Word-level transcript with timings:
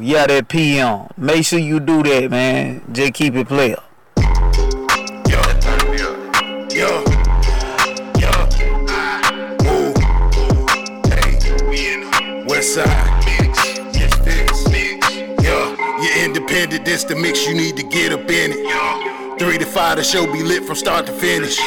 Yeah, 0.00 0.26
that 0.28 0.48
PM. 0.48 1.08
Make 1.16 1.44
sure 1.44 1.58
you 1.58 1.80
do 1.80 2.02
that, 2.04 2.30
man. 2.30 2.82
Just 2.92 3.14
keep 3.14 3.34
it 3.34 3.48
player. 3.48 3.76
Yo, 5.28 5.42
yo, 6.70 7.02
yo, 8.16 8.30
ooh, 9.66 9.94
hey, 11.08 12.44
West 12.46 12.74
Side, 12.74 13.24
yo, 15.42 15.74
you're 16.00 16.24
independent, 16.24 16.84
this 16.84 17.02
the 17.04 17.16
mix, 17.16 17.46
you 17.46 17.54
need 17.54 17.76
to 17.76 17.82
get 17.82 18.12
up 18.12 18.20
in 18.30 18.52
it. 18.54 19.38
Three 19.40 19.58
to 19.58 19.66
five, 19.66 19.96
the 19.96 20.04
show 20.04 20.30
be 20.32 20.42
lit 20.44 20.64
from 20.64 20.76
start 20.76 21.06
to 21.06 21.12
finish. 21.12 21.58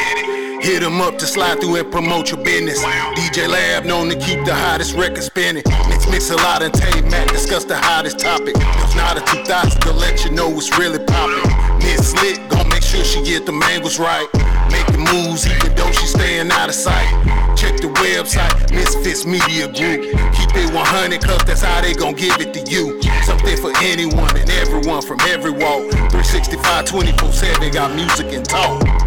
Hit 0.61 0.83
'em 0.83 1.01
up 1.01 1.17
to 1.17 1.25
slide 1.25 1.59
through 1.59 1.77
and 1.77 1.91
promote 1.91 2.29
your 2.29 2.39
business. 2.43 2.79
DJ 3.15 3.47
Lab 3.47 3.83
known 3.83 4.09
to 4.09 4.15
keep 4.15 4.45
the 4.45 4.53
hottest 4.53 4.93
record 4.95 5.23
spinning. 5.23 5.63
Mix 5.89 6.07
mix 6.07 6.29
a 6.29 6.35
lot 6.35 6.61
and 6.61 6.71
Tay 6.71 7.01
Mac 7.09 7.29
discuss 7.29 7.65
the 7.65 7.75
hottest 7.75 8.19
topic. 8.19 8.53
There's 8.53 8.95
not 8.95 9.17
a 9.17 9.21
two 9.21 9.43
thoughts 9.43 9.73
to 9.77 9.91
let 9.91 10.23
you 10.23 10.29
know 10.29 10.49
what's 10.49 10.77
really 10.77 10.99
poppin'. 10.99 11.49
Miss 11.79 12.13
Lit 12.21 12.37
gon' 12.49 12.69
make 12.69 12.83
sure 12.83 13.03
she 13.03 13.23
get 13.23 13.47
the 13.47 13.53
angles 13.73 13.97
right. 13.97 14.27
Making 14.69 15.03
moves 15.11 15.47
even 15.47 15.73
though 15.73 15.91
she 15.91 16.05
staying 16.05 16.51
out 16.51 16.69
of 16.69 16.75
sight. 16.75 17.09
Check 17.57 17.77
the 17.81 17.89
website, 17.97 18.53
Misfits 18.71 19.25
Media 19.25 19.65
Group. 19.65 20.13
Keep 20.37 20.55
it 20.61 20.71
100 20.71 21.23
cause 21.23 21.43
that's 21.43 21.63
how 21.63 21.81
they 21.81 21.95
gon' 21.95 22.13
give 22.13 22.39
it 22.39 22.53
to 22.53 22.61
you. 22.69 23.01
Something 23.23 23.57
for 23.57 23.73
anyone 23.81 24.37
and 24.37 24.49
everyone 24.51 25.01
from 25.01 25.19
every 25.21 25.51
walk. 25.51 25.89
365 26.13 26.85
24 26.85 27.31
7 27.31 27.71
got 27.71 27.95
music 27.95 28.27
and 28.31 28.45
talk. 28.45 29.01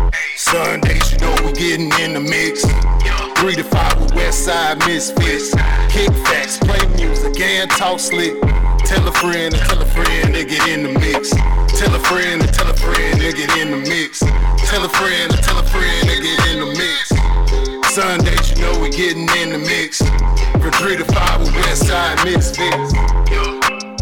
Sundays, 0.55 1.11
you 1.11 1.19
know 1.19 1.35
we 1.43 1.53
getting 1.53 1.91
in 1.99 2.15
the 2.15 2.21
mix. 2.21 2.63
Three 3.43 3.57
to 3.57 3.65
five 3.65 4.01
with 4.01 4.13
Westside 4.13 4.79
Misfits. 4.87 5.51
Kick 5.91 6.15
facts, 6.31 6.59
play 6.59 6.79
music, 6.95 7.41
and 7.41 7.69
talk 7.73 7.99
slick. 7.99 8.39
Tell 8.87 9.03
a 9.03 9.11
friend 9.19 9.53
tell 9.53 9.83
a 9.83 9.85
friend 9.85 10.33
they 10.33 10.45
get 10.45 10.63
in 10.69 10.85
the 10.85 10.93
mix. 10.95 11.31
Tell 11.75 11.93
a 11.93 11.99
friend 12.07 12.41
tell 12.55 12.71
a 12.71 12.75
friend 12.75 13.21
they 13.21 13.33
get 13.33 13.51
in 13.59 13.73
the 13.73 13.83
mix. 13.83 14.21
Tell 14.71 14.85
a 14.85 14.89
friend 14.95 15.33
tell 15.43 15.59
a 15.59 15.67
friend 15.75 16.09
they 16.09 16.23
get 16.23 16.39
in 16.47 16.61
the 16.63 16.71
mix. 16.79 17.91
Sundays, 17.93 18.55
you 18.55 18.63
know 18.63 18.79
we 18.79 18.91
getting 18.91 19.27
in 19.43 19.51
the 19.51 19.59
mix. 19.59 19.99
From 20.63 20.71
three 20.79 20.97
to 20.97 21.05
five 21.05 21.41
with 21.41 21.51
Westside 21.51 22.23
Misfits. 22.23 22.95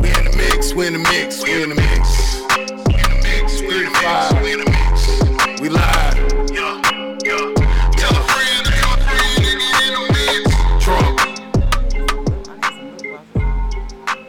We 0.04 0.12
in 0.12 0.24
the 0.28 0.34
mix, 0.36 0.74
we 0.74 0.86
in 0.86 0.92
the 0.92 0.98
mix, 0.98 1.42
we 1.42 1.62
in 1.62 1.70
the 1.70 1.80
mix. 1.80 2.44
We 2.84 3.00
in 3.00 3.08
the 3.08 3.20
mix, 3.24 3.58
three 3.58 3.84
to 3.88 3.90
five. 4.04 4.42
We 4.42 4.52
in 4.52 4.60
the 4.60 4.70
mix. 4.70 5.60
We 5.62 5.70
live. 5.70 6.41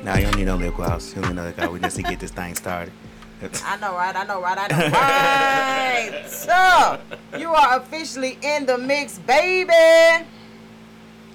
Nah, 0.03 0.17
you 0.17 0.23
don't 0.25 0.35
need 0.35 0.45
no 0.45 0.57
lip 0.57 0.75
gloss. 0.75 1.15
You 1.15 1.21
don't 1.21 1.31
need 1.31 1.35
no 1.37 1.43
lip 1.45 1.55
gloss. 1.55 1.69
We 1.69 1.79
just 1.79 1.97
need 1.97 2.03
to 2.03 2.09
get 2.11 2.19
this 2.19 2.31
thing 2.31 2.55
started. 2.55 2.93
I 3.65 3.77
know, 3.77 3.93
right? 3.93 4.15
I 4.15 4.23
know, 4.25 4.41
right? 4.41 4.57
I 4.57 4.67
know, 4.67 6.13
right? 6.21 6.29
so, 6.29 7.37
you 7.37 7.49
are 7.53 7.77
officially 7.77 8.37
in 8.41 8.65
the 8.65 8.77
mix, 8.77 9.19
baby. 9.19 10.25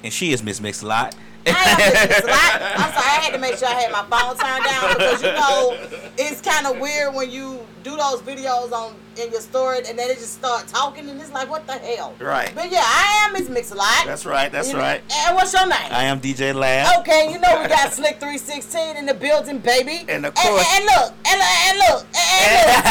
and 0.03 0.13
she 0.13 0.33
is 0.33 0.43
Miss 0.43 0.61
Mixalot. 0.61 1.15
I 1.47 1.51
am 1.51 2.09
Miss 2.09 2.25
Lot. 2.25 2.63
I'm 2.63 2.93
sorry, 2.93 3.07
I 3.07 3.21
had 3.23 3.33
to 3.33 3.39
make 3.39 3.57
sure 3.57 3.69
I 3.69 3.73
had 3.73 3.93
my 3.93 4.05
phone 4.05 4.37
turned 4.37 4.65
down 4.65 4.95
because 4.95 5.23
you 5.23 5.33
know 5.33 5.77
it's 6.19 6.41
kind 6.41 6.67
of 6.67 6.79
weird 6.81 7.15
when 7.15 7.31
you 7.31 7.61
do 7.83 7.91
those 7.97 8.21
videos 8.21 8.73
on 8.73 8.95
in 9.19 9.31
your 9.33 9.41
story 9.41 9.79
and 9.89 9.99
then 9.99 10.11
it 10.11 10.19
just 10.19 10.35
start 10.35 10.67
talking 10.69 11.09
and 11.09 11.21
it's 11.21 11.33
like, 11.33 11.51
what 11.51 11.67
the 11.67 11.73
hell? 11.75 12.15
Right. 12.21 12.53
But 12.55 12.71
yeah, 12.71 12.83
I 12.85 13.27
am 13.27 13.33
Miss 13.33 13.49
Mixalot. 13.49 14.07
That's 14.07 14.25
right. 14.27 14.51
That's 14.53 14.69
You 14.69 14.75
know- 14.75 14.81
right. 14.81 15.03
And 15.27 15.35
what's 15.37 15.53
your 15.53 15.67
name? 15.67 15.91
I 15.91 16.05
am 16.05 16.21
DJ 16.21 16.55
Lab. 16.55 17.01
Okay, 17.01 17.33
you 17.33 17.39
know 17.41 17.61
we 17.63 17.69
got 17.69 17.93
Slick 17.99 18.19
316 18.21 18.97
in 18.97 19.07
the 19.07 19.15
building, 19.15 19.59
baby. 19.59 20.05
And 20.09 20.25
of 20.27 20.35
And, 20.37 20.49
course- 20.49 20.67
and, 20.75 20.85
look, 20.85 21.13
and, 21.27 21.41
and 21.43 21.79
look, 21.91 22.07
and, 22.15 22.39
and 22.47 22.67
look, 22.71 22.85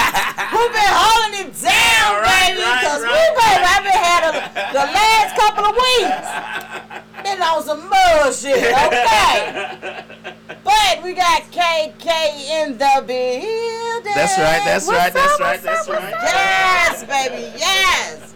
we've 0.53 0.73
been 0.75 0.91
holding 0.91 1.47
it 1.47 1.53
down, 1.61 2.21
Right, 2.21 2.51
baby, 2.51 2.61
right, 2.61 2.79
because 2.81 3.03
right. 3.03 3.15
we, 3.15 3.23
baby, 3.39 3.65
I've 3.71 3.83
been 3.83 4.01
had 4.03 4.23
a, 4.27 4.33
the 4.73 4.85
last 4.91 5.31
couple 5.37 5.65
of 5.65 5.75
weeks. 5.75 7.03
Been 7.27 7.41
on 7.41 7.61
some 7.61 7.81
bullshit, 7.81 8.55
okay? 8.55 10.03
but 10.63 11.03
we 11.03 11.13
got 11.13 11.41
KK 11.51 12.07
in 12.49 12.77
the 12.77 13.03
building. 13.05 14.13
That's 14.15 14.37
right. 14.37 14.61
That's 14.63 14.87
What's 14.87 14.97
right. 14.97 15.13
That's 15.13 15.33
up, 15.33 15.39
right. 15.39 15.61
That's 15.61 15.89
up, 15.89 15.95
right. 15.95 16.13
Yes, 16.21 17.03
baby, 17.03 17.51
yes. 17.57 18.35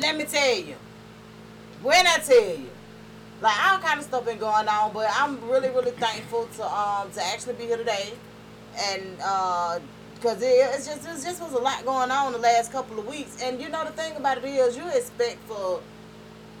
Let 0.00 0.16
me 0.16 0.24
tell 0.24 0.58
you. 0.58 0.76
When 1.82 2.06
I 2.06 2.16
tell 2.16 2.56
you, 2.56 2.70
like 3.42 3.66
all 3.66 3.78
kind 3.80 3.98
of 4.00 4.06
stuff 4.06 4.24
been 4.24 4.38
going 4.38 4.66
on, 4.66 4.94
but 4.94 5.06
I'm 5.12 5.38
really, 5.46 5.68
really 5.68 5.90
thankful 5.90 6.48
to 6.56 6.64
um 6.64 7.10
to 7.10 7.22
actually 7.22 7.54
be 7.54 7.64
here 7.64 7.76
today, 7.76 8.14
and 8.78 9.04
uh, 9.22 9.78
cause 10.22 10.40
it, 10.40 10.46
it's 10.46 10.86
just 10.86 11.02
it 11.02 11.22
just 11.22 11.42
was 11.42 11.52
a 11.52 11.58
lot 11.58 11.84
going 11.84 12.10
on 12.10 12.32
the 12.32 12.38
last 12.38 12.72
couple 12.72 12.98
of 12.98 13.06
weeks, 13.06 13.42
and 13.42 13.60
you 13.60 13.68
know 13.68 13.84
the 13.84 13.92
thing 13.92 14.16
about 14.16 14.38
it 14.38 14.44
is 14.44 14.74
you 14.74 14.88
expect 14.88 15.36
for 15.46 15.82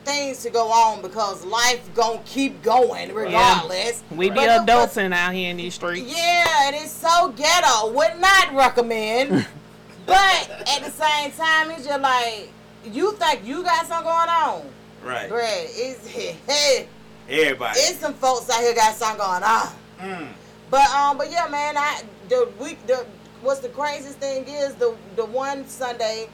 things 0.04 0.42
to 0.42 0.50
go 0.50 0.70
on 0.70 1.02
because 1.02 1.44
life 1.44 1.82
gonna 1.94 2.20
keep 2.24 2.62
going 2.62 3.14
regardless. 3.14 4.02
We 4.10 4.28
be 4.30 4.36
But- 4.36 4.66
adulting 4.66 5.12
out 5.14 5.32
here 5.34 5.50
in 5.50 5.56
these 5.56 5.74
streets. 5.74 6.12
yeah, 6.14 6.66
and 6.66 6.76
it's 6.76 6.92
so 6.92 7.28
ghetto. 7.36 7.88
Would 7.90 8.20
not 8.20 8.54
recommend. 8.54 9.46
but 10.06 10.50
at 10.74 10.84
the 10.84 10.90
same 10.90 11.32
time, 11.32 11.70
it's 11.70 11.86
just 11.86 12.00
like 12.00 12.50
you 12.84 13.12
think 13.12 13.40
you 13.44 13.62
got 13.62 13.86
something 13.86 14.04
going 14.04 14.28
on. 14.28 14.62
Right. 15.02 15.30
Bruh, 15.30 15.66
it's 15.70 16.06
hey, 16.46 16.88
Everybody. 17.28 17.78
it's 17.80 17.98
some 18.00 18.14
folks 18.14 18.50
out 18.50 18.60
here 18.60 18.74
got 18.74 18.94
something 18.94 19.18
going 19.18 19.42
on. 19.42 19.68
Mm. 20.00 20.28
But 20.70 20.90
um, 20.90 21.18
but 21.18 21.30
yeah, 21.30 21.46
man, 21.48 21.76
I 21.76 22.02
the 22.28 22.48
week 22.60 22.84
the 22.86 23.06
what's 23.42 23.60
the 23.60 23.68
craziest 23.68 24.18
thing 24.18 24.44
is 24.48 24.74
the 24.74 24.94
the 25.16 25.24
one 25.24 25.66
Sunday 25.68 26.28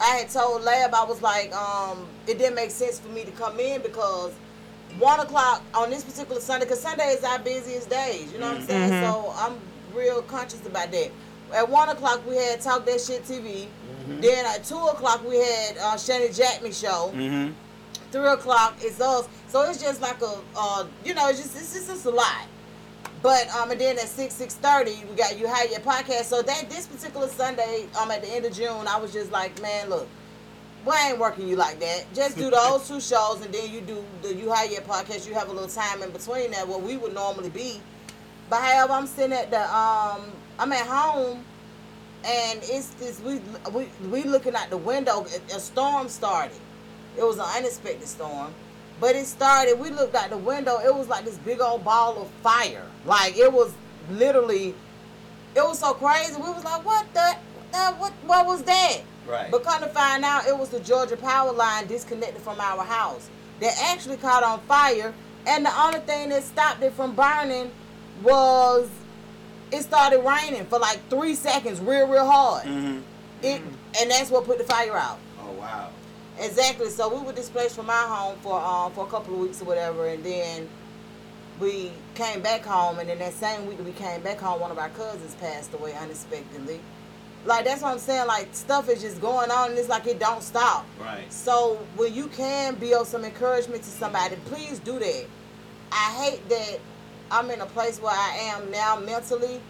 I 0.00 0.16
had 0.16 0.28
told 0.30 0.62
Lab 0.62 0.92
I 0.94 1.04
was 1.04 1.22
like 1.22 1.52
um 1.54 2.06
it 2.30 2.38
didn't 2.38 2.54
make 2.54 2.70
sense 2.70 2.98
for 2.98 3.08
me 3.08 3.24
to 3.24 3.30
come 3.32 3.58
in 3.60 3.82
because 3.82 4.32
one 4.98 5.20
o'clock 5.20 5.62
on 5.74 5.90
this 5.90 6.04
particular 6.04 6.40
Sunday 6.40 6.64
because 6.66 6.80
Sunday 6.80 7.08
is 7.10 7.24
our 7.24 7.38
busiest 7.38 7.88
days. 7.90 8.32
You 8.32 8.38
know 8.38 8.48
what 8.48 8.56
I'm 8.58 8.66
saying? 8.66 8.90
So 9.04 9.32
I'm 9.36 9.54
real 9.94 10.22
conscious 10.22 10.64
about 10.66 10.90
that. 10.92 11.10
At 11.54 11.68
one 11.68 11.88
o'clock 11.88 12.26
we 12.28 12.36
had 12.36 12.60
Talk 12.60 12.86
That 12.86 13.00
Shit 13.00 13.24
TV. 13.24 13.66
Then 14.20 14.44
at 14.46 14.64
two 14.64 14.76
o'clock 14.78 15.26
we 15.28 15.36
had 15.36 15.76
uh, 15.78 15.96
Shannon 15.96 16.32
Jackman 16.32 16.72
show 16.72 17.12
Mm-hmm. 17.14 17.52
three 18.10 18.28
o'clock 18.28 18.76
is 18.84 19.00
us. 19.00 19.28
So 19.48 19.62
it's 19.68 19.80
just 19.80 20.00
like 20.00 20.20
a, 20.22 20.34
uh, 20.56 20.86
you 21.04 21.14
know, 21.14 21.28
it's 21.28 21.40
just 21.40 21.56
it's 21.56 21.74
just, 21.74 21.90
it's 21.90 22.04
a 22.04 22.10
lot. 22.10 22.46
But 23.22 23.48
um, 23.54 23.70
and 23.70 23.80
then 23.80 23.96
at 23.98 24.08
six 24.08 24.34
six 24.34 24.54
thirty, 24.54 25.04
we 25.08 25.14
got 25.16 25.38
you 25.38 25.46
had 25.46 25.70
your 25.70 25.80
podcast. 25.80 26.24
So 26.24 26.42
that 26.42 26.70
this 26.70 26.86
particular 26.86 27.28
Sunday, 27.28 27.86
um, 28.00 28.10
at 28.10 28.22
the 28.22 28.28
end 28.28 28.44
of 28.46 28.52
June, 28.52 28.86
I 28.88 28.96
was 28.98 29.12
just 29.12 29.30
like, 29.30 29.60
man, 29.60 29.90
look, 29.90 30.08
we 30.84 30.92
ain't 31.06 31.18
working 31.18 31.48
you 31.48 31.56
like 31.56 31.78
that. 31.80 32.04
Just 32.14 32.36
do 32.36 32.50
those 32.50 32.88
two 32.88 33.00
shows, 33.00 33.42
and 33.44 33.52
then 33.52 33.70
you 33.70 33.80
do 33.80 34.04
the 34.22 34.34
you 34.34 34.50
have 34.50 34.70
your 34.70 34.82
podcast. 34.82 35.26
You 35.26 35.34
have 35.34 35.48
a 35.48 35.52
little 35.52 35.68
time 35.68 36.02
in 36.02 36.10
between 36.10 36.50
that 36.52 36.66
where 36.66 36.78
we 36.78 36.96
would 36.96 37.14
normally 37.14 37.50
be. 37.50 37.80
But 38.48 38.62
however, 38.62 38.94
I'm 38.94 39.06
sitting 39.06 39.32
at 39.36 39.50
the 39.50 39.60
um, 39.60 40.22
I'm 40.58 40.72
at 40.72 40.86
home, 40.86 41.44
and 42.24 42.60
it's 42.62 42.88
this 42.90 43.20
we 43.20 43.40
we 43.72 43.88
we 44.08 44.22
looking 44.24 44.54
out 44.54 44.70
the 44.70 44.78
window. 44.78 45.26
A 45.50 45.56
a 45.56 45.60
storm 45.60 46.08
started. 46.08 46.56
It 47.16 47.24
was 47.24 47.38
an 47.38 47.46
unexpected 47.56 48.08
storm. 48.08 48.54
But 49.00 49.16
it 49.16 49.26
started, 49.26 49.80
we 49.80 49.88
looked 49.88 50.14
out 50.14 50.28
the 50.28 50.36
window, 50.36 50.78
it 50.78 50.94
was 50.94 51.08
like 51.08 51.24
this 51.24 51.38
big 51.38 51.62
old 51.62 51.82
ball 51.84 52.20
of 52.20 52.28
fire. 52.42 52.84
Like 53.06 53.36
it 53.38 53.50
was 53.50 53.72
literally 54.10 54.74
it 55.54 55.62
was 55.62 55.78
so 55.78 55.94
crazy. 55.94 56.36
We 56.36 56.50
was 56.50 56.64
like, 56.64 56.84
what 56.84 57.06
the, 57.14 57.36
the 57.72 57.78
what 57.98 58.12
what 58.26 58.46
was 58.46 58.62
that? 58.64 59.00
Right. 59.26 59.50
But 59.50 59.62
come 59.64 59.82
to 59.82 59.88
find 59.88 60.24
out 60.24 60.46
it 60.46 60.56
was 60.56 60.70
the 60.70 60.80
Georgia 60.80 61.16
power 61.16 61.52
line 61.52 61.86
disconnected 61.86 62.42
from 62.42 62.60
our 62.60 62.84
house 62.84 63.28
that 63.60 63.74
actually 63.92 64.16
caught 64.16 64.42
on 64.42 64.60
fire. 64.60 65.14
And 65.46 65.64
the 65.64 65.80
only 65.80 66.00
thing 66.00 66.30
that 66.30 66.42
stopped 66.42 66.82
it 66.82 66.92
from 66.92 67.14
burning 67.14 67.70
was 68.22 68.88
it 69.72 69.82
started 69.82 70.20
raining 70.20 70.66
for 70.66 70.78
like 70.78 70.98
three 71.08 71.34
seconds, 71.34 71.80
real, 71.80 72.06
real 72.08 72.26
hard. 72.26 72.66
Mm-hmm. 72.66 73.00
It 73.42 73.62
and 74.00 74.10
that's 74.10 74.30
what 74.30 74.44
put 74.44 74.58
the 74.58 74.64
fire 74.64 74.96
out. 74.96 75.18
Oh 75.40 75.52
wow. 75.52 75.90
Exactly. 76.38 76.90
So 76.90 77.14
we 77.14 77.24
were 77.24 77.32
displaced 77.32 77.76
from 77.76 77.88
our 77.90 78.08
home 78.08 78.38
for 78.40 78.60
um 78.60 78.92
for 78.92 79.06
a 79.06 79.10
couple 79.10 79.34
of 79.34 79.40
weeks 79.40 79.62
or 79.62 79.64
whatever, 79.64 80.08
and 80.08 80.22
then 80.24 80.68
we 81.58 81.92
came 82.14 82.40
back 82.42 82.64
home. 82.64 82.98
And 82.98 83.08
then 83.08 83.18
that 83.18 83.34
same 83.34 83.66
week 83.66 83.78
that 83.78 83.86
we 83.86 83.92
came 83.92 84.20
back 84.22 84.38
home, 84.38 84.60
one 84.60 84.70
of 84.70 84.78
our 84.78 84.90
cousins 84.90 85.34
passed 85.36 85.72
away 85.74 85.94
unexpectedly. 85.94 86.80
Like 87.46 87.64
that's 87.64 87.82
what 87.82 87.92
I'm 87.92 87.98
saying. 87.98 88.26
Like 88.26 88.48
stuff 88.52 88.88
is 88.88 89.00
just 89.00 89.20
going 89.20 89.50
on, 89.50 89.70
and 89.70 89.78
it's 89.78 89.88
like 89.88 90.06
it 90.06 90.18
don't 90.18 90.42
stop. 90.42 90.86
Right. 91.00 91.30
So 91.32 91.78
when 91.96 92.14
you 92.14 92.26
can 92.28 92.74
build 92.74 93.06
some 93.06 93.24
encouragement 93.24 93.82
to 93.82 93.90
somebody, 93.90 94.36
please 94.46 94.78
do 94.78 94.98
that. 94.98 95.24
I 95.92 96.12
hate 96.22 96.48
that 96.48 96.78
I'm 97.30 97.50
in 97.50 97.60
a 97.60 97.66
place 97.66 98.00
where 98.00 98.12
I 98.14 98.52
am 98.54 98.70
now 98.70 98.98
mentally 99.00 99.60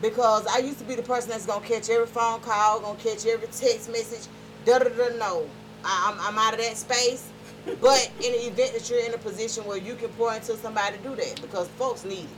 because 0.00 0.46
I 0.46 0.58
used 0.58 0.78
to 0.78 0.84
be 0.84 0.94
the 0.94 1.02
person 1.02 1.30
that's 1.30 1.46
gonna 1.46 1.66
catch 1.66 1.90
every 1.90 2.06
phone 2.06 2.40
call, 2.40 2.80
gonna 2.80 2.98
catch 2.98 3.26
every 3.26 3.48
text 3.48 3.90
message. 3.90 4.28
Da 4.64 4.78
da 4.78 4.88
da. 4.88 5.08
No, 5.16 5.48
I, 5.84 6.12
I'm 6.12 6.20
I'm 6.20 6.38
out 6.38 6.54
of 6.54 6.60
that 6.60 6.76
space. 6.76 7.30
But 7.80 8.12
in 8.22 8.30
the 8.30 8.46
event 8.46 8.74
that 8.74 8.88
you're 8.88 9.04
in 9.04 9.12
a 9.12 9.18
position 9.18 9.64
where 9.64 9.76
you 9.76 9.96
can 9.96 10.08
pour 10.10 10.32
into 10.32 10.56
somebody, 10.56 10.98
do 11.02 11.16
that 11.16 11.40
because 11.42 11.66
folks 11.70 12.04
need 12.04 12.20
it. 12.20 12.28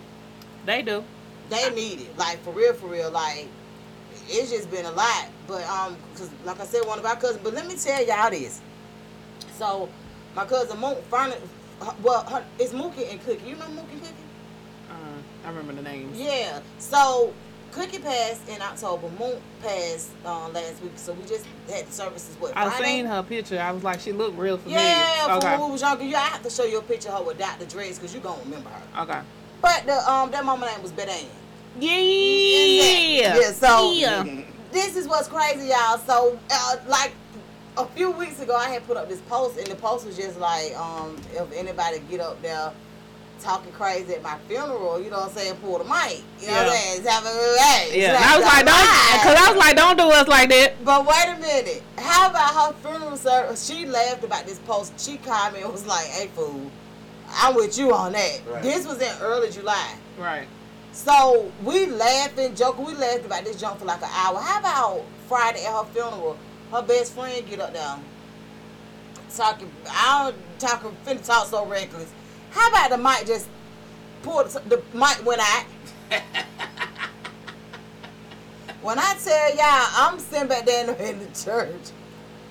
They 0.64 0.80
do. 0.80 1.04
they 1.50 1.68
need 1.74 2.00
it. 2.00 2.16
Like 2.16 2.42
for 2.42 2.50
real, 2.52 2.72
for 2.72 2.86
real. 2.86 3.10
Like 3.10 3.46
it's 4.28 4.50
just 4.50 4.70
been 4.70 4.84
a 4.84 4.92
lot. 4.92 5.28
But 5.46 5.64
um, 5.64 5.96
cause 6.14 6.30
like 6.44 6.60
I 6.60 6.64
said, 6.64 6.84
one 6.86 6.98
of 6.98 7.06
our 7.06 7.16
cousins. 7.16 7.40
But 7.42 7.54
let 7.54 7.66
me 7.66 7.76
tell 7.76 8.04
y'all 8.04 8.30
this. 8.30 8.60
So 9.56 9.88
my 10.34 10.44
cousin 10.44 10.78
Mook, 10.78 11.02
finally, 11.04 11.38
well, 12.02 12.24
her, 12.24 12.44
it's 12.58 12.72
Mookie 12.72 13.10
and 13.10 13.20
Cookie. 13.24 13.48
You 13.48 13.56
know 13.56 13.66
Mookie 13.66 13.92
and 13.92 14.02
Cookie? 14.02 14.14
Uh, 14.90 15.46
I 15.46 15.48
remember 15.48 15.72
the 15.74 15.82
names. 15.82 16.18
Yeah. 16.18 16.60
So 16.78 17.32
Cookie 17.72 17.98
passed 17.98 18.48
in 18.48 18.60
October. 18.60 19.08
Mook 19.18 19.40
passed 19.62 20.10
uh, 20.24 20.48
last 20.48 20.82
week. 20.82 20.92
So 20.96 21.12
we 21.12 21.24
just 21.24 21.46
had 21.68 21.86
the 21.86 21.92
services. 21.92 22.36
What? 22.38 22.56
I 22.56 22.68
Friday? 22.68 22.84
seen 22.84 23.06
her 23.06 23.22
picture. 23.22 23.60
I 23.60 23.72
was 23.72 23.84
like, 23.84 24.00
she 24.00 24.12
looked 24.12 24.38
real 24.38 24.58
familiar. 24.58 24.84
Yeah, 24.84 25.38
okay. 25.38 25.56
when 25.56 25.66
we 25.66 25.72
was 25.72 25.82
younger. 25.82 26.04
Yeah, 26.04 26.18
I 26.18 26.26
have 26.28 26.42
to 26.42 26.50
show 26.50 26.64
you 26.64 26.78
a 26.78 26.82
picture 26.82 27.10
of 27.10 27.18
her 27.18 27.24
with 27.24 27.38
Dr. 27.38 27.66
dress 27.66 27.98
because 27.98 28.14
you 28.14 28.20
gonna 28.20 28.42
remember 28.42 28.70
her. 28.70 29.02
Okay. 29.02 29.20
But 29.60 29.86
the 29.86 30.10
um 30.10 30.30
that 30.30 30.44
mama 30.44 30.66
name 30.66 30.82
was 30.82 30.92
Betty 30.92 31.10
Ann. 31.10 31.26
Yeah. 31.80 33.36
Yeah, 33.40 33.52
so 33.52 33.92
Yeah. 33.92 34.24
this 34.72 34.96
is 34.96 35.06
what's 35.08 35.28
crazy, 35.28 35.68
y'all. 35.68 35.98
So, 36.06 36.38
uh, 36.50 36.76
like 36.86 37.12
a 37.76 37.86
few 37.86 38.10
weeks 38.10 38.40
ago, 38.40 38.54
I 38.56 38.68
had 38.70 38.86
put 38.86 38.96
up 38.96 39.08
this 39.08 39.20
post, 39.28 39.56
and 39.58 39.66
the 39.66 39.76
post 39.76 40.06
was 40.06 40.16
just 40.16 40.38
like, 40.38 40.76
um, 40.76 41.16
if 41.32 41.52
anybody 41.52 42.00
get 42.10 42.20
up 42.20 42.40
there 42.42 42.72
talking 43.40 43.70
crazy 43.72 44.14
at 44.14 44.22
my 44.22 44.36
funeral, 44.48 45.00
you 45.00 45.10
know 45.10 45.18
what 45.18 45.28
I'm 45.28 45.34
saying, 45.36 45.54
pull 45.56 45.78
the 45.78 45.84
mic. 45.84 46.22
You 46.40 46.48
know 46.48 46.54
what 46.54 46.66
I'm 46.66 46.72
saying? 46.72 46.98
It's 47.00 47.08
having 47.08 47.28
a 47.28 47.62
hey, 47.62 48.00
Yeah. 48.00 48.14
it's 48.14 48.22
And 48.22 48.24
I 48.24 48.36
was 48.36 48.46
like, 48.46 48.66
don't, 48.66 49.22
cause 49.22 49.36
I 49.38 49.52
was 49.52 49.58
like, 49.58 49.76
don't 49.76 49.96
do 49.98 50.10
us 50.10 50.26
like 50.28 50.48
that. 50.50 50.84
But 50.84 51.06
wait 51.06 51.36
a 51.36 51.38
minute. 51.38 51.82
How 51.98 52.30
about 52.30 52.54
her 52.54 52.72
funeral 52.82 53.16
service? 53.16 53.64
She 53.64 53.86
laughed 53.86 54.24
about 54.24 54.44
this 54.44 54.58
post. 54.60 54.98
She 54.98 55.18
commented 55.18 55.70
was 55.70 55.86
like, 55.86 56.06
hey, 56.06 56.26
fool, 56.34 56.68
I'm 57.34 57.54
with 57.54 57.78
you 57.78 57.94
on 57.94 58.12
that. 58.12 58.40
Right. 58.50 58.62
This 58.62 58.84
was 58.86 59.00
in 59.00 59.12
early 59.20 59.50
July. 59.52 59.94
Right. 60.18 60.48
So 60.98 61.52
we 61.62 61.86
laughing, 61.86 62.56
joking, 62.56 62.84
we 62.84 62.92
laughed 62.92 63.24
about 63.24 63.44
this 63.44 63.60
junk 63.60 63.78
for 63.78 63.84
like 63.84 64.02
an 64.02 64.10
hour. 64.10 64.40
How 64.40 64.58
about 64.58 65.04
Friday 65.28 65.64
at 65.64 65.72
her 65.72 65.84
funeral? 65.92 66.36
Her 66.72 66.82
best 66.82 67.12
friend 67.12 67.48
get 67.48 67.60
up 67.60 67.72
there 67.72 67.98
talking. 69.32 69.70
I 69.88 70.32
don't 70.32 70.58
talk 70.58 70.82
finna 71.06 71.24
talk 71.24 71.46
so 71.46 71.64
reckless. 71.66 72.12
How 72.50 72.68
about 72.68 72.90
the 72.90 72.98
mic 72.98 73.28
just 73.28 73.48
pulled 74.24 74.48
the 74.50 74.82
mic 74.92 75.24
went 75.24 75.40
out? 75.40 75.66
when 78.82 78.98
I 78.98 79.14
tell 79.22 79.54
y'all, 79.54 79.86
I'm 79.94 80.18
sitting 80.18 80.48
back 80.48 80.66
there 80.66 80.80
in 80.80 80.86
the, 80.88 81.10
in 81.10 81.18
the 81.20 81.26
church, 81.26 81.92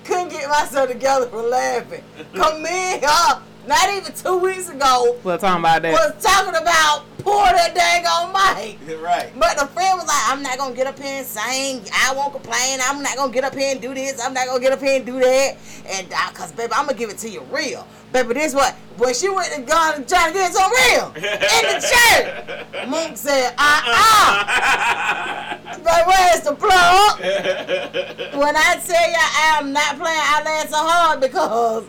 couldn't 0.04 0.30
get 0.30 0.48
myself 0.48 0.88
together 0.88 1.26
for 1.26 1.42
laughing. 1.42 2.02
Come 2.34 2.64
in, 2.64 3.00
huh? 3.02 3.40
Not 3.68 3.90
even 3.94 4.12
two 4.14 4.38
weeks 4.38 4.70
ago, 4.70 5.18
We're 5.22 5.36
talking 5.36 5.60
about 5.60 5.82
that. 5.82 5.92
was 5.92 6.24
talking 6.24 6.56
about 6.56 7.04
pour 7.18 7.44
that 7.44 7.74
dang 7.74 8.06
on 8.06 8.32
Mike. 8.32 8.78
right. 9.04 9.30
But 9.38 9.58
the 9.58 9.66
friend 9.66 9.98
was 9.98 10.06
like, 10.06 10.24
I'm 10.32 10.42
not 10.42 10.56
gonna 10.56 10.74
get 10.74 10.86
up 10.86 10.98
here 10.98 11.18
and 11.18 11.26
sing. 11.26 11.82
I 11.92 12.14
won't 12.16 12.32
complain. 12.32 12.78
I'm 12.82 13.02
not 13.02 13.14
gonna 13.16 13.30
get 13.30 13.44
up 13.44 13.54
here 13.54 13.72
and 13.72 13.78
do 13.82 13.92
this. 13.92 14.24
I'm 14.24 14.32
not 14.32 14.46
gonna 14.46 14.60
get 14.60 14.72
up 14.72 14.80
here 14.80 14.96
and 14.96 15.04
do 15.04 15.20
that. 15.20 15.58
And 15.86 16.10
uh, 16.10 16.30
cause 16.32 16.50
baby, 16.52 16.72
I'm 16.74 16.86
gonna 16.86 16.96
give 16.96 17.10
it 17.10 17.18
to 17.18 17.28
you 17.28 17.42
real. 17.52 17.86
Baby, 18.10 18.32
this 18.32 18.54
what 18.54 18.72
when 18.96 19.12
she 19.12 19.28
went 19.28 19.52
and 19.52 19.66
gone 19.66 19.96
and 19.96 20.08
tried 20.08 20.28
to 20.28 20.32
get 20.32 20.50
it 20.50 20.56
so 20.56 20.64
real 20.70 21.12
in 21.16 21.64
the 21.68 21.78
church. 21.84 22.88
Monk 22.88 23.18
said, 23.18 23.52
uh 23.58 23.82
uh 23.84 25.58
But 25.84 26.06
where's 26.06 26.40
the 26.40 26.54
plug? 26.54 27.20
when 27.20 28.56
I 28.56 28.80
tell 28.82 29.10
you 29.10 29.16
I 29.20 29.58
am 29.60 29.74
not 29.74 29.98
playing 29.98 30.20
Outland 30.24 30.70
so 30.70 30.78
hard 30.78 31.20
because 31.20 31.84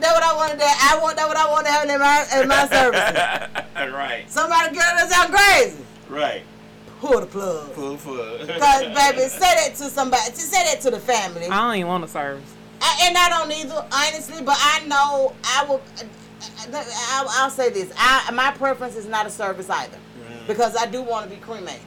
that's 0.00 0.14
what 0.14 0.22
I 0.22 0.34
wanted 0.36 0.58
to 0.58 0.66
I 0.66 0.98
want 1.00 1.16
that 1.16 1.28
what 1.28 1.36
I 1.36 1.50
want 1.50 1.66
to 1.66 1.72
have 1.72 1.88
in 1.88 2.00
my 2.00 2.26
in 2.40 2.48
my 2.48 2.68
services. 2.68 3.92
right. 3.94 4.30
Somebody 4.30 4.74
get 4.74 4.84
us 4.96 5.12
out 5.12 5.30
crazy. 5.30 5.84
Right. 6.08 6.42
Pull 7.00 7.20
the 7.20 7.26
plug. 7.26 7.72
Pull 7.74 7.96
the 7.96 7.98
plug. 7.98 8.48
Cause 8.60 8.82
baby, 8.82 9.28
say 9.28 9.54
that 9.54 9.74
to 9.76 9.84
somebody. 9.84 10.32
Say 10.32 10.64
that 10.64 10.80
to 10.82 10.90
the 10.90 11.00
family. 11.00 11.46
I 11.46 11.66
don't 11.66 11.76
even 11.76 11.88
want 11.88 12.04
a 12.04 12.08
service. 12.08 12.54
I, 12.82 13.06
and 13.08 13.16
I 13.16 13.28
don't 13.28 13.52
either, 13.52 13.86
honestly. 13.92 14.42
But 14.44 14.56
I 14.58 14.84
know 14.86 15.34
I 15.44 15.64
will. 15.64 15.80
I, 16.72 17.24
I'll 17.38 17.50
say 17.50 17.70
this. 17.70 17.92
I 17.96 18.30
my 18.32 18.50
preference 18.50 18.96
is 18.96 19.06
not 19.06 19.26
a 19.26 19.30
service 19.30 19.70
either, 19.70 19.96
mm. 19.96 20.46
because 20.46 20.76
I 20.76 20.86
do 20.86 21.02
want 21.02 21.28
to 21.28 21.34
be 21.34 21.40
cremated, 21.40 21.80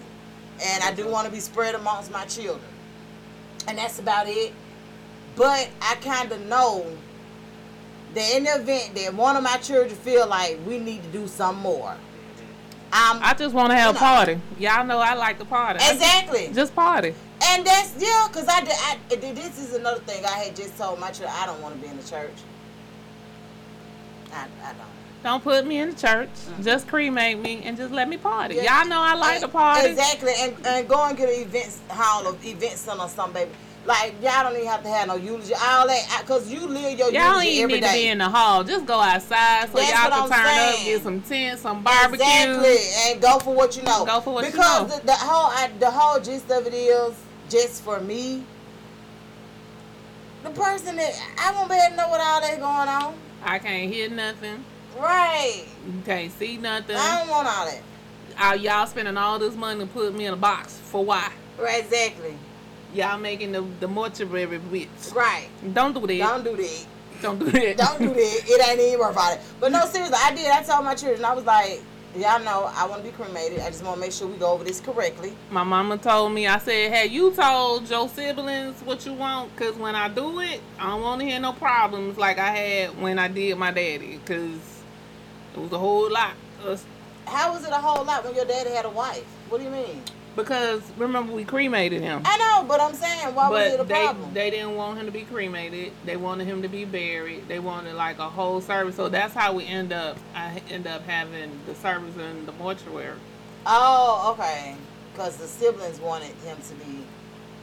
and 0.64 0.84
I 0.84 0.94
do 0.94 1.08
want 1.08 1.26
to 1.26 1.32
be 1.32 1.40
spread 1.40 1.76
amongst 1.76 2.12
my 2.12 2.26
children, 2.26 2.72
and 3.68 3.78
that's 3.78 4.00
about 4.00 4.28
it. 4.28 4.54
But 5.36 5.70
I 5.82 5.96
kind 5.96 6.32
of 6.32 6.46
know 6.48 6.86
that 8.14 8.36
in 8.36 8.44
the 8.44 8.56
event 8.56 8.96
that 8.96 9.14
one 9.14 9.36
of 9.36 9.44
my 9.44 9.58
children 9.58 9.96
feel 9.96 10.28
like 10.28 10.60
we 10.66 10.80
need 10.80 11.04
to 11.04 11.10
do 11.10 11.28
some 11.28 11.58
more, 11.58 11.96
I'm 12.92 13.24
I 13.24 13.34
just 13.34 13.56
want 13.56 13.72
to 13.72 13.76
have 13.76 13.96
a 13.96 14.00
party. 14.00 14.40
Y'all 14.60 14.86
know 14.86 15.00
I 15.00 15.16
like 15.16 15.40
to 15.40 15.46
party. 15.46 15.80
Exactly. 15.84 16.52
Just 16.54 16.76
party. 16.76 17.16
And 17.46 17.66
that's 17.66 17.94
yeah, 17.98 18.28
cause 18.32 18.48
I 18.48 18.62
did. 18.62 18.74
I, 18.74 19.34
this 19.34 19.60
is 19.60 19.74
another 19.74 20.00
thing 20.02 20.24
I 20.26 20.38
had 20.38 20.56
just 20.56 20.78
told 20.78 21.00
my 21.00 21.10
children. 21.10 21.36
I 21.36 21.46
don't 21.46 21.62
want 21.62 21.76
to 21.76 21.82
be 21.82 21.88
in 21.88 21.98
the 21.98 22.04
church. 22.04 22.36
I, 24.32 24.48
I 24.64 24.74
don't. 24.74 24.94
Don't 25.24 25.42
put 25.42 25.66
me 25.66 25.80
in 25.80 25.92
the 25.92 25.96
church. 25.96 26.30
Just 26.62 26.88
cremate 26.88 27.40
me 27.40 27.62
and 27.64 27.78
just 27.78 27.94
let 27.94 28.10
me 28.10 28.18
party. 28.18 28.56
Yeah. 28.56 28.80
Y'all 28.80 28.90
know 28.90 29.00
I 29.00 29.16
like 29.16 29.40
to 29.40 29.48
party. 29.48 29.90
Exactly, 29.90 30.34
and, 30.38 30.54
and 30.66 30.88
go 30.88 31.02
and 31.08 31.18
get 31.18 31.30
an 31.30 31.42
event 31.42 31.80
hall 31.90 32.28
or 32.28 32.36
event 32.44 32.78
center 32.78 33.02
or 33.02 33.10
something, 33.10 33.34
baby. 33.34 33.52
Like 33.86 34.16
y'all 34.22 34.44
don't 34.44 34.56
even 34.56 34.68
have 34.68 34.82
to 34.84 34.90
have 34.90 35.08
no 35.10 35.16
eulogy, 35.16 35.54
all 35.54 35.88
that, 35.88 36.24
cause 36.26 36.50
you 36.50 36.66
live 36.68 36.98
your 36.98 37.12
Y'all 37.12 37.34
don't 37.34 37.44
eulogy 37.44 37.50
even 37.50 37.68
need 37.70 37.84
to 37.84 37.92
be 37.92 38.08
in 38.08 38.18
the 38.20 38.30
hall. 38.30 38.64
Just 38.64 38.86
go 38.86 38.98
outside 38.98 39.70
so 39.70 39.78
That's 39.78 39.92
y'all 39.92 40.10
can 40.10 40.24
I'm 40.24 40.30
turn 40.30 40.74
up, 40.74 40.86
get 40.86 41.04
some 41.04 41.22
tents, 41.22 41.62
some 41.64 41.84
barbecue. 41.84 42.24
Exactly, 42.24 43.12
and 43.12 43.22
go 43.22 43.40
for 43.40 43.54
what 43.54 43.76
you 43.76 43.84
know. 43.84 44.06
Go 44.06 44.22
for 44.22 44.36
what 44.36 44.46
you 44.46 44.52
because 44.52 44.90
know. 44.90 44.98
the, 45.00 45.06
the 45.06 45.16
whole 45.16 45.52
I, 45.52 45.70
the 45.80 45.92
whole 45.92 46.20
gist 46.22 46.50
of 46.50 46.66
it 46.66 46.74
is 46.74 47.14
just 47.50 47.84
for 47.84 48.00
me. 48.00 48.44
The 50.44 50.52
person 50.52 50.96
that 50.96 51.14
I 51.40 51.52
won't 51.54 51.70
be 51.70 51.76
able 51.76 51.90
to 51.90 51.96
know 51.98 52.08
what 52.08 52.22
all 52.22 52.40
that 52.40 52.60
going 52.60 52.88
on. 52.90 53.16
I 53.44 53.60
can't 53.60 53.92
hear 53.92 54.10
nothing. 54.10 54.64
Right. 54.98 55.66
You 55.86 56.02
can't 56.06 56.32
see 56.32 56.58
nothing. 56.58 56.96
I 56.96 57.20
don't 57.20 57.30
want 57.30 57.48
all 57.48 57.66
that. 57.66 57.82
Uh, 58.38 58.54
y'all 58.54 58.88
spending 58.88 59.18
all 59.18 59.40
this 59.40 59.56
money 59.56 59.82
to 59.82 59.86
put 59.86 60.16
me 60.16 60.26
in 60.26 60.34
a 60.34 60.38
box 60.38 60.78
for 60.78 61.04
why? 61.04 61.32
Right, 61.60 61.84
exactly. 61.84 62.38
Y'all 62.94 63.18
making 63.18 63.52
the 63.52 63.66
the 63.80 63.88
mortuary 63.88 64.58
rich. 64.58 64.88
Right. 65.16 65.48
Don't 65.74 65.94
do 65.94 66.06
that. 66.06 66.18
Don't 66.18 66.44
do 66.44 66.56
that. 66.56 66.86
Don't 67.22 67.40
do 67.40 67.46
that. 67.52 67.78
Don't 67.78 68.00
do 68.00 68.14
that. 68.14 68.44
It 68.46 68.68
ain't 68.70 68.80
even 68.80 69.00
worth 69.00 69.18
it. 69.18 69.42
But 69.60 69.72
no, 69.72 69.86
seriously, 69.86 70.18
I 70.20 70.36
did. 70.36 70.52
I 70.52 70.62
told 70.62 70.86
my 70.86 70.94
children, 70.94 71.24
I 71.24 71.34
was 71.34 71.46
like, 71.46 71.82
y'all 72.16 72.40
know 72.44 72.70
I 72.76 72.86
want 72.86 73.04
to 73.04 73.10
be 73.10 73.16
cremated. 73.16 73.62
I 73.62 73.68
just 73.68 73.84
want 73.84 73.96
to 73.96 74.02
make 74.02 74.12
sure 74.12 74.28
we 74.28 74.38
go 74.38 74.52
over 74.52 74.64
this 74.64 74.80
correctly. 74.80 75.34
My 75.50 75.64
mama 75.64 75.98
told 75.98 76.34
me, 76.34 76.48
I 76.48 76.58
said, 76.60 76.92
hey, 76.92 77.08
you 77.08 77.32
told 77.32 77.90
your 77.90 78.08
siblings 78.10 78.80
what 78.82 79.06
you 79.06 79.14
want, 79.14 79.56
because 79.56 79.76
when 79.78 79.96
I 79.96 80.10
do 80.10 80.42
it, 80.42 80.62
I 80.78 80.92
don't 80.92 81.02
want 81.02 81.22
to 81.22 81.26
hear 81.26 81.40
no 81.40 81.54
problems 81.54 82.18
like 82.18 82.38
I 82.38 82.50
had 82.50 83.02
when 83.02 83.18
I 83.18 83.28
did 83.30 83.58
my 83.58 83.72
daddy, 83.72 84.20
because 84.24 84.60
it 85.56 85.60
was 85.60 85.72
a 85.72 85.80
whole 85.80 86.12
lot. 86.12 86.34
How 87.26 87.54
was 87.54 87.66
it 87.66 87.72
a 87.72 87.78
whole 87.78 88.04
lot 88.06 88.24
when 88.26 88.36
your 88.36 88.46
daddy 88.46 88.72
had 88.72 88.86
a 88.86 88.90
wife? 88.90 89.26
What 89.50 89.60
do 89.60 89.64
you 89.64 89.72
mean? 89.72 90.04
Because 90.36 90.82
remember, 90.98 91.32
we 91.34 91.46
cremated 91.46 92.02
him. 92.02 92.24
I 92.26 92.38
know, 92.38 92.68
but 92.68 92.82
I'm 92.82 92.96
saying, 92.96 93.36
why 93.36 93.50
was 93.50 93.74
it 93.74 93.80
a 93.80 93.84
they, 93.84 93.94
problem? 93.94 94.34
they 94.34 94.50
didn't 94.50 94.76
want 94.76 94.98
him 94.98 95.06
to 95.06 95.12
be 95.12 95.22
cremated. 95.22 95.92
They 96.06 96.18
wanted 96.18 96.48
him 96.48 96.64
to 96.64 96.68
be 96.68 96.86
buried. 96.86 97.48
They 97.48 97.60
wanted 97.60 97.94
like 97.96 98.18
a 98.18 98.30
whole 98.30 98.60
service. 98.60 98.96
So 98.96 99.10
that's 99.10 99.34
how 99.34 99.54
we 99.54 99.66
end 99.66 99.94
up. 99.94 100.18
I 100.34 100.62
end 100.70 100.88
up 100.88 101.04
having 101.06 101.52
the 101.68 101.76
service 101.76 102.16
in 102.18 102.46
the 102.46 102.52
mortuary. 102.54 103.18
oh, 103.66 104.36
okay. 104.38 104.76
Because 105.12 105.38
the 105.38 105.48
siblings 105.48 106.00
wanted 106.00 106.32
him 106.44 106.58
to 106.70 106.74
be. 106.86 107.04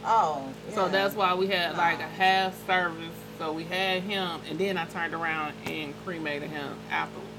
Oh. 0.04 0.48
So 0.72 0.88
that's 0.88 1.16
why 1.16 1.34
we 1.34 1.48
had 1.48 1.76
like 1.76 1.98
a 1.98 2.04
half 2.04 2.54
service. 2.66 3.10
So 3.38 3.52
we 3.52 3.64
had 3.64 4.02
him, 4.02 4.40
and 4.48 4.58
then 4.58 4.76
I 4.76 4.84
turned 4.84 5.14
around 5.14 5.54
and 5.66 5.94
cremated 6.04 6.50
him 6.50 6.76
afterwards. 6.90 7.29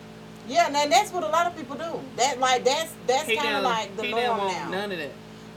Yeah, 0.48 0.68
and 0.68 0.92
that's 0.92 1.12
what 1.12 1.24
a 1.24 1.28
lot 1.28 1.48
of 1.48 1.56
people 1.56 1.76
do. 1.76 2.00
That 2.18 2.40
like 2.40 2.64
that's 2.64 2.94
that's 3.08 3.26
kind 3.26 3.58
of 3.58 3.64
like 3.64 3.96
the 3.96 4.04
he 4.04 4.12
norm 4.12 4.38
now. 4.38 4.70
none 4.70 4.92
of 4.92 4.98
that. 4.98 5.12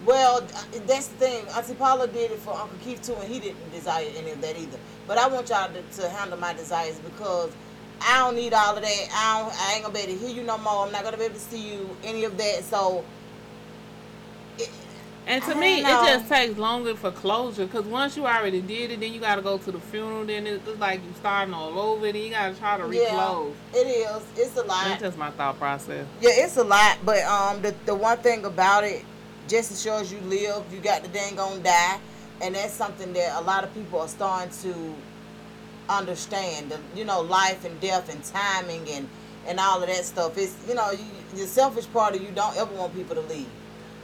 Well, 0.04 0.42
uh, 0.42 0.64
that's 0.86 1.08
the 1.08 1.16
thing. 1.16 1.46
Auntie 1.56 1.74
Paula 1.74 2.06
did 2.06 2.30
it 2.30 2.38
for 2.40 2.50
Uncle 2.50 2.76
Keith 2.84 3.02
too, 3.02 3.14
and 3.14 3.32
he 3.32 3.40
didn't 3.40 3.70
desire 3.72 4.06
any 4.16 4.30
of 4.32 4.40
that 4.42 4.58
either. 4.58 4.78
But 5.06 5.18
I 5.18 5.28
want 5.28 5.48
y'all 5.48 5.72
to, 5.72 5.82
to 6.02 6.08
handle 6.10 6.38
my 6.38 6.52
desires 6.52 6.98
because 6.98 7.50
I 8.02 8.18
don't 8.18 8.34
need 8.34 8.52
all 8.52 8.76
of 8.76 8.82
that. 8.82 9.08
I, 9.12 9.40
don't, 9.40 9.54
I 9.62 9.74
ain't 9.74 9.82
gonna 9.82 9.94
be 9.94 10.00
able 10.00 10.12
to 10.12 10.26
hear 10.26 10.36
you 10.36 10.42
no 10.42 10.58
more. 10.58 10.84
I'm 10.84 10.92
not 10.92 11.04
gonna 11.04 11.16
be 11.16 11.24
able 11.24 11.34
to 11.34 11.40
see 11.40 11.72
you 11.72 11.96
any 12.04 12.24
of 12.24 12.36
that. 12.36 12.64
So, 12.64 13.02
it, 14.58 14.70
And 15.26 15.42
to 15.44 15.52
I 15.52 15.60
me, 15.60 15.80
it 15.80 15.84
just 15.84 16.28
takes 16.28 16.58
longer 16.58 16.94
for 16.94 17.10
closure 17.10 17.64
because 17.64 17.86
once 17.86 18.16
you 18.16 18.26
already 18.26 18.60
did 18.60 18.90
it, 18.90 19.00
then 19.00 19.12
you 19.12 19.20
got 19.20 19.36
to 19.36 19.42
go 19.42 19.56
to 19.56 19.72
the 19.72 19.80
funeral. 19.80 20.24
Then 20.26 20.46
it's 20.46 20.66
like 20.78 21.00
you 21.02 21.14
starting 21.16 21.54
all 21.54 21.78
over. 21.78 22.12
Then 22.12 22.22
you 22.22 22.30
got 22.30 22.52
to 22.52 22.58
try 22.58 22.76
to 22.76 22.94
yeah, 22.94 23.10
reclose. 23.10 23.54
it 23.72 23.86
is. 23.86 24.22
It's 24.36 24.56
a 24.56 24.62
lot. 24.62 24.84
That's 24.84 25.00
just 25.00 25.18
my 25.18 25.30
thought 25.30 25.58
process. 25.58 26.06
Yeah, 26.20 26.30
it's 26.34 26.56
a 26.58 26.64
lot, 26.64 26.98
but 27.04 27.22
um, 27.24 27.62
the 27.62 27.74
the 27.86 27.94
one 27.94 28.18
thing 28.18 28.44
about 28.44 28.84
it, 28.84 29.02
just 29.48 29.72
as 29.72 29.82
sure 29.82 30.00
as 30.00 30.12
you 30.12 30.20
live, 30.20 30.62
you 30.72 30.80
got 30.80 31.02
the 31.02 31.08
dang 31.08 31.38
on 31.38 31.62
die, 31.62 31.98
and 32.42 32.54
that's 32.54 32.74
something 32.74 33.12
that 33.14 33.40
a 33.40 33.44
lot 33.44 33.64
of 33.64 33.72
people 33.72 34.00
are 34.00 34.08
starting 34.08 34.52
to 34.62 34.94
understand. 35.88 36.70
The, 36.70 36.78
you 36.94 37.06
know, 37.06 37.22
life 37.22 37.64
and 37.64 37.80
death 37.80 38.12
and 38.12 38.22
timing 38.24 38.88
and 38.90 39.08
and 39.46 39.58
all 39.58 39.82
of 39.82 39.88
that 39.88 40.04
stuff. 40.04 40.36
It's 40.36 40.54
you 40.68 40.74
know, 40.74 40.90
you, 40.90 41.04
the 41.32 41.46
selfish 41.46 41.90
part 41.92 42.14
of 42.14 42.22
you 42.22 42.30
don't 42.30 42.56
ever 42.56 42.74
want 42.74 42.94
people 42.94 43.14
to 43.14 43.22
leave, 43.22 43.48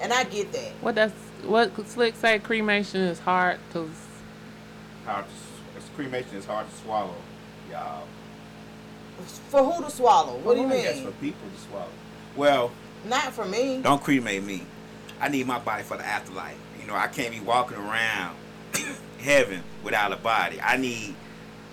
and 0.01 0.13
I 0.13 0.25
get 0.25 0.53
that. 0.53 0.73
What 0.81 0.95
does 0.95 1.13
what 1.45 1.73
Slick 1.89 2.17
say? 2.17 2.39
Cremation 2.39 3.01
is 3.03 3.19
hard 3.19 3.59
to. 3.73 3.89
Hard 5.07 5.25
to, 5.27 5.31
s- 5.81 5.91
cremation 5.97 6.37
is 6.37 6.45
hard 6.45 6.69
to 6.71 6.77
swallow, 6.77 7.15
y'all. 7.71 8.07
For 9.51 9.63
who 9.63 9.83
to 9.85 9.91
swallow? 9.91 10.37
What 10.39 10.55
do 10.55 10.61
you 10.63 10.67
I 10.69 10.77
guess 10.83 11.01
for 11.01 11.11
people 11.13 11.49
to 11.55 11.61
swallow. 11.69 11.89
Well, 12.37 12.73
Not 13.07 13.33
for 13.33 13.45
me. 13.45 13.81
Don't 13.83 14.03
cremate 14.03 14.43
me. 14.43 14.63
I 15.21 15.29
need 15.29 15.47
my 15.47 15.59
body 15.59 15.83
for 15.83 15.97
the 15.97 16.07
afterlife. 16.07 16.57
You 16.81 16.87
know, 16.87 16.95
I 16.95 17.07
can't 17.09 17.31
be 17.33 17.41
walking 17.41 17.77
around 17.77 18.37
heaven 19.19 19.63
without 19.83 20.13
a 20.13 20.17
body. 20.17 20.61
I 20.63 20.77
need 20.79 21.15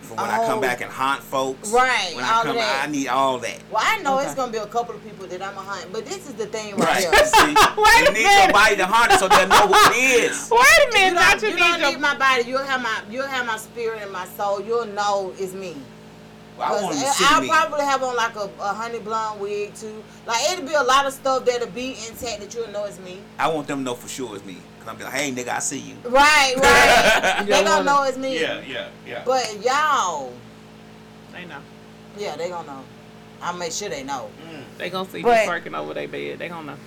for 0.07 0.15
when 0.15 0.25
I 0.29 0.43
Oh. 0.43 0.47
come 0.47 0.61
back 0.61 0.81
and 0.81 0.91
haunt 0.91 1.21
folks. 1.21 1.69
Right, 1.69 2.13
When 2.15 2.23
all 2.25 2.31
I 2.31 2.39
of 2.39 2.45
come, 2.47 2.55
that. 2.55 2.83
I 2.87 2.91
need 2.91 3.07
all 3.07 3.37
that. 3.39 3.57
Well, 3.71 3.83
I 3.85 3.99
know 4.01 4.19
it's 4.19 4.33
gonna 4.33 4.51
be 4.51 4.57
a 4.57 4.65
couple 4.65 4.95
of 4.95 5.03
people 5.03 5.27
that 5.27 5.41
I'm 5.41 5.57
a 5.57 5.61
hunt, 5.61 5.91
but 5.93 6.05
this 6.05 6.27
is 6.27 6.33
the 6.33 6.45
thing 6.47 6.75
right, 6.77 6.87
Right. 6.87 7.15
here. 7.15 7.25
See, 7.25 7.55
Wait 7.77 8.01
you 8.01 8.07
a 8.07 8.11
need 8.13 8.23
minute. 8.23 8.43
your 8.45 8.53
body 8.53 8.75
to 8.77 8.85
haunt 8.85 9.11
it 9.11 9.19
so 9.19 9.27
they'll 9.27 9.47
know 9.47 9.67
who 9.67 9.91
it 9.93 9.97
is. 10.31 10.49
Wait 10.49 10.59
a 10.59 10.93
minute, 10.93 11.13
not 11.15 11.31
don't, 11.33 11.41
you, 11.43 11.47
you 11.49 11.55
need 11.55 11.59
don't 11.59 11.79
your. 11.81 11.91
need 11.91 11.99
my 11.99 12.15
body. 12.17 12.43
You'll 12.43 12.63
have 12.63 12.81
my 12.81 13.01
you'll 13.09 13.27
have 13.27 13.45
my 13.45 13.57
spirit 13.57 14.01
and 14.01 14.11
my 14.11 14.25
soul. 14.37 14.61
You'll 14.61 14.85
know 14.87 15.33
it's 15.37 15.53
me. 15.53 15.75
Well, 16.57 16.67
I 16.67 16.71
want 16.81 16.93
them 16.95 17.01
to 17.01 17.05
'Cause 17.05 17.15
see 17.17 17.25
I'll 17.29 17.41
me. 17.41 17.49
probably 17.49 17.81
have 17.85 18.01
on 18.01 18.15
like 18.15 18.35
a, 18.35 18.49
a 18.59 18.73
honey 18.73 18.97
blonde 18.99 19.39
wig 19.39 19.75
too. 19.75 20.03
Like 20.25 20.41
it'll 20.51 20.65
be 20.65 20.73
a 20.73 20.81
lot 20.81 21.05
of 21.05 21.13
stuff 21.13 21.45
that'll 21.45 21.67
be 21.69 21.89
intact 22.07 22.39
that 22.39 22.53
you'll 22.55 22.69
know 22.69 22.85
it's 22.85 22.97
me. 22.99 23.19
I 23.37 23.47
want 23.47 23.67
them 23.67 23.79
to 23.79 23.83
know 23.83 23.93
for 23.93 24.07
sure 24.07 24.35
it's 24.35 24.43
me. 24.45 24.57
Cause 24.87 24.93
I'm 24.93 24.99
be 24.99 25.03
like, 25.03 25.13
hey 25.13 25.31
nigga, 25.33 25.49
I 25.49 25.59
see 25.59 25.79
you. 25.79 25.95
Right, 26.05 26.53
right. 26.57 27.43
They 27.45 27.51
don't 27.51 27.65
gonna 27.65 27.83
know 27.83 28.03
it's 28.03 28.17
me. 28.17 28.39
yeah, 28.39 28.61
yeah, 28.61 28.87
yeah. 29.05 29.21
But 29.25 29.61
y'all, 29.61 30.31
They 31.33 31.43
know. 31.45 31.59
yeah, 32.17 32.37
they 32.37 32.47
gonna 32.47 32.67
know. 32.67 32.83
I'll 33.41 33.57
make 33.57 33.73
sure 33.73 33.89
they 33.89 34.03
know. 34.03 34.29
They 34.77 34.89
gonna 34.89 35.09
see 35.09 35.21
But- 35.21 35.41
you 35.41 35.45
parking 35.49 35.75
over 35.75 35.93
their 35.93 36.07
bed. 36.07 36.39
They 36.39 36.47
gonna 36.47 36.71
know. 36.71 36.77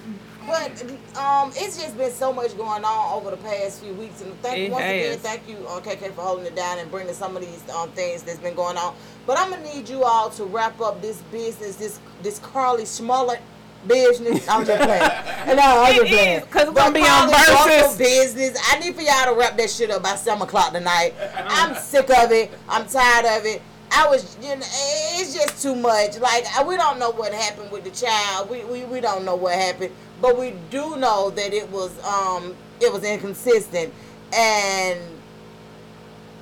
But 0.47 0.83
um, 1.19 1.52
it's 1.54 1.76
just 1.80 1.99
been 1.99 2.11
so 2.11 2.33
much 2.33 2.57
going 2.57 2.83
on 2.83 3.12
over 3.14 3.30
the 3.30 3.37
past 3.37 3.83
few 3.83 3.92
weeks, 3.92 4.23
and 4.23 4.33
thank 4.40 4.59
It 4.59 4.71
once 4.73 4.83
again, 4.83 5.19
thank 5.19 5.47
you, 5.47 5.59
uh, 5.69 5.80
KK, 5.80 6.12
for 6.14 6.23
holding 6.23 6.47
it 6.47 6.57
down 6.57 6.78
and 6.78 6.90
bringing 6.90 7.12
some 7.12 7.37
of 7.37 7.42
these 7.42 7.62
um, 7.69 7.90
things 7.90 8.23
that's 8.23 8.38
been 8.38 8.54
going 8.54 8.78
on. 8.78 8.97
But 9.26 9.38
I'm 9.38 9.50
gonna 9.50 9.62
need 9.75 9.90
you 9.90 10.04
all 10.04 10.30
to 10.30 10.45
wrap 10.45 10.80
up 10.80 11.02
this 11.02 11.19
business, 11.30 11.76
this 11.76 12.00
this 12.23 12.40
Carlee 12.40 12.87
Smollett 12.87 13.42
business. 13.87 14.49
I'm 14.49 14.64
just 14.64 14.82
playing. 14.82 15.00
no, 15.56 15.82
I'm 15.82 15.94
just 15.94 16.06
playing. 16.08 16.38
is, 16.40 16.44
'cause 16.46 16.62
it's 16.62 16.70
The 16.70 16.72
gonna 16.75 16.94
be 16.94 17.00
on 17.02 17.30
Versus. 17.30 17.96
business. 17.96 18.58
I 18.72 18.78
need 18.78 18.94
for 18.94 19.02
y'all 19.02 19.32
to 19.32 19.38
wrap 19.38 19.56
that 19.56 19.70
shit 19.70 19.90
up 19.90 20.02
by 20.02 20.16
seven 20.16 20.42
o'clock 20.42 20.72
tonight. 20.72 21.14
I'm 21.49 21.75
sick 21.76 22.10
of 22.10 22.30
it. 22.32 22.50
I'm 22.68 22.87
tired 22.87 23.25
of 23.38 23.46
it. 23.46 23.62
I 23.92 24.08
was, 24.08 24.37
you 24.40 24.49
know, 24.54 24.62
it's 24.62 25.34
just 25.34 25.60
too 25.62 25.75
much. 25.75 26.18
Like 26.20 26.44
I- 26.56 26.62
we 26.64 26.76
don't 26.76 26.99
know 26.99 27.10
what 27.10 27.32
happened 27.32 27.70
with 27.72 27.84
the 27.84 27.90
child. 27.90 28.49
We, 28.50 28.64
we 28.64 28.84
we 28.84 29.00
don't 29.00 29.25
know 29.25 29.34
what 29.37 29.54
happened, 29.54 29.92
but 30.20 30.38
we 30.38 30.54
do 30.70 30.96
know 30.96 31.30
that 31.30 31.52
it 31.52 31.68
was 31.70 31.90
um 32.04 32.54
it 32.80 32.92
was 32.92 33.02
inconsistent, 33.02 33.92
and 34.32 34.99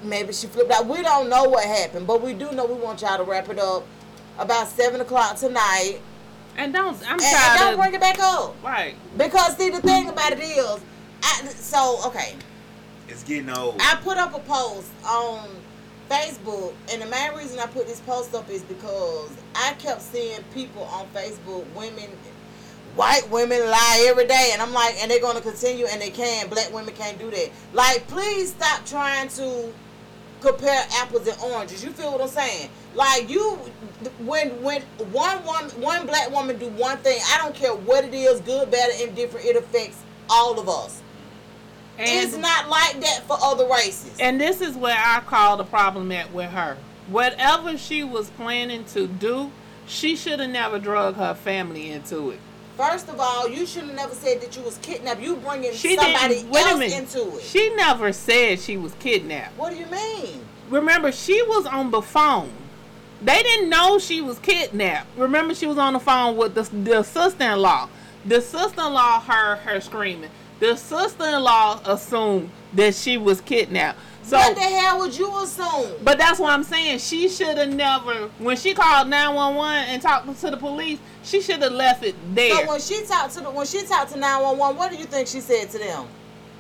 maybe 0.03 0.33
she 0.33 0.47
flipped 0.47 0.71
out. 0.71 0.87
We 0.87 1.03
don't 1.03 1.29
know 1.29 1.45
what 1.45 1.65
happened, 1.65 2.07
but 2.07 2.21
we 2.23 2.33
do 2.35 2.51
know 2.53 2.67
we 2.67 2.75
want 2.75 3.01
y'all 3.03 3.17
to 3.17 3.25
wrap 3.25 3.49
it 3.49 3.59
up 3.59 3.85
about 4.39 4.69
seven 4.69 5.01
o'clock 5.01 5.37
tonight, 5.37 6.01
And 6.59 6.73
don't. 6.73 6.97
I'm 7.09 7.13
and, 7.13 7.23
and 7.23 7.59
don't 7.59 7.77
bring 7.81 7.95
it 7.95 8.01
back 8.01 8.19
up 8.19 8.57
Right. 8.63 8.97
because 9.17 9.57
see 9.57 9.71
the 9.71 9.81
thing 9.81 10.09
about 10.09 10.33
it 10.33 10.41
is, 10.41 10.81
I, 11.23 11.49
so 11.49 12.01
okay. 12.07 12.35
It's 13.09 13.23
getting 13.23 13.49
old. 13.49 13.77
I 13.81 13.95
put 14.03 14.19
up 14.19 14.35
a 14.35 14.41
post 14.41 14.91
on 15.07 15.49
Facebook, 16.11 16.75
and 16.93 17.01
the 17.01 17.07
main 17.07 17.33
reason 17.35 17.59
I 17.61 17.67
put 17.67 17.87
this 17.87 18.01
post 18.01 18.35
up 18.35 18.51
is 18.51 18.63
because 18.63 19.31
I 19.55 19.73
kept 19.75 20.03
seeing 20.03 20.43
people 20.53 20.83
on 20.85 21.07
Facebook, 21.15 21.65
women, 21.75 22.11
white 22.97 23.29
women 23.31 23.61
lie 23.71 24.07
every 24.09 24.27
day, 24.27 24.51
and 24.53 24.61
I'm 24.61 24.73
like, 24.73 24.97
and 25.01 25.11
they're 25.11 25.21
gonna 25.21 25.41
continue, 25.41 25.87
and 25.87 26.03
they 26.03 26.11
can. 26.11 26.49
Black 26.49 26.73
women 26.73 26.93
can't 26.95 27.19
do 27.19 27.31
that. 27.31 27.51
Like, 27.73 28.07
please 28.09 28.51
stop 28.51 28.85
trying 28.85 29.29
to 29.31 29.73
compare 30.41 30.85
apples 30.97 31.27
and 31.27 31.39
oranges. 31.43 31.85
You 31.85 31.91
feel 31.91 32.13
what 32.13 32.21
I'm 32.21 32.29
saying? 32.29 32.71
Like 32.95 33.29
you, 33.29 33.57
when 34.19 34.63
when 34.63 34.83
one 35.13 35.45
woman, 35.45 35.71
one 35.81 36.07
black 36.07 36.31
woman 36.31 36.59
do 36.59 36.69
one 36.69 36.99
thing, 36.99 37.21
I 37.33 37.39
don't 37.39 37.55
care 37.55 37.75
what 37.75 38.05
it 38.05 38.15
is, 38.15 38.41
good, 38.41 38.71
bad, 38.71 38.91
or 38.91 39.09
indifferent, 39.09 39.47
it 39.47 39.57
affects 39.57 40.03
all 40.31 40.59
of 40.59 40.69
us. 40.69 41.03
And, 41.99 42.09
it's 42.09 42.37
not 42.37 42.69
like 42.69 43.01
that 43.01 43.25
for 43.27 43.37
other 43.43 43.67
races. 43.67 44.17
And 44.21 44.41
this 44.41 44.61
is 44.61 44.77
where 44.77 44.97
I 44.97 45.21
call 45.21 45.57
the 45.57 45.65
problem 45.65 46.13
at 46.13 46.33
with 46.33 46.51
her. 46.51 46.77
Whatever 47.09 47.77
she 47.77 48.05
was 48.05 48.31
planning 48.31 48.85
to 48.87 49.09
do, 49.09 49.51
she 49.87 50.15
should 50.15 50.39
have 50.39 50.51
never 50.51 50.79
drug 50.79 51.17
her 51.17 51.35
family 51.35 51.91
into 51.91 52.31
it. 52.31 52.39
First 52.79 53.09
of 53.09 53.19
all, 53.19 53.49
you 53.49 53.67
should 53.67 53.83
have 53.87 53.95
never 53.97 54.15
said 54.15 54.41
that 54.41 54.57
you 54.57 54.63
was 54.63 54.79
kidnapped. 54.79 55.21
You 55.21 55.35
bringing 55.35 55.73
She 55.73 55.97
somebody 55.97 56.35
didn't. 56.37 56.51
Wait 56.51 56.65
a 56.65 56.69
else 56.69 56.93
into 56.95 57.37
it. 57.37 57.43
She 57.43 57.75
never 57.75 58.13
said 58.13 58.61
she 58.61 58.77
was 58.77 58.93
kidnapped. 59.01 59.59
what 59.59 59.73
do 59.73 59.77
you 59.77 59.87
mean? 59.87 60.45
Remember, 60.71 61.11
she 61.11 61.43
was 61.43 61.67
on 61.67 61.91
the 61.91 62.01
phone. 62.01 62.53
They 63.21 63.43
didn't 63.43 63.69
know 63.69 63.99
she 63.99 64.21
was 64.21 64.39
kidnapped. 64.39 65.09
Remember, 65.17 65.57
she 65.57 65.67
was 65.67 65.77
on 65.77 65.95
the 65.95 65.99
phone 65.99 66.37
with 66.37 66.55
the, 66.55 66.63
the 66.63 67.03
sister-in-law. 67.03 67.89
The 68.25 68.41
sister-in-law 68.41 69.23
heard 69.23 69.57
her 69.57 69.81
screaming. 69.81 70.31
The 70.61 70.77
sister-in-law 70.77 71.81
assumed 71.85 72.51
that 72.75 72.95
she 72.95 73.19
was 73.19 73.41
kidnapped. 73.41 73.99
So, 74.29 74.37
what 74.37 74.57
the 74.57 74.61
hell 74.61 74.99
would 74.99 75.17
you 75.17 75.43
assume? 75.43 75.93
but 76.03 76.19
that's 76.19 76.39
what 76.39 76.53
I'm 76.53 76.63
saying. 76.63 76.99
She 76.99 77.31
should 77.31 77.57
have 77.57 77.73
never, 77.73 78.29
when 78.39 78.59
she 78.59 78.75
called 78.75 79.09
911 79.09 79.89
and 79.89 80.03
talked 80.03 80.39
to 80.41 80.51
the 80.51 80.57
police, 80.59 80.99
she 81.23 81.41
should 81.41 81.63
have 81.63 81.73
left 81.73 82.05
it 82.05 82.15
there. 82.35 82.55
So 82.55 82.69
when 82.69 82.81
she 82.81 83.05
talked 83.07 83.35
to 83.35 83.41
the 83.41 83.51
when 83.51 83.65
she 83.65 83.87
talked 83.87 84.13
to 84.13 84.19
nine 84.19 84.43
one 84.43 84.59
one, 84.59 84.77
what 84.77 84.91
do 84.91 84.99
you 84.99 85.07
think 85.07 85.29
she 85.29 85.41
said 85.41 85.71
to 85.71 85.79
them? 85.79 86.07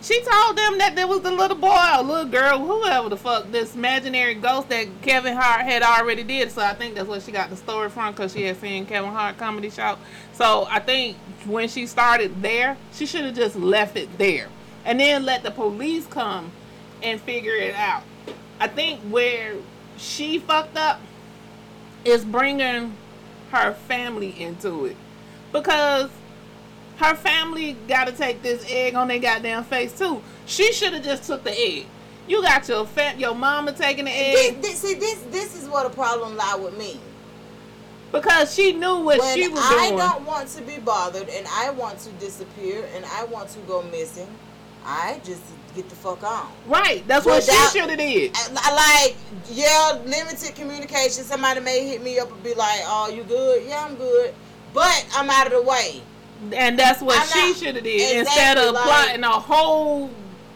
She 0.00 0.18
told 0.22 0.56
them 0.56 0.78
that 0.78 0.94
there 0.94 1.06
was 1.06 1.18
a 1.24 1.30
little 1.30 1.58
boy 1.58 1.76
or 1.98 2.04
little 2.04 2.24
girl, 2.24 2.58
whoever 2.58 3.10
the 3.10 3.16
fuck, 3.18 3.50
this 3.52 3.74
imaginary 3.74 4.34
ghost 4.34 4.70
that 4.70 4.86
Kevin 5.02 5.36
Hart 5.36 5.62
had 5.62 5.82
already 5.82 6.22
did. 6.22 6.50
So 6.50 6.62
I 6.62 6.72
think 6.72 6.94
that's 6.94 7.08
where 7.08 7.20
she 7.20 7.32
got 7.32 7.50
the 7.50 7.56
story 7.56 7.90
from 7.90 8.12
because 8.12 8.32
she 8.32 8.44
had 8.44 8.58
seen 8.58 8.86
Kevin 8.86 9.10
Hart 9.10 9.36
comedy 9.36 9.68
show. 9.68 9.98
So 10.32 10.66
I 10.70 10.78
think 10.78 11.16
when 11.44 11.68
she 11.68 11.86
started 11.86 12.40
there, 12.40 12.78
she 12.94 13.04
should 13.04 13.24
have 13.24 13.34
just 13.34 13.56
left 13.56 13.96
it 13.96 14.16
there 14.16 14.48
and 14.84 14.98
then 15.00 15.24
let 15.26 15.42
the 15.42 15.50
police 15.50 16.06
come 16.06 16.50
and 17.02 17.20
figure 17.20 17.54
it 17.54 17.74
out. 17.74 18.02
I 18.60 18.68
think 18.68 19.00
where 19.02 19.54
she 19.96 20.38
fucked 20.38 20.76
up 20.76 21.00
is 22.04 22.24
bringing 22.24 22.94
her 23.50 23.72
family 23.72 24.40
into 24.40 24.86
it 24.86 24.96
because 25.52 26.10
her 26.98 27.14
family 27.14 27.76
got 27.86 28.06
to 28.06 28.12
take 28.12 28.42
this 28.42 28.64
egg 28.70 28.94
on 28.94 29.08
their 29.08 29.18
goddamn 29.18 29.64
face 29.64 29.96
too. 29.96 30.22
She 30.46 30.72
should 30.72 30.92
have 30.92 31.04
just 31.04 31.24
took 31.24 31.44
the 31.44 31.52
egg. 31.58 31.86
You 32.26 32.42
got 32.42 32.68
your 32.68 32.84
fam- 32.86 33.18
your 33.18 33.34
mama 33.34 33.72
taking 33.72 34.04
the 34.04 34.10
This, 34.10 34.50
egg 34.50 34.62
this, 34.62 34.78
see, 34.80 34.94
this 34.94 35.22
this 35.30 35.60
is 35.62 35.68
what 35.68 35.86
a 35.86 35.90
problem 35.90 36.36
lie 36.36 36.56
with 36.56 36.76
me. 36.76 37.00
because 38.12 38.54
she 38.54 38.72
knew 38.72 38.98
what 39.00 39.18
when 39.18 39.34
she 39.36 39.48
was 39.48 39.60
I 39.62 39.88
doing. 39.90 40.00
I 40.00 40.12
don't 40.12 40.26
want 40.26 40.48
to 40.50 40.62
be 40.62 40.78
bothered 40.78 41.28
and 41.28 41.46
I 41.50 41.70
want 41.70 41.98
to 42.00 42.10
disappear 42.12 42.86
and 42.94 43.04
I 43.06 43.24
want 43.24 43.48
to 43.50 43.58
go 43.60 43.82
missing, 43.84 44.28
I 44.84 45.20
just 45.24 45.42
get 45.78 45.88
the 45.88 45.96
fuck 45.96 46.22
on. 46.24 46.48
Right, 46.66 47.06
that's 47.06 47.24
what 47.24 47.36
Without- 47.36 47.70
she 47.72 47.78
should 47.78 47.88
have 47.90 47.98
did. 47.98 48.32
Like, 48.52 49.16
yeah, 49.50 49.98
limited 50.04 50.54
communication. 50.56 51.24
Somebody 51.24 51.60
may 51.60 51.86
hit 51.86 52.02
me 52.02 52.18
up 52.18 52.30
and 52.32 52.42
be 52.42 52.54
like, 52.54 52.80
"Oh, 52.84 53.08
you 53.14 53.22
good? 53.22 53.64
Yeah, 53.66 53.84
I'm 53.84 53.94
good." 53.94 54.34
But 54.74 55.06
I'm 55.14 55.30
out 55.30 55.46
of 55.46 55.52
the 55.52 55.62
way. 55.62 56.02
And 56.52 56.78
that's 56.78 57.00
what 57.00 57.18
I'm 57.18 57.26
she 57.54 57.54
should 57.64 57.74
have 57.76 57.84
did 57.84 57.94
Exactly, 58.00 58.18
instead 58.18 58.58
of 58.58 58.74
like- 58.74 58.84
plotting 58.84 59.24
a 59.24 59.30
whole 59.30 60.10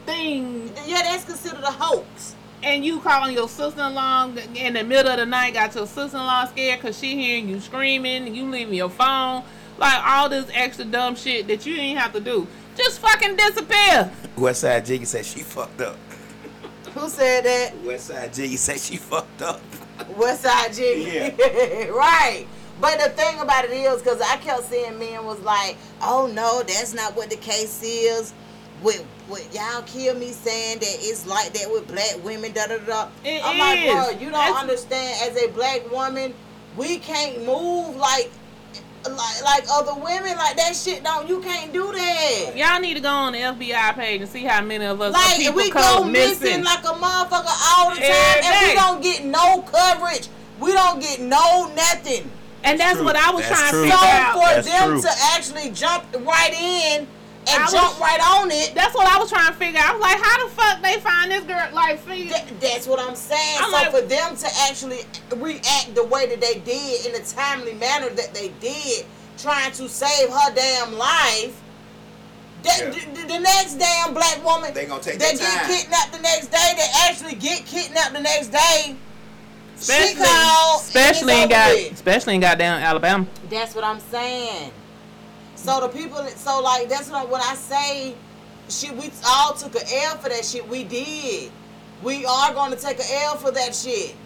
thing. 0.07 0.73
Yeah, 0.87 1.03
that's 1.03 1.25
considered 1.25 1.63
a 1.65 1.71
hoax. 1.73 2.35
And 2.65 2.85
you 2.85 3.01
calling 3.01 3.35
your 3.35 3.49
sister-in-law 3.49 4.31
in 4.55 4.75
the 4.75 4.85
middle 4.85 5.11
of 5.11 5.19
the 5.19 5.27
night, 5.27 5.55
got 5.55 5.75
your 5.75 5.87
sister-in-law 5.87 6.47
scared 6.47 6.81
because 6.81 6.99
she 6.99 7.17
hearing 7.17 7.49
you 7.49 7.61
screaming, 7.61 8.33
you 8.35 8.49
leaving 8.49 8.75
your 8.75 8.91
phone, 8.91 9.43
like 9.79 10.01
all 10.07 10.29
this 10.29 10.47
extra 10.55 10.85
dumb 10.85 11.17
shit 11.17 11.49
that 11.49 11.67
you 11.67 11.75
didn't 11.75 11.97
have 11.97 12.13
to 12.13 12.21
do. 12.21 12.47
Just 12.77 13.01
fucking 13.01 13.37
disappear. 13.37 14.11
Westside 14.37 14.85
Jiggy 14.87 15.05
said 15.05 15.25
she 15.27 15.41
fucked 15.41 15.81
up. 15.81 15.97
Who 16.95 17.09
said 17.09 17.45
that? 17.45 17.75
Westside 17.83 18.35
Jiggy 18.35 18.57
said 18.57 18.79
she 18.81 18.97
fucked 18.97 19.43
up. 19.43 19.61
West 20.17 20.43
Side 20.43 20.73
Jiggy. 20.73 21.31
right. 21.91 22.47
But 22.81 22.99
the 22.99 23.11
thing 23.11 23.39
about 23.41 23.65
it 23.65 23.71
is, 23.71 24.03
because 24.03 24.21
I 24.21 24.37
kept 24.39 24.65
seeing 24.65 24.99
men 24.99 25.25
was 25.25 25.41
like, 25.41 25.77
oh 26.01 26.27
no, 26.33 26.63
that's 26.63 26.95
not 26.95 27.15
what 27.17 27.31
the 27.31 27.37
case 27.37 27.83
is. 27.83 28.35
With, 28.83 29.07
with 29.29 29.55
y'all 29.55 29.83
kill 29.83 30.17
me 30.17 30.33
saying 30.33 30.81
that 30.81 30.89
it's 30.89 31.25
like 31.27 31.53
that 31.53 31.71
with 31.71 31.87
black 31.87 32.17
women, 32.25 32.53
da 32.53 32.67
da 32.67 32.79
da. 32.79 33.09
It 33.25 33.41
I'm 33.45 33.59
like, 33.59 33.89
bro, 33.89 34.11
you 34.19 34.31
don't 34.31 34.33
That's- 34.33 34.61
understand. 34.61 35.31
As 35.31 35.41
a 35.41 35.49
black 35.49 35.89
woman, 35.93 36.35
we 36.77 36.99
can't 36.99 37.47
move 37.47 37.95
like, 37.97 38.31
like, 39.11 39.43
like 39.45 39.65
other 39.71 39.95
women. 39.95 40.37
Like 40.37 40.57
that 40.57 40.75
shit. 40.75 41.03
Don't 41.05 41.29
you 41.29 41.41
can't 41.41 41.73
do 41.73 41.91
that. 41.93 42.53
Y'all 42.57 42.81
need 42.81 42.95
to 42.95 43.01
go 43.01 43.09
on 43.09 43.33
the 43.33 43.39
FBI 43.41 43.95
page 43.95 44.21
and 44.21 44.31
see 44.31 44.45
how 44.45 44.63
many 44.63 44.85
of 44.85 45.01
us 45.01 45.13
Like 45.13 45.39
people 45.39 45.55
we 45.57 45.71
go 45.71 46.05
missing. 46.05 46.41
missing. 46.41 46.65
like 46.65 46.85
a 46.85 46.89
motherfucker 46.89 47.77
all 47.77 47.91
the 47.91 47.97
time, 48.01 48.11
Every 48.45 48.47
and 48.47 48.67
we 48.69 48.75
don't 48.75 49.03
get 49.03 49.25
no 49.25 49.63
coverage. 49.63 50.29
We 50.61 50.73
don't 50.73 51.01
get 51.01 51.21
no 51.21 51.73
nothing. 51.75 52.31
And 52.65 52.79
that's 52.79 52.97
true. 52.97 53.05
what 53.05 53.17
I 53.17 53.33
was 53.33 53.43
That's 53.49 53.59
trying 53.59 53.73
true. 53.73 53.85
to 53.87 53.91
So 53.91 53.97
out. 54.07 54.33
for 54.35 54.41
That's 54.55 54.69
them 54.69 54.91
true. 54.91 55.03
to 55.03 55.11
actually 55.35 55.71
jump 55.73 56.05
right 56.25 56.55
in 56.55 57.09
and 57.49 57.63
I 57.63 57.65
was- 57.65 57.73
jump 57.73 57.99
right 58.01 58.21
on 58.39 58.51
it, 58.51 58.75
That's 58.75 58.95
what 58.95 59.07
I 59.07 59.19
was 59.19 59.31
trying 59.31 59.49
to 59.49 59.59
figure 59.59 59.81
out. 59.81 59.91
I 59.91 59.93
was 59.95 60.01
like, 60.03 60.23
how 60.23 60.47
the 60.47 60.55
fuck 60.55 60.83
they 60.83 61.01
find 61.01 61.31
this 61.31 61.45
girl? 61.45 61.69
Like, 61.73 61.99
figure. 62.01 62.35
Th- 62.37 62.61
that's 62.61 62.87
what 62.87 63.01
I'm 63.01 63.15
saying. 63.17 63.59
I'm 63.59 63.71
so 63.71 63.73
like- 63.73 63.91
for 63.91 64.01
them 64.03 64.37
to 64.37 64.47
actually 64.69 65.01
react 65.37 65.95
the 65.95 66.05
way 66.05 66.27
that 66.27 66.41
they 66.41 66.61
did 66.61 67.07
in 67.07 67.15
a 67.21 67.25
timely 67.25 67.75
manner 67.75 68.09
that 68.11 68.33
they 68.35 68.49
did, 68.61 69.07
trying 69.39 69.73
to 69.73 69.89
save 69.89 70.29
her 70.31 70.55
damn 70.55 70.97
life. 70.97 71.55
That, 72.63 72.79
Yeah. 72.79 72.91
the, 72.91 73.27
the 73.27 73.39
next 73.41 73.75
damn 73.75 74.15
black 74.15 74.45
woman 74.45 74.73
They 74.73 74.85
gonna 74.87 75.03
take 75.03 75.19
that 75.19 75.37
their 75.37 75.49
get 75.49 75.67
kidnapped 75.67 76.13
the 76.13 76.21
next 76.21 76.47
day, 76.53 76.73
they 76.77 76.87
actually 77.09 77.35
get 77.35 77.67
kidnapped 77.67 78.13
the 78.13 78.21
next 78.21 78.49
day. 78.53 78.95
she 79.75 79.81
Especially, 79.93 80.25
called, 80.25 80.81
especially 80.83 81.33
it's 81.35 81.43
in 81.43 81.49
got, 81.49 81.71
over 81.73 81.83
with. 81.83 81.93
especially 81.93 82.35
in 82.37 82.41
goddamn 82.41 82.81
Alabama. 82.81 83.27
That's 83.51 83.75
what 83.75 83.83
I'm 83.83 83.99
saying. 83.99 84.71
So 85.63 85.81
the 85.81 85.89
people, 85.89 86.19
so 86.27 86.61
like 86.61 86.89
that's 86.89 87.09
what 87.09 87.31
when 87.31 87.41
I 87.41 87.55
say, 87.55 88.17
shit, 88.69 88.97
we 88.97 89.13
all 89.29 89.53
took 89.55 89.77
an 89.77 89.87
L 90.07 90.17
for 90.17 90.29
that 90.29 90.45
shit. 90.45 90.67
We 90.69 90.83
did. 90.83 91.53
We 92.03 92.27
are 92.27 92.53
going 92.53 92.73
to 92.73 92.77
take 92.77 92.99
an 92.99 93.07
L 93.27 93.37
for 93.37 93.53
that 93.53 93.73
shit. 93.73 94.17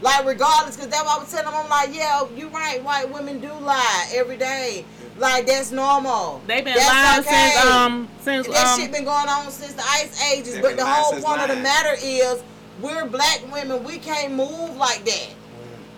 Like 0.00 0.24
regardless, 0.24 0.78
cause 0.78 0.88
that's 0.88 1.04
what 1.04 1.18
I 1.18 1.22
was 1.22 1.30
telling 1.30 1.44
them. 1.44 1.54
I'm 1.54 1.68
like, 1.68 1.94
yeah, 1.94 2.26
you 2.34 2.48
right. 2.48 2.82
White 2.82 3.12
women 3.12 3.38
do 3.38 3.52
lie 3.52 4.10
every 4.14 4.38
day. 4.38 4.86
Like 5.18 5.46
that's 5.46 5.70
normal. 5.72 6.40
They've 6.46 6.64
been 6.64 6.74
That's 6.74 6.88
lying 6.88 7.20
okay. 7.20 7.50
since 7.52 7.66
um 7.66 8.08
since 8.22 8.48
That 8.48 8.66
um 8.66 8.80
shit 8.80 8.92
been 8.92 9.04
going 9.04 9.28
on 9.28 9.50
since 9.50 9.74
the 9.74 9.82
ice 9.82 10.32
ages. 10.32 10.58
But 10.60 10.78
the 10.78 10.86
whole 10.86 11.12
since 11.12 11.22
point 11.24 11.42
of 11.42 11.48
the 11.48 11.62
matter 11.62 11.94
is, 12.02 12.42
we're 12.80 13.04
black 13.04 13.42
women. 13.52 13.84
We 13.84 13.98
can't 13.98 14.32
move 14.32 14.74
like 14.76 15.04
that. 15.04 15.28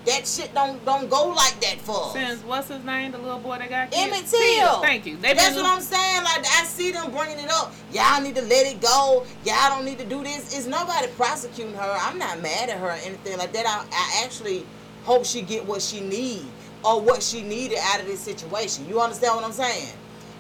That 0.07 0.27
shit 0.27 0.53
don't 0.55 0.85
don't 0.85 1.09
go 1.09 1.29
like 1.29 1.59
that 1.61 1.81
for 1.81 2.07
us. 2.07 2.13
since 2.13 2.43
what's 2.45 2.69
his 2.69 2.85
name, 2.85 3.13
the 3.13 3.19
little 3.19 3.39
boy 3.39 3.59
that 3.59 3.71
got 3.71 3.91
killed. 3.91 4.13
Emmett 4.13 4.27
Till. 4.27 4.81
Thank 4.83 5.07
you. 5.07 5.17
They 5.17 5.33
That's 5.33 5.57
what 5.57 5.65
I'm 5.65 5.81
saying. 5.81 6.25
Like 6.25 6.41
I 6.41 6.65
see 6.65 6.91
them 6.91 7.11
bringing 7.11 7.39
it 7.39 7.51
up. 7.51 7.73
Y'all 7.93 8.21
need 8.21 8.35
to 8.37 8.43
let 8.43 8.67
it 8.67 8.81
go. 8.81 9.25
Y'all 9.45 9.71
don't 9.71 9.85
need 9.85 9.99
to 9.99 10.05
do 10.05 10.23
this. 10.23 10.57
Is 10.57 10.67
nobody 10.67 11.09
prosecuting 11.17 11.75
her? 11.75 11.97
I'm 12.01 12.19
not 12.19 12.43
mad 12.43 12.69
at 12.69 12.79
her 12.79 12.89
or 12.89 12.91
anything 12.93 13.39
like 13.39 13.53
that. 13.55 13.67
I, 13.67 13.87
I 13.91 14.25
actually 14.25 14.67
hope 15.05 15.25
she 15.25 15.41
get 15.43 15.65
what 15.65 15.81
she 15.81 16.01
need 16.01 16.45
or 16.85 17.01
what 17.01 17.23
she 17.23 17.43
needed 17.43 17.79
out 17.81 18.01
of 18.01 18.07
this 18.07 18.21
situation. 18.21 18.87
You 18.87 19.01
understand 19.01 19.37
what 19.37 19.45
I'm 19.45 19.53
saying? 19.53 19.89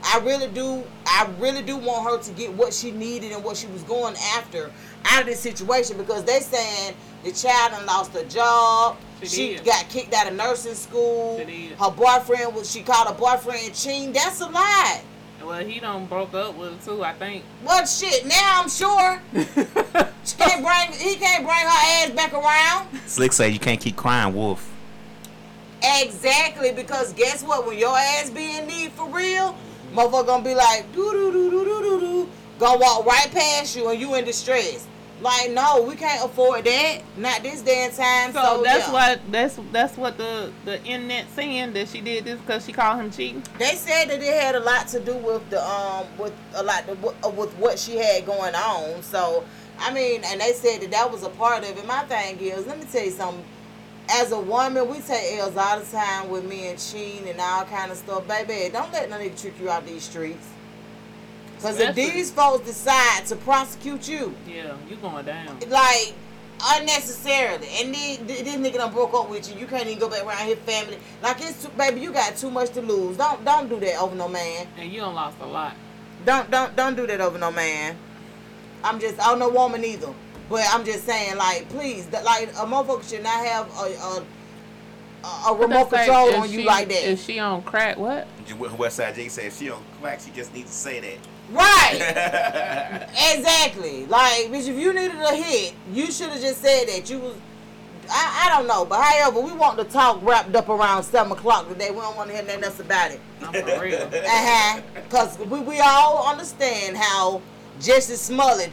I 0.04 0.18
really 0.18 0.48
do. 0.48 0.84
I 1.06 1.28
really 1.38 1.62
do 1.62 1.76
want 1.78 2.04
her 2.04 2.18
to 2.18 2.38
get 2.38 2.52
what 2.52 2.74
she 2.74 2.90
needed 2.90 3.32
and 3.32 3.42
what 3.42 3.56
she 3.56 3.66
was 3.68 3.82
going 3.84 4.14
after 4.36 4.70
out 5.06 5.22
of 5.22 5.26
this 5.26 5.40
situation 5.40 5.96
because 5.96 6.24
they 6.24 6.40
saying 6.40 6.94
the 7.24 7.32
child 7.32 7.72
done 7.72 7.86
lost 7.86 8.12
her 8.12 8.24
job. 8.24 8.98
She 9.22 9.56
She, 9.56 9.58
got 9.64 9.88
kicked 9.88 10.12
out 10.12 10.26
of 10.28 10.34
nursing 10.36 10.74
school. 10.74 11.38
She. 11.46 11.68
Her 11.78 11.90
boyfriend 11.90 12.54
was. 12.54 12.70
She 12.70 12.82
called 12.82 13.08
her 13.08 13.14
boyfriend 13.14 13.74
cheating. 13.74 14.12
That's 14.12 14.40
a 14.40 14.46
lie. 14.48 15.00
well, 15.44 15.64
he 15.64 15.80
done 15.80 16.06
broke 16.06 16.34
up 16.34 16.56
with 16.56 16.84
her 16.84 16.84
too. 16.96 17.04
I 17.04 17.12
think. 17.14 17.44
What 17.62 17.88
shit? 17.88 18.26
Now 18.26 18.62
I'm 18.62 18.68
sure 18.68 19.20
she 20.24 20.36
can't 20.36 20.62
bring. 20.64 20.98
He 20.98 21.14
can't 21.16 21.44
bring 21.44 21.56
her 21.58 21.66
ass 22.04 22.10
back 22.10 22.32
around. 22.34 22.88
Slick 23.06 23.32
said 23.32 23.52
you 23.52 23.58
can't 23.58 23.80
keep 23.80 23.96
crying 23.96 24.34
wolf. 24.34 24.70
Exactly, 25.82 26.72
because 26.72 27.12
guess 27.12 27.42
what? 27.42 27.66
When 27.66 27.78
your 27.78 27.96
ass 27.96 28.30
be 28.30 28.56
in 28.56 28.66
need 28.66 28.92
for 28.92 29.08
real, 29.08 29.56
motherfucker 29.94 30.26
gonna 30.26 30.44
be 30.44 30.54
like 30.54 30.90
doo 30.92 31.10
doo 31.12 31.30
doo 31.32 31.50
doo 31.50 31.64
doo 31.64 31.82
doo 31.82 32.00
doo, 32.00 32.28
gonna 32.58 32.78
walk 32.78 33.04
right 33.06 33.30
past 33.30 33.76
you 33.76 33.88
and 33.90 34.00
you 34.00 34.14
in 34.14 34.24
distress. 34.24 34.86
Like 35.20 35.52
no, 35.52 35.82
we 35.82 35.94
can't 35.94 36.24
afford 36.24 36.64
that. 36.64 36.98
Not 37.16 37.42
this 37.42 37.62
day 37.62 37.84
and 37.84 37.94
time. 37.94 38.32
So, 38.32 38.42
So, 38.42 38.62
that's 38.62 38.86
yeah. 38.88 38.92
what 38.92 39.20
that's 39.30 39.58
that's 39.72 39.96
what 39.96 40.18
the 40.18 40.52
the 40.64 40.82
internet 40.84 41.26
saying 41.34 41.72
that 41.74 41.88
she 41.88 42.00
did 42.00 42.24
this 42.24 42.40
because 42.40 42.66
she 42.66 42.72
called 42.72 43.00
him 43.00 43.10
cheating. 43.10 43.42
They 43.58 43.74
said 43.76 44.06
that 44.06 44.20
it 44.20 44.42
had 44.42 44.54
a 44.54 44.60
lot 44.60 44.88
to 44.88 45.00
do 45.00 45.16
with 45.16 45.48
the 45.50 45.64
um 45.64 46.06
with 46.18 46.34
a 46.54 46.62
lot 46.62 46.86
to, 46.86 46.94
with, 46.94 47.14
uh, 47.24 47.30
what 47.30 47.78
she 47.78 47.96
had 47.96 48.26
going 48.26 48.54
on. 48.54 49.02
So 49.02 49.44
I 49.78 49.92
mean, 49.92 50.22
and 50.24 50.40
they 50.40 50.52
said 50.52 50.82
that 50.82 50.90
that 50.90 51.10
was 51.10 51.22
a 51.22 51.30
part 51.30 51.62
of 51.62 51.76
it. 51.78 51.86
My 51.86 52.04
thing 52.04 52.38
is, 52.40 52.66
let 52.66 52.78
me 52.78 52.86
tell 52.90 53.04
you 53.04 53.10
something. 53.10 53.44
As 54.10 54.32
a 54.32 54.38
woman, 54.38 54.86
we 54.90 55.00
take 55.00 55.38
L's 55.38 55.56
all 55.56 55.80
the 55.80 55.86
time 55.86 56.28
with 56.28 56.44
men 56.46 56.76
cheating 56.76 57.26
and 57.26 57.40
all 57.40 57.64
kind 57.64 57.90
of 57.90 57.96
stuff. 57.96 58.28
Baby, 58.28 58.70
don't 58.70 58.92
let 58.92 59.08
no 59.08 59.16
nigga 59.16 59.40
trick 59.40 59.54
you 59.58 59.70
out 59.70 59.86
these 59.86 60.02
streets. 60.02 60.46
Cause 61.64 61.80
if 61.80 61.94
these 61.94 62.30
folks 62.30 62.66
decide 62.66 63.24
to 63.26 63.36
prosecute 63.36 64.06
you, 64.06 64.34
Yeah, 64.46 64.76
you 64.88 64.96
going 64.96 65.24
down. 65.24 65.58
like 65.70 66.12
unnecessarily, 66.76 67.66
and 67.80 67.94
then 67.94 68.26
this 68.26 68.42
nigga 68.56 68.74
done 68.74 68.92
broke 68.92 69.14
up 69.14 69.30
with 69.30 69.50
you, 69.50 69.58
you 69.58 69.66
can't 69.66 69.86
even 69.86 69.98
go 69.98 70.10
back 70.10 70.24
around 70.26 70.46
his 70.46 70.58
family. 70.58 70.98
Like 71.22 71.38
it's 71.40 71.62
too, 71.62 71.70
baby, 71.70 72.00
you 72.02 72.12
got 72.12 72.36
too 72.36 72.50
much 72.50 72.70
to 72.72 72.82
lose. 72.82 73.16
Don't 73.16 73.42
don't 73.46 73.68
do 73.68 73.80
that 73.80 73.98
over 73.98 74.14
no 74.14 74.28
man. 74.28 74.66
And 74.78 74.92
you 74.92 75.00
done 75.00 75.14
lost 75.14 75.38
a 75.40 75.46
lot. 75.46 75.74
Don't 76.26 76.50
don't 76.50 76.76
don't 76.76 76.96
do 76.96 77.06
that 77.06 77.22
over 77.22 77.38
no 77.38 77.50
man. 77.50 77.96
I'm 78.82 79.00
just 79.00 79.16
I'm 79.26 79.38
no 79.38 79.48
woman 79.48 79.84
either. 79.84 80.12
But 80.50 80.66
I'm 80.70 80.84
just 80.84 81.04
saying, 81.04 81.38
like, 81.38 81.70
please, 81.70 82.06
that, 82.08 82.22
like 82.22 82.50
a 82.50 82.66
motherfucker 82.66 83.08
should 83.08 83.22
not 83.22 83.46
have 83.46 83.66
a 83.78 83.82
a, 83.82 84.24
a, 85.24 85.50
a 85.50 85.54
remote 85.54 85.88
That's 85.88 85.92
like, 85.92 86.06
control 86.06 86.28
is 86.28 86.34
on 86.34 86.50
you 86.52 86.64
like 86.64 86.88
that. 86.88 87.02
Is 87.04 87.24
she 87.24 87.38
on 87.38 87.62
crack? 87.62 87.96
What? 87.96 88.28
Westside 88.46 89.14
J 89.14 89.28
said 89.28 89.50
she 89.54 89.70
on 89.70 89.82
crack. 90.02 90.20
She 90.20 90.30
just 90.32 90.52
needs 90.52 90.68
to 90.70 90.76
say 90.76 91.00
right. 91.50 93.08
exactly. 93.34 94.06
Like, 94.06 94.46
bitch, 94.46 94.68
if 94.68 94.76
you 94.76 94.92
needed 94.92 95.16
a 95.16 95.34
hit, 95.34 95.74
you 95.92 96.10
should 96.10 96.30
have 96.30 96.40
just 96.40 96.60
said 96.60 96.86
that. 96.88 97.08
You 97.08 97.18
was 97.20 97.36
I, 98.10 98.46
I 98.46 98.56
don't 98.56 98.66
know, 98.66 98.84
but 98.84 99.02
however, 99.02 99.40
we 99.40 99.52
want 99.52 99.76
the 99.76 99.84
talk 99.84 100.22
wrapped 100.22 100.54
up 100.54 100.68
around 100.68 101.04
seven 101.04 101.32
o'clock 101.32 101.68
today. 101.68 101.90
We 101.90 101.98
don't 102.00 102.16
want 102.16 102.30
to 102.30 102.36
hear 102.36 102.44
nothing 102.44 102.64
else 102.64 102.80
about 102.80 103.10
it. 103.10 103.20
I'm 103.42 103.52
for 103.52 103.82
real. 103.82 104.02
Uh-huh. 104.02 104.80
Because 104.94 105.38
we, 105.38 105.60
we 105.60 105.80
all 105.80 106.28
understand 106.28 106.96
how 106.96 107.40
Jussie 107.80 108.16
Smollett 108.16 108.72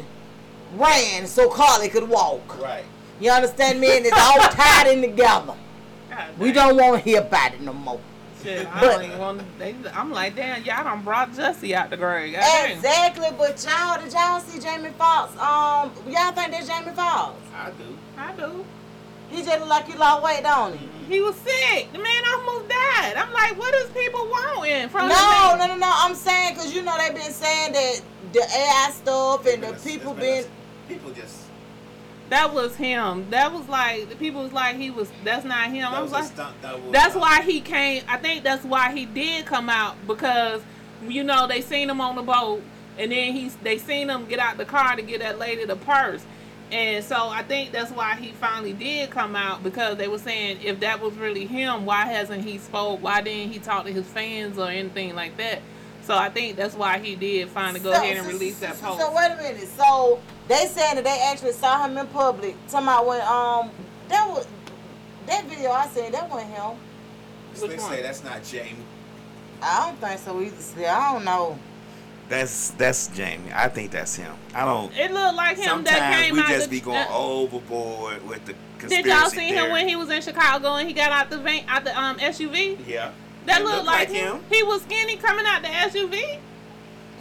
ran 0.75 1.27
so 1.27 1.49
Carlee 1.49 1.91
could 1.91 2.07
walk. 2.07 2.61
right. 2.61 2.85
You 3.19 3.29
understand 3.31 3.79
me? 3.79 3.97
And 3.97 4.05
it's 4.05 4.17
all 4.17 4.39
tied 4.39 4.87
in 4.87 5.01
together. 5.01 5.53
God 6.09 6.39
We 6.39 6.51
don't 6.51 6.75
want 6.75 7.03
to 7.03 7.09
hear 7.09 7.21
about 7.21 7.53
it 7.53 7.61
no 7.61 7.73
more. 7.73 8.01
Shit, 8.43 8.67
I 8.67 8.79
but- 8.79 8.91
don't 8.91 9.03
even 9.03 9.19
want. 9.19 9.59
They, 9.59 9.75
I'm 9.93 10.11
like, 10.11 10.35
damn, 10.35 10.63
y'all 10.63 10.83
done 10.83 11.01
brought 11.03 11.31
Jussie 11.31 11.73
out 11.73 11.89
the 11.89 11.97
grave. 11.97 12.33
God 12.33 12.41
damn. 12.41 12.71
Exactly, 12.77 13.27
but 13.37 13.63
y'all, 13.67 14.01
did 14.01 14.11
y'all 14.13 14.39
see 14.39 14.59
Jamie 14.59 14.89
Foxx? 14.97 15.33
Um, 15.33 15.91
y'all 16.11 16.31
think 16.31 16.51
that's 16.51 16.67
Jamie 16.67 16.91
Foxx? 16.95 17.37
I 17.55 17.69
do. 17.71 17.97
I 18.17 18.31
do. 18.33 18.65
He 19.29 19.43
just 19.43 19.59
look 19.59 19.69
like 19.69 19.87
he 19.87 19.97
lost 19.97 20.23
weight, 20.23 20.43
don't 20.43 20.77
he? 20.77 20.87
He 21.07 21.21
was 21.21 21.35
sick. 21.37 21.91
The 21.93 21.99
man 21.99 22.23
almost 22.35 22.67
died. 22.69 23.13
I'm 23.15 23.31
like, 23.31 23.57
what 23.57 23.73
is 23.75 23.89
people 23.91 24.21
wanting 24.27 24.89
from 24.89 25.07
the 25.07 25.13
No, 25.15 25.55
man? 25.57 25.59
no, 25.59 25.67
no, 25.67 25.75
no. 25.77 25.91
I'm 25.93 26.15
saying 26.15 26.53
because 26.55 26.73
you 26.73 26.81
know 26.81 26.97
they've 26.97 27.13
been 27.13 27.31
saying 27.31 27.73
that 27.73 28.01
the 28.33 28.39
AI 28.41 28.91
stuff 28.93 29.45
and 29.45 29.63
the 29.63 29.73
people 29.83 30.13
being. 30.13 30.43
People 30.89 31.11
just. 31.11 31.40
That 32.31 32.53
was 32.53 32.77
him. 32.77 33.29
That 33.29 33.51
was 33.51 33.67
like 33.67 34.07
the 34.07 34.15
people 34.15 34.41
was 34.43 34.53
like 34.53 34.77
he 34.77 34.89
was. 34.89 35.11
That's 35.25 35.43
not 35.43 35.69
him. 35.69 35.85
I 35.85 36.01
was 36.01 36.11
was 36.11 36.21
like, 36.21 36.31
stunt 36.31 36.61
double. 36.61 36.89
that's 36.89 37.13
why 37.13 37.41
he 37.41 37.59
came. 37.59 38.03
I 38.07 38.15
think 38.15 38.45
that's 38.45 38.63
why 38.63 38.93
he 38.93 39.05
did 39.05 39.45
come 39.45 39.69
out 39.69 39.97
because 40.07 40.61
you 41.05 41.25
know 41.25 41.45
they 41.45 41.59
seen 41.59 41.89
him 41.89 41.99
on 41.99 42.15
the 42.15 42.21
boat 42.21 42.61
and 42.97 43.11
then 43.11 43.33
he's 43.33 43.57
they 43.57 43.77
seen 43.77 44.09
him 44.09 44.27
get 44.27 44.39
out 44.39 44.57
the 44.57 44.63
car 44.63 44.95
to 44.95 45.01
get 45.01 45.19
that 45.19 45.39
lady 45.39 45.65
the 45.65 45.75
purse. 45.75 46.23
And 46.71 47.03
so 47.03 47.27
I 47.27 47.43
think 47.43 47.73
that's 47.73 47.91
why 47.91 48.15
he 48.15 48.31
finally 48.31 48.71
did 48.71 49.09
come 49.09 49.35
out 49.35 49.61
because 49.61 49.97
they 49.97 50.07
were 50.07 50.17
saying 50.17 50.59
if 50.63 50.79
that 50.79 51.01
was 51.01 51.15
really 51.15 51.45
him, 51.45 51.85
why 51.85 52.05
hasn't 52.05 52.45
he 52.45 52.59
spoke? 52.59 53.03
Why 53.03 53.19
didn't 53.19 53.51
he 53.51 53.59
talk 53.59 53.83
to 53.87 53.91
his 53.91 54.07
fans 54.07 54.57
or 54.57 54.69
anything 54.69 55.15
like 55.15 55.35
that? 55.35 55.61
So 56.03 56.15
I 56.17 56.29
think 56.29 56.55
that's 56.55 56.75
why 56.75 56.97
he 56.99 57.15
did 57.17 57.49
finally 57.49 57.81
go 57.81 57.91
So- 57.93 58.01
ahead 58.01 58.15
and 58.17 58.25
so- 58.25 58.31
release 58.31 58.57
that 58.59 58.79
post. 58.79 59.01
So 59.01 59.13
wait 59.13 59.31
a 59.31 59.35
minute. 59.35 59.67
So 59.77 60.21
they 60.51 60.65
saying 60.67 60.95
that 60.95 61.03
they 61.03 61.19
actually 61.31 61.53
saw 61.53 61.85
him 61.85 61.97
in 61.97 62.07
public. 62.07 62.55
Talking 62.67 62.87
about 62.87 63.07
when 63.07 63.21
um 63.21 63.71
that 64.09 64.27
was 64.29 64.45
that 65.27 65.45
video 65.45 65.71
I 65.71 65.87
seen 65.87 66.11
that 66.11 66.29
wasn't 66.29 66.51
him. 66.51 66.77
Slick 67.53 67.71
Which 67.71 67.79
one? 67.81 67.89
say 67.91 68.01
that's 68.01 68.23
not 68.23 68.43
Jamie. 68.43 68.75
I 69.61 69.85
don't 69.87 69.99
think 69.99 70.19
so 70.19 70.41
either. 70.41 70.55
See, 70.61 70.85
I 70.85 71.13
don't 71.13 71.23
know. 71.25 71.57
That's 72.27 72.71
that's 72.71 73.07
Jamie. 73.09 73.51
I 73.53 73.67
think 73.69 73.91
that's 73.91 74.15
him. 74.15 74.33
I 74.53 74.65
don't. 74.65 74.91
It 74.97 75.11
looked 75.11 75.35
like 75.35 75.57
him 75.57 75.83
that 75.83 75.93
Sometimes 75.93 76.15
came 76.25 76.33
we 76.35 76.39
out. 76.41 76.47
just 76.47 76.69
the- 76.69 76.75
be 76.77 76.81
going 76.81 76.97
the- 77.07 77.13
overboard 77.13 78.27
with 78.27 78.45
the 78.45 78.55
conspiracy 78.79 79.03
Did 79.03 79.05
y'all 79.05 79.29
see 79.29 79.47
him 79.49 79.71
when 79.71 79.87
he 79.87 79.95
was 79.95 80.09
in 80.09 80.21
Chicago 80.21 80.75
and 80.75 80.87
he 80.87 80.93
got 80.93 81.11
out 81.11 81.29
the 81.29 81.37
van, 81.37 81.63
out 81.67 81.83
the 81.83 81.97
um 81.97 82.17
SUV? 82.19 82.77
Yeah. 82.87 83.11
That 83.45 83.61
It 83.61 83.63
looked 83.63 83.75
looked 83.75 83.87
like, 83.87 84.09
like 84.09 84.17
him. 84.17 84.35
him. 84.37 84.43
He 84.49 84.63
was 84.63 84.81
skinny 84.83 85.15
coming 85.17 85.45
out 85.47 85.61
the 85.61 85.67
SUV. 85.67 86.39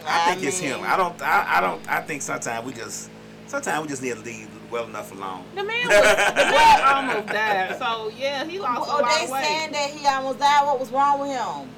I 0.07 0.33
think 0.33 0.47
it's 0.47 0.57
him. 0.59 0.79
I 0.83 0.97
don't. 0.97 1.21
I, 1.21 1.57
I 1.57 1.61
don't. 1.61 1.87
I 1.87 2.01
think 2.01 2.21
sometimes 2.23 2.65
we 2.65 2.73
just. 2.73 3.09
Sometimes 3.51 3.81
we 3.81 3.87
just 3.89 4.01
need 4.01 4.13
to 4.15 4.21
leave 4.21 4.47
well 4.71 4.85
enough 4.85 5.11
alone. 5.11 5.43
The 5.55 5.63
man 5.65 5.85
was 5.85 5.97
the 5.97 6.51
man 6.51 6.81
almost 7.11 7.27
died. 7.27 7.77
So 7.79 8.09
yeah, 8.17 8.45
he 8.45 8.59
lost 8.59 8.89
a 8.89 8.93
Oh, 8.93 8.99
lot 9.01 9.11
they 9.19 9.25
of 9.25 9.29
weight. 9.29 9.43
saying 9.43 9.71
that 9.73 9.89
he 9.89 10.07
almost 10.07 10.39
died. 10.39 10.65
What 10.65 10.79
was 10.79 10.89
wrong 10.89 11.19
with 11.19 11.31
him? 11.31 11.69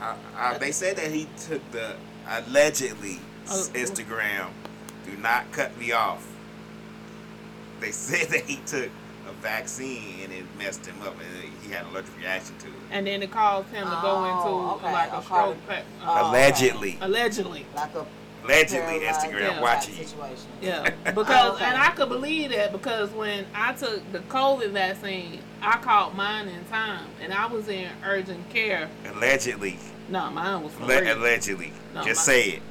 I, 0.00 0.14
I, 0.36 0.58
they 0.58 0.70
said 0.70 0.96
that 0.98 1.10
he 1.10 1.26
took 1.46 1.62
the 1.72 1.96
allegedly 2.28 3.20
Oh. 3.50 3.66
Instagram. 3.72 4.48
Do 5.06 5.16
not 5.16 5.50
cut 5.52 5.74
me 5.78 5.92
off. 5.92 6.26
They 7.80 7.90
said 7.92 8.28
that 8.28 8.42
he 8.42 8.56
took 8.66 8.90
a 9.26 9.32
vaccine 9.40 10.20
and 10.24 10.32
it 10.34 10.44
messed 10.58 10.84
him 10.84 11.00
up 11.00 11.14
and 11.18 11.52
he 11.62 11.70
had 11.72 11.84
an 11.86 11.92
allergic 11.92 12.18
reaction 12.18 12.54
to 12.58 12.66
it. 12.66 12.72
And 12.90 13.06
then 13.06 13.22
it 13.22 13.30
caused 13.30 13.68
him 13.68 13.84
to 13.86 13.98
go 14.02 14.12
Oh, 14.14 14.74
into 14.76 14.84
okay, 14.84 14.92
like 14.92 15.10
a 15.12 15.16
okay. 15.16 15.24
stroke. 15.24 15.66
pa- 15.66 15.82
Oh, 16.04 16.26
Uh, 16.26 16.28
Allegedly. 16.30 16.98
allegedly. 17.00 17.64
Like 17.74 17.94
a 17.94 18.04
Allegedly, 18.44 19.00
Instagram 19.00 19.40
yeah, 19.40 19.60
watching 19.60 19.96
you. 19.96 20.04
situation. 20.04 20.46
Yeah, 20.62 20.88
because 21.14 21.54
Okay. 21.56 21.64
and 21.64 21.76
I 21.76 21.90
could 21.90 22.08
believe 22.08 22.50
that 22.50 22.72
because 22.72 23.10
when 23.10 23.44
I 23.54 23.72
took 23.74 24.10
the 24.12 24.20
COVID 24.20 24.70
vaccine, 24.70 25.40
I 25.60 25.78
caught 25.78 26.16
mine 26.16 26.48
in 26.48 26.64
time, 26.66 27.06
and 27.20 27.32
I 27.32 27.46
was 27.46 27.68
in 27.68 27.88
urgent 28.04 28.48
care. 28.50 28.88
Allegedly. 29.12 29.78
No, 30.08 30.30
mine 30.30 30.62
was 30.62 30.72
for 30.72 30.84
Alle- 30.84 31.00
real. 31.02 31.18
allegedly. 31.18 31.72
No, 31.94 32.02
Just 32.04 32.20
my- 32.26 32.32
say 32.32 32.42
it. 32.50 32.62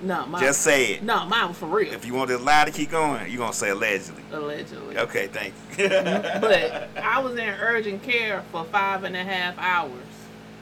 No, 0.00 0.26
mine. 0.26 0.40
Just 0.40 0.60
say 0.60 0.92
it. 0.94 1.02
No, 1.02 1.24
mine 1.26 1.48
was 1.48 1.56
for 1.58 1.66
real. 1.66 1.92
If 1.92 2.04
you 2.04 2.14
want 2.14 2.28
this 2.28 2.40
lie 2.40 2.66
to 2.66 2.70
keep 2.70 2.90
going, 2.92 3.26
you're 3.28 3.38
going 3.38 3.50
to 3.50 3.56
say 3.56 3.70
allegedly. 3.70 4.22
allegedly. 4.32 4.96
Okay, 4.96 5.26
thank 5.26 5.54
you. 5.76 5.88
But 6.40 6.88
I 7.02 7.18
was 7.20 7.32
in 7.32 7.48
urgent 7.48 8.04
care 8.04 8.44
for 8.52 8.62
five 8.66 9.02
and 9.02 9.16
a 9.16 9.24
half 9.24 9.58
hours. 9.58 9.90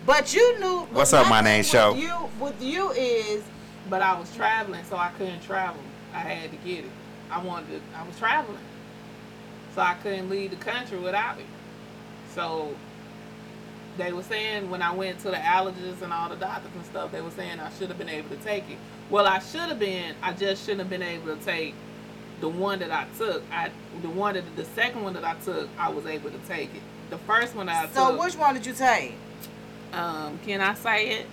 But 0.06 0.32
you 0.32 0.58
knew. 0.60 0.86
What's 0.92 1.12
up, 1.12 1.28
my 1.28 1.38
thing 1.42 1.44
name, 1.44 1.58
with 1.58 1.66
Show? 1.66 1.94
You 1.96 2.30
with 2.40 2.62
you 2.62 2.92
is 2.92 3.42
But 3.88 4.02
I 4.02 4.18
was 4.18 4.34
traveling, 4.34 4.84
so 4.84 4.96
I 4.96 5.10
couldn't 5.16 5.42
travel. 5.42 5.80
I 6.12 6.18
had 6.18 6.50
to 6.50 6.56
get 6.58 6.84
it. 6.84 6.90
I 7.30 7.42
wanted 7.42 7.68
to, 7.68 7.98
I 7.98 8.06
was 8.06 8.18
traveling. 8.18 8.58
So 9.74 9.82
I 9.82 9.94
couldn't 10.02 10.30
leave 10.30 10.50
the 10.50 10.56
country 10.56 10.98
without 10.98 11.38
it. 11.38 11.46
So 12.34 12.74
they 13.96 14.12
were 14.12 14.22
saying 14.22 14.70
when 14.70 14.82
I 14.82 14.92
went 14.94 15.18
to 15.20 15.30
the 15.30 15.36
allergists 15.36 16.02
and 16.02 16.12
all 16.12 16.28
the 16.28 16.36
doctors 16.36 16.70
and 16.74 16.84
stuff, 16.86 17.12
they 17.12 17.20
were 17.20 17.30
saying 17.30 17.60
I 17.60 17.70
should 17.72 17.88
have 17.88 17.98
been 17.98 18.08
able 18.08 18.30
to 18.30 18.42
take 18.42 18.64
it. 18.70 18.78
Well, 19.10 19.26
I 19.26 19.38
should 19.38 19.60
have 19.60 19.78
been. 19.78 20.14
I 20.22 20.32
just 20.32 20.62
shouldn't 20.62 20.80
have 20.80 20.90
been 20.90 21.02
able 21.02 21.36
to 21.36 21.44
take 21.44 21.74
the 22.40 22.48
one 22.48 22.78
that 22.80 22.90
I 22.90 23.06
took. 23.16 23.42
I 23.52 23.70
the 24.02 24.10
one 24.10 24.34
that 24.34 24.44
the 24.56 24.64
second 24.64 25.02
one 25.02 25.14
that 25.14 25.24
I 25.24 25.34
took, 25.34 25.68
I 25.78 25.90
was 25.90 26.06
able 26.06 26.30
to 26.30 26.38
take 26.48 26.74
it. 26.74 26.82
The 27.10 27.18
first 27.18 27.54
one 27.54 27.68
I 27.68 27.86
so. 27.86 27.86
took. 27.86 27.94
So 27.94 28.24
which 28.24 28.36
one 28.36 28.54
did 28.54 28.66
you 28.66 28.74
take? 28.74 29.14
um, 29.92 30.38
can 30.44 30.60
I 30.60 30.74
say 30.74 31.08
it? 31.10 31.26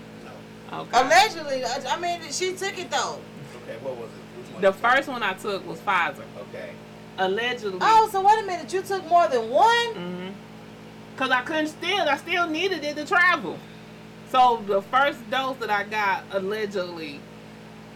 No. 0.73 0.81
Okay. 0.81 1.01
Allegedly, 1.01 1.63
I 1.63 1.83
I 1.87 1.99
mean, 1.99 2.21
she 2.31 2.53
took 2.53 2.77
it 2.77 2.89
though. 2.89 3.19
Okay, 3.63 3.77
what 3.81 3.95
was 3.95 4.09
it? 4.09 4.53
One? 4.53 4.61
The 4.61 4.73
first 4.73 5.07
one 5.07 5.23
I 5.23 5.33
took 5.33 5.65
was 5.67 5.79
Pfizer. 5.79 6.23
Okay. 6.49 6.71
Allegedly. 7.17 7.79
Oh, 7.81 8.09
so 8.11 8.21
wait 8.21 8.43
a 8.43 8.45
minute, 8.45 8.73
you 8.73 8.81
took 8.81 9.07
more 9.07 9.27
than 9.27 9.49
one? 9.49 9.93
hmm 9.93 10.29
Cause 11.15 11.29
I 11.29 11.41
couldn't 11.41 11.67
still, 11.67 12.09
I 12.09 12.17
still 12.17 12.47
needed 12.47 12.83
it 12.83 12.95
to 12.95 13.05
travel. 13.05 13.59
So 14.31 14.63
the 14.65 14.81
first 14.81 15.29
dose 15.29 15.57
that 15.57 15.69
I 15.69 15.83
got 15.83 16.23
allegedly, 16.31 17.19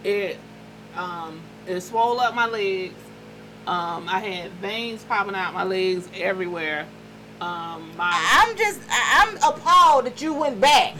it 0.04 0.38
um 0.96 1.40
it 1.66 1.80
swole 1.80 2.20
up 2.20 2.34
my 2.34 2.46
legs. 2.46 2.94
Um, 3.66 4.08
I 4.08 4.20
had 4.20 4.52
veins 4.52 5.04
popping 5.04 5.34
out 5.34 5.52
my 5.52 5.64
legs 5.64 6.08
everywhere. 6.14 6.86
Um, 7.40 7.92
my 7.96 8.10
I'm 8.32 8.56
just, 8.56 8.80
I'm 8.88 9.36
appalled 9.36 10.06
that 10.06 10.22
you 10.22 10.32
went 10.32 10.60
back. 10.60 10.94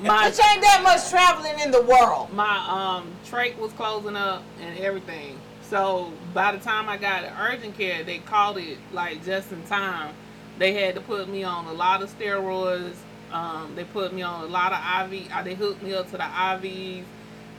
My 0.00 0.26
Which 0.28 0.40
ain't 0.40 0.62
that 0.62 0.80
much 0.82 1.10
traveling 1.10 1.58
in 1.60 1.70
the 1.70 1.82
world. 1.82 2.32
my 2.32 2.56
um 2.68 3.12
trach 3.26 3.56
was 3.58 3.72
closing 3.72 4.16
up 4.16 4.42
and 4.60 4.78
everything. 4.78 5.38
So 5.62 6.12
by 6.34 6.52
the 6.52 6.58
time 6.58 6.88
I 6.88 6.96
got 6.96 7.20
to 7.20 7.32
urgent 7.40 7.76
care, 7.76 8.02
they 8.02 8.18
called 8.18 8.58
it 8.58 8.78
like 8.92 9.24
just 9.24 9.52
in 9.52 9.62
time. 9.64 10.14
They 10.58 10.72
had 10.72 10.94
to 10.96 11.00
put 11.00 11.28
me 11.28 11.44
on 11.44 11.66
a 11.66 11.72
lot 11.72 12.02
of 12.02 12.10
steroids. 12.18 12.96
Um, 13.30 13.74
they 13.76 13.84
put 13.84 14.12
me 14.12 14.22
on 14.22 14.44
a 14.44 14.46
lot 14.46 14.72
of 14.72 15.12
IV. 15.12 15.30
Uh, 15.32 15.42
they 15.42 15.54
hooked 15.54 15.82
me 15.82 15.94
up 15.94 16.06
to 16.06 16.16
the 16.16 16.24
IVs. 16.24 17.04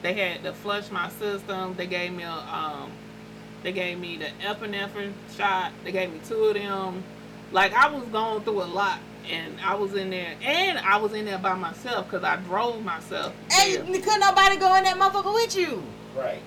They 0.01 0.13
had 0.13 0.43
to 0.43 0.51
flush 0.51 0.91
my 0.91 1.09
system. 1.09 1.75
They 1.75 1.87
gave 1.87 2.11
me 2.11 2.23
a 2.23 2.31
um, 2.31 2.91
they 3.63 3.71
gave 3.71 3.99
me 3.99 4.17
the 4.17 4.29
epinephrine 4.41 5.13
shot. 5.35 5.71
They 5.83 5.91
gave 5.91 6.11
me 6.11 6.19
two 6.27 6.45
of 6.45 6.55
them. 6.55 7.03
Like 7.51 7.73
I 7.73 7.89
was 7.89 8.03
going 8.09 8.43
through 8.43 8.63
a 8.63 8.65
lot, 8.65 8.99
and 9.29 9.59
I 9.61 9.75
was 9.75 9.93
in 9.95 10.09
there, 10.09 10.35
and 10.41 10.77
I 10.79 10.97
was 10.97 11.13
in 11.13 11.25
there 11.25 11.37
by 11.37 11.53
myself 11.53 12.05
because 12.09 12.23
I 12.23 12.37
drove 12.37 12.83
myself. 12.83 13.33
there. 13.49 13.79
And 13.83 13.93
couldn't 14.03 14.19
nobody 14.19 14.57
go 14.57 14.73
in 14.75 14.83
that 14.83 14.97
motherfucker 14.97 15.33
with 15.33 15.55
you. 15.55 15.83
Right. 16.15 16.41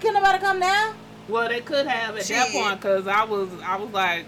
Couldn't 0.00 0.14
nobody 0.14 0.38
come 0.38 0.60
down? 0.60 0.94
Well, 1.28 1.48
they 1.48 1.60
could 1.60 1.86
have 1.86 2.16
at 2.16 2.24
that 2.24 2.48
point 2.52 2.80
because 2.80 3.06
I 3.06 3.24
was, 3.24 3.48
I 3.64 3.76
was 3.76 3.90
like, 3.90 4.24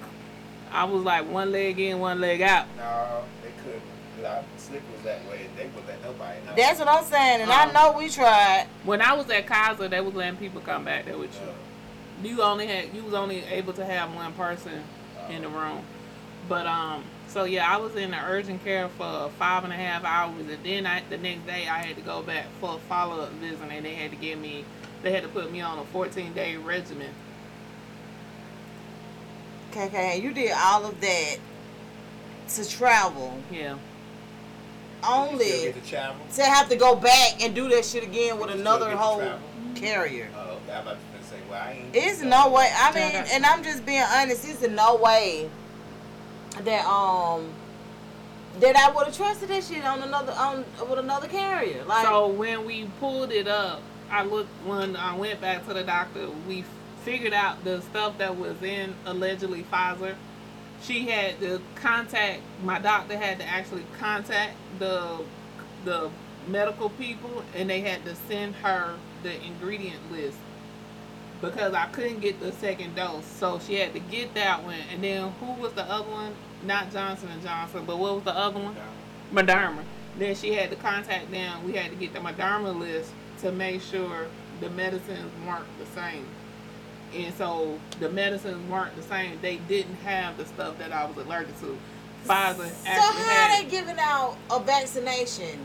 I 0.72 0.84
was 0.84 1.02
like 1.02 1.28
one 1.28 1.50
leg 1.52 1.78
in, 1.80 1.98
one 1.98 2.20
leg 2.20 2.42
out. 2.42 2.66
No, 2.76 3.22
they 3.42 3.50
couldn't. 3.62 3.82
'Cause 4.16 4.24
I- 4.24 4.44
Slick 4.58 4.82
was 4.94 5.02
that 5.04 5.24
way. 5.28 5.46
They 5.56 5.64
would 5.66 5.86
let 5.86 6.02
nobody 6.02 6.38
know. 6.46 6.52
That's 6.56 6.78
what 6.78 6.88
I'm 6.88 7.04
saying, 7.04 7.40
and 7.42 7.50
Um, 7.50 7.70
I 7.70 7.72
know 7.72 7.92
we 7.96 8.08
tried. 8.08 8.66
When 8.84 9.00
I 9.00 9.14
was 9.14 9.28
at 9.30 9.46
Kaiser, 9.46 9.88
they 9.88 10.00
was 10.00 10.14
letting 10.14 10.36
people 10.36 10.60
come 10.60 10.84
back 10.84 11.06
there 11.06 11.16
with 11.18 11.34
Uh, 11.40 11.46
you. 12.22 12.30
You 12.36 12.42
only 12.42 12.66
had, 12.66 12.94
you 12.94 13.02
was 13.02 13.14
only 13.14 13.42
able 13.46 13.72
to 13.72 13.84
have 13.84 14.14
one 14.14 14.32
person 14.34 14.84
in 15.30 15.42
the 15.42 15.48
room. 15.48 15.82
But 16.50 16.66
um, 16.66 17.04
so 17.28 17.44
yeah, 17.44 17.72
I 17.72 17.76
was 17.76 17.94
in 17.94 18.10
the 18.10 18.18
urgent 18.20 18.64
care 18.64 18.88
for 18.88 19.30
five 19.38 19.62
and 19.62 19.72
a 19.72 19.76
half 19.76 20.02
hours, 20.04 20.34
and 20.40 20.58
then 20.64 20.84
I, 20.84 21.00
the 21.08 21.16
next 21.16 21.46
day 21.46 21.68
I 21.68 21.78
had 21.78 21.94
to 21.94 22.02
go 22.02 22.22
back 22.22 22.46
for 22.60 22.74
a 22.74 22.78
follow 22.88 23.20
up 23.22 23.30
visit, 23.34 23.60
and 23.70 23.84
they 23.86 23.94
had 23.94 24.10
to 24.10 24.16
give 24.16 24.36
me, 24.36 24.64
they 25.04 25.12
had 25.12 25.22
to 25.22 25.28
put 25.28 25.52
me 25.52 25.60
on 25.60 25.78
a 25.78 25.84
14 25.84 26.32
day 26.32 26.56
regimen. 26.56 27.10
Okay, 29.70 29.84
okay, 29.86 30.14
and 30.14 30.24
you 30.24 30.34
did 30.34 30.50
all 30.56 30.84
of 30.84 31.00
that 31.00 31.36
to 32.48 32.68
travel 32.68 33.38
Yeah. 33.48 33.76
only 35.08 35.72
to 35.72 35.80
travel? 35.88 36.16
to 36.34 36.42
have 36.42 36.68
to 36.70 36.74
go 36.74 36.96
back 36.96 37.40
and 37.40 37.54
do 37.54 37.68
that 37.68 37.84
shit 37.84 38.02
again 38.02 38.40
with 38.40 38.50
another 38.50 38.90
whole 38.96 39.18
travel? 39.18 39.38
carrier. 39.76 40.28
Oh, 40.36 40.58
okay. 40.64 40.74
I'm 40.74 40.82
about 40.82 40.96
to 40.96 41.24
say, 41.28 41.36
well, 41.48 41.62
I 41.62 41.72
ain't. 41.74 41.94
It's 41.94 42.22
no 42.22 42.50
way. 42.50 42.72
I 42.76 42.92
mean, 42.92 43.24
and 43.32 43.46
I'm 43.46 43.62
just 43.62 43.86
being 43.86 44.02
honest. 44.02 44.44
It's 44.44 44.68
no 44.68 44.96
way 44.96 45.48
that 46.64 46.86
um 46.86 47.48
that 48.58 48.76
I 48.76 48.90
would 48.90 49.06
have 49.06 49.16
trusted 49.16 49.48
that 49.48 49.64
shit 49.64 49.84
on 49.84 50.02
another 50.02 50.32
on 50.32 50.64
with 50.88 50.98
another 50.98 51.28
carrier. 51.28 51.84
Like, 51.84 52.06
So 52.06 52.28
when 52.28 52.66
we 52.66 52.88
pulled 52.98 53.32
it 53.32 53.48
up, 53.48 53.80
I 54.10 54.24
looked 54.24 54.50
when 54.66 54.96
I 54.96 55.16
went 55.16 55.40
back 55.40 55.66
to 55.66 55.74
the 55.74 55.82
doctor. 55.84 56.28
We 56.48 56.64
figured 57.04 57.32
out 57.32 57.64
the 57.64 57.80
stuff 57.82 58.18
that 58.18 58.36
was 58.36 58.60
in 58.62 58.94
allegedly 59.06 59.64
Pfizer. 59.72 60.14
She 60.82 61.06
had 61.06 61.40
to 61.40 61.60
contact 61.76 62.42
my 62.64 62.78
doctor. 62.78 63.16
Had 63.16 63.38
to 63.38 63.44
actually 63.46 63.84
contact 63.98 64.54
the 64.78 65.20
the 65.84 66.10
medical 66.48 66.90
people, 66.90 67.44
and 67.54 67.70
they 67.70 67.80
had 67.80 68.04
to 68.04 68.14
send 68.28 68.54
her 68.56 68.94
the 69.22 69.42
ingredient 69.44 70.10
list 70.10 70.36
because 71.40 71.72
I 71.72 71.86
couldn't 71.86 72.20
get 72.20 72.40
the 72.40 72.52
second 72.52 72.96
dose. 72.96 73.24
So 73.24 73.58
she 73.58 73.74
had 73.74 73.92
to 73.94 74.00
get 74.00 74.34
that 74.34 74.62
one, 74.64 74.80
and 74.92 75.02
then 75.02 75.30
who 75.40 75.52
was 75.52 75.72
the 75.72 75.84
other 75.84 76.10
one? 76.10 76.34
Not 76.64 76.92
Johnson 76.92 77.28
and 77.30 77.42
Johnson, 77.42 77.84
but 77.86 77.98
what 77.98 78.16
was 78.16 78.24
the 78.24 78.36
other 78.36 78.60
one? 78.60 78.76
Moderna. 79.32 79.82
Then 80.18 80.34
she 80.34 80.52
had 80.52 80.70
to 80.70 80.76
contact 80.76 81.30
them. 81.30 81.64
We 81.64 81.72
had 81.72 81.90
to 81.90 81.96
get 81.96 82.12
the 82.12 82.20
Moderna 82.20 82.78
list 82.78 83.12
to 83.40 83.52
make 83.52 83.80
sure 83.80 84.26
the 84.60 84.68
medicines 84.70 85.30
weren't 85.46 85.66
the 85.78 85.86
same. 85.86 86.26
And 87.14 87.34
so 87.34 87.78
the 87.98 88.10
medicines 88.10 88.68
weren't 88.70 88.94
the 88.96 89.02
same. 89.02 89.38
They 89.40 89.56
didn't 89.56 89.94
have 89.96 90.36
the 90.36 90.44
stuff 90.44 90.78
that 90.78 90.92
I 90.92 91.06
was 91.06 91.16
allergic 91.16 91.58
to. 91.60 91.78
Pfizer 92.26 92.56
so 92.56 92.86
actually 92.86 93.22
how 93.22 93.48
had. 93.48 93.64
they 93.64 93.70
giving 93.70 93.96
out 93.98 94.36
a 94.50 94.60
vaccination? 94.60 95.64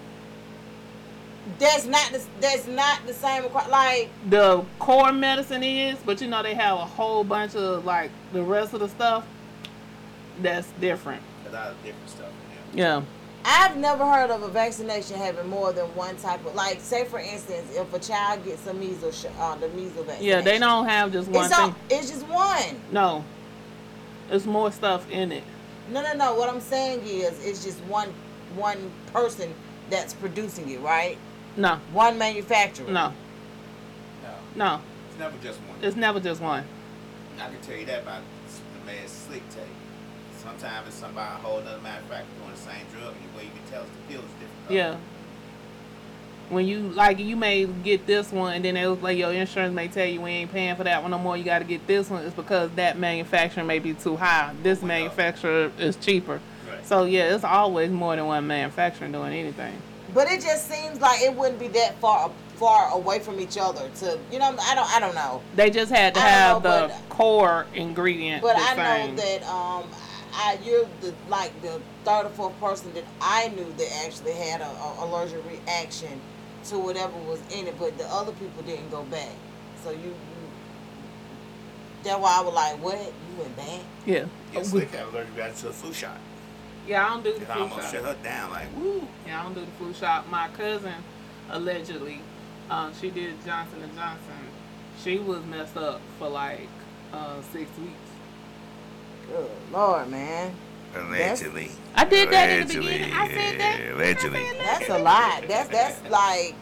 That's 1.59 1.85
not 1.85 2.11
the, 2.11 2.23
that's 2.39 2.65
not 2.65 3.05
the 3.05 3.13
same. 3.13 3.43
Like, 3.69 4.09
the 4.29 4.63
core 4.79 5.11
medicine 5.11 5.61
is, 5.61 5.99
but 6.05 6.21
you 6.21 6.27
know 6.27 6.41
they 6.41 6.55
have 6.55 6.77
a 6.77 6.85
whole 6.85 7.23
bunch 7.23 7.55
of 7.55 7.83
like 7.85 8.09
the 8.31 8.41
rest 8.41 8.73
of 8.73 8.79
the 8.79 8.87
stuff 8.87 9.25
that's 10.41 10.67
different. 10.79 11.21
A 11.47 11.51
lot 11.51 11.67
of 11.67 11.83
different 11.83 12.09
stuff 12.09 12.27
in 12.71 12.77
there. 12.77 12.85
Yeah. 12.87 13.01
I've 13.47 13.77
never 13.77 14.03
heard 14.05 14.31
of 14.31 14.41
a 14.41 14.47
vaccination 14.47 15.17
having 15.17 15.47
more 15.47 15.71
than 15.71 15.85
one 15.95 16.17
type 16.17 16.43
of. 16.47 16.55
Like, 16.55 16.79
say 16.81 17.05
for 17.05 17.19
instance, 17.19 17.67
if 17.75 17.93
a 17.93 17.99
child 17.99 18.43
gets 18.43 18.65
a 18.65 18.73
measles, 18.73 19.19
sh- 19.21 19.25
uh, 19.39 19.55
the 19.55 19.69
measles 19.69 20.05
vaccination. 20.07 20.25
Yeah, 20.25 20.41
they 20.41 20.57
don't 20.57 20.87
have 20.87 21.11
just 21.11 21.29
one 21.29 21.45
It's, 21.45 21.55
thing. 21.55 21.65
all, 21.65 21.75
it's 21.91 22.09
just 22.09 22.27
one. 22.27 22.81
No. 22.91 23.23
There's 24.29 24.47
more 24.47 24.71
stuff 24.71 25.09
in 25.11 25.31
it. 25.31 25.43
No, 25.91 26.01
no, 26.01 26.13
no. 26.13 26.33
What 26.33 26.49
I'm 26.49 26.59
saying 26.59 27.01
is, 27.05 27.45
it's 27.45 27.63
just 27.63 27.79
one 27.81 28.09
one 28.55 28.91
person 29.13 29.53
that's 29.91 30.15
producing 30.15 30.67
it, 30.69 30.79
right? 30.79 31.17
No. 31.55 31.79
One 31.93 32.17
manufacturer. 32.17 32.87
No. 32.89 33.13
No, 34.23 34.33
No. 34.55 34.81
it's 35.09 35.19
never 35.19 35.37
just 35.43 35.59
one. 35.59 35.77
It's 35.83 35.95
never 35.95 36.19
just 36.19 36.41
one. 36.41 36.63
I 37.39 37.47
can 37.49 37.61
tell 37.61 37.75
you 37.75 37.85
that 37.85 38.03
by 38.05 38.17
the 38.19 38.85
man 38.87 39.07
Slick 39.07 39.43
take. 39.51 39.65
Sometimes 40.45 40.87
it's 40.87 40.95
somebody 40.97 41.33
a 41.33 41.37
whole 41.37 41.57
other 41.57 41.79
manufacturer 41.81 42.25
doing 42.39 42.51
the 42.51 42.57
same 42.57 42.85
drug, 42.93 43.13
and 43.15 43.33
the 43.33 43.37
way 43.37 43.43
you 43.45 43.51
can 43.51 43.71
tell 43.71 43.83
is 43.83 43.89
the 43.89 44.13
pill 44.13 44.21
is 44.21 44.31
different. 44.39 44.69
Yeah. 44.69 44.95
When 46.49 46.67
you 46.67 46.79
like 46.89 47.17
you 47.17 47.35
may 47.35 47.65
get 47.65 48.05
this 48.05 48.31
one 48.31 48.53
and 48.53 48.63
then 48.63 48.77
it 48.77 48.85
was 48.85 49.01
like 49.01 49.17
your 49.17 49.31
insurance 49.33 49.73
may 49.73 49.87
tell 49.87 50.05
you 50.05 50.21
we 50.21 50.29
ain't 50.29 50.51
paying 50.51 50.75
for 50.75 50.83
that 50.83 51.01
one 51.01 51.09
no 51.09 51.17
more, 51.17 51.35
you 51.35 51.43
gotta 51.43 51.65
get 51.65 51.87
this 51.87 52.07
one, 52.11 52.23
it's 52.23 52.35
because 52.35 52.69
that 52.75 52.99
manufacturer 52.99 53.63
may 53.63 53.79
be 53.79 53.95
too 53.95 54.15
high. 54.15 54.53
This 54.61 54.79
Wow. 54.81 54.89
manufacturer 54.89 55.71
is 55.79 55.95
cheaper. 55.95 56.39
Right. 56.69 56.85
So 56.85 57.05
yeah, 57.05 57.33
it's 57.33 57.43
always 57.43 57.89
more 57.89 58.15
than 58.15 58.27
one 58.27 58.45
manufacturer 58.45 59.07
doing 59.07 59.33
anything. 59.33 59.73
But 60.13 60.29
it 60.29 60.41
just 60.41 60.69
seems 60.69 61.01
like 61.01 61.19
it 61.23 61.33
wouldn't 61.33 61.59
be 61.59 61.67
that 61.69 61.95
far 61.99 62.29
far 62.57 62.89
away 62.91 63.19
from 63.19 63.39
each 63.39 63.57
other 63.57 63.89
to 64.01 64.17
you 64.31 64.37
know 64.37 64.55
I 64.61 64.75
don't 64.75 64.95
I 64.95 64.99
don't 64.99 65.15
know. 65.15 65.41
They 65.55 65.71
just 65.71 65.91
had 65.91 66.13
to 66.13 66.19
I 66.21 66.23
have 66.29 66.63
know, 66.63 66.69
the 66.87 66.93
but- 66.93 67.09
core 67.09 67.65
ingredient. 67.73 68.43
But 68.43 68.55
the 68.57 68.61
I 68.63 68.75
same. 68.75 69.15
know 69.15 69.21
that 69.23 69.43
um 69.49 69.83
I 70.35 70.57
you're 70.63 70.85
the 71.01 71.13
like 71.29 71.59
the 71.61 71.81
third 72.03 72.25
or 72.25 72.29
fourth 72.29 72.59
person 72.59 72.93
that 72.93 73.05
I 73.21 73.47
knew 73.49 73.71
that 73.77 74.03
actually 74.05 74.33
had 74.33 74.61
a, 74.61 74.67
a 74.67 75.05
allergic 75.05 75.41
reaction 75.49 76.19
to 76.65 76.79
whatever 76.79 77.17
was 77.19 77.39
in 77.53 77.67
it, 77.67 77.75
but 77.79 77.97
the 77.97 78.05
other 78.05 78.31
people 78.33 78.63
didn't 78.63 78.89
go 78.91 79.03
back. 79.03 79.31
So 79.83 79.91
you, 79.91 79.97
you 80.09 80.15
that's 82.03 82.19
why 82.19 82.37
I 82.39 82.41
was 82.41 82.53
like, 82.53 82.83
what? 82.83 82.97
You 82.99 83.41
went 83.41 83.55
back? 83.55 83.79
Yeah. 84.05 84.25
Yeah, 84.53 84.63
Slick 84.63 84.91
had 84.91 85.07
allergic 85.07 85.35
reaction 85.35 85.61
to 85.63 85.69
a 85.69 85.73
flu 85.73 85.93
shot. 85.93 86.17
Yeah, 86.87 87.05
I 87.05 87.09
don't 87.09 87.23
do 87.23 87.33
the 87.33 87.41
It 87.41 87.45
flu 87.47 87.61
almost 87.63 87.81
shot. 87.81 87.91
shut 87.91 88.03
her 88.05 88.15
down. 88.23 88.51
Like, 88.51 88.67
woo. 88.75 89.07
Yeah, 89.25 89.39
I 89.39 89.43
don't 89.43 89.53
do 89.55 89.61
the 89.61 89.71
flu 89.71 89.93
shot. 89.93 90.29
My 90.29 90.47
cousin, 90.49 90.93
allegedly, 91.49 92.21
um, 92.69 92.93
she 92.99 93.09
did 93.09 93.33
Johnson 93.45 93.81
and 93.81 93.93
Johnson. 93.95 94.33
She 95.03 95.17
was 95.17 95.43
messed 95.45 95.77
up 95.77 95.99
for 96.19 96.29
like 96.29 96.67
uh, 97.11 97.41
six 97.51 97.69
weeks. 97.79 98.04
Good 99.27 99.49
lord, 99.71 100.09
man. 100.09 100.53
Allegedly. 100.95 101.71
I 101.95 102.05
did 102.05 102.29
that 102.31 102.49
in 102.49 102.67
the 102.67 102.73
beginning. 102.73 103.13
I 103.13 103.27
said 103.27 103.59
that. 103.59 103.93
Allegedly. 103.93 104.39
I 104.39 104.51
said 104.51 104.59
That's 104.59 104.89
a 104.89 104.99
lot. 104.99 105.43
That's 105.47 105.69
that's 105.69 106.09
like 106.09 106.55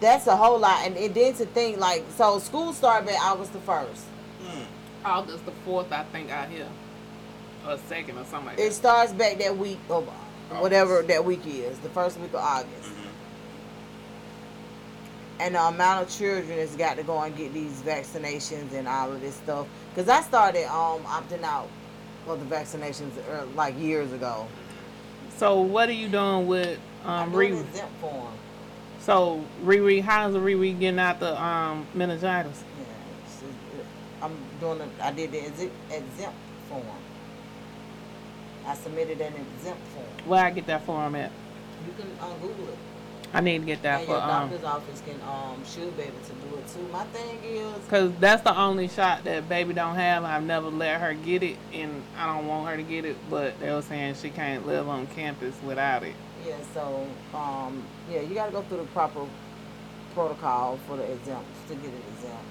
that's 0.00 0.26
a 0.26 0.36
whole 0.36 0.58
lot. 0.58 0.86
And, 0.86 0.96
and 0.96 1.14
then 1.14 1.34
to 1.34 1.46
think 1.46 1.78
like 1.78 2.04
so 2.16 2.38
school 2.38 2.72
started 2.72 3.06
back 3.06 3.22
August 3.22 3.52
the 3.52 3.60
first. 3.60 4.04
August 5.04 5.44
the 5.44 5.52
fourth, 5.64 5.90
I 5.92 6.04
think 6.04 6.30
out 6.30 6.48
here, 6.48 6.68
or 7.66 7.78
second 7.88 8.18
or 8.18 8.24
something 8.24 8.50
like 8.50 8.58
It 8.58 8.72
starts 8.72 9.12
back 9.12 9.38
that 9.38 9.56
week 9.56 9.78
of 9.88 10.06
whatever 10.50 11.02
that 11.02 11.24
week 11.24 11.46
is, 11.46 11.78
the 11.78 11.88
first 11.88 12.18
week 12.20 12.30
of 12.30 12.40
August. 12.40 12.90
Mm-hmm. 12.90 13.01
And 15.40 15.54
the 15.54 15.62
amount 15.62 16.06
of 16.06 16.14
children 16.16 16.48
that's 16.56 16.76
got 16.76 16.96
to 16.96 17.02
go 17.02 17.20
and 17.20 17.36
get 17.36 17.52
these 17.52 17.80
vaccinations 17.82 18.72
and 18.72 18.86
all 18.86 19.10
of 19.12 19.20
this 19.20 19.34
stuff. 19.36 19.66
Because 19.94 20.08
I 20.08 20.20
started 20.22 20.64
um 20.66 21.02
opting 21.04 21.42
out 21.42 21.68
for 22.24 22.36
the 22.36 22.44
vaccinations 22.44 23.10
uh, 23.28 23.44
like 23.56 23.78
years 23.78 24.12
ago. 24.12 24.46
So 25.36 25.60
what 25.60 25.88
are 25.88 25.92
you 25.94 26.08
doing 26.08 26.46
with 26.46 26.78
um 27.04 27.32
Riri? 27.32 27.60
exempt 27.60 27.92
form. 28.00 28.32
So 29.00 29.44
Riri, 29.64 30.00
how's 30.00 30.34
Riri 30.34 30.78
getting 30.78 31.00
out 31.00 31.18
the 31.18 31.40
um 31.42 31.86
meningitis? 31.94 32.62
Yeah, 32.78 32.84
it's- 32.84 33.42
it- 33.80 33.86
I'm 34.22 34.36
doing. 34.60 34.80
A, 34.80 35.04
I 35.06 35.10
did 35.12 35.32
the 35.32 35.44
exempt, 35.46 35.74
exempt 35.90 36.36
form. 36.68 36.84
I 38.64 38.74
submitted 38.76 39.20
an 39.20 39.32
exempt 39.34 39.80
form. 39.88 40.06
Where 40.28 40.44
I 40.44 40.50
get 40.50 40.66
that 40.66 40.84
form 40.86 41.16
at? 41.16 41.32
You 41.84 41.92
can 42.00 42.06
uh, 42.20 42.32
Google 42.34 42.68
it. 42.68 42.78
I 43.34 43.40
need 43.40 43.60
to 43.60 43.64
get 43.64 43.82
that 43.82 44.00
and 44.00 44.06
for 44.06 44.12
your 44.12 44.20
um, 44.22 44.50
doctor's 44.50 44.64
office 44.64 45.02
can 45.06 45.20
um 45.22 45.64
should 45.64 45.96
be 45.96 46.02
able 46.02 46.20
to 46.20 46.32
do 46.32 46.56
it 46.58 46.68
too. 46.68 46.86
My 46.92 47.04
thing 47.04 47.38
is, 47.44 47.86
cause 47.88 48.12
that's 48.20 48.42
the 48.42 48.54
only 48.58 48.88
shot 48.88 49.24
that 49.24 49.48
baby 49.48 49.72
don't 49.72 49.94
have. 49.94 50.24
I've 50.24 50.42
never 50.42 50.68
let 50.68 51.00
her 51.00 51.14
get 51.14 51.42
it, 51.42 51.56
and 51.72 52.02
I 52.16 52.26
don't 52.34 52.46
want 52.46 52.68
her 52.68 52.76
to 52.76 52.82
get 52.82 53.04
it. 53.04 53.16
But 53.30 53.58
they 53.58 53.72
were 53.72 53.82
saying 53.82 54.16
she 54.16 54.30
can't 54.30 54.66
live 54.66 54.88
on 54.88 55.06
campus 55.08 55.54
without 55.64 56.02
it. 56.02 56.14
yeah. 56.46 56.56
So 56.74 57.06
um 57.34 57.82
yeah, 58.10 58.20
you 58.20 58.34
got 58.34 58.46
to 58.46 58.52
go 58.52 58.62
through 58.62 58.78
the 58.78 58.84
proper 58.84 59.26
protocol 60.14 60.78
for 60.86 60.96
the 60.98 61.04
exempt 61.10 61.48
to 61.68 61.74
get 61.76 61.86
it 61.86 62.02
exempt. 62.14 62.44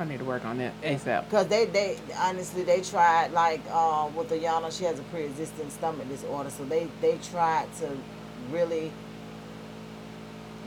I 0.00 0.04
need 0.04 0.18
to 0.18 0.24
work 0.24 0.44
on 0.44 0.58
that 0.58 0.72
ASAP. 0.82 1.30
Cause 1.30 1.46
they 1.46 1.66
they 1.66 1.98
honestly 2.18 2.64
they 2.64 2.80
tried 2.80 3.30
like 3.32 3.60
uh, 3.70 4.08
with 4.16 4.30
Ayana, 4.30 4.76
she 4.76 4.84
has 4.84 4.98
a 4.98 5.02
pre-existing 5.04 5.70
stomach 5.70 6.08
disorder, 6.08 6.50
so 6.50 6.64
they 6.64 6.88
they 7.00 7.18
tried 7.18 7.68
to 7.78 7.96
really 8.50 8.90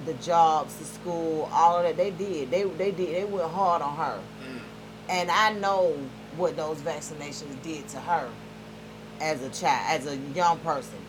the 0.05 0.13
jobs, 0.15 0.75
the 0.77 0.85
school, 0.85 1.49
all 1.51 1.77
of 1.77 1.83
that. 1.83 1.97
They 1.97 2.11
did. 2.11 2.51
They 2.51 2.63
they 2.63 2.91
did. 2.91 3.15
They 3.15 3.25
went 3.25 3.49
hard 3.51 3.81
on 3.81 3.95
her, 3.95 4.19
mm. 4.43 4.59
and 5.09 5.31
I 5.31 5.53
know 5.53 5.97
what 6.37 6.55
those 6.55 6.79
vaccinations 6.79 7.61
did 7.63 7.87
to 7.89 7.99
her 7.99 8.29
as 9.21 9.41
a 9.41 9.49
child, 9.49 9.85
as 9.87 10.07
a 10.07 10.17
young 10.35 10.59
person. 10.59 10.99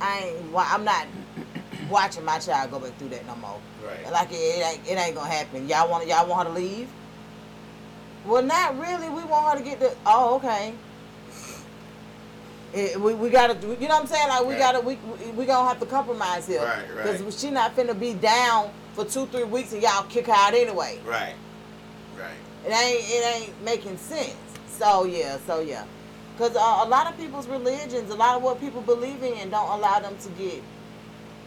I 0.00 0.34
ain't. 0.36 0.54
I'm 0.54 0.84
not 0.84 1.06
watching 1.90 2.24
my 2.24 2.38
child 2.38 2.70
go 2.70 2.78
back 2.78 2.96
through 2.98 3.10
that 3.10 3.26
no 3.26 3.36
more. 3.36 3.60
Right. 3.84 4.12
Like 4.12 4.30
it, 4.30 4.36
it 4.36 4.66
ain't 4.66 4.88
it 4.88 4.98
ain't 4.98 5.14
gonna 5.14 5.30
happen. 5.30 5.68
Y'all 5.68 5.90
want 5.90 6.06
y'all 6.06 6.28
want 6.28 6.48
her 6.48 6.54
to 6.54 6.60
leave? 6.60 6.88
Well, 8.26 8.42
not 8.42 8.78
really. 8.78 9.08
We 9.08 9.24
want 9.24 9.58
her 9.58 9.64
to 9.64 9.68
get 9.68 9.80
the. 9.80 9.94
Oh, 10.04 10.36
okay. 10.36 10.74
It, 12.76 13.00
we, 13.00 13.14
we 13.14 13.30
gotta 13.30 13.54
do. 13.54 13.68
You 13.80 13.88
know 13.88 13.94
what 13.94 14.02
I'm 14.02 14.06
saying? 14.06 14.28
Like 14.28 14.44
we 14.44 14.52
Right. 14.52 14.58
gotta 14.58 14.80
we 14.80 14.96
we, 14.96 15.30
we 15.32 15.46
gonna 15.46 15.66
have 15.66 15.80
to 15.80 15.86
compromise 15.86 16.46
here. 16.46 16.62
Right, 16.62 16.94
right. 16.94 17.18
Because 17.18 17.40
she 17.40 17.50
not 17.50 17.74
finna 17.74 17.98
be 17.98 18.12
down 18.12 18.70
for 18.92 19.04
two 19.06 19.24
three 19.26 19.44
weeks 19.44 19.72
and 19.72 19.82
y'all 19.82 20.02
kick 20.04 20.26
her 20.26 20.32
out 20.34 20.52
anyway. 20.52 21.00
Right. 21.06 21.34
Right. 22.18 22.36
It 22.66 22.72
ain't 22.72 23.04
it 23.08 23.34
ain't 23.48 23.64
making 23.64 23.96
sense. 23.96 24.36
So 24.68 25.04
yeah, 25.04 25.38
so 25.46 25.60
yeah. 25.60 25.84
Cause 26.36 26.54
uh, 26.54 26.82
a 26.84 26.86
lot 26.86 27.06
of 27.10 27.16
people's 27.16 27.48
religions, 27.48 28.10
a 28.10 28.14
lot 28.14 28.36
of 28.36 28.42
what 28.42 28.60
people 28.60 28.82
believe 28.82 29.22
in, 29.22 29.48
don't 29.48 29.70
allow 29.70 30.00
them 30.00 30.14
to 30.18 30.28
get, 30.30 30.62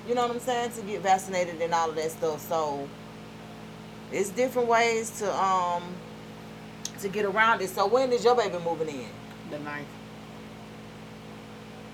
you 0.07 0.15
know 0.15 0.23
what 0.23 0.31
I'm 0.31 0.39
saying, 0.39 0.71
to 0.71 0.81
get 0.81 1.01
vaccinated 1.01 1.61
and 1.61 1.71
all 1.75 1.91
of 1.91 1.95
that 1.95 2.09
stuff. 2.09 2.41
So 2.41 2.89
it's 4.11 4.29
different 4.31 4.67
ways 4.67 5.11
to 5.19 5.31
um 5.39 5.83
to 7.01 7.07
get 7.07 7.25
around 7.25 7.61
it. 7.61 7.69
So 7.69 7.85
when 7.85 8.11
is 8.11 8.23
your 8.23 8.35
baby 8.35 8.57
moving 8.65 8.89
in? 8.89 9.09
The 9.51 9.59
ninth. 9.59 9.85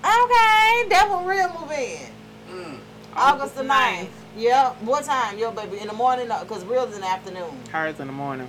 Okay, 0.06 0.88
that 0.88 1.08
one 1.10 1.26
real 1.26 1.48
move 1.58 1.72
in. 1.72 2.06
Mm. 2.48 2.78
August 3.16 3.56
the 3.56 3.64
9th. 3.64 4.08
Yep. 4.36 4.82
What 4.82 5.04
time? 5.04 5.36
Your 5.36 5.50
baby 5.50 5.80
in 5.80 5.88
the 5.88 5.94
morning? 5.94 6.28
Because 6.28 6.64
real's 6.64 6.94
in 6.94 7.00
the 7.00 7.08
afternoon. 7.08 7.50
Hers 7.72 7.98
in 7.98 8.06
the 8.06 8.12
morning. 8.12 8.48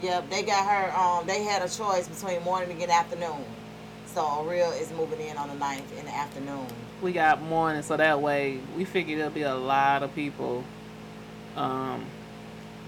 Yep, 0.00 0.30
they 0.30 0.42
got 0.42 0.66
her. 0.66 0.98
Um, 0.98 1.26
they 1.26 1.42
had 1.42 1.60
a 1.60 1.68
choice 1.68 2.08
between 2.08 2.42
morning 2.42 2.82
and 2.82 2.90
afternoon. 2.90 3.44
So 4.06 4.44
real 4.44 4.70
is 4.70 4.92
moving 4.92 5.20
in 5.20 5.36
on 5.36 5.48
the 5.48 5.56
9th 5.56 5.98
in 5.98 6.06
the 6.06 6.14
afternoon. 6.14 6.66
We 7.02 7.12
got 7.12 7.42
morning, 7.42 7.82
so 7.82 7.98
that 7.98 8.22
way 8.22 8.60
we 8.74 8.86
figured 8.86 9.18
there'll 9.18 9.30
be 9.32 9.42
a 9.42 9.54
lot 9.54 10.02
of 10.02 10.14
people. 10.14 10.64
Um, 11.54 12.06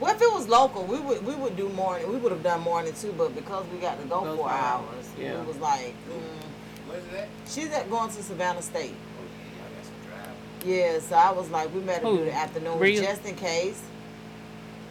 Well, 0.00 0.14
if 0.14 0.22
it 0.22 0.32
was 0.32 0.48
local, 0.48 0.84
we 0.84 0.98
would 1.00 1.24
we 1.26 1.34
would 1.34 1.56
do 1.56 1.68
morning. 1.70 2.10
We 2.10 2.16
would 2.16 2.32
have 2.32 2.42
done 2.42 2.62
morning 2.62 2.94
too, 2.94 3.12
but 3.12 3.34
because 3.34 3.66
we 3.68 3.78
got 3.78 4.00
to 4.00 4.06
go 4.06 4.36
four 4.36 4.48
hours, 4.48 4.88
hours, 4.88 5.10
yeah. 5.18 5.40
it 5.40 5.46
was 5.46 5.58
like 5.58 5.94
mm. 6.08 6.46
Where's 6.86 7.04
it 7.06 7.14
at? 7.14 7.28
she's 7.46 7.70
at 7.72 7.90
going 7.90 8.10
to 8.10 8.22
Savannah 8.22 8.62
State. 8.62 8.94
Oh, 9.18 9.24
yeah, 9.24 9.62
y'all 9.62 9.74
got 9.74 9.84
some 9.84 9.94
drive. 10.08 10.34
Yeah, 10.64 10.98
so 11.00 11.16
I 11.16 11.30
was 11.32 11.50
like, 11.50 11.72
we 11.74 11.80
better 11.80 12.06
Who? 12.06 12.18
do 12.18 12.24
the 12.26 12.32
afternoon 12.32 12.78
Rhea? 12.78 13.00
just 13.02 13.24
in 13.26 13.34
case. 13.36 13.82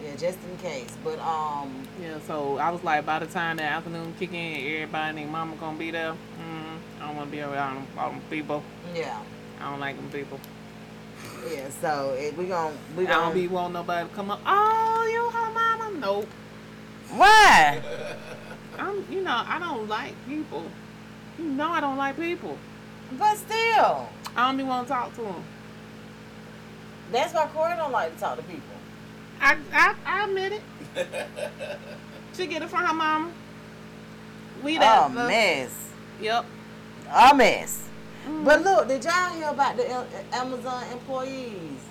Yeah, 0.03 0.15
just 0.17 0.37
in 0.49 0.57
case. 0.57 0.95
But 1.03 1.19
um, 1.19 1.87
yeah, 2.01 2.19
so 2.27 2.57
I 2.57 2.69
was 2.69 2.83
like, 2.83 3.05
by 3.05 3.19
the 3.19 3.27
time 3.27 3.57
the 3.57 3.63
afternoon 3.63 4.13
kick 4.19 4.33
in, 4.33 4.55
everybody 4.75 5.09
and 5.09 5.17
their 5.17 5.27
mama 5.27 5.55
gonna 5.55 5.77
be 5.79 5.89
there. 5.89 6.11
Mm, 6.11 6.77
I 7.01 7.07
don't 7.07 7.15
want 7.15 7.29
to 7.29 7.35
be 7.35 7.41
around 7.41 7.75
them, 7.75 7.87
all 7.97 8.09
them 8.11 8.21
people. 8.29 8.61
yeah, 8.93 9.17
I 9.61 9.71
don't 9.71 9.79
like 9.79 9.95
them 9.95 10.09
people. 10.11 10.39
yeah. 11.49 11.69
So 11.81 12.13
it, 12.19 12.37
we 12.37 12.45
gon' 12.45 12.77
we 12.97 13.07
I 13.07 13.11
don't 13.11 13.21
gonna 13.23 13.35
be 13.35 13.47
wanting 13.47 13.73
nobody 13.73 14.07
to 14.07 14.13
come 14.13 14.29
up. 14.31 14.41
Oh, 14.45 15.07
you 15.11 15.29
her 15.39 15.51
mama? 15.53 15.97
Nope. 15.99 16.27
why? 17.15 17.81
I'm, 18.77 19.05
you 19.09 19.21
know, 19.21 19.43
I 19.47 19.57
don't 19.59 19.87
like 19.87 20.13
people. 20.27 20.65
You 21.37 21.45
know, 21.45 21.69
I 21.69 21.81
don't 21.81 21.97
like 21.97 22.17
people. 22.17 22.57
But 23.17 23.37
still, 23.37 24.09
I 24.35 24.47
don't 24.47 24.55
even 24.55 24.67
want 24.67 24.87
to 24.87 24.93
talk 24.93 25.13
to 25.15 25.21
them. 25.21 25.43
that's 27.11 27.33
why 27.33 27.47
Corey 27.47 27.75
don't 27.75 27.91
like 27.91 28.13
to 28.13 28.19
talk 28.19 28.37
to 28.37 28.43
people. 28.43 28.63
I, 29.39 29.57
I, 29.71 29.95
I 30.05 30.23
admit 30.25 30.53
it. 30.53 30.61
she 32.33 32.47
get 32.47 32.61
it 32.61 32.69
from 32.69 32.85
her 32.85 32.93
mama. 32.93 33.31
We 34.63 34.77
that. 34.77 35.11
A 35.11 35.13
mess. 35.13 35.71
Yep. 36.21 36.45
A 37.13 37.35
mess. 37.35 37.83
Mm. 38.27 38.45
But 38.45 38.63
look, 38.63 38.87
did 38.87 39.03
y'all 39.03 39.29
hear 39.33 39.49
about 39.49 39.77
the 39.77 39.87
uh, 39.91 40.05
Amazon 40.33 40.83
employees 40.91 41.81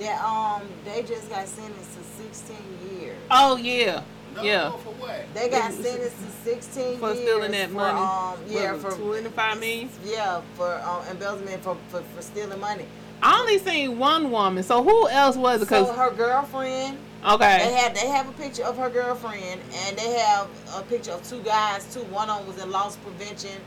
that 0.00 0.22
um 0.24 0.62
they 0.84 1.02
just 1.02 1.28
got 1.28 1.46
sentenced 1.46 1.96
to 1.96 2.22
16 2.24 2.56
years? 2.90 3.18
Oh 3.30 3.56
yeah. 3.56 4.02
Yeah. 4.44 4.70
for 4.70 4.92
what? 4.94 5.26
They 5.34 5.48
got 5.48 5.72
sentenced 5.72 6.16
to 6.16 6.30
16 6.44 6.98
For 6.98 7.12
years 7.12 7.18
stealing 7.22 7.52
that 7.52 7.68
for, 7.68 7.74
money. 7.74 7.98
Um, 8.00 8.38
yeah, 8.48 8.72
What 8.72 8.80
for 8.82 8.88
it, 9.16 9.22
25 9.22 9.60
million? 9.60 9.90
Yeah, 10.04 10.40
for 10.54 10.74
um, 10.82 11.02
embezzlement 11.10 11.62
for, 11.62 11.76
for 11.88 12.02
for 12.02 12.22
stealing 12.22 12.60
money. 12.60 12.86
I 13.22 13.40
only 13.40 13.58
seen 13.58 13.98
one 13.98 14.30
woman. 14.30 14.62
So 14.62 14.82
who 14.82 15.08
else 15.08 15.36
was 15.36 15.62
it? 15.62 15.68
Cause 15.68 15.88
So 15.88 15.92
her 15.94 16.10
girlfriend, 16.12 16.98
they 17.22 17.28
okay. 17.32 17.72
have 17.74 17.94
they 17.94 18.06
have 18.06 18.28
a 18.28 18.32
picture 18.32 18.64
of 18.64 18.76
her 18.78 18.88
girlfriend, 18.90 19.60
and 19.74 19.98
they 19.98 20.14
have 20.20 20.48
a 20.76 20.82
picture 20.82 21.12
of 21.12 21.22
two 21.28 21.40
guys 21.42 21.92
too. 21.92 22.00
One 22.04 22.30
of 22.30 22.38
them 22.38 22.46
was 22.54 22.62
in 22.62 22.70
loss 22.70 22.96
prevention, 22.96 23.60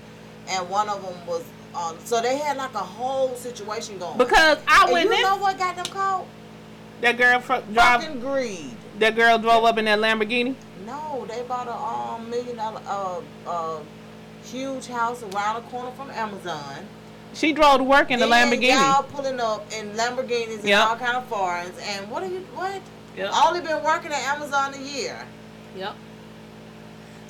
and 0.48 0.70
one 0.70 0.88
of 0.88 1.02
them 1.04 1.16
was 1.28 1.44
um. 1.76 1.98
So 2.06 2.22
they 2.22 2.38
had 2.38 2.56
like 2.58 2.74
a 2.76 2.80
whole 2.80 3.36
situation 3.36 3.98
going. 4.00 4.18
Because 4.18 4.58
I 4.68 4.84
and 4.86 4.92
went 4.94 5.10
you 5.10 5.16
in. 5.16 5.22
know 5.22 5.36
what 5.38 5.58
got 5.58 5.76
them 5.76 5.86
caught? 5.86 6.26
That 7.02 7.18
girl 7.18 7.40
fr- 7.40 7.56
drive. 7.74 8.04
Fucking 8.04 8.20
greed. 8.20 8.76
That 9.00 9.16
girl 9.16 9.38
drove 9.38 9.64
up 9.66 9.78
in 9.78 9.86
that 9.86 10.00
Lamborghini. 10.00 10.56
No, 10.86 11.26
they 11.28 11.42
bought 11.44 11.68
a 11.68 11.74
um 11.76 12.30
million 12.30 12.56
dollar 12.58 12.82
uh 12.88 13.22
uh 13.48 13.80
huge 14.44 14.88
house 14.88 15.24
around 15.24 15.64
the 15.64 15.70
corner 15.70 15.92
from 15.92 16.10
Amazon. 16.12 16.86
She 17.34 17.54
drove 17.54 17.78
to 17.78 17.84
work 17.84 18.12
in 18.12 18.20
the 18.20 18.26
And 18.32 18.52
Lamborghini. 18.52 18.70
Y'all 18.80 19.04
pulling 19.04 19.40
up 19.40 19.66
in 19.74 19.92
Lamborghinis 19.92 20.60
and 20.60 20.68
Yep. 20.68 20.88
all 20.88 20.96
kind 20.98 21.16
of 21.18 21.26
foreigns. 21.28 21.78
And 21.82 22.10
what 22.12 22.24
are 22.24 22.28
you? 22.28 22.40
What? 22.56 22.82
Yep. 23.18 23.32
Only 23.46 23.62
been 23.62 23.84
working 23.84 24.12
at 24.12 24.22
Amazon 24.36 24.74
a 24.74 24.78
year. 24.78 25.18
Yep. 25.78 25.96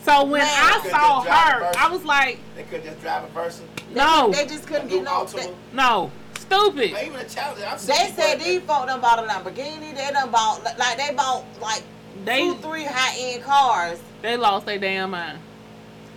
So 0.04 0.24
when 0.24 0.42
Man. 0.42 0.50
I 0.50 0.88
saw 0.90 1.22
her. 1.22 1.72
I 1.78 1.88
was 1.92 2.04
like, 2.04 2.40
They 2.56 2.64
could 2.64 2.84
just 2.84 3.00
drive 3.02 3.24
a 3.24 3.28
person. 3.28 3.68
no, 3.94 4.32
They 4.32 4.48
just 4.48 4.66
couldn't 4.66 4.88
get 4.88 5.04
no. 5.04 5.12
Altima. 5.26 5.54
no, 5.74 6.12
stupid. 6.52 6.94
Or 6.94 7.00
even 7.00 7.20
a 7.20 7.24
Challenger. 7.30 7.66
I've 7.66 7.86
They 7.86 7.94
said 7.94 8.16
that- 8.18 8.40
these 8.40 8.62
folk 8.62 8.88
done 8.88 9.02
bought 9.02 9.20
a 9.20 9.28
Lamborghini. 9.28 9.96
They 9.96 10.10
done 10.12 10.32
bought 10.32 10.64
like 10.78 10.98
they 10.98 11.14
bought 11.16 11.46
like 11.62 11.84
They 12.26 12.42
two, 12.42 12.56
three 12.58 12.84
high 12.86 13.16
end 13.18 13.44
cars, 13.44 14.00
they 14.22 14.38
lost 14.38 14.66
their 14.66 14.78
damn 14.78 15.12
mind. 15.12 15.40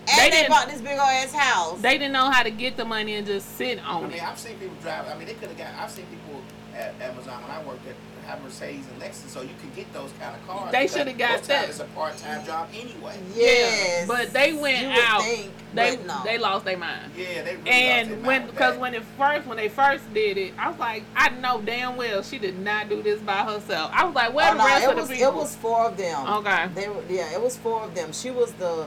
and 0.06 0.18
They 0.18 0.24
they, 0.30 0.36
didn't- 0.36 0.50
bought 0.50 0.68
this 0.68 0.80
big 0.80 0.92
old 0.98 1.00
ass 1.00 1.32
house. 1.32 1.80
They 1.80 1.92
didn't 1.98 2.12
know 2.12 2.30
how 2.30 2.42
to 2.42 2.50
get 2.50 2.76
the 2.76 2.84
money 2.84 3.14
and 3.14 3.26
just 3.26 3.56
sit 3.56 3.78
I 3.84 3.88
on 3.88 4.02
mean, 4.08 4.12
it. 4.18 4.22
I've 4.22 4.38
seen 4.38 4.56
people 4.58 4.76
drive. 4.82 5.06
I 5.08 5.16
mean, 5.16 5.26
they 5.26 5.34
could 5.34 5.48
have 5.48 5.56
got. 5.58 5.68
I've 5.80 5.90
seen 5.90 6.06
people 6.06 6.42
at 6.76 6.94
Amazon 7.00 7.40
when 7.42 7.50
I 7.50 7.62
worked 7.62 7.86
at 7.88 7.94
have 8.24 8.42
Mercedes 8.42 8.84
and 8.92 9.00
Lexus, 9.02 9.28
so 9.28 9.42
you 9.42 9.50
could 9.60 9.74
get 9.76 9.92
those 9.92 10.10
kind 10.20 10.34
of 10.34 10.46
cars. 10.46 10.72
They 10.72 10.86
shoulda 10.86 11.12
got 11.12 11.32
most 11.38 11.48
that. 11.48 11.68
It's 11.68 11.80
a 11.80 11.84
part-time 11.84 12.44
job 12.46 12.68
anyway. 12.74 13.18
yes, 13.34 14.06
but 14.08 14.32
they 14.32 14.52
went 14.52 14.82
You 14.82 14.88
would 14.88 14.98
out. 14.98 15.22
think, 15.22 15.52
they 15.74 15.96
but 15.96 16.06
no. 16.06 16.20
they 16.24 16.38
lost 16.38 16.64
their 16.64 16.76
mind. 16.78 17.12
Yeah, 17.16 17.42
they 17.42 17.56
really 17.56 17.58
lost 17.58 17.68
And 17.68 18.10
their 18.10 18.16
when 18.18 18.24
mind 18.24 18.44
with 18.44 18.50
because 18.54 18.72
that. 18.74 18.80
when 18.80 18.94
it 18.94 19.02
first 19.18 19.46
when 19.46 19.56
they 19.56 19.68
first 19.68 20.14
did 20.14 20.38
it, 20.38 20.54
I 20.58 20.70
was 20.70 20.78
like, 20.78 21.02
I 21.16 21.28
know 21.30 21.60
damn 21.60 21.96
well 21.96 22.22
she 22.22 22.38
did 22.38 22.58
not 22.58 22.88
do 22.88 23.02
this 23.02 23.20
by 23.20 23.44
herself. 23.44 23.90
I 23.94 24.04
was 24.04 24.14
like, 24.14 24.32
where 24.34 24.50
Oh, 24.50 24.52
the 24.52 24.58
no, 24.58 24.66
rest 24.66 24.84
it 24.84 24.90
of 24.90 24.96
was 24.96 25.08
the 25.08 25.14
people? 25.16 25.28
it 25.30 25.34
was 25.36 25.56
four 25.56 25.86
of 25.86 25.96
them. 25.96 26.26
Okay. 26.28 26.68
They 26.74 26.88
were 26.88 27.02
yeah, 27.08 27.32
it 27.32 27.40
was 27.42 27.56
four 27.56 27.82
of 27.82 27.94
them. 27.94 28.12
She 28.12 28.30
was 28.30 28.52
the, 28.54 28.86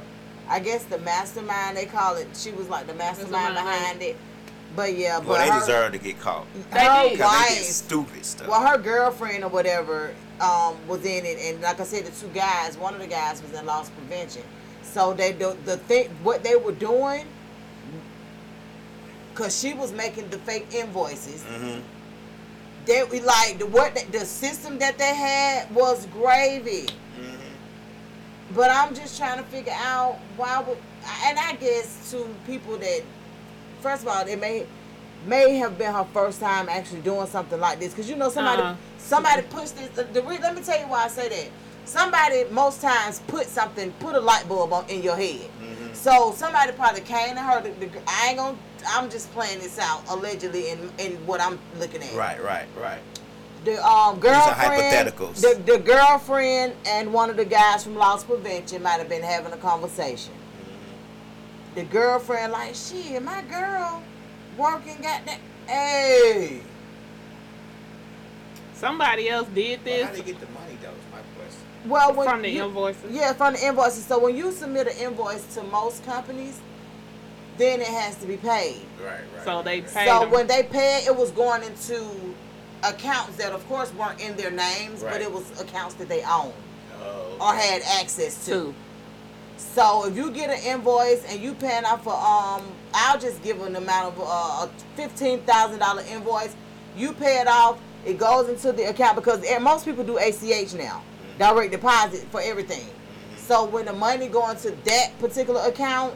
I 0.50 0.60
guess 0.60 0.84
the 0.86 0.98
mastermind 1.00 1.78
they 1.78 1.86
call 1.86 2.16
it. 2.16 2.28
She 2.36 2.52
was 2.52 2.70
like 2.70 2.88
the 2.88 2.94
mastermind 2.94 3.56
Mastermind, 3.56 4.00
behind 4.00 4.02
it. 4.02 4.18
But 4.78 4.96
yeah, 4.96 5.18
Well, 5.18 5.30
but 5.30 5.40
they 5.40 5.50
her, 5.50 5.60
deserve 5.60 5.92
to 5.94 5.98
get 5.98 6.20
caught. 6.22 6.46
They 6.72 6.80
her 6.80 7.02
did. 7.02 7.12
They 7.14 7.16
did 7.18 7.20
wife, 7.20 7.64
stupid 7.64 8.24
stuff. 8.24 8.48
well, 8.48 8.62
her 8.66 8.78
girlfriend 8.78 9.44
or 9.44 9.50
whatever 9.50 10.14
um, 10.40 10.76
was 10.88 11.04
in 11.04 11.26
it, 11.26 11.40
and 11.42 11.62
like 11.64 11.80
I 11.80 11.84
said, 11.84 12.06
the 12.06 12.12
two 12.12 12.28
guys, 12.34 12.78
one 12.78 12.94
of 12.94 13.00
the 13.02 13.08
guys 13.08 13.42
was 13.42 13.52
in 13.60 13.66
loss 13.66 13.90
prevention. 13.90 14.44
So 14.84 15.14
they 15.14 15.34
do 15.34 15.58
the 15.66 15.78
thing, 15.78 16.10
what 16.22 16.44
they 16.44 16.56
were 16.56 16.72
doing, 16.74 17.26
cause 19.34 19.60
she 19.60 19.74
was 19.74 19.92
making 19.94 20.30
the 20.30 20.38
fake 20.40 20.68
invoices. 20.74 21.44
hmm 21.44 21.80
They 22.86 23.04
we 23.04 23.20
like 23.22 23.58
the 23.58 23.66
what 23.66 23.96
the, 23.96 24.20
the 24.20 24.26
system 24.26 24.78
that 24.80 25.00
they 25.00 25.16
had 25.16 25.74
was 25.74 26.06
gravy. 26.08 26.86
hmm 27.16 28.54
But 28.56 28.70
I'm 28.70 28.94
just 28.94 29.18
trying 29.18 29.40
to 29.44 29.50
figure 29.50 29.74
out 29.76 30.20
why 30.38 30.62
would, 30.62 30.78
and 31.26 31.40
I 31.40 31.54
guess 31.56 32.12
to 32.12 32.28
people 32.46 32.78
that, 32.78 33.02
first 33.82 34.04
of 34.04 34.10
all, 34.10 34.26
it 34.28 34.40
may 34.40 34.66
may 35.26 35.56
have 35.56 35.78
been 35.78 35.94
her 35.94 36.06
first 36.14 36.40
time 36.40 36.70
actually 36.70 37.02
doing 37.02 37.28
something 37.28 37.60
like 37.60 37.80
this, 37.80 37.94
because 37.94 38.10
you 38.10 38.16
know 38.16 38.30
somebody 38.30 38.62
Uh-uh. 38.62 38.76
somebody 38.98 39.42
pushed 39.44 39.76
this. 39.76 39.90
The, 39.90 40.04
the, 40.04 40.22
let 40.22 40.56
me 40.56 40.62
tell 40.62 40.80
you 40.80 40.88
why 40.88 41.06
I 41.06 41.08
say 41.08 41.30
that. 41.30 41.50
Somebody 41.86 42.44
most 42.52 42.82
times 42.82 43.22
put 43.28 43.46
something, 43.46 43.92
put 43.94 44.14
a 44.14 44.20
light 44.20 44.48
bulb 44.50 44.74
on 44.74 44.90
in 44.90 45.02
your 45.02 45.16
head. 45.16 45.50
Mm-hmm. 45.62 45.94
So 45.94 46.34
somebody 46.36 46.74
probably 46.74 47.02
came 47.02 47.36
to 47.36 47.42
her. 47.42 47.62
The, 47.62 47.70
the, 47.86 47.90
I 48.06 48.28
ain't 48.30 48.38
gonna. 48.38 48.58
I'm 48.90 49.10
just 49.10 49.32
playing 49.32 49.60
this 49.60 49.80
out 49.80 50.04
allegedly 50.10 50.70
in 50.70 50.92
in 50.98 51.14
what 51.26 51.42
I'm 51.42 51.58
looking 51.80 52.04
at. 52.04 52.14
Right, 52.14 52.42
right, 52.44 52.68
right. 52.80 53.00
The 53.66 53.84
um 53.84 54.16
are 54.16 54.16
girlfriend, 54.18 55.10
hypotheticals. 55.10 55.42
the, 55.42 55.62
the 55.66 55.80
girlfriend 55.80 56.74
and 56.86 57.12
one 57.12 57.30
of 57.30 57.38
the 57.38 57.46
guys 57.46 57.84
from 57.84 57.96
loss 57.96 58.24
prevention 58.24 58.84
might 58.84 59.00
have 59.00 59.10
been 59.10 59.24
having 59.24 59.52
a 59.52 59.58
conversation. 59.58 60.34
The 61.76 61.84
girlfriend 61.84 62.52
like, 62.54 62.74
shit, 62.76 63.22
my 63.24 63.42
girl 63.44 64.02
working 64.58 64.98
got 65.02 65.26
that. 65.26 65.40
Hey, 65.68 66.62
Somebody 68.74 69.30
else 69.30 69.48
did 69.56 69.80
Well, 69.86 70.06
how 70.06 70.12
this 70.12 70.20
they 70.20 70.32
get 70.32 70.40
the 70.40 70.46
money 70.48 70.78
though? 70.82 70.90
Is 70.90 70.96
my 71.12 71.20
question. 71.36 71.90
well, 71.90 72.14
when 72.14 72.28
from 72.28 72.42
the 72.44 72.50
you, 72.50 72.64
invoices. 72.66 73.12
yeah, 73.12 73.34
from 73.34 73.54
the 73.54 73.66
invoices. 73.66 74.06
So 74.06 74.20
when 74.20 74.36
you 74.36 74.52
submit 74.52 74.88
an 74.88 74.98
invoice 74.98 75.44
to 75.56 75.64
most 75.64 76.06
companies, 76.06 76.60
then 77.58 77.82
it 77.82 77.88
has 77.88 78.16
to 78.18 78.28
be 78.28 78.38
paid. 78.38 78.82
Right, 79.04 79.14
right. 79.36 79.44
So 79.46 79.64
they 79.64 79.82
right. 79.82 79.94
pay 79.94 80.06
so 80.08 80.20
them. 80.22 80.30
when 80.32 80.46
they 80.48 80.62
paid, 80.64 81.06
it 81.08 81.16
was 81.16 81.32
going 81.32 81.64
into 81.64 82.06
accounts 82.84 83.38
that, 83.38 83.52
of 83.52 83.68
course, 83.68 83.92
weren't 83.96 84.20
in 84.22 84.36
their 84.38 84.52
names, 84.52 85.02
but 85.02 85.22
it 85.22 85.32
was 85.32 85.60
accounts 85.60 85.96
that 85.96 86.08
they 86.08 86.22
owned 86.24 86.54
Oh, 87.02 87.38
or 87.42 87.56
had 87.56 87.82
access 88.00 88.46
to. 88.46 88.52
too. 88.52 88.76
So 89.58 90.06
if 90.08 90.16
you 90.16 90.32
get 90.32 90.50
an 90.50 90.64
invoice 90.64 91.24
and 91.32 91.42
you 91.42 91.54
paying 91.54 91.84
out 91.84 92.04
for 92.04 92.14
um, 92.14 92.64
I'll 92.94 93.20
just 93.20 93.42
give 93.44 93.62
an 93.62 93.76
amount 93.76 94.16
of 94.16 94.22
uh, 94.22 94.68
a 94.68 94.70
fifteen 94.96 95.40
thousand 95.42 95.80
dollar 95.80 96.04
invoice. 96.04 96.56
You 96.96 97.14
pay 97.14 97.42
it 97.42 97.48
off. 97.48 97.80
It 98.06 98.18
goes 98.18 98.50
into 98.50 98.72
the 98.72 98.90
account 98.90 99.16
because 99.16 99.44
most 99.62 99.86
people 99.86 100.04
do 100.04 100.18
ACH 100.18 100.74
now, 100.74 101.04
direct 101.38 101.72
deposit 101.72 102.26
for 102.32 102.42
everything. 102.42 102.88
So 103.38 103.66
when 103.66 103.86
the 103.86 103.94
money 103.94 104.28
go 104.28 104.50
into 104.50 104.72
that 104.72 105.12
particular 105.20 105.62
account, 105.62 106.16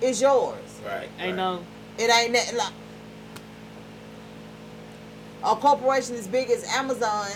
it's 0.00 0.20
yours. 0.20 0.58
right. 0.84 1.08
Ain't 1.18 1.20
right. 1.20 1.36
no 1.36 1.64
It 1.98 2.10
ain't 2.10 2.32
that 2.32 2.54
like 2.54 2.72
a 5.44 5.56
corporation 5.56 6.16
as 6.16 6.26
big 6.26 6.50
as 6.50 6.64
Amazon. 6.64 7.30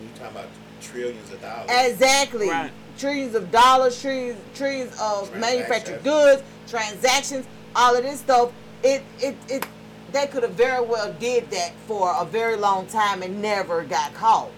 You 0.00 0.08
talking 0.14 0.36
about 0.36 0.48
trillions 0.80 1.30
of 1.30 1.40
dollars? 1.40 1.70
Exactly. 1.70 2.48
Right. 2.48 2.70
Trillions 2.98 3.34
of 3.34 3.50
dollars, 3.50 4.00
trillions, 4.00 4.38
trillions 4.54 4.96
of 5.00 5.34
manufactured 5.36 6.02
goods, 6.04 6.42
transactions, 6.68 7.46
all 7.74 7.96
of 7.96 8.02
this 8.02 8.20
stuff. 8.20 8.52
It, 8.82 9.02
it, 9.20 9.36
it. 9.48 9.66
They 10.12 10.26
could 10.26 10.42
have 10.42 10.52
very 10.52 10.84
well 10.84 11.12
did 11.14 11.50
that 11.50 11.72
for 11.86 12.14
a 12.18 12.24
very 12.24 12.56
long 12.56 12.86
time 12.86 13.22
and 13.22 13.40
never 13.40 13.82
got 13.84 14.12
caught. 14.14 14.50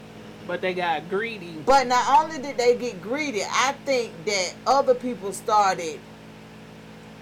but 0.48 0.60
they 0.60 0.74
got 0.74 1.08
greedy. 1.08 1.54
But 1.64 1.86
not 1.86 2.22
only 2.22 2.42
did 2.42 2.56
they 2.58 2.76
get 2.76 3.00
greedy, 3.00 3.42
I 3.48 3.72
think 3.86 4.12
that 4.26 4.54
other 4.66 4.94
people 4.94 5.32
started 5.32 6.00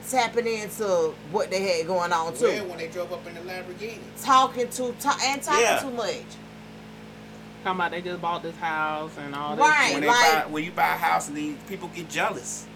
tapping 0.09 0.47
into 0.47 1.15
what 1.31 1.51
they 1.51 1.79
had 1.79 1.87
going 1.87 2.13
on 2.13 2.35
too. 2.35 2.47
When 2.47 2.69
when 2.71 2.79
they 2.79 2.89
drove 2.89 3.13
up 3.13 3.27
in 3.27 3.35
the 3.35 3.41
Lamborghini. 3.41 3.99
Talking 4.23 4.69
too, 4.71 4.95
ta- 4.99 5.19
and 5.25 5.43
talking 5.43 5.61
Yeah. 5.61 5.79
too 5.79 5.91
much. 5.91 6.25
Talking 7.63 7.79
about 7.79 7.91
they 7.93 8.03
just 8.03 8.21
bought 8.21 8.43
this 8.43 8.57
house 8.57 9.13
and 9.19 9.35
all 9.35 9.55
that. 9.57 9.63
Right. 9.63 9.93
When, 9.93 10.01
they 10.03 10.09
like- 10.09 10.45
buy, 10.45 10.51
when 10.51 10.65
you 10.65 10.73
buy 10.73 10.95
a 10.95 10.99
house 10.99 11.29
and 11.29 11.37
these 11.37 11.57
people 11.69 11.89
get 11.95 12.09
jealous. 12.09 12.67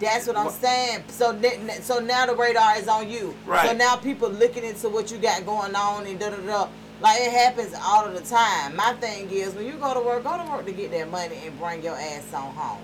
That's 0.00 0.26
what 0.26 0.36
I'm 0.36 0.46
What- 0.46 0.54
saying. 0.54 1.04
So 1.08 1.32
ne- 1.32 1.58
ne- 1.58 1.80
so 1.80 1.98
now 1.98 2.26
the 2.26 2.34
radar 2.34 2.76
is 2.76 2.88
on 2.88 3.08
you. 3.10 3.36
Right. 3.46 3.68
So 3.68 3.76
now 3.76 3.96
people 3.96 4.28
looking 4.28 4.64
into 4.64 4.88
what 4.88 5.10
you 5.10 5.18
got 5.18 5.44
going 5.46 5.74
on 5.74 6.06
and 6.06 6.18
da 6.18 6.30
da 6.30 6.36
da. 6.36 6.68
Like 7.00 7.20
it 7.20 7.32
happens 7.32 7.74
all 7.84 8.04
of 8.06 8.14
the 8.14 8.20
time. 8.20 8.76
My 8.76 8.92
thing 8.94 9.28
is 9.30 9.54
when 9.54 9.66
you 9.66 9.72
go 9.72 9.92
to 9.94 10.00
work, 10.00 10.22
go 10.22 10.36
to 10.44 10.50
work 10.50 10.66
to 10.66 10.72
get 10.72 10.92
that 10.92 11.10
money 11.10 11.36
and 11.44 11.58
bring 11.58 11.82
your 11.82 11.96
ass 11.96 12.32
on 12.32 12.54
home. 12.54 12.78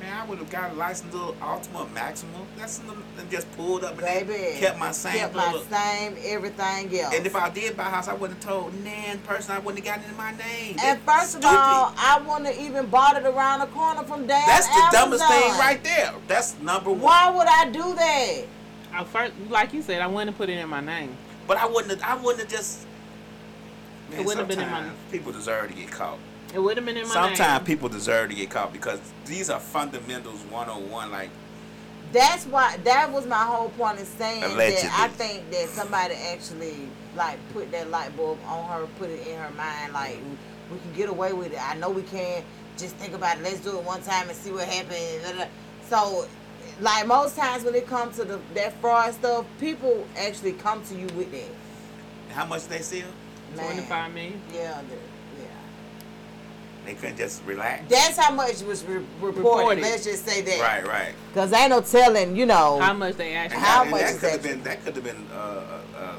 Man, 0.00 0.16
I 0.16 0.24
would 0.24 0.38
have 0.38 0.48
got 0.50 0.70
a 0.70 0.74
license 0.74 1.12
little 1.12 1.34
Altima 1.34 1.92
Maxima. 1.92 2.30
That's 2.56 2.78
them 2.78 3.04
and 3.18 3.30
just 3.30 3.50
pulled 3.54 3.84
up 3.84 3.92
and 3.92 4.00
Baby. 4.26 4.58
kept 4.58 4.78
my 4.78 4.92
same 4.92 5.12
Kept 5.12 5.34
my 5.34 5.52
little- 5.52 5.66
same 5.70 6.16
everything 6.24 6.98
else. 6.98 7.14
And 7.14 7.26
if 7.26 7.36
I 7.36 7.50
did 7.50 7.76
buy 7.76 7.86
a 7.86 7.90
house, 7.90 8.08
I 8.08 8.14
wouldn't 8.14 8.42
have 8.42 8.50
told 8.52 8.74
nan 8.82 9.18
person. 9.20 9.54
I 9.54 9.58
wouldn't 9.58 9.84
have 9.84 9.96
gotten 9.96 10.08
it 10.08 10.12
in 10.12 10.16
my 10.16 10.30
name. 10.32 10.78
And 10.82 11.00
That's 11.00 11.02
first 11.04 11.34
of 11.36 11.42
stupid. 11.42 11.54
all, 11.58 11.92
I 11.98 12.18
wouldn't 12.26 12.46
have 12.54 12.64
even 12.66 12.86
bought 12.86 13.16
it 13.16 13.26
around 13.26 13.60
the 13.60 13.66
corner 13.66 14.02
from 14.04 14.26
damn 14.26 14.46
that's 14.46 14.68
the 14.68 14.88
dumbest 14.90 15.26
thing 15.28 15.50
right 15.58 15.82
there. 15.84 16.14
That's 16.28 16.58
number 16.60 16.90
one. 16.90 17.00
Why 17.00 17.30
would 17.30 17.46
I 17.46 17.70
do 17.70 17.94
that? 17.94 18.36
I 18.94 19.04
first, 19.04 19.34
like 19.50 19.74
you 19.74 19.82
said, 19.82 20.00
I 20.00 20.06
wouldn't 20.06 20.30
have 20.30 20.38
put 20.38 20.48
it 20.48 20.56
in 20.58 20.68
my 20.68 20.80
name. 20.80 21.14
But 21.46 21.58
I 21.58 21.66
wouldn't. 21.66 22.00
Have, 22.00 22.18
I 22.18 22.20
wouldn't 22.22 22.40
have 22.40 22.48
just. 22.50 22.86
Man, 24.08 24.20
It 24.20 24.26
wouldn't 24.26 24.38
have 24.38 24.48
been 24.48 24.60
in 24.64 24.70
my- 24.70 24.78
sometimes 24.78 24.98
People 25.12 25.32
deserve 25.32 25.68
to 25.68 25.74
get 25.74 25.90
caught. 25.90 26.18
It 26.52 26.58
would 26.58 26.76
have 26.76 26.86
been 26.86 26.96
in 26.96 27.06
my 27.06 27.14
Sometimes 27.14 27.60
name. 27.60 27.66
people 27.66 27.88
deserve 27.88 28.30
to 28.30 28.34
get 28.34 28.50
caught 28.50 28.72
because 28.72 29.00
these 29.26 29.50
are 29.50 29.60
fundamentals 29.60 30.40
101. 30.50 31.10
Like 31.10 31.30
That's 32.12 32.44
why 32.46 32.76
that 32.78 33.12
was 33.12 33.26
my 33.26 33.44
whole 33.44 33.68
point 33.70 34.00
in 34.00 34.06
saying 34.06 34.42
Allegedly. 34.42 34.88
that 34.88 34.98
I 35.00 35.08
think 35.08 35.50
that 35.50 35.68
somebody 35.68 36.14
actually 36.14 36.88
like 37.16 37.38
put 37.52 37.70
that 37.72 37.90
light 37.90 38.16
bulb 38.16 38.38
on 38.46 38.68
her, 38.68 38.86
put 38.98 39.10
it 39.10 39.26
in 39.26 39.38
her 39.38 39.50
mind, 39.50 39.92
like 39.92 40.16
mm-hmm. 40.16 40.74
we 40.74 40.80
can 40.80 40.92
get 40.94 41.08
away 41.08 41.32
with 41.32 41.52
it. 41.52 41.60
I 41.60 41.74
know 41.74 41.90
we 41.90 42.02
can. 42.02 42.42
Just 42.76 42.96
think 42.96 43.14
about 43.14 43.36
it. 43.36 43.42
Let's 43.42 43.60
do 43.60 43.78
it 43.78 43.84
one 43.84 44.02
time 44.02 44.28
and 44.28 44.36
see 44.36 44.52
what 44.52 44.66
happens. 44.66 45.22
Da, 45.22 45.32
da. 45.32 45.46
So, 45.88 46.26
like 46.80 47.06
most 47.06 47.36
times 47.36 47.62
when 47.62 47.74
it 47.74 47.86
comes 47.86 48.16
to 48.16 48.24
the 48.24 48.40
that 48.54 48.72
fraud 48.80 49.12
stuff, 49.14 49.44
people 49.58 50.06
actually 50.16 50.52
come 50.52 50.82
to 50.84 50.94
you 50.94 51.06
with 51.08 51.30
that. 51.32 52.34
how 52.34 52.46
much 52.46 52.66
they 52.68 52.78
steal? 52.78 53.06
Man. 53.54 53.66
25 53.66 54.14
million. 54.14 54.40
Yeah. 54.54 54.80
They 56.86 56.94
couldn't 56.94 57.18
just 57.18 57.44
relax. 57.44 57.84
That's 57.88 58.16
how 58.16 58.32
much 58.32 58.62
was 58.62 58.84
re- 58.84 59.04
reported. 59.20 59.36
Reported. 59.38 59.82
Let's 59.82 60.04
just 60.04 60.26
say 60.26 60.40
that. 60.40 60.60
Right, 60.60 60.86
right. 60.86 61.12
Cause 61.34 61.52
ain't 61.52 61.70
no 61.70 61.80
telling, 61.82 62.34
you 62.36 62.46
know. 62.46 62.80
How 62.80 62.94
much 62.94 63.16
they 63.16 63.34
actually? 63.34 63.60
How 63.60 63.84
much 63.84 64.00
that 64.00 64.10
is 64.14 64.20
could 64.20 64.30
have 64.30 64.42
that? 64.42 64.48
been 64.48 64.62
that 64.64 64.84
could 64.84 64.94
have 64.96 65.04
been 65.04 65.26
uh, 65.32 65.36
uh, 65.36 65.80
uh, 65.98 66.14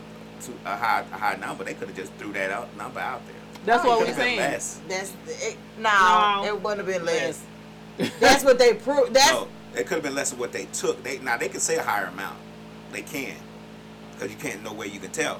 a 0.66 0.78
high 0.78 1.04
a 1.12 1.18
high 1.18 1.36
number. 1.36 1.64
They 1.64 1.74
could 1.74 1.88
have 1.88 1.98
just 1.98 2.14
threw 2.14 2.32
that 2.34 2.52
out 2.52 2.76
number 2.78 3.00
out 3.00 3.26
there. 3.26 3.36
That's 3.66 3.84
Oh, 3.86 3.90
what 3.90 4.08
we're 4.08 4.14
saying. 4.14 4.38
less. 4.40 4.80
That's 4.88 5.14
it, 5.28 5.58
no, 5.78 5.90
No. 5.90 6.46
it 6.46 6.62
wouldn't 6.62 6.88
have 6.88 6.88
been 6.88 7.06
less. 7.06 7.42
Less. 8.00 8.12
That's 8.20 8.44
what 8.44 8.58
they 8.58 8.74
proved. 8.76 9.14
That's 9.14 9.32
no, 9.32 9.48
it 9.76 9.88
could 9.88 9.96
have 9.96 10.04
been 10.04 10.16
less 10.16 10.32
of 10.32 10.40
what 10.40 10.52
they 10.52 10.66
took. 10.74 11.04
They 11.04 11.18
now 11.20 11.38
they 11.38 11.50
can 11.50 11.60
say 11.60 11.78
a 11.78 11.84
higher 11.84 12.06
amount. 12.06 12.38
They 12.92 13.02
can, 13.02 13.36
because 14.14 14.30
you 14.32 14.38
can't 14.38 14.64
know 14.64 14.74
where 14.74 14.88
you 14.88 15.00
can 15.00 15.12
tell. 15.12 15.40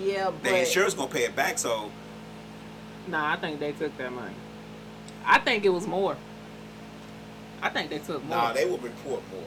Yeah, 0.00 0.30
but 0.30 0.42
The 0.42 0.60
insurance 0.60 0.94
gonna 0.94 1.10
pay 1.10 1.24
it 1.24 1.34
back, 1.36 1.58
so 1.58 1.90
Nah, 3.06 3.32
I 3.32 3.36
think 3.36 3.60
they 3.60 3.72
took 3.72 3.96
that 3.98 4.12
money. 4.12 4.34
I 5.26 5.38
think 5.38 5.64
it 5.64 5.70
was 5.70 5.86
more. 5.86 6.16
I 7.62 7.68
think 7.70 7.90
they 7.90 7.98
took 7.98 8.22
more. 8.24 8.36
No, 8.36 8.52
they 8.52 8.64
will 8.66 8.78
report 8.78 9.22
more 9.32 9.44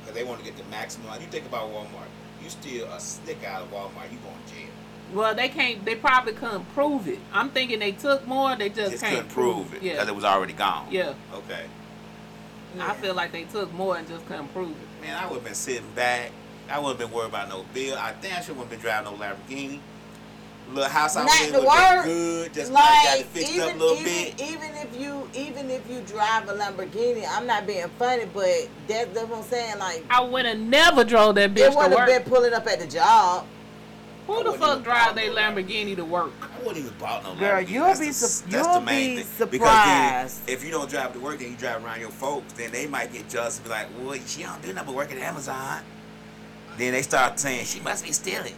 because 0.00 0.14
they 0.14 0.24
want 0.24 0.38
to 0.40 0.44
get 0.44 0.56
the 0.56 0.64
maximum. 0.64 1.12
You 1.20 1.26
think 1.28 1.46
about 1.46 1.70
Walmart, 1.70 2.08
you 2.42 2.50
steal 2.50 2.86
a 2.86 3.00
snick 3.00 3.42
out 3.44 3.62
of 3.62 3.70
Walmart, 3.72 4.10
you 4.12 4.18
going 4.18 4.36
to 4.46 4.54
jail. 4.54 4.68
well, 5.14 5.34
they 5.34 5.48
can't. 5.48 5.84
They 5.84 5.94
probably 5.94 6.34
couldn't 6.34 6.64
prove 6.74 7.08
it. 7.08 7.18
I'm 7.32 7.50
thinking 7.50 7.78
they 7.78 7.92
took 7.92 8.26
more. 8.26 8.54
They 8.56 8.68
just, 8.68 8.92
just 8.92 9.02
can't 9.04 9.16
couldn't 9.16 9.30
prove 9.32 9.66
it 9.74 9.80
because 9.82 9.96
Yeah, 10.06 10.08
it 10.08 10.14
was 10.14 10.24
already 10.24 10.52
gone. 10.52 10.88
yeah. 10.90 11.14
Okay. 11.32 11.64
I 12.80 12.92
feel 12.94 13.14
like 13.14 13.30
they 13.30 13.44
took 13.44 13.72
more 13.72 13.96
and 13.96 14.06
just 14.08 14.26
couldn't 14.26 14.48
prove 14.48 14.70
it. 14.72 15.02
Man, 15.06 15.16
I 15.16 15.26
would 15.28 15.36
have 15.36 15.44
been 15.44 15.54
sitting 15.54 15.88
back. 15.94 16.32
I 16.68 16.78
wouldn't 16.80 16.98
have 16.98 17.08
been 17.08 17.16
worried 17.16 17.28
about 17.28 17.48
no 17.48 17.64
bill. 17.72 17.96
I 17.96 18.14
damn 18.20 18.42
sure 18.42 18.54
wouldn't 18.54 18.70
been 18.70 18.80
driving 18.80 19.12
no 19.12 19.16
Lamborghini. 19.18 19.78
Little 20.72 20.88
house 20.90 21.14
I 21.16 21.20
Not 21.24 21.30
was 21.30 21.46
in 21.46 21.52
the 21.52 21.58
would 21.60 21.68
have 21.68 21.96
word. 21.98 22.04
good. 22.12 22.54
Just 22.54 22.72
like, 22.72 22.82
got 23.04 23.18
it 23.18 23.26
fixed 23.26 23.52
even 23.52 23.68
up 23.68 23.74
a 23.74 23.78
little 23.78 23.96
even, 23.96 24.04
bit. 24.36 24.40
even 24.40 24.70
if 24.76 24.98
you 25.00 25.28
even 25.34 25.70
if 25.70 25.88
you 25.90 26.00
drive 26.00 26.48
a 26.48 26.52
Lamborghini, 26.54 27.24
I'm 27.30 27.46
not 27.46 27.66
being 27.66 27.86
funny, 27.98 28.24
but 28.32 28.46
that, 28.88 29.12
that's 29.14 29.28
what 29.28 29.38
I'm 29.38 29.44
saying. 29.44 29.78
Like 29.78 30.04
I 30.10 30.20
would 30.22 30.46
have 30.46 30.58
never 30.58 31.04
drove 31.04 31.34
that 31.36 31.50
it 31.50 31.54
bitch 31.54 31.70
to 31.70 31.76
would 31.76 31.82
have 31.90 31.94
work. 31.94 32.08
been 32.08 32.22
pulling 32.22 32.52
up 32.54 32.66
at 32.66 32.80
the 32.80 32.86
job. 32.86 33.46
Who 34.26 34.40
I 34.40 34.42
the 34.42 34.52
fuck 34.54 34.70
even 34.70 34.82
drive 34.84 35.14
their 35.14 35.34
that. 35.34 35.54
Lamborghini 35.54 35.94
to 35.96 36.04
work? 36.04 36.32
I 36.40 36.58
wouldn't 36.66 36.78
even 36.78 36.98
bought 36.98 37.22
no 37.24 37.34
Girl, 37.34 37.60
you'll 37.60 37.84
That's 37.84 38.00
be 38.00 38.06
the- 38.06 38.12
sup- 38.14 38.50
that's 38.50 38.66
you'll 38.66 38.80
the 38.80 38.86
main 38.86 39.16
be 39.16 39.22
thing. 39.22 39.48
Because 39.50 39.68
then, 39.84 40.28
surprised. 40.30 40.48
if 40.48 40.64
you 40.64 40.70
don't 40.70 40.88
drive 40.88 41.12
to 41.12 41.20
work 41.20 41.42
and 41.42 41.50
you 41.50 41.56
drive 41.58 41.84
around 41.84 42.00
your 42.00 42.08
folks, 42.10 42.54
then 42.54 42.72
they 42.72 42.86
might 42.86 43.12
get 43.12 43.28
jealous 43.28 43.58
and 43.58 43.64
be 43.64 43.70
like, 43.70 43.86
well, 44.00 44.18
she 44.26 44.42
don't 44.44 44.62
do 44.62 44.72
nothing 44.72 44.86
but 44.86 44.94
work 44.96 45.12
at 45.12 45.18
Amazon. 45.18 45.82
Then 46.78 46.92
they 46.94 47.02
start 47.02 47.38
saying, 47.38 47.66
she 47.66 47.80
must 47.80 48.02
be 48.02 48.12
stealing. 48.12 48.54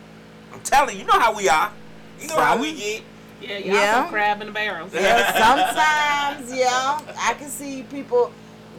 I'm 0.52 0.61
telling 0.61 0.94
you, 0.94 1.00
you 1.02 1.07
know 1.09 1.18
how 1.18 1.34
we 1.34 1.48
are. 1.48 1.72
You 2.20 2.28
know 2.28 2.40
how 2.40 2.56
we 2.58 2.72
get. 2.74 3.02
Yeah, 3.40 3.58
y'all 3.58 3.74
Yeah. 3.74 4.02
some 4.02 4.08
crab 4.10 4.40
in 4.40 4.46
the 4.46 4.52
barrels. 4.52 4.92
Yeah, 4.94 5.32
sometimes, 5.32 6.52
yeah, 6.54 7.00
I 7.18 7.34
can 7.34 7.48
see 7.50 7.82
people 7.82 8.32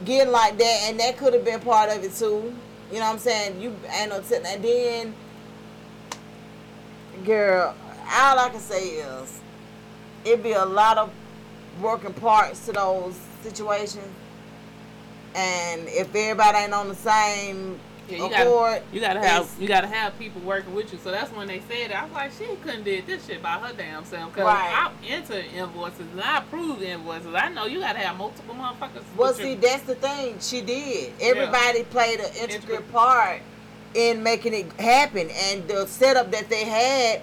getting 0.04 0.32
like 0.32 0.58
that, 0.58 0.80
and 0.84 0.98
that 1.00 1.16
could 1.16 1.32
have 1.34 1.44
been 1.44 1.60
part 1.60 1.90
of 1.90 2.02
it 2.02 2.14
too. 2.14 2.54
You 2.90 2.98
know 2.98 3.06
what 3.06 3.12
I'm 3.12 3.18
saying? 3.18 3.60
You 3.60 3.76
ain't 4.00 4.10
no 4.10 4.20
telling. 4.20 4.46
And 4.46 4.64
then, 4.64 5.14
girl, 7.24 7.74
all 8.12 8.38
I 8.38 8.48
can 8.48 8.60
say 8.60 8.88
is, 8.88 9.40
it 10.24 10.42
be 10.42 10.52
a 10.52 10.64
lot 10.64 10.98
of 10.98 11.10
working 11.80 12.12
parts 12.14 12.66
to 12.66 12.72
those 12.72 13.14
situations, 13.42 14.08
and 15.34 15.82
if 15.88 16.14
everybody 16.14 16.58
ain't 16.58 16.72
on 16.72 16.88
the 16.88 16.94
same 16.96 17.78
Yeah, 18.08 18.24
you 18.24 18.30
gotta, 18.30 18.82
you 18.92 19.00
gotta 19.00 19.20
have 19.20 19.50
you 19.60 19.68
gotta 19.68 19.86
have 19.86 20.18
people 20.18 20.40
working 20.42 20.74
with 20.74 20.92
you. 20.92 20.98
So 21.02 21.10
that's 21.10 21.30
when 21.32 21.46
they 21.46 21.60
said 21.60 21.90
it. 21.90 21.92
I 21.92 22.04
was 22.04 22.12
like, 22.12 22.32
she 22.32 22.46
couldn't 22.62 22.84
did 22.84 23.06
this 23.06 23.26
shit 23.26 23.42
by 23.42 23.52
her 23.52 23.72
damn 23.74 24.04
self. 24.04 24.34
Cause 24.34 24.44
Right. 24.44 24.72
I 24.72 24.90
enter 25.06 25.42
invoices 25.54 26.00
and 26.00 26.20
I 26.20 26.38
approve 26.38 26.82
invoices. 26.82 27.34
I 27.34 27.48
know 27.48 27.66
you 27.66 27.80
gotta 27.80 27.98
have 27.98 28.16
multiple 28.16 28.54
motherfuckers. 28.54 29.02
Well, 29.16 29.34
see, 29.34 29.50
you. 29.50 29.56
that's 29.56 29.82
the 29.82 29.94
thing. 29.94 30.38
She 30.40 30.60
did. 30.60 31.12
Everybody 31.20 31.84
played 31.84 32.20
an 32.20 32.30
intricate 32.36 32.90
part 32.92 33.42
in 33.94 34.22
making 34.22 34.54
it 34.54 34.72
happen, 34.72 35.28
and 35.30 35.66
the 35.66 35.86
setup 35.86 36.30
that 36.30 36.48
they 36.48 36.64
had 36.64 37.22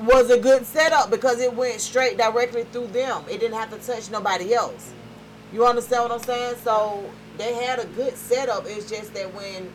was 0.00 0.30
a 0.30 0.38
good 0.38 0.64
setup 0.66 1.10
because 1.10 1.40
it 1.40 1.54
went 1.54 1.80
straight 1.80 2.16
directly 2.16 2.64
through 2.64 2.88
them. 2.88 3.22
It 3.30 3.40
didn't 3.40 3.56
have 3.56 3.70
to 3.70 3.86
touch 3.86 4.10
nobody 4.10 4.54
else. 4.54 4.92
You 5.52 5.66
understand 5.66 6.04
what 6.04 6.12
I'm 6.12 6.20
saying? 6.20 6.56
So 6.64 7.04
they 7.38 7.54
had 7.54 7.78
a 7.78 7.86
good 7.86 8.16
setup. 8.16 8.64
It's 8.66 8.88
just 8.88 9.14
that 9.14 9.32
when 9.34 9.72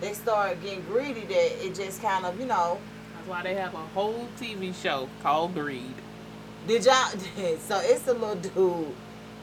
they 0.00 0.12
started 0.12 0.62
getting 0.62 0.82
greedy, 0.82 1.22
that 1.22 1.64
it 1.66 1.74
just 1.74 2.02
kind 2.02 2.24
of, 2.26 2.38
you 2.38 2.46
know, 2.46 2.78
That's 3.16 3.28
why 3.28 3.42
they 3.42 3.54
have 3.54 3.74
a 3.74 3.78
whole 3.78 4.28
TV 4.40 4.74
show 4.74 5.08
called 5.22 5.54
Greed. 5.54 5.94
Did 6.66 6.84
y'all? 6.84 7.08
So 7.60 7.80
it's 7.82 8.06
a 8.08 8.12
little 8.14 8.36
dude, 8.36 8.94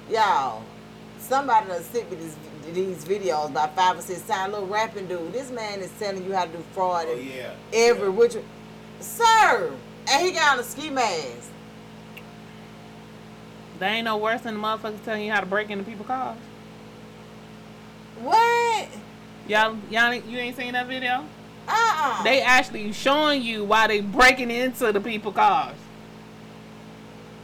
y'all. 0.09 0.63
Somebody 1.19 1.67
done 1.67 1.81
sent 1.81 2.11
me 2.11 2.17
this, 2.17 2.35
these 2.71 3.03
videos 3.05 3.49
about 3.49 3.75
five 3.75 3.97
or 3.97 4.01
six 4.01 4.21
times. 4.21 4.49
A 4.53 4.57
little 4.59 4.67
rapping 4.67 5.07
dude. 5.07 5.33
This 5.33 5.49
man 5.51 5.79
is 5.79 5.91
telling 5.97 6.23
you 6.23 6.33
how 6.33 6.45
to 6.45 6.51
do 6.51 6.63
fraud 6.73 7.07
Oh 7.09 7.15
yeah. 7.15 7.51
every 7.73 8.09
Yeah. 8.09 8.09
which, 8.09 8.35
sir. 8.99 9.71
And 10.07 10.25
he 10.25 10.31
got 10.33 10.53
on 10.53 10.59
a 10.59 10.63
ski 10.63 10.91
mask. 10.91 11.49
They 13.79 13.87
ain't 13.87 14.05
no 14.05 14.17
worse 14.17 14.41
than 14.41 14.53
the 14.53 14.59
motherfuckers 14.59 15.03
telling 15.03 15.25
you 15.25 15.31
how 15.31 15.39
to 15.39 15.45
break 15.45 15.69
into 15.69 15.83
people's 15.83 16.07
cars. 16.07 16.37
What? 18.21 18.87
Y'all, 19.47 19.77
y'all, 19.89 20.11
ain't- 20.11 20.25
you 20.25 20.37
ain't 20.37 20.57
seen 20.57 20.73
that 20.73 20.87
video? 20.87 21.25
Uh 21.67 21.71
uh 21.71 22.23
They 22.23 22.41
actually 22.41 22.91
showing 22.93 23.41
you 23.41 23.63
why 23.63 23.87
they 23.87 24.01
breaking 24.01 24.51
into 24.51 24.91
the 24.91 25.01
people 25.01 25.31
cars. 25.31 25.75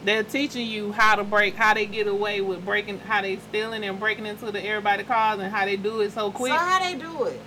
They're 0.03 0.24
teaching 0.24 0.65
you 0.67 0.91
how 0.91 1.15
to 1.15 1.24
break, 1.24 1.55
how 1.55 1.74
they 1.76 1.86
get 1.86 2.07
away 2.07 2.41
with 2.41 2.65
breaking, 2.65 2.99
how 2.99 3.22
they 3.22 3.38
stealing 3.38 3.84
and 3.84 3.99
breaking 3.99 4.26
into 4.26 4.51
the 4.51 4.63
everybody 4.65 5.03
cars, 5.03 5.39
and 5.39 5.51
how 5.51 5.65
they 5.65 5.76
do 5.76 6.01
it 6.01 6.11
so 6.11 6.32
quick. 6.32 6.51
So 6.53 6.57
how 6.57 6.80
they 6.80 6.95
do 6.97 7.26
it? 7.26 7.39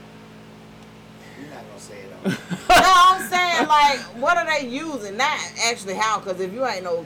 You're 1.41 1.51
not 1.51 1.64
gonna 1.68 1.81
say 1.81 1.95
it. 2.01 2.12
On. 2.25 2.31
no, 2.68 2.93
I'm 2.95 3.29
saying 3.29 3.66
like, 3.68 3.99
what 4.22 4.37
are 4.37 4.47
they 4.47 4.68
using? 4.68 5.16
Not 5.16 5.37
actually 5.64 5.95
how, 5.95 6.20
because 6.20 6.41
if 6.41 6.53
you 6.53 6.64
ain't 6.64 6.85
no, 6.85 7.05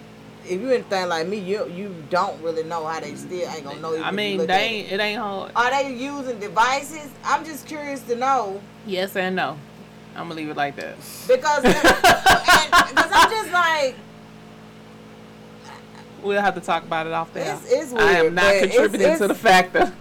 if 0.51 0.61
you 0.61 0.71
anything 0.71 1.09
like 1.09 1.27
me, 1.29 1.39
you 1.39 1.69
you 1.69 1.95
don't 2.11 2.41
really 2.43 2.63
know 2.65 2.87
how 2.87 3.01
they 3.01 3.15
still 3.15 3.49
ain't 3.49 3.65
gonna 3.65 3.81
know. 3.81 4.03
I 4.03 4.11
mean, 4.11 4.39
they 4.39 4.45
at 4.45 4.51
it. 4.51 4.63
ain't, 4.63 4.93
it 4.93 5.01
ain't 5.01 5.21
hard. 5.21 5.53
Are 5.55 5.71
they 5.71 5.93
using 5.95 6.39
devices? 6.39 7.11
I'm 7.25 7.45
just 7.45 7.67
curious 7.67 8.01
to 8.03 8.17
know. 8.17 8.61
Yes 8.87 9.15
and 9.17 9.37
no. 9.37 9.59
I'm 10.17 10.25
gonna 10.29 10.35
leave 10.41 10.49
it 10.51 10.57
like 10.57 10.77
that. 10.77 10.97
Because 11.29 11.63
because 11.63 12.03
I'm 13.13 13.31
just 13.31 13.53
like 13.53 13.95
We'll 16.23 16.41
have 16.41 16.55
to 16.57 16.61
talk 16.61 16.83
about 16.83 17.07
it 17.07 17.13
off 17.13 17.33
there. 17.33 17.45
It's- 17.45 17.65
it's 17.71 17.93
I 17.93 18.13
am 18.19 18.35
not 18.35 18.43
but 18.45 18.55
it's- 18.57 18.71
contributing 18.75 19.07
to 19.07 19.13
it's- 19.25 19.29
the 19.29 19.35
factor. 19.35 19.93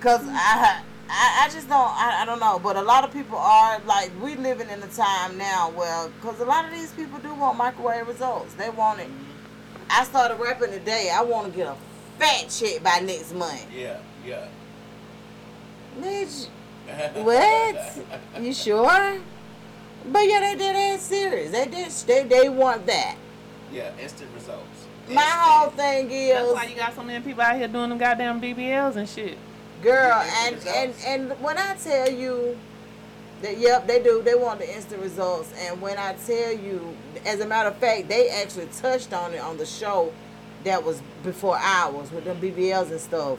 because 0.00 0.22
I, 0.28 0.82
I 1.08 1.44
I 1.46 1.48
just 1.52 1.68
don't 1.68 1.80
I, 1.80 2.22
I 2.22 2.24
don't 2.24 2.40
know 2.40 2.58
but 2.62 2.76
a 2.76 2.82
lot 2.82 3.04
of 3.04 3.12
people 3.12 3.38
are 3.38 3.80
like 3.86 4.10
we 4.22 4.36
living 4.36 4.68
in 4.70 4.82
a 4.82 4.88
time 4.88 5.36
now 5.38 5.70
well 5.76 6.10
because 6.20 6.40
a 6.40 6.44
lot 6.44 6.64
of 6.64 6.70
these 6.72 6.92
people 6.92 7.18
do 7.18 7.34
want 7.34 7.58
microwave 7.58 8.08
results. 8.08 8.54
They 8.54 8.70
want 8.70 9.00
it. 9.00 9.08
I 9.90 10.04
started 10.04 10.36
rapping 10.40 10.70
today. 10.70 11.10
I 11.14 11.22
want 11.22 11.50
to 11.50 11.56
get 11.56 11.68
a 11.68 11.76
fat 12.18 12.48
check 12.48 12.82
by 12.82 13.00
next 13.00 13.34
month. 13.34 13.66
Yeah, 13.72 13.98
yeah. 14.26 14.46
Bitch, 16.00 16.48
what? 17.14 18.42
You 18.42 18.52
sure? 18.52 19.20
But 20.06 20.20
yeah 20.20 20.40
they 20.40 20.56
did 20.56 20.76
that 20.76 21.00
serious 21.00 21.50
they 21.50 21.66
did 21.66 21.90
they 22.06 22.24
they 22.24 22.48
want 22.48 22.86
that. 22.86 23.16
Yeah, 23.72 23.90
instant 24.00 24.30
results. 24.34 24.86
my 25.08 25.22
whole 25.22 25.70
thing 25.70 26.10
is 26.10 26.34
That's 26.34 26.48
is 26.48 26.54
why 26.54 26.64
you 26.66 26.76
got 26.76 26.94
so 26.94 27.02
many 27.02 27.24
people 27.24 27.42
out 27.42 27.56
here 27.56 27.68
doing 27.68 27.88
them 27.88 27.98
goddamn 27.98 28.40
BBLs 28.40 28.96
and 28.96 29.08
shit. 29.08 29.38
Girl, 29.84 30.14
and, 30.14 30.56
and 30.66 30.94
and 31.06 31.30
when 31.42 31.58
I 31.58 31.76
tell 31.76 32.10
you 32.10 32.58
that, 33.42 33.58
yep, 33.58 33.86
they 33.86 34.02
do. 34.02 34.22
They 34.22 34.34
want 34.34 34.58
the 34.58 34.74
instant 34.74 35.02
results. 35.02 35.52
And 35.58 35.78
when 35.82 35.98
I 35.98 36.14
tell 36.26 36.54
you, 36.54 36.96
as 37.26 37.40
a 37.40 37.46
matter 37.46 37.68
of 37.68 37.76
fact, 37.76 38.08
they 38.08 38.30
actually 38.30 38.68
touched 38.78 39.12
on 39.12 39.34
it 39.34 39.40
on 39.42 39.58
the 39.58 39.66
show 39.66 40.10
that 40.64 40.82
was 40.82 41.02
before 41.22 41.58
ours 41.58 42.10
with 42.10 42.24
them 42.24 42.40
BBLs 42.40 42.90
and 42.92 43.00
stuff. 43.00 43.38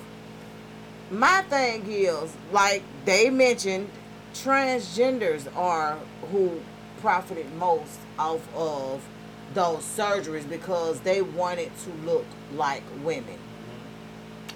My 1.10 1.42
thing 1.50 1.84
is, 1.88 2.32
like 2.52 2.84
they 3.06 3.32
mentioned, 3.32 3.90
transgenders 4.36 5.48
are 5.58 5.98
who 6.32 6.62
profited 7.02 7.52
most 7.56 8.00
off 8.20 8.48
of 8.56 9.04
those 9.56 9.82
surgeries 9.82 10.48
because 10.48 11.00
they 11.00 11.24
wanted 11.24 11.72
to 11.86 11.90
look 12.08 12.26
like 12.54 12.84
women. 13.04 13.40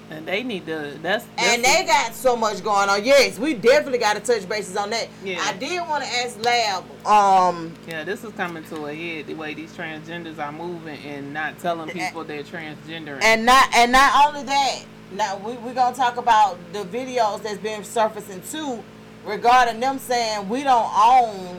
And 0.09 0.25
they 0.27 0.43
need 0.43 0.65
to. 0.65 0.97
That's, 1.01 1.25
that's 1.37 1.53
And 1.55 1.63
they 1.63 1.85
got 1.85 2.15
so 2.15 2.35
much 2.35 2.63
going 2.63 2.89
on. 2.89 3.03
Yes, 3.03 3.37
we 3.37 3.53
definitely 3.53 3.99
got 3.99 4.15
to 4.15 4.19
touch 4.19 4.47
bases 4.49 4.75
on 4.75 4.89
that. 4.89 5.07
Yeah. 5.23 5.39
I 5.43 5.53
did 5.53 5.79
want 5.87 6.03
to 6.03 6.09
ask 6.09 6.43
Lab. 6.43 6.83
Um, 7.05 7.73
Yeah, 7.87 8.03
this 8.03 8.23
is 8.23 8.33
coming 8.33 8.63
to 8.65 8.85
a 8.87 8.93
head 8.93 9.27
the 9.27 9.35
way 9.35 9.53
these 9.53 9.71
transgenders 9.73 10.39
are 10.39 10.51
moving 10.51 10.97
and 11.05 11.33
not 11.33 11.59
telling 11.59 11.89
people 11.89 12.23
they're 12.23 12.43
transgender. 12.43 13.21
and 13.23 13.45
not 13.45 13.73
and 13.75 13.91
not 13.91 14.27
only 14.27 14.43
that. 14.43 14.83
Now 15.11 15.37
we 15.37 15.53
we 15.57 15.73
gonna 15.73 15.95
talk 15.95 16.17
about 16.17 16.57
the 16.73 16.83
videos 16.83 17.41
that's 17.41 17.57
been 17.57 17.83
surfacing 17.83 18.41
too, 18.43 18.83
regarding 19.25 19.79
them 19.79 19.97
saying 19.99 20.47
we 20.49 20.63
don't 20.63 20.91
own 20.95 21.57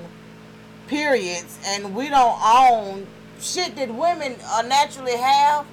periods 0.86 1.58
and 1.66 1.94
we 1.94 2.08
don't 2.08 2.38
own 2.44 3.06
shit 3.40 3.74
that 3.76 3.92
women 3.94 4.36
naturally 4.66 5.16
have. 5.16 5.66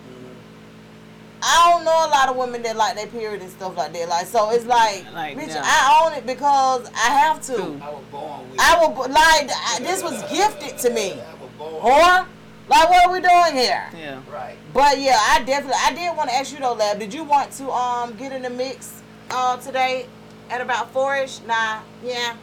I 1.42 1.70
don't 1.72 1.86
know 1.86 1.92
a 1.92 2.10
lot 2.10 2.30
of 2.30 2.36
women 2.36 2.64
that 2.64 2.76
like 2.76 2.96
their 2.96 3.08
period 3.08 3.42
and 3.42 3.50
stuff 3.52 3.78
like 3.78 3.94
that. 3.94 4.10
Like 4.10 4.26
so, 4.26 4.50
it's 4.52 4.66
like, 4.66 5.06
Like, 5.14 5.38
bitch, 5.38 5.50
no. 5.50 5.62
I 5.64 6.04
own 6.06 6.14
it 6.18 6.26
because 6.26 6.88
I 6.96 7.10
have 7.10 7.42
to. 7.44 7.54
True. 7.56 7.80
I 7.84 7.90
was 7.92 8.04
born 8.12 8.50
with. 8.52 8.60
I 8.60 8.80
will 8.80 8.94
like 9.10 9.50
I- 9.52 9.80
this 9.82 10.02
was 10.04 10.22
gifted 10.32 10.78
to 10.80 10.90
me, 10.90 11.14
I 11.14 11.34
was 11.42 11.50
born. 11.58 11.82
whore. 11.84 12.26
Like 12.70 12.90
what 12.90 13.06
are 13.08 13.14
we 13.14 13.22
doing 13.22 13.54
here? 13.54 13.86
yeah. 13.98 14.20
Right. 14.32 14.58
But 14.74 15.00
yeah, 15.00 15.18
I 15.30 15.42
definitely 15.44 15.80
I 15.86 15.94
did 15.94 16.18
want 16.18 16.30
to 16.30 16.36
ask 16.36 16.52
you 16.52 16.60
though, 16.60 16.74
Lab. 16.74 17.00
Did 17.00 17.14
you 17.14 17.24
want 17.24 17.52
to 17.54 17.72
um 17.72 18.14
get 18.18 18.32
in 18.34 18.42
the 18.42 18.50
mix 18.50 19.02
uh 19.32 19.56
today 19.58 20.06
at 20.50 20.60
about 20.60 20.92
four 20.92 21.16
ish? 21.16 21.40
Nah, 21.48 21.80
yeah. 22.04 22.36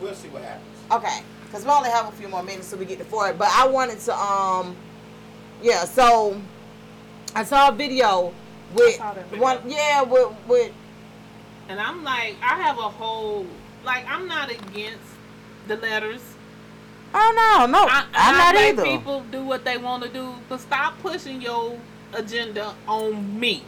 We'll 0.00 0.14
see 0.14 0.28
what 0.28 0.42
happens. 0.42 0.66
Okay, 0.92 1.22
because 1.46 1.64
we 1.64 1.70
only 1.70 1.90
have 1.90 2.06
a 2.08 2.12
few 2.12 2.28
more 2.28 2.42
minutes 2.42 2.68
so 2.68 2.76
we 2.76 2.84
get 2.84 2.98
to 2.98 3.04
four. 3.04 3.32
But 3.32 3.48
I 3.50 3.66
wanted 3.66 3.98
to, 4.00 4.14
um, 4.16 4.76
yeah. 5.62 5.84
So 5.84 6.40
I 7.34 7.42
saw 7.44 7.70
a 7.70 7.72
video 7.72 8.32
with 8.74 8.96
saw 8.96 9.14
that 9.14 9.26
video. 9.28 9.42
one, 9.42 9.58
yeah, 9.70 10.02
with 10.02 10.32
with 10.46 10.72
And 11.68 11.80
I'm 11.80 12.02
like, 12.04 12.36
I 12.42 12.56
have 12.62 12.78
a 12.78 12.88
whole 12.88 13.46
like 13.84 14.06
I'm 14.08 14.26
not 14.28 14.50
against 14.50 15.00
the 15.68 15.76
letters. 15.76 16.20
oh 17.14 17.32
no, 17.36 17.66
no, 17.66 17.86
I, 17.88 18.06
I'm 18.14 18.34
I 18.34 18.38
not 18.38 18.54
let 18.54 18.68
either. 18.70 18.82
people 18.84 19.20
do 19.30 19.44
what 19.44 19.64
they 19.64 19.76
want 19.78 20.02
to 20.04 20.08
do, 20.08 20.34
but 20.48 20.60
stop 20.60 20.98
pushing 21.00 21.40
your 21.42 21.78
agenda 22.12 22.74
on 22.88 23.38
me. 23.38 23.62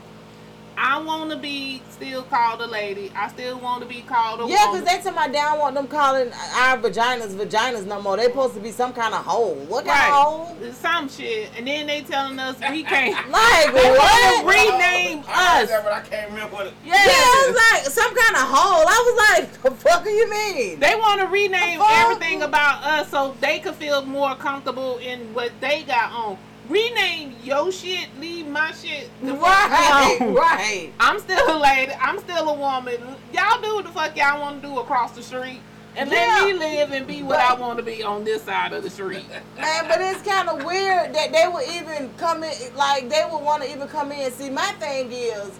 I 0.76 1.00
want 1.00 1.30
to 1.30 1.36
be 1.36 1.80
still 1.90 2.22
called 2.22 2.60
a 2.60 2.66
lady. 2.66 3.10
I 3.14 3.28
still 3.28 3.58
want 3.60 3.82
to 3.82 3.88
be 3.88 4.00
called 4.02 4.40
a 4.40 4.46
Yeah, 4.52 4.66
woman. 4.66 4.82
because 4.82 4.96
they 4.98 5.02
tell 5.02 5.12
my 5.14 5.28
dad 5.28 5.58
want 5.58 5.74
them 5.74 5.86
calling 5.86 6.32
our 6.32 6.78
vaginas 6.78 7.34
vaginas 7.34 7.86
no 7.86 8.00
more. 8.02 8.16
They 8.16 8.24
supposed 8.24 8.54
to 8.54 8.60
be 8.60 8.70
some 8.72 8.92
kind 8.92 9.14
of 9.14 9.24
hole. 9.24 9.54
What 9.68 9.84
kind 9.86 10.12
of 10.12 10.14
hole? 10.14 10.56
some 10.72 11.08
shit, 11.08 11.50
and 11.56 11.66
then 11.66 11.86
they 11.86 12.02
telling 12.02 12.38
us 12.38 12.56
we 12.70 12.82
can't. 12.94 13.14
Like 13.30 13.72
They 13.72 13.82
want 13.90 13.98
what? 13.98 14.40
to 14.40 14.46
rename 14.48 15.24
I 15.28 15.58
heard 15.58 15.62
us. 15.64 15.68
that, 15.70 15.84
but 15.84 15.92
I 15.92 16.00
can't 16.00 16.30
remember 16.30 16.54
what 16.56 16.66
it. 16.66 16.74
Yeah, 16.84 16.94
it 16.98 17.48
was 17.52 17.56
like 17.72 17.84
some 17.92 18.14
kind 18.14 18.36
of 18.36 18.42
hole. 18.42 18.84
I 18.86 19.02
was 19.06 19.40
like, 19.40 19.62
the 19.62 19.70
fuck 19.70 20.04
do 20.04 20.10
you 20.10 20.28
mean? 20.30 20.80
They 20.80 20.94
want 20.96 21.20
to 21.20 21.26
rename 21.28 21.80
everything 21.82 22.42
about 22.42 22.82
us 22.82 23.10
so 23.10 23.34
they 23.40 23.58
could 23.60 23.74
feel 23.76 24.04
more 24.04 24.34
comfortable 24.34 24.98
in 24.98 25.32
what 25.34 25.52
they 25.60 25.82
got 25.84 26.12
on. 26.12 26.38
Rename 26.68 27.34
your 27.42 27.70
shit, 27.70 28.08
leave 28.20 28.46
my 28.46 28.72
shit. 28.72 29.10
right, 29.22 30.16
alone. 30.20 30.34
right. 30.34 30.90
I'm 30.98 31.18
still 31.20 31.56
a 31.56 31.58
lady. 31.58 31.92
I'm 32.00 32.18
still 32.20 32.48
a 32.48 32.54
woman. 32.54 32.94
Y'all 33.32 33.60
do 33.60 33.74
what 33.74 33.84
the 33.84 33.90
fuck 33.90 34.16
y'all 34.16 34.40
want 34.40 34.62
to 34.62 34.68
do 34.68 34.78
across 34.78 35.12
the 35.12 35.22
street. 35.22 35.60
And 35.96 36.10
Yeah. 36.10 36.40
let 36.40 36.46
me 36.46 36.58
live 36.58 36.92
and 36.92 37.06
be 37.06 37.22
what 37.22 37.38
I 37.38 37.52
want 37.54 37.76
to 37.78 37.84
be 37.84 38.02
on 38.02 38.24
this 38.24 38.42
side 38.42 38.72
of 38.72 38.82
the 38.82 38.90
street. 38.90 39.26
Man, 39.56 39.84
but 39.88 40.00
it's 40.00 40.22
kind 40.22 40.48
of 40.48 40.64
weird 40.64 41.14
that 41.14 41.32
they 41.32 41.46
would 41.46 41.68
even 41.68 42.10
come 42.16 42.42
in, 42.42 42.52
like 42.74 43.08
they 43.08 43.24
would 43.30 43.42
want 43.42 43.62
to 43.62 43.70
even 43.70 43.86
come 43.86 44.10
in. 44.10 44.32
See, 44.32 44.50
my 44.50 44.72
thing 44.80 45.12
is, 45.12 45.50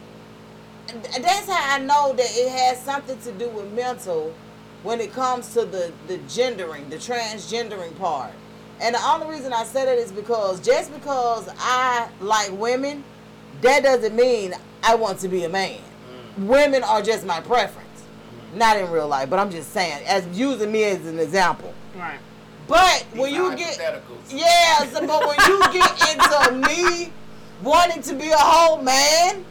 that's 0.89 1.49
how 1.49 1.75
I 1.77 1.79
know 1.81 2.15
that 2.15 2.27
it 2.31 2.51
has 2.51 2.81
something 2.81 3.19
to 3.21 3.33
do 3.33 3.49
with 3.51 3.71
mental 3.73 4.35
when 4.83 5.01
it 5.01 5.13
comes 5.13 5.53
to 5.55 5.65
the 5.65 5.93
the 6.09 6.19
gendering, 6.29 6.89
the 6.91 6.97
transgendering 6.97 7.97
part. 7.99 8.33
And 8.81 8.95
the 8.95 9.01
only 9.03 9.29
reason 9.29 9.53
I 9.53 9.65
said 9.65 9.89
it 9.89 9.99
is 9.99 10.13
because 10.13 10.61
just 10.61 10.93
because 10.93 11.49
I 11.59 12.09
like 12.21 12.51
women, 12.53 13.05
that 13.63 13.83
doesn't 13.83 14.15
mean 14.15 14.55
I 14.83 14.95
want 14.95 15.21
to 15.21 15.29
be 15.29 15.45
a 15.45 15.49
man. 15.49 15.79
Mm. 16.39 16.47
Women 16.47 16.83
are 16.83 17.01
just 17.01 17.25
my 17.25 17.41
preference, 17.41 18.03
mm-hmm. 18.03 18.59
not 18.59 18.77
in 18.77 18.91
real 18.91 19.09
life. 19.09 19.31
But 19.31 19.39
I'm 19.39 19.51
just 19.51 19.71
saying, 19.71 20.05
as 20.07 20.27
using 20.39 20.73
me 20.73 20.85
as 20.85 21.07
an 21.07 21.19
example. 21.19 21.73
Right. 21.97 22.19
But 22.67 23.07
when 23.15 23.33
you 23.33 23.55
get 23.57 23.79
hypotheticals. 23.79 24.31
yeah, 24.33 24.79
so, 24.87 25.07
but 25.07 25.27
when 25.27 25.37
you 25.49 25.61
get 25.73 26.15
into 26.15 26.69
me 26.69 27.13
wanting 27.63 28.03
to 28.03 28.15
be 28.15 28.31
a 28.31 28.37
whole 28.37 28.83
man, 28.83 29.45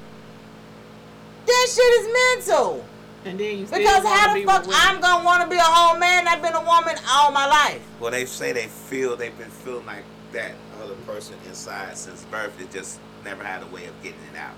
that 1.45 1.67
shit 1.69 2.01
is 2.01 2.47
mental. 2.47 2.85
And 3.25 3.39
then 3.39 3.57
you 3.59 3.65
Because 3.65 4.03
wanna 4.03 4.09
how 4.09 4.33
be 4.33 4.41
the 4.41 4.47
fuck. 4.51 4.65
I'm 4.69 4.99
gonna 4.99 5.23
want 5.23 5.43
to 5.43 5.49
be 5.49 5.55
a 5.55 5.61
whole 5.61 5.97
man? 5.97 6.27
I've 6.27 6.41
been 6.41 6.53
a 6.55 6.61
woman 6.61 6.95
all 7.09 7.31
my 7.31 7.45
life. 7.45 7.81
Well, 7.99 8.11
they 8.11 8.25
say 8.25 8.51
they 8.51 8.67
feel 8.67 9.15
they've 9.15 9.37
been 9.37 9.49
feeling 9.49 9.85
like 9.85 10.03
that 10.33 10.51
other 10.83 10.95
person 11.07 11.35
inside 11.47 11.97
since 11.97 12.23
birth. 12.25 12.57
They 12.57 12.65
just 12.65 12.99
never 13.23 13.43
had 13.43 13.63
a 13.63 13.67
way 13.67 13.85
of 13.85 13.93
getting 14.03 14.19
it 14.33 14.37
out. 14.37 14.55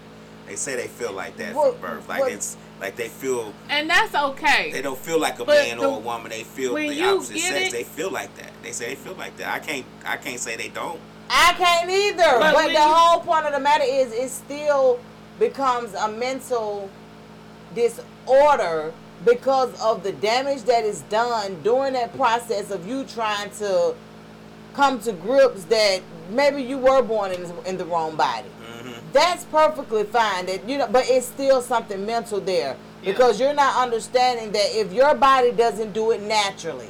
They 0.48 0.56
say 0.56 0.76
they 0.76 0.88
feel 0.88 1.12
like 1.12 1.38
that 1.38 1.54
What- 1.54 1.80
from 1.80 1.82
birth. 1.82 2.10
Like 2.10 2.22
what- 2.22 2.32
it's 2.32 2.58
like 2.82 2.96
they 2.96 3.08
feel 3.10 3.54
And 3.70 3.90
that's 3.90 4.14
okay. 4.16 4.72
they 4.72 4.82
don't 4.82 4.98
feel 4.98 5.20
like 5.20 5.40
a 5.40 5.46
But 5.46 5.56
man 5.64 5.78
the- 5.78 5.86
or 5.88 5.98
a 5.98 6.00
woman. 6.00 6.30
They 6.30 6.44
feel 6.44 6.74
the 6.76 7.04
opposite 7.04 7.38
sex. 7.40 7.68
it- 7.68 7.72
They 7.72 7.84
feel 7.84 8.10
like 8.12 8.36
that. 8.38 8.52
They 8.64 8.72
say 8.72 8.90
they 8.90 8.96
feel 8.96 9.14
like 9.16 9.38
that. 9.38 9.48
I 9.54 9.60
can't 9.60 9.86
I 10.06 10.18
can't 10.18 10.40
say 10.40 10.56
they 10.56 10.70
don't. 10.70 11.00
I 11.30 11.54
can't 11.58 11.90
either. 11.90 12.40
But 12.40 12.54
But, 12.54 12.66
the 12.68 12.72
you- 12.74 12.80
whole 12.80 13.20
point 13.22 13.46
of 13.46 13.54
the 13.54 13.60
matter 13.60 13.84
is, 13.84 14.12
it 14.12 14.30
still 14.30 15.00
becomes 15.40 15.94
a 15.96 16.08
mental 16.08 16.90
disorder 18.26 18.94
because 19.26 19.80
of 19.82 20.04
the 20.04 20.12
damage 20.14 20.64
that 20.64 20.84
is 20.84 21.02
done 21.04 21.60
during 21.64 21.94
that 21.94 22.16
process 22.16 22.72
of 22.72 22.88
you 22.88 23.04
trying 23.06 23.50
to 23.52 23.96
come 24.74 25.00
to 25.00 25.14
grips 25.14 25.64
that 25.66 26.02
maybe 26.30 26.62
you 26.62 26.78
were 26.78 27.02
born 27.02 27.32
in, 27.32 27.46
in 27.66 27.78
the 27.78 27.86
wrong 27.86 28.16
body. 28.16 28.48
hmm 28.68 28.92
That's 29.14 29.46
perfectly 29.46 30.04
fine. 30.04 30.46
That 30.48 30.68
you 30.68 30.78
know, 30.78 30.88
but 30.88 31.06
it's 31.08 31.26
still 31.26 31.62
something 31.62 32.06
mental 32.06 32.40
there 32.42 32.76
Yeah. 33.02 33.12
because 33.12 33.40
you're 33.40 33.54
not 33.54 33.82
understanding 33.82 34.52
that 34.52 34.68
if 34.76 34.92
your 34.92 35.16
body 35.16 35.52
doesn't 35.52 35.94
do 35.94 36.12
it 36.12 36.22
naturally, 36.22 36.90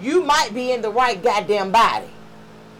you 0.00 0.22
might 0.22 0.50
be 0.54 0.72
in 0.72 0.80
the 0.82 0.90
right 0.90 1.22
goddamn 1.22 1.70
body. 1.70 2.08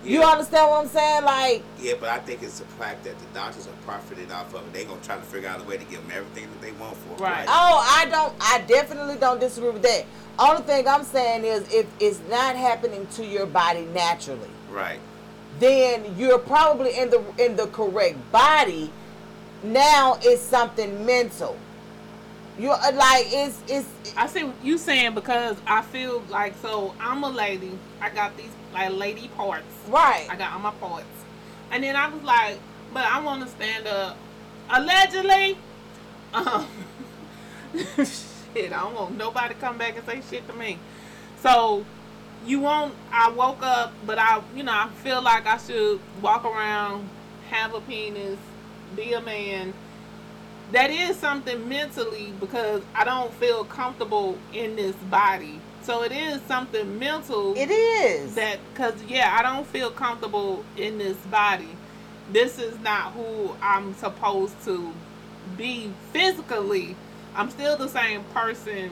You 0.04 0.20
Yeah. 0.20 0.28
understand 0.30 0.68
what 0.70 0.80
I'm 0.84 0.88
saying? 0.88 1.24
Like, 1.24 1.62
Yeah, 1.80 1.94
but 2.00 2.08
I 2.08 2.18
think 2.18 2.42
it's 2.42 2.60
a 2.60 2.64
fact 2.64 3.04
that 3.04 3.16
the 3.18 3.24
doctors 3.26 3.66
are 3.68 3.86
profiting 3.86 4.30
off 4.32 4.52
of 4.54 4.62
it. 4.66 4.72
They 4.72 4.84
gonna 4.84 5.00
try 5.00 5.16
to 5.16 5.22
figure 5.22 5.48
out 5.48 5.60
a 5.60 5.64
way 5.64 5.76
to 5.76 5.84
give 5.84 6.00
them 6.06 6.10
everything 6.16 6.48
that 6.50 6.60
they 6.60 6.72
want 6.72 6.96
for 6.96 7.14
it. 7.14 7.20
Right. 7.20 7.46
oh, 7.48 7.88
I 7.96 8.06
don't, 8.06 8.34
I 8.40 8.62
definitely 8.66 9.16
don't 9.16 9.38
disagree 9.38 9.70
with 9.70 9.82
that. 9.82 10.04
Only 10.38 10.62
thing 10.62 10.88
I'm 10.88 11.04
saying 11.04 11.44
is, 11.44 11.72
if 11.72 11.86
it's 12.00 12.20
not 12.28 12.56
happening 12.56 13.06
to 13.12 13.24
your 13.24 13.46
body 13.46 13.82
naturally, 13.94 14.50
Right. 14.70 14.98
then 15.60 16.14
you're 16.18 16.38
probably 16.38 16.96
in 16.98 17.10
the 17.10 17.22
in 17.38 17.54
the 17.56 17.66
correct 17.68 18.16
body. 18.32 18.90
Now 19.62 20.18
it's 20.22 20.42
something 20.42 21.06
mental. 21.06 21.56
You're 22.58 22.72
uh, 22.74 22.92
like 22.92 23.26
it's 23.30 23.58
it's 23.68 23.86
I 24.16 24.26
see 24.26 24.44
what 24.44 24.56
you 24.64 24.78
saying 24.78 25.14
because 25.14 25.56
I 25.66 25.82
feel 25.82 26.22
like 26.28 26.54
so 26.60 26.94
I'm 26.98 27.22
a 27.22 27.30
lady. 27.30 27.78
I 28.00 28.10
got 28.10 28.36
these 28.36 28.50
like 28.72 28.92
lady 28.92 29.28
parts. 29.28 29.64
right. 29.88 30.26
I 30.30 30.36
got 30.36 30.52
all 30.52 30.60
my 30.60 30.72
parts. 30.72 31.06
And 31.70 31.82
then 31.82 31.96
I 31.96 32.08
was 32.08 32.22
like, 32.22 32.58
but 32.92 33.04
I 33.04 33.20
want 33.20 33.42
to 33.42 33.48
stand 33.48 33.86
up. 33.86 34.16
Allegedly, 34.70 35.56
um, 36.34 36.66
shit, 37.96 38.72
I 38.72 38.80
don't 38.80 38.94
want 38.94 39.16
nobody 39.16 39.54
to 39.54 39.60
come 39.60 39.78
back 39.78 39.96
and 39.96 40.06
say 40.06 40.22
shit 40.30 40.46
to 40.48 40.54
me. 40.54 40.78
So, 41.40 41.84
you 42.46 42.60
won't, 42.60 42.94
I 43.10 43.30
woke 43.30 43.62
up, 43.62 43.92
but 44.06 44.18
I, 44.18 44.42
you 44.54 44.62
know, 44.62 44.72
I 44.72 44.88
feel 45.02 45.22
like 45.22 45.46
I 45.46 45.58
should 45.58 46.00
walk 46.20 46.44
around, 46.44 47.08
have 47.50 47.74
a 47.74 47.80
penis, 47.80 48.38
be 48.96 49.12
a 49.12 49.20
man. 49.20 49.74
That 50.72 50.90
is 50.90 51.16
something 51.16 51.68
mentally 51.68 52.32
because 52.40 52.82
I 52.94 53.04
don't 53.04 53.32
feel 53.34 53.64
comfortable 53.64 54.38
in 54.52 54.74
this 54.76 54.96
body. 54.96 55.60
So 55.82 56.02
it 56.04 56.12
is 56.12 56.40
something 56.42 56.98
mental 56.98 57.54
It 57.56 57.70
is. 57.70 58.36
that 58.36 58.58
because 58.72 58.94
yeah 59.08 59.36
i 59.36 59.42
don't 59.42 59.66
feel 59.66 59.90
comfortable 59.90 60.64
in 60.76 60.96
this 60.98 61.16
body 61.26 61.68
this 62.30 62.58
is 62.60 62.78
not 62.80 63.12
who 63.14 63.50
i'm 63.60 63.92
supposed 63.94 64.54
to 64.64 64.92
be 65.56 65.90
physically 66.12 66.94
i'm 67.34 67.50
still 67.50 67.76
the 67.76 67.88
same 67.88 68.22
person 68.32 68.90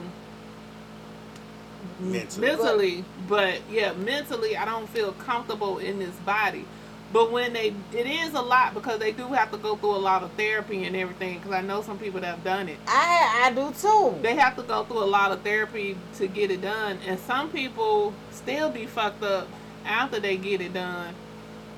Mentally. 1.99 2.47
mentally 2.47 3.05
but 3.29 3.61
yeah 3.71 3.93
mentally 3.93 4.57
i 4.57 4.65
don't 4.65 4.89
feel 4.89 5.13
comfortable 5.13 5.77
in 5.77 5.97
this 5.99 6.15
body 6.25 6.65
but 7.13 7.31
when 7.31 7.53
they 7.53 7.73
it 7.93 8.05
is 8.07 8.33
a 8.33 8.41
lot 8.41 8.73
because 8.73 8.99
they 8.99 9.11
do 9.11 9.27
have 9.27 9.51
to 9.51 9.57
go 9.57 9.75
through 9.75 9.95
a 9.95 9.97
lot 9.97 10.23
of 10.23 10.31
therapy 10.33 10.85
and 10.85 10.95
everything 10.95 11.37
because 11.37 11.51
i 11.51 11.61
know 11.61 11.81
some 11.81 11.97
people 11.99 12.19
that 12.21 12.35
have 12.35 12.43
done 12.43 12.69
it 12.69 12.77
I 12.87 13.43
I 13.45 13.51
do 13.51 13.71
too. 13.73 14.15
they 14.21 14.35
have 14.35 14.55
to 14.55 14.63
go 14.63 14.83
through 14.85 15.03
a 15.03 15.05
lot 15.05 15.31
of 15.31 15.41
therapy 15.41 15.97
to 16.17 16.27
get 16.27 16.51
it 16.51 16.61
done 16.61 16.99
and 17.05 17.19
some 17.19 17.49
people 17.49 18.13
still 18.31 18.69
be 18.69 18.85
fucked 18.85 19.23
up 19.23 19.47
after 19.85 20.19
they 20.19 20.37
get 20.37 20.61
it 20.61 20.73
done 20.73 21.13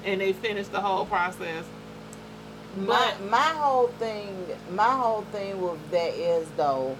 and 0.06 0.20
they 0.22 0.34
finish 0.34 0.68
the 0.68 0.82
whole 0.82 1.06
process 1.06 1.66
My 2.76 3.14
my 3.30 3.38
whole 3.62 3.88
thing, 4.00 4.48
my 4.72 4.92
whole 5.02 5.22
thing 5.32 5.62
with 5.62 5.80
that 5.92 6.14
is 6.16 6.48
though. 6.58 6.98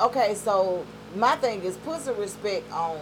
Okay, 0.00 0.34
so 0.34 0.84
my 1.14 1.36
thing 1.36 1.62
is 1.62 1.76
put 1.78 2.00
some 2.00 2.16
respect 2.18 2.70
on 2.72 2.98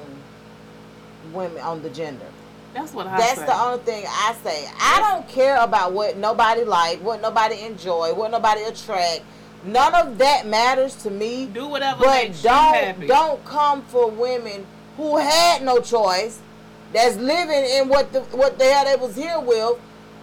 women 1.32 1.62
on 1.62 1.82
the 1.82 1.90
gender. 1.90 2.26
That's 2.74 2.92
what 2.94 3.06
i 3.06 3.16
That's 3.18 3.40
say. 3.40 3.46
the 3.46 3.54
only 3.54 3.82
thing 3.84 4.04
I 4.06 4.34
say. 4.42 4.68
I 4.80 4.98
don't 5.00 5.28
care 5.28 5.56
about 5.62 5.92
what 5.92 6.16
nobody 6.16 6.64
like, 6.64 7.00
what 7.02 7.20
nobody 7.20 7.60
enjoy, 7.62 8.14
what 8.14 8.30
nobody 8.30 8.62
attract. 8.62 9.22
None 9.64 9.94
of 9.94 10.18
that 10.18 10.46
matters 10.46 10.96
to 11.04 11.10
me. 11.10 11.46
do 11.46 11.68
whatever 11.68 12.00
But 12.04 12.24
makes 12.24 12.42
you 12.42 12.50
don't 12.50 12.74
happy 12.74 13.06
don't 13.06 13.44
come 13.44 13.82
for 13.82 14.10
women 14.10 14.66
who 14.96 15.18
had 15.18 15.62
no 15.62 15.80
choice, 15.80 16.40
that's 16.92 17.16
living 17.16 17.64
in 17.64 17.88
what 17.88 18.12
the 18.12 18.20
what 18.36 18.58
the 18.58 18.64
hell 18.64 18.84
they 18.84 18.96
was 18.96 19.14
here 19.16 19.38
with, 19.40 19.78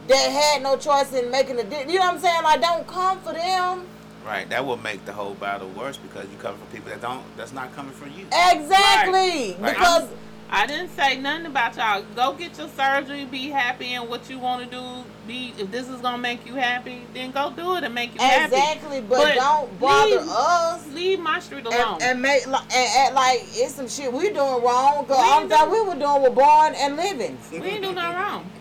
that 0.07 0.15
had 0.29 0.61
no 0.61 0.75
choice 0.77 1.13
in 1.13 1.31
making 1.31 1.57
a 1.59 1.63
di- 1.63 1.91
you 1.91 1.99
know 1.99 2.05
what 2.05 2.15
I'm 2.15 2.19
saying? 2.19 2.43
Like 2.43 2.61
don't 2.61 2.85
come 2.87 3.19
for 3.21 3.33
them. 3.33 3.85
Right. 4.25 4.47
That 4.49 4.65
will 4.65 4.77
make 4.77 5.05
the 5.05 5.13
whole 5.13 5.33
battle 5.35 5.69
worse 5.69 5.97
because 5.97 6.25
you 6.29 6.37
come 6.37 6.55
from 6.57 6.67
people 6.67 6.89
that 6.91 7.01
don't. 7.01 7.23
That's 7.37 7.53
not 7.53 7.73
coming 7.75 7.93
from 7.93 8.11
you. 8.11 8.25
Exactly. 8.27 9.55
Right. 9.59 9.73
Because 9.73 10.07
I 10.51 10.65
didn't 10.65 10.89
say 10.95 11.17
nothing 11.17 11.45
about 11.45 11.77
y'all. 11.77 12.03
Go 12.15 12.33
get 12.33 12.57
your 12.57 12.69
surgery. 12.69 13.25
Be 13.25 13.49
happy 13.49 13.93
in 13.93 14.09
what 14.09 14.29
you 14.31 14.39
want 14.39 14.63
to 14.63 14.69
do. 14.75 14.83
Be 15.27 15.53
if 15.59 15.69
this 15.69 15.87
is 15.87 16.01
gonna 16.01 16.17
make 16.17 16.43
you 16.47 16.55
happy, 16.55 17.03
then 17.13 17.29
go 17.31 17.51
do 17.55 17.75
it 17.75 17.83
and 17.83 17.93
make 17.93 18.15
you 18.15 18.19
happy. 18.19 18.55
Exactly, 18.55 19.01
but, 19.01 19.17
But 19.19 19.35
don't 19.35 19.79
bother 19.79 20.09
leave- 20.21 20.27
us. 20.27 20.87
Leave 20.87 21.19
my 21.19 21.39
street 21.39 21.65
alone. 21.67 21.93
And, 21.95 22.03
and 22.03 22.21
make 22.21 22.47
like, 22.47 22.63
and 22.75 22.89
act 22.97 23.13
like 23.13 23.41
it's 23.53 23.75
some 23.75 23.87
shit 23.87 24.11
we 24.11 24.29
doing 24.29 24.63
wrong. 24.63 25.05
Cause 25.05 25.09
We 25.09 25.53
all 25.55 25.65
the 25.67 25.71
we 25.71 25.81
were 25.81 25.93
doing 25.93 26.21
was 26.23 26.33
born 26.33 26.73
and 26.75 26.95
living. 26.97 27.37
we 27.51 27.57
ain't 27.69 27.83
do 27.83 27.93
nothing 27.93 28.19
wrong. 28.19 28.51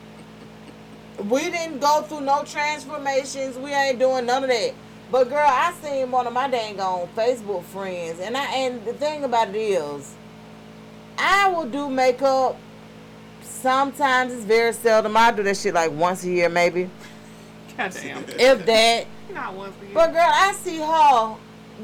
We 1.30 1.50
didn't 1.50 1.80
go 1.80 2.02
through 2.02 2.20
no 2.20 2.44
transformations. 2.44 3.56
We 3.56 3.72
ain't 3.72 3.98
doing 3.98 4.26
none 4.26 4.44
of 4.44 4.50
that. 4.50 4.72
But 5.10 5.30
girl, 5.30 5.38
I 5.38 5.72
seen 5.82 6.10
one 6.10 6.26
of 6.26 6.34
my 6.34 6.48
dang 6.48 6.78
on 6.80 7.08
Facebook 7.16 7.64
friends, 7.64 8.20
and 8.20 8.36
I 8.36 8.44
and 8.44 8.84
the 8.84 8.92
thing 8.92 9.24
about 9.24 9.48
it 9.48 9.56
is, 9.56 10.14
I 11.18 11.48
will 11.48 11.66
do 11.66 11.90
makeup. 11.90 12.56
Sometimes 13.42 14.32
it's 14.32 14.44
very 14.44 14.72
seldom. 14.72 15.16
I 15.16 15.32
do 15.32 15.42
that 15.42 15.56
shit 15.56 15.74
like 15.74 15.90
once 15.90 16.24
a 16.24 16.30
year, 16.30 16.48
maybe, 16.48 16.88
Goddamn. 17.76 18.24
if 18.28 18.64
that. 18.66 19.06
Not 19.32 19.54
once 19.54 19.74
a 19.80 19.84
year. 19.84 19.94
But 19.94 20.12
girl, 20.12 20.30
I 20.30 20.52
see 20.52 20.78
her. 20.78 21.36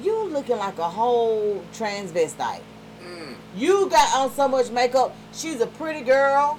You 0.03 0.25
looking 0.29 0.57
like 0.57 0.79
a 0.79 0.89
whole 0.89 1.65
transvestite. 1.73 2.63
Mm. 3.03 3.35
You 3.57 3.89
got 3.91 4.17
on 4.17 4.33
so 4.33 4.49
much 4.49 4.71
makeup. 4.71 5.15
She's 5.33 5.61
a 5.61 5.67
pretty 5.67 6.01
girl. 6.01 6.59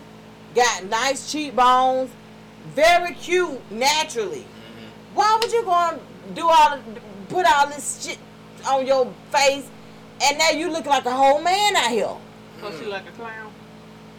Got 0.53 0.86
nice 0.86 1.32
cheekbones. 1.32 2.11
Very 2.73 3.13
cute 3.13 3.59
naturally. 3.71 4.39
Mm-hmm. 4.39 5.15
Why 5.15 5.38
would 5.41 5.51
you 5.51 5.63
go 5.63 5.71
and 5.71 6.36
do 6.36 6.47
all 6.47 6.80
put 7.30 7.45
all 7.45 7.67
this 7.67 8.05
shit 8.05 8.17
on 8.67 8.88
your 8.88 9.11
face 9.32 9.67
and 10.23 10.38
now 10.38 10.49
you 10.51 10.71
look 10.71 10.86
like 10.86 11.05
a 11.05 11.11
whole 11.11 11.41
man 11.41 11.76
out 11.76 11.91
here? 11.91 12.15
So 12.72 12.80
she 12.84 12.86
like 12.86 13.07
a 13.07 13.11
clown. 13.11 13.51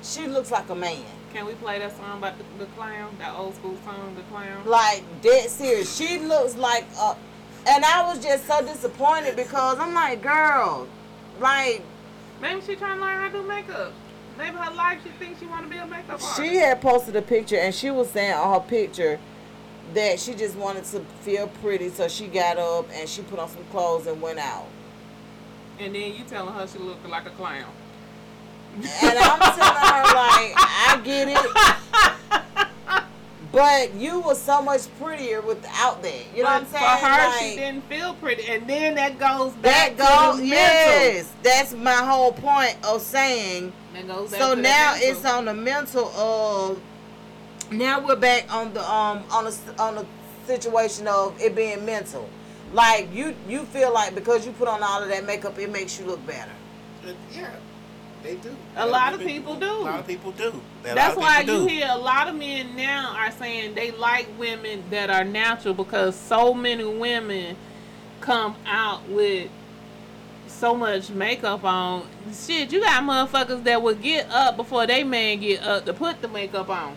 She 0.03 0.26
looks 0.26 0.51
like 0.51 0.68
a 0.68 0.74
man. 0.74 1.05
Can 1.32 1.47
we 1.47 1.55
play 1.55 1.78
that 1.78 1.97
song 1.97 2.18
about 2.18 2.34
the, 2.38 2.44
the 2.59 2.66
clown? 2.72 3.14
That 3.18 3.34
old 3.34 3.55
school 3.57 3.76
song, 3.84 4.14
the 4.14 4.22
clown. 4.22 4.64
Like 4.66 5.03
dead 5.22 5.51
serious. 5.51 5.94
She 5.97 6.18
looks 6.18 6.55
like 6.57 6.84
a 7.01 7.16
and 7.68 7.84
I 7.84 8.03
was 8.07 8.22
just 8.22 8.47
so 8.47 8.64
disappointed 8.64 9.34
because 9.34 9.78
I'm 9.78 9.92
like, 9.94 10.22
girl, 10.22 10.86
like 11.40 11.82
Maybe 12.40 12.61
she 12.61 12.76
trying 12.76 12.99
to 12.99 13.05
learn 13.05 13.18
how 13.18 13.26
to 13.26 13.32
do 13.32 13.42
makeup. 13.49 13.92
Maybe 14.38 14.57
her 14.57 14.74
life 14.74 15.01
she 15.03 15.11
thinks 15.11 15.40
she 15.40 15.47
want 15.47 15.64
to 15.64 15.70
be 15.70 15.78
a 15.78 15.86
makeup 15.86 16.22
artist. 16.22 16.36
She 16.36 16.57
had 16.57 16.80
posted 16.80 17.16
a 17.16 17.22
picture 17.22 17.57
and 17.57 17.74
she 17.74 17.90
was 17.90 18.11
saying 18.11 18.34
on 18.34 18.61
her 18.61 18.66
picture 18.66 19.18
that 19.94 20.20
she 20.20 20.34
just 20.34 20.57
wanted 20.57 20.84
to 20.84 21.01
feel 21.22 21.49
pretty, 21.62 21.88
so 21.88 22.09
she 22.09 22.26
got 22.26 22.59
up 22.59 22.86
and 22.92 23.09
she 23.09 23.22
put 23.22 23.38
on 23.38 23.49
some 23.49 23.64
clothes 23.70 24.07
and 24.07 24.20
went 24.20 24.38
out. 24.38 24.66
and 25.78 25.94
then 25.94 26.14
you 26.14 26.24
telling 26.24 26.55
her 26.55 26.66
she 26.66 26.78
look 26.78 26.99
like 27.09 27.26
a 27.26 27.30
clown. 27.30 27.72
And 28.76 29.18
I'm 29.18 29.38
telling 29.56 29.88
her 29.88 30.04
like, 30.14 30.52
I 30.56 31.00
get 31.04 31.28
it, 31.28 33.06
but 33.52 33.94
you 33.94 34.20
was 34.20 34.40
so 34.40 34.60
much 34.60 34.82
prettier 35.00 35.40
without 35.40 36.02
that. 36.02 36.24
You 36.34 36.42
know 36.42 36.50
what 36.50 36.62
I'm 36.62 36.66
saying? 36.66 36.82
For 36.82 37.06
her, 37.06 37.28
Like, 37.28 37.40
she 37.40 37.56
didn't 37.56 37.84
feel 37.88 38.14
pretty, 38.14 38.46
and 38.48 38.68
then 38.68 38.94
that 38.96 39.18
goes 39.18 39.52
back 39.54 39.96
that 39.96 40.32
to 40.32 40.32
goes 40.36 40.40
the 40.40 40.46
yes. 40.46 41.32
That's 41.42 41.72
my 41.72 41.92
whole 41.92 42.32
point 42.32 42.76
of 42.84 43.00
saying. 43.00 43.72
That 43.94 44.06
goes 44.06 44.30
back 44.30 44.40
So 44.40 44.50
to 44.50 44.56
the 44.56 44.62
now 44.62 44.94
it's 44.96 45.24
on 45.24 45.46
the 45.46 45.54
mental 45.54 46.08
of. 46.08 46.80
Now 47.72 47.98
we're 48.06 48.14
back 48.16 48.52
on 48.54 48.72
the 48.74 48.80
um 48.80 49.24
on 49.32 49.46
a 49.46 49.52
on 49.82 49.98
a 49.98 50.06
situation 50.46 51.08
of 51.08 51.40
it 51.40 51.56
being 51.56 51.84
mental. 51.84 52.28
Like 52.72 53.12
you 53.12 53.34
you 53.48 53.64
feel 53.64 53.92
like 53.92 54.14
because 54.14 54.46
you 54.46 54.52
put 54.52 54.68
on 54.68 54.82
all 54.82 55.02
of 55.02 55.08
that 55.08 55.24
makeup, 55.26 55.58
it 55.58 55.70
makes 55.72 55.98
you 55.98 56.04
look 56.06 56.24
better. 56.26 56.50
Yeah, 57.32 57.50
they 58.26 58.34
do. 58.36 58.54
A 58.76 58.86
lot 58.86 59.14
of 59.14 59.20
people 59.20 59.54
do. 59.54 59.70
A 59.70 59.72
lot 59.72 60.00
of 60.00 60.06
people 60.06 60.32
do. 60.32 60.60
A 60.84 60.94
That's 60.94 61.16
why 61.16 61.40
people 61.40 61.62
you 61.62 61.68
do. 61.68 61.74
hear 61.74 61.86
a 61.90 61.98
lot 61.98 62.28
of 62.28 62.34
men 62.34 62.74
now 62.76 63.14
are 63.16 63.30
saying 63.30 63.74
they 63.74 63.92
like 63.92 64.26
women 64.38 64.82
that 64.90 65.10
are 65.10 65.24
natural 65.24 65.74
because 65.74 66.16
so 66.16 66.52
many 66.52 66.84
women 66.84 67.56
come 68.20 68.56
out 68.66 69.08
with 69.08 69.50
so 70.48 70.74
much 70.74 71.10
makeup 71.10 71.64
on. 71.64 72.06
Shit, 72.32 72.72
you 72.72 72.80
got 72.80 73.02
motherfuckers 73.02 73.62
that 73.64 73.80
would 73.80 74.02
get 74.02 74.28
up 74.30 74.56
before 74.56 74.86
they 74.86 75.04
man 75.04 75.40
get 75.40 75.62
up 75.62 75.84
to 75.84 75.92
put 75.92 76.20
the 76.20 76.28
makeup 76.28 76.68
on. 76.68 76.96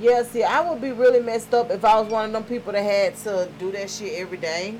Yeah, 0.00 0.22
see, 0.22 0.42
I 0.42 0.68
would 0.68 0.80
be 0.80 0.92
really 0.92 1.20
messed 1.20 1.52
up 1.52 1.70
if 1.70 1.84
I 1.84 2.00
was 2.00 2.10
one 2.10 2.26
of 2.26 2.32
them 2.32 2.44
people 2.44 2.72
that 2.72 2.82
had 2.82 3.16
to 3.18 3.48
do 3.58 3.70
that 3.72 3.90
shit 3.90 4.14
every 4.14 4.38
day. 4.38 4.76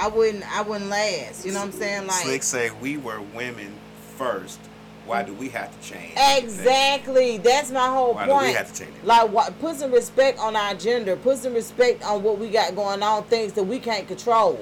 I 0.00 0.08
wouldn't 0.08 0.44
I 0.56 0.62
wouldn't 0.62 0.88
last. 0.88 1.44
You 1.44 1.52
know 1.52 1.58
what 1.60 1.66
I'm 1.66 1.72
saying? 1.72 2.06
Like 2.06 2.22
Slick 2.24 2.42
say 2.42 2.70
we 2.70 2.96
were 2.96 3.20
women 3.34 3.74
first. 4.16 4.58
Why 5.04 5.22
do 5.22 5.34
we 5.34 5.48
have 5.50 5.70
to 5.78 5.86
change? 5.88 6.12
everything? 6.16 6.44
Exactly. 6.44 7.38
That's 7.38 7.70
my 7.70 7.88
whole 7.88 8.14
Why 8.14 8.26
do 8.26 8.32
we 8.32 8.38
point. 8.38 8.56
have 8.56 8.72
to 8.72 8.84
change 8.84 8.96
it? 8.96 9.04
Like, 9.04 9.30
what, 9.30 9.58
put 9.60 9.76
some 9.76 9.90
respect 9.90 10.38
on 10.38 10.54
our 10.54 10.74
gender. 10.74 11.16
Put 11.16 11.38
some 11.38 11.52
respect 11.54 12.04
on 12.04 12.22
what 12.22 12.38
we 12.38 12.48
got 12.48 12.76
going 12.76 13.02
on. 13.02 13.24
Things 13.24 13.52
that 13.54 13.64
we 13.64 13.80
can't 13.80 14.06
control. 14.06 14.58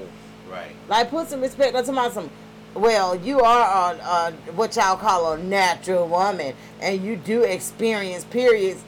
Right. 0.51 0.74
Like, 0.89 1.11
put 1.11 1.28
some 1.28 1.43
respect 1.43 1.76
on 1.76 1.84
somebody. 1.84 2.14
Some, 2.14 2.30
well, 2.74 3.14
you 3.16 3.41
are 3.41 3.93
a, 3.95 3.99
a 3.99 4.32
what 4.53 4.74
y'all 4.76 4.97
call 4.97 5.32
a 5.34 5.39
natural 5.39 6.09
woman, 6.09 6.55
and 6.80 7.05
you 7.05 7.16
do 7.16 7.43
experience 7.43 8.24
periods. 8.24 8.82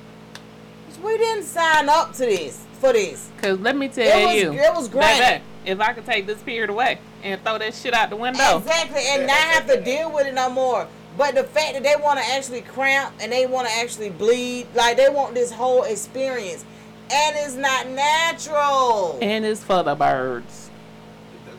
We 1.02 1.18
didn't 1.18 1.44
sign 1.44 1.88
up 1.90 2.12
to 2.14 2.18
this 2.20 2.64
for 2.80 2.92
this. 2.94 3.30
Cause 3.42 3.58
let 3.58 3.76
me 3.76 3.88
tell 3.88 4.06
It 4.06 4.24
was- 4.24 4.42
you, 4.42 4.52
it 4.52 4.74
was 4.74 4.88
great. 4.88 5.42
Baby, 5.64 5.70
if 5.70 5.80
I 5.80 5.92
could 5.92 6.06
take 6.06 6.26
this 6.26 6.42
period 6.42 6.70
away 6.70 6.98
and 7.22 7.40
throw 7.42 7.58
that 7.58 7.74
shit 7.74 7.94
out 7.94 8.10
the 8.10 8.16
window, 8.16 8.58
Exactly, 8.58 9.02
and 9.08 9.26
not 9.26 9.36
have 9.36 9.66
to 9.66 9.80
deal 9.82 10.12
with 10.12 10.26
it 10.26 10.34
no 10.34 10.50
more. 10.50 10.86
But 11.18 11.34
the 11.34 11.44
fact 11.44 11.74
that 11.74 11.82
they 11.82 11.96
want 12.00 12.18
to 12.20 12.24
actually 12.32 12.62
cramp 12.62 13.14
and 13.20 13.32
they 13.32 13.46
want 13.46 13.68
to 13.68 13.74
actually 13.74 14.10
bleed, 14.10 14.66
like 14.74 14.96
they 14.96 15.08
want 15.08 15.34
this 15.34 15.50
whole 15.52 15.82
experience, 15.82 16.64
and 17.12 17.36
it's 17.36 17.54
not 17.56 17.88
natural. 17.88 19.18
and 19.20 19.44
it's 19.44 19.62
for 19.62 19.82
the 19.82 19.94
birds. 19.94 20.70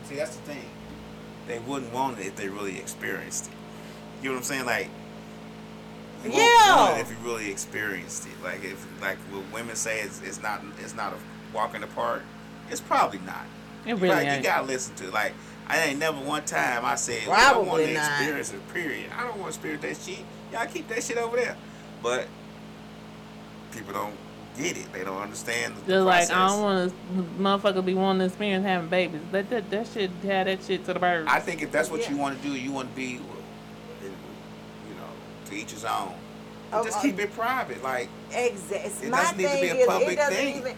See, 0.04 0.16
that's 0.16 0.36
the 0.36 0.42
thing. 0.42 0.64
They 1.46 1.58
wouldn't 1.60 1.92
want 1.92 2.18
it 2.18 2.26
if 2.26 2.36
they 2.36 2.48
really 2.48 2.78
experienced 2.78 3.46
it. 3.46 3.52
You 4.22 4.28
know 4.30 4.34
what 4.36 4.38
I'm 4.38 4.44
saying? 4.44 4.66
Like, 4.66 4.88
you 6.24 6.30
won't 6.30 6.42
Yeah. 6.42 6.76
want 6.76 6.98
it 6.98 7.02
if 7.02 7.10
you 7.10 7.16
really 7.24 7.50
experienced 7.50 8.26
it. 8.26 8.32
Like, 8.42 8.64
if 8.64 8.84
like 9.02 9.18
what 9.30 9.42
women 9.52 9.76
say, 9.76 10.00
it's, 10.00 10.20
it's 10.22 10.40
not 10.42 10.62
it's 10.80 10.94
not 10.94 11.12
a 11.12 11.16
walk 11.56 11.74
in 11.74 11.80
the 11.82 11.86
park. 11.88 12.22
It's 12.70 12.80
probably 12.80 13.18
not. 13.26 13.44
It 13.84 13.88
You 13.90 13.96
really 13.96 14.24
gotta- 14.24 14.36
you 14.36 14.42
gotta 14.42 14.66
listen 14.66 14.94
to 14.96 15.04
it. 15.08 15.12
Like, 15.12 15.32
I 15.68 15.78
ain't 15.84 15.98
never 15.98 16.18
one 16.18 16.44
time 16.44 16.84
I 16.84 16.94
said 16.96 17.26
well, 17.26 17.36
I 17.36 17.56
want 17.56 17.68
Probably 17.68 17.86
to 17.88 17.94
not. 17.94 18.10
experience 18.20 18.52
it. 18.52 18.74
Period. 18.74 19.10
I 19.16 19.22
don't 19.24 19.38
want 19.38 19.52
to 19.54 19.58
experience 19.68 19.82
that 19.82 20.10
shit. 20.10 20.24
Y'all 20.52 20.66
keep 20.66 20.88
that 20.88 21.02
shit 21.02 21.16
over 21.16 21.36
there. 21.36 21.56
But 22.02 22.26
people 23.72 23.92
don't 23.94 24.14
get 24.58 24.76
it. 24.76 24.92
They 24.92 25.02
don't 25.04 25.20
understand 25.20 25.74
the 25.76 25.92
Just 25.92 26.04
like 26.06 26.28
process. 26.28 26.36
I 26.36 26.48
don't 26.48 26.60
want 26.62 26.92
to 26.92 27.42
motherfucker 27.42 27.84
be 27.84 27.94
wanting 27.94 28.20
to 28.20 28.24
experience 28.26 28.64
having 28.66 28.88
babies. 28.88 29.20
Let 29.32 29.48
that 29.50 29.70
that 29.70 29.86
shit 29.88 30.10
have 30.24 30.46
that 30.46 30.62
shit 30.64 30.84
to 30.86 30.92
the 30.94 31.00
birds. 31.00 31.28
I 31.30 31.40
think 31.40 31.62
if 31.62 31.72
that's 31.72 31.90
what 31.90 32.08
you 32.10 32.16
want 32.16 32.40
to 32.40 32.48
do, 32.48 32.54
you 32.54 32.70
want 32.72 32.90
to 32.90 32.96
be, 32.96 33.04
you 33.12 33.18
know, 34.96 35.08
to 35.46 35.54
each 35.54 35.70
his 35.70 35.84
own. 35.84 36.12
Oh, 36.74 36.84
Just 36.84 36.98
uh, 36.98 37.02
keep 37.02 37.18
it 37.18 37.34
private. 37.34 37.82
Like, 37.82 38.08
Exactly. 38.32 39.06
It 39.06 39.10
My 39.10 39.18
doesn't 39.22 39.36
need 39.38 39.44
to 39.48 39.60
be 39.60 39.68
a 39.68 39.74
is, 39.74 39.86
public 39.86 40.08
it 40.12 40.16
doesn't 40.16 40.34
thing. 40.34 40.56
even. 40.58 40.76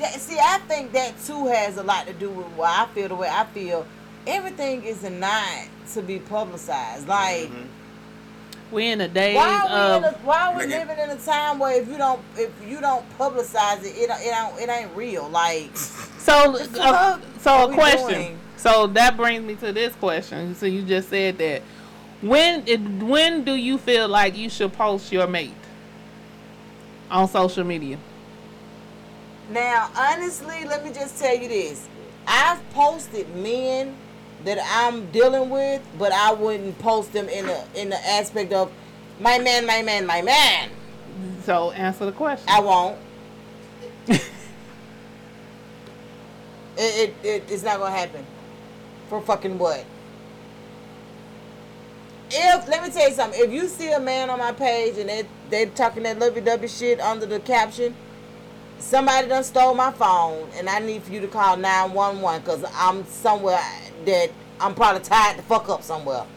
That, 0.00 0.18
see, 0.18 0.38
I 0.38 0.58
think 0.66 0.92
that 0.92 1.14
too 1.24 1.46
has 1.46 1.76
a 1.76 1.82
lot 1.82 2.06
to 2.06 2.12
do 2.14 2.30
with 2.30 2.46
why 2.56 2.84
I 2.84 2.94
feel 2.94 3.08
the 3.08 3.14
way 3.14 3.28
I 3.30 3.44
feel. 3.46 3.86
Everything 4.26 4.82
is 4.84 5.02
not 5.02 5.66
to 5.92 6.02
be 6.02 6.18
publicized. 6.18 7.06
Like. 7.06 7.48
mhm. 7.50 7.66
we 8.72 8.86
in 8.86 8.98
the 8.98 9.08
days 9.08 9.36
Why 9.36 9.66
are 9.68 9.68
we, 9.68 9.96
in 9.96 10.04
of 10.04 10.14
a, 10.14 10.26
why 10.26 10.46
are 10.46 10.56
we 10.58 10.64
Nigga. 10.64 10.86
living 10.86 10.98
in 10.98 11.10
a 11.10 11.16
time 11.16 11.58
where 11.58 11.80
if 11.80 11.88
you 11.88 11.98
don't 11.98 12.20
if 12.36 12.50
you 12.66 12.80
don't 12.80 13.04
publicize 13.18 13.80
it, 13.80 13.96
it 13.96 14.10
it 14.10 14.30
don't, 14.30 14.58
it 14.60 14.68
ain't 14.68 14.94
real. 14.96 15.28
Like 15.28 15.76
so 15.76 16.56
uh, 16.78 17.20
so 17.40 17.70
a 17.70 17.74
question. 17.74 18.08
doing? 18.08 18.38
So 18.56 18.86
that 18.88 19.16
brings 19.16 19.44
me 19.44 19.54
to 19.56 19.72
this 19.72 19.94
question. 19.96 20.54
So 20.54 20.66
you 20.66 20.82
just 20.82 21.08
said 21.08 21.38
that 21.38 21.62
when 22.22 22.62
it, 22.66 22.80
when 23.02 23.44
do 23.44 23.54
you 23.54 23.78
feel 23.78 24.06
like 24.08 24.36
you 24.36 24.48
should 24.50 24.72
post 24.72 25.10
your 25.12 25.26
mate 25.26 25.52
on 27.10 27.26
social 27.28 27.64
media? 27.64 27.98
Now, 29.50 29.90
honestly, 29.96 30.64
let 30.64 30.84
me 30.84 30.92
just 30.92 31.18
tell 31.18 31.36
you 31.36 31.48
this: 31.48 31.88
I've 32.26 32.68
posted 32.70 33.34
men 33.36 33.96
that 34.44 34.58
I'm 34.64 35.10
dealing 35.10 35.50
with, 35.50 35.82
but 35.98 36.12
I 36.12 36.32
wouldn't 36.32 36.78
post 36.78 37.12
them 37.12 37.28
in 37.28 37.46
the 37.46 37.64
in 37.74 37.90
the 37.90 37.98
aspect 38.08 38.52
of 38.52 38.70
my 39.18 39.38
man, 39.38 39.66
my 39.66 39.82
man, 39.82 40.06
my 40.06 40.22
man. 40.22 40.70
So 41.42 41.72
answer 41.72 42.06
the 42.06 42.12
question. 42.12 42.48
I 42.48 42.60
won't. 42.60 42.98
it, 44.06 44.22
it, 46.76 47.14
it 47.22 47.44
it's 47.48 47.62
not 47.62 47.78
gonna 47.78 47.94
happen. 47.94 48.24
For 49.08 49.20
fucking 49.20 49.58
what? 49.58 49.84
If 52.30 52.68
let 52.68 52.82
me 52.84 52.90
tell 52.90 53.08
you 53.08 53.14
something, 53.14 53.40
if 53.42 53.52
you 53.52 53.66
see 53.66 53.90
a 53.90 54.00
man 54.00 54.30
on 54.30 54.38
my 54.38 54.52
page 54.52 54.96
and 54.96 55.08
they 55.08 55.26
they 55.50 55.66
talking 55.66 56.04
that 56.04 56.18
lovey 56.18 56.40
dovey 56.40 56.68
shit 56.68 57.00
under 57.00 57.26
the 57.26 57.40
caption, 57.40 57.96
somebody 58.80 59.28
done 59.28 59.44
stole 59.44 59.74
my 59.74 59.92
phone 59.92 60.48
and 60.54 60.68
I 60.68 60.78
need 60.80 61.02
for 61.02 61.12
you 61.12 61.20
to 61.20 61.28
call 61.28 61.56
nine 61.56 61.92
one 61.92 62.20
one 62.20 62.40
because 62.40 62.64
I'm 62.74 63.04
somewhere 63.06 63.60
that 64.04 64.30
I'm 64.60 64.74
probably 64.74 65.02
tied 65.02 65.38
the 65.38 65.42
fuck 65.42 65.68
up 65.68 65.82
somewhere. 65.82 66.24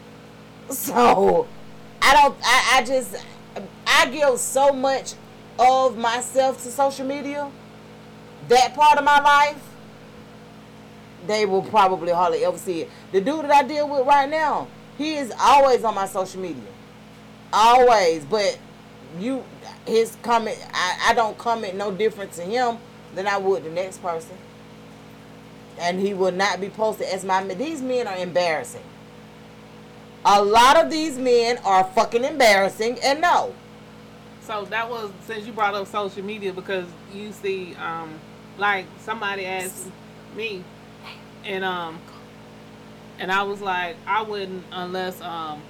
So 0.70 1.46
I 2.00 2.14
don't. 2.14 2.36
I, 2.42 2.78
I 2.78 2.84
just 2.84 3.22
I 3.86 4.06
give 4.10 4.38
so 4.38 4.72
much 4.72 5.14
of 5.58 5.96
myself 5.98 6.62
to 6.64 6.70
social 6.70 7.06
media. 7.06 7.50
That 8.48 8.74
part 8.74 8.98
of 8.98 9.04
my 9.04 9.20
life, 9.20 9.62
they 11.26 11.46
will 11.46 11.62
probably 11.62 12.12
hardly 12.12 12.44
ever 12.44 12.58
see 12.58 12.82
it. 12.82 12.90
The 13.12 13.20
dude 13.20 13.44
that 13.44 13.50
I 13.50 13.62
deal 13.62 13.88
with 13.88 14.06
right 14.06 14.28
now, 14.28 14.68
he 14.98 15.16
is 15.16 15.32
always 15.38 15.84
on 15.84 15.94
my 15.94 16.06
social 16.06 16.40
media, 16.40 16.70
always. 17.52 18.24
But 18.24 18.58
you, 19.18 19.44
his 19.86 20.16
comment, 20.22 20.58
I, 20.72 21.10
I 21.10 21.14
don't 21.14 21.36
comment 21.38 21.76
no 21.76 21.90
different 21.92 22.32
to 22.32 22.42
him 22.42 22.78
than 23.14 23.26
I 23.26 23.36
would 23.36 23.64
the 23.64 23.70
next 23.70 24.02
person. 24.02 24.36
And 25.78 26.00
he 26.00 26.14
will 26.14 26.32
not 26.32 26.60
be 26.60 26.68
posted 26.68 27.08
as 27.08 27.24
my. 27.24 27.42
These 27.42 27.82
men 27.82 28.06
are 28.06 28.16
embarrassing. 28.16 28.84
A 30.24 30.42
lot 30.42 30.82
of 30.82 30.90
these 30.90 31.18
men 31.18 31.58
are 31.64 31.84
fucking 31.84 32.24
embarrassing, 32.24 32.98
and 33.02 33.20
no. 33.20 33.54
So 34.42 34.64
that 34.66 34.88
was 34.88 35.10
since 35.26 35.46
you 35.46 35.52
brought 35.52 35.74
up 35.74 35.86
social 35.88 36.22
media 36.22 36.52
because 36.52 36.86
you 37.12 37.32
see, 37.32 37.74
um, 37.74 38.20
like 38.56 38.86
somebody 39.00 39.46
asked 39.46 39.88
me, 40.36 40.62
and 41.44 41.64
um, 41.64 41.98
and 43.18 43.32
I 43.32 43.42
was 43.42 43.60
like, 43.60 43.96
I 44.06 44.22
wouldn't 44.22 44.64
unless 44.70 45.20
um, 45.20 45.60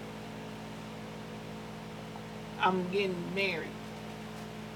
I'm 2.61 2.89
getting 2.91 3.17
married. 3.35 3.69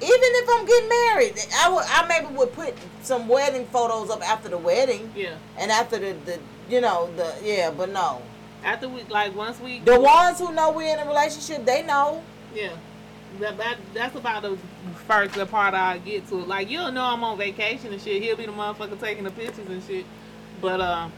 Even 0.00 0.12
if 0.12 0.48
I'm 0.48 0.66
getting 0.66 0.88
married, 0.88 1.34
I 1.56 1.72
would 1.72 1.84
I 1.88 2.06
maybe 2.06 2.34
would 2.36 2.52
put 2.52 2.74
some 3.02 3.26
wedding 3.28 3.66
photos 3.66 4.10
up 4.10 4.22
after 4.28 4.48
the 4.48 4.58
wedding 4.58 5.10
Yeah. 5.16 5.34
and 5.58 5.70
after 5.72 5.98
the, 5.98 6.12
the 6.24 6.38
you 6.70 6.80
know 6.80 7.10
the 7.16 7.34
yeah, 7.42 7.70
but 7.70 7.90
no. 7.90 8.22
After 8.64 8.88
we 8.88 9.02
like 9.04 9.34
once 9.34 9.58
we 9.60 9.80
The 9.80 9.98
ones 9.98 10.38
who 10.38 10.52
know 10.52 10.70
we're 10.72 10.92
in 10.92 10.98
a 11.00 11.06
relationship, 11.08 11.64
they 11.64 11.82
know. 11.82 12.22
Yeah. 12.54 12.70
That, 13.40 13.58
that 13.58 13.76
that's 13.92 14.16
about 14.16 14.42
the 14.42 14.56
first 15.06 15.34
the 15.34 15.46
part 15.46 15.74
I 15.74 15.98
get 15.98 16.28
to. 16.28 16.36
Like 16.36 16.70
you'll 16.70 16.92
know 16.92 17.04
I'm 17.04 17.22
on 17.24 17.36
vacation 17.36 17.92
and 17.92 18.00
shit. 18.00 18.22
He'll 18.22 18.36
be 18.36 18.46
the 18.46 18.52
motherfucker 18.52 18.98
taking 19.00 19.24
the 19.24 19.30
pictures 19.30 19.66
and 19.68 19.82
shit. 19.82 20.06
But 20.60 20.80
uh, 20.80 21.08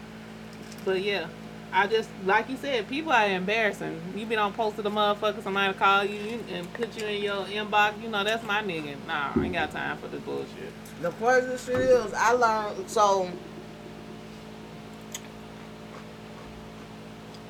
but 0.84 1.00
yeah, 1.02 1.26
I 1.72 1.86
just 1.86 2.10
like 2.24 2.48
you 2.48 2.56
said, 2.56 2.88
people 2.88 3.12
are 3.12 3.26
embarrassing. 3.26 4.00
You 4.16 4.26
been 4.26 4.38
on 4.38 4.52
post 4.52 4.76
to 4.76 4.82
the 4.82 4.90
motherfucker, 4.90 5.42
somebody 5.42 5.72
call 5.74 6.04
you 6.04 6.40
and 6.52 6.72
put 6.74 7.00
you 7.00 7.06
in 7.06 7.22
your 7.22 7.44
inbox. 7.46 8.00
You 8.02 8.08
know 8.08 8.24
that's 8.24 8.44
my 8.44 8.62
nigga. 8.62 8.96
Nah, 9.06 9.32
I 9.36 9.44
ain't 9.44 9.52
got 9.52 9.70
time 9.70 9.96
for 9.98 10.08
this 10.08 10.20
bullshit. 10.22 10.72
The 11.00 11.10
crazy 11.12 11.56
shit 11.64 11.80
is, 11.80 12.12
I 12.14 12.32
learned 12.32 12.90
so. 12.90 13.30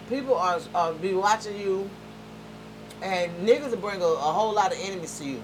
People 0.08 0.36
are, 0.36 0.60
are 0.74 0.92
be 0.92 1.14
watching 1.14 1.58
you, 1.58 1.88
and 3.00 3.32
niggas 3.46 3.70
will 3.70 3.78
bring 3.78 4.02
a, 4.02 4.04
a 4.04 4.32
whole 4.32 4.52
lot 4.52 4.72
of 4.72 4.78
enemies 4.82 5.18
to 5.18 5.24
you. 5.24 5.42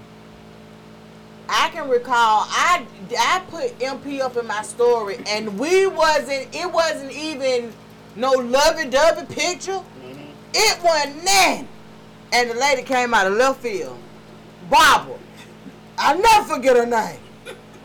I 1.48 1.70
can 1.70 1.88
recall 1.88 2.44
I 2.48 2.84
I 3.16 3.42
put 3.48 3.78
MP 3.78 4.20
up 4.20 4.36
in 4.36 4.46
my 4.46 4.62
story, 4.62 5.18
and 5.28 5.58
we 5.58 5.86
wasn't. 5.86 6.54
It 6.54 6.70
wasn't 6.70 7.12
even 7.12 7.72
no 8.16 8.32
lovey-dovey 8.32 9.34
picture. 9.34 9.72
Mm-hmm. 9.72 10.30
It 10.54 10.82
wasn't 10.82 11.24
nothing. 11.24 11.68
And 12.32 12.50
the 12.50 12.54
lady 12.54 12.82
came 12.82 13.14
out 13.14 13.26
of 13.26 13.34
left 13.34 13.60
field, 13.60 13.98
Barbara. 14.68 15.18
I'll 15.98 16.20
never 16.20 16.54
forget 16.54 16.76
her 16.76 16.86
name. 16.86 17.20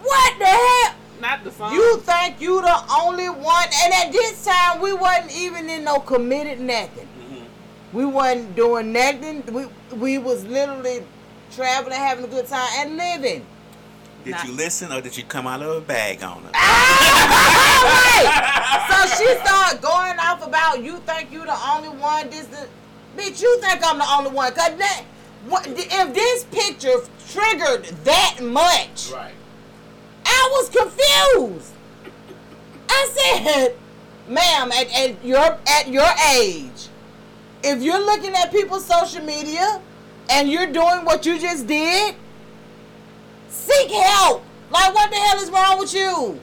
What 0.02 0.40
the 0.40 0.46
hell? 0.46 0.96
Not 1.22 1.44
the 1.44 1.52
song. 1.52 1.74
You 1.74 1.98
think 2.00 2.42
you 2.42 2.62
the 2.62 2.84
only 3.00 3.30
one? 3.30 3.68
And 3.84 3.94
at 3.94 4.12
this 4.12 4.44
time, 4.44 4.82
we 4.82 4.94
wasn't 4.94 5.32
even 5.36 5.70
in 5.70 5.84
no 5.84 6.00
committed 6.00 6.60
nothing. 6.60 7.08
Mm-hmm. 7.08 7.98
We 7.98 8.06
wasn't 8.06 8.56
doing 8.56 8.92
nothing. 8.92 9.44
We 9.54 9.68
we 9.96 10.18
was 10.18 10.44
literally 10.46 11.04
traveling, 11.52 11.98
having 11.98 12.26
a 12.26 12.28
good 12.28 12.48
time, 12.48 12.68
and 12.78 12.98
living. 12.98 13.46
Did 14.24 14.32
Nah. 14.32 14.44
you 14.44 14.52
listen 14.54 14.92
or 14.92 15.02
did 15.02 15.18
you 15.18 15.24
come 15.24 15.48
out 15.48 15.62
of 15.64 15.76
a 15.78 15.82
bag 15.82 16.24
on 16.24 16.44
her? 16.44 16.52
Ah, 16.54 17.82
right. 17.84 19.08
So 19.08 19.24
she 19.24 19.36
started 19.40 19.82
going 19.82 20.20
off 20.20 20.46
about 20.46 20.84
you 20.84 20.98
think 21.00 21.32
you 21.32 21.44
the 21.46 21.58
only 21.70 21.90
one. 21.90 22.30
This, 22.30 22.46
the, 22.46 22.68
bitch, 23.18 23.42
you 23.42 23.60
think 23.62 23.82
I'm 23.84 23.98
the 23.98 24.06
only 24.12 24.30
one? 24.32 24.54
Cause 24.54 24.76
that, 24.78 25.04
what, 25.48 25.66
if 25.68 26.14
this 26.14 26.44
picture 26.46 26.94
triggered 27.30 27.86
that 28.06 28.38
much, 28.42 29.12
Right. 29.12 29.34
I 30.26 30.50
was 30.52 30.70
confused. 30.70 31.74
I 32.90 33.10
said, 33.16 33.76
"Ma'am, 34.28 34.72
at, 34.72 34.92
at 34.96 35.26
your 35.26 35.58
at 35.68 35.88
your 35.88 36.08
age, 36.38 36.90
if 37.64 37.82
you're 37.82 38.00
looking 38.06 38.34
at 38.36 38.52
people's 38.52 38.86
social 38.86 39.24
media 39.24 39.82
and 40.30 40.50
you're 40.50 40.68
doing 40.68 41.06
what 41.06 41.26
you 41.26 41.40
just 41.40 41.66
did, 41.66 42.16
seek 43.52 43.92
help. 43.92 44.44
Like, 44.72 44.94
what 44.96 45.10
the 45.12 45.18
hell 45.18 45.40
is 45.42 45.52
wrong 45.52 45.78
with 45.80 45.94
you?" 45.94 46.40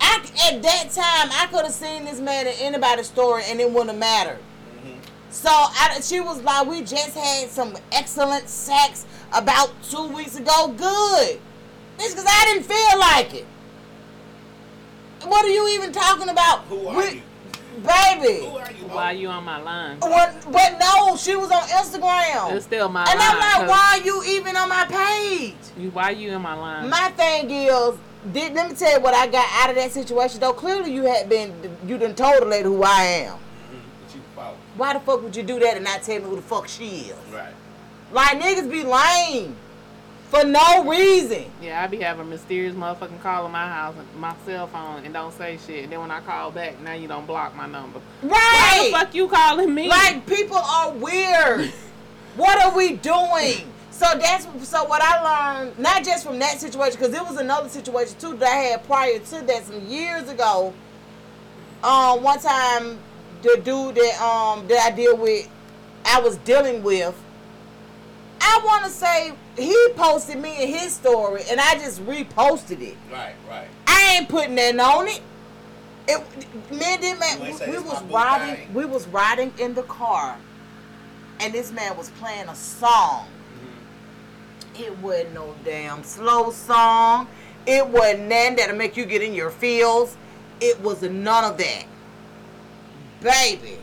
I, 0.00 0.18
at 0.50 0.62
that 0.62 0.90
time, 0.90 1.30
I 1.32 1.46
could 1.50 1.64
have 1.64 1.72
seen 1.72 2.04
this 2.04 2.20
man 2.20 2.46
in 2.46 2.54
anybody's 2.60 3.06
story 3.06 3.42
and 3.46 3.60
it 3.60 3.70
wouldn't 3.70 3.90
have 3.90 3.98
mattered. 3.98 4.38
Mm-hmm. 4.76 4.98
So 5.30 5.48
I, 5.50 5.98
she 6.02 6.20
was 6.20 6.42
like, 6.42 6.66
"We 6.66 6.80
just 6.82 7.14
had 7.16 7.48
some 7.48 7.76
excellent 7.92 8.48
sex 8.48 9.06
about 9.32 9.70
two 9.90 10.08
weeks 10.08 10.36
ago. 10.36 10.68
Good." 10.76 11.40
It's 11.98 12.12
because 12.14 12.26
I 12.28 12.44
didn't 12.46 12.64
feel 12.64 12.98
like 12.98 13.34
it. 13.34 13.46
What 15.24 15.44
are 15.44 15.48
you 15.48 15.68
even 15.68 15.92
talking 15.92 16.28
about? 16.28 16.60
Who 16.64 16.88
are 16.88 16.96
We- 16.96 17.10
you? 17.16 17.22
Baby. 17.82 18.46
Who 18.46 18.56
are 18.56 18.72
you? 18.72 18.84
Why 18.86 19.12
you 19.12 19.28
on 19.28 19.44
my 19.44 19.60
line? 19.60 19.98
What, 19.98 20.34
but 20.52 20.78
no, 20.78 21.16
she 21.16 21.34
was 21.34 21.50
on 21.50 21.62
Instagram. 21.62 22.52
It's 22.54 22.66
still 22.66 22.88
my 22.88 23.04
and 23.04 23.18
line. 23.18 23.28
I'm 23.32 23.60
like, 23.60 23.68
why 23.68 23.98
are 23.98 24.04
you 24.04 24.22
even 24.24 24.56
on 24.56 24.68
my 24.68 24.84
page? 24.84 25.54
You, 25.76 25.90
why 25.90 26.04
are 26.04 26.12
you 26.12 26.32
in 26.32 26.42
my 26.42 26.54
line? 26.54 26.88
My 26.88 27.10
thing 27.10 27.50
is, 27.50 27.94
did, 28.32 28.54
let 28.54 28.70
me 28.70 28.76
tell 28.76 28.92
you 28.92 29.00
what 29.00 29.14
I 29.14 29.26
got 29.26 29.46
out 29.52 29.70
of 29.70 29.76
that 29.76 29.90
situation. 29.90 30.40
Though 30.40 30.52
clearly 30.52 30.92
you 30.92 31.02
had 31.04 31.28
been, 31.28 31.52
you 31.86 31.98
done 31.98 32.14
told 32.14 32.42
the 32.42 32.46
lady 32.46 32.64
who 32.64 32.82
I 32.82 33.02
am. 33.02 33.38
But 34.06 34.14
you 34.14 34.20
fault. 34.34 34.56
Why 34.76 34.92
the 34.92 35.00
fuck 35.00 35.22
would 35.22 35.34
you 35.34 35.42
do 35.42 35.58
that 35.58 35.74
and 35.76 35.84
not 35.84 36.02
tell 36.02 36.20
me 36.20 36.24
who 36.28 36.36
the 36.36 36.42
fuck 36.42 36.68
she 36.68 36.86
is? 36.86 37.16
Right. 37.32 37.52
Like 38.12 38.40
niggas 38.40 38.70
be 38.70 38.84
lame 38.84 39.56
for 40.34 40.44
no 40.44 40.84
reason. 40.84 41.44
Yeah, 41.62 41.82
I 41.82 41.86
be 41.86 41.98
having 41.98 42.28
mysterious 42.28 42.74
motherfucking 42.74 43.20
call 43.20 43.44
on 43.44 43.52
my 43.52 43.68
house, 43.68 43.94
my 44.18 44.34
cell 44.44 44.66
phone, 44.66 45.04
and 45.04 45.14
don't 45.14 45.32
say 45.32 45.58
shit. 45.64 45.84
And 45.84 45.92
then 45.92 46.00
when 46.00 46.10
I 46.10 46.20
call 46.20 46.50
back, 46.50 46.80
now 46.80 46.94
you 46.94 47.06
don't 47.06 47.26
block 47.26 47.54
my 47.54 47.66
number. 47.66 48.00
Right? 48.22 48.30
Why 48.32 48.84
the 48.84 48.90
fuck 48.90 49.14
you 49.14 49.28
calling 49.28 49.72
me? 49.72 49.88
Like 49.88 50.26
people 50.26 50.56
are 50.56 50.92
weird. 50.92 51.72
what 52.36 52.60
are 52.64 52.76
we 52.76 52.96
doing? 52.96 53.70
So 53.92 54.06
that's 54.18 54.48
so 54.68 54.84
what 54.86 55.02
I 55.02 55.60
learned, 55.60 55.78
not 55.78 56.04
just 56.04 56.26
from 56.26 56.40
that 56.40 56.58
situation, 56.58 56.98
because 56.98 57.14
it 57.14 57.22
was 57.22 57.38
another 57.38 57.68
situation 57.68 58.18
too 58.18 58.34
that 58.38 58.48
I 58.48 58.56
had 58.56 58.84
prior 58.84 59.20
to 59.20 59.42
that 59.46 59.64
some 59.66 59.86
years 59.86 60.28
ago. 60.28 60.74
Um, 61.84 62.22
one 62.24 62.40
time 62.40 62.98
the 63.42 63.60
dude 63.62 63.94
that 63.94 64.20
um 64.20 64.66
that 64.66 64.90
I 64.92 64.96
deal 64.96 65.16
with, 65.16 65.48
I 66.04 66.20
was 66.20 66.38
dealing 66.38 66.82
with. 66.82 67.14
I 68.46 68.60
want 68.62 68.84
to 68.84 68.90
say 68.90 69.32
he 69.56 69.74
posted 69.96 70.38
me 70.38 70.62
in 70.62 70.68
his 70.68 70.92
story, 70.92 71.42
and 71.50 71.58
I 71.58 71.74
just 71.74 72.04
reposted 72.04 72.82
it. 72.82 72.96
Right. 73.10 73.34
Right. 73.48 73.68
I 73.86 74.16
ain't 74.18 74.28
putting 74.28 74.54
that 74.56 74.78
on 74.78 75.08
it. 75.08 75.22
It 76.06 76.20
me 76.70 76.96
this 77.00 77.18
man, 77.18 77.40
we, 77.40 77.72
we 77.72 77.78
was 77.78 78.02
riding, 78.04 78.74
we 78.74 78.84
was 78.84 79.06
riding 79.08 79.54
in 79.58 79.72
the 79.72 79.84
car, 79.84 80.36
and 81.40 81.54
this 81.54 81.72
man 81.72 81.96
was 81.96 82.10
playing 82.10 82.48
a 82.48 82.54
song. 82.54 83.28
It 84.78 84.98
wasn't 84.98 85.32
no 85.32 85.54
damn 85.64 86.02
slow 86.02 86.50
song. 86.50 87.28
It 87.66 87.86
wasn't 87.86 88.24
nothing 88.28 88.56
that'll 88.56 88.76
make 88.76 88.96
you 88.96 89.06
get 89.06 89.22
in 89.22 89.32
your 89.32 89.50
feels. 89.50 90.16
It 90.60 90.78
was 90.80 91.00
none 91.00 91.50
of 91.50 91.56
that. 91.56 91.84
Baby, 93.22 93.78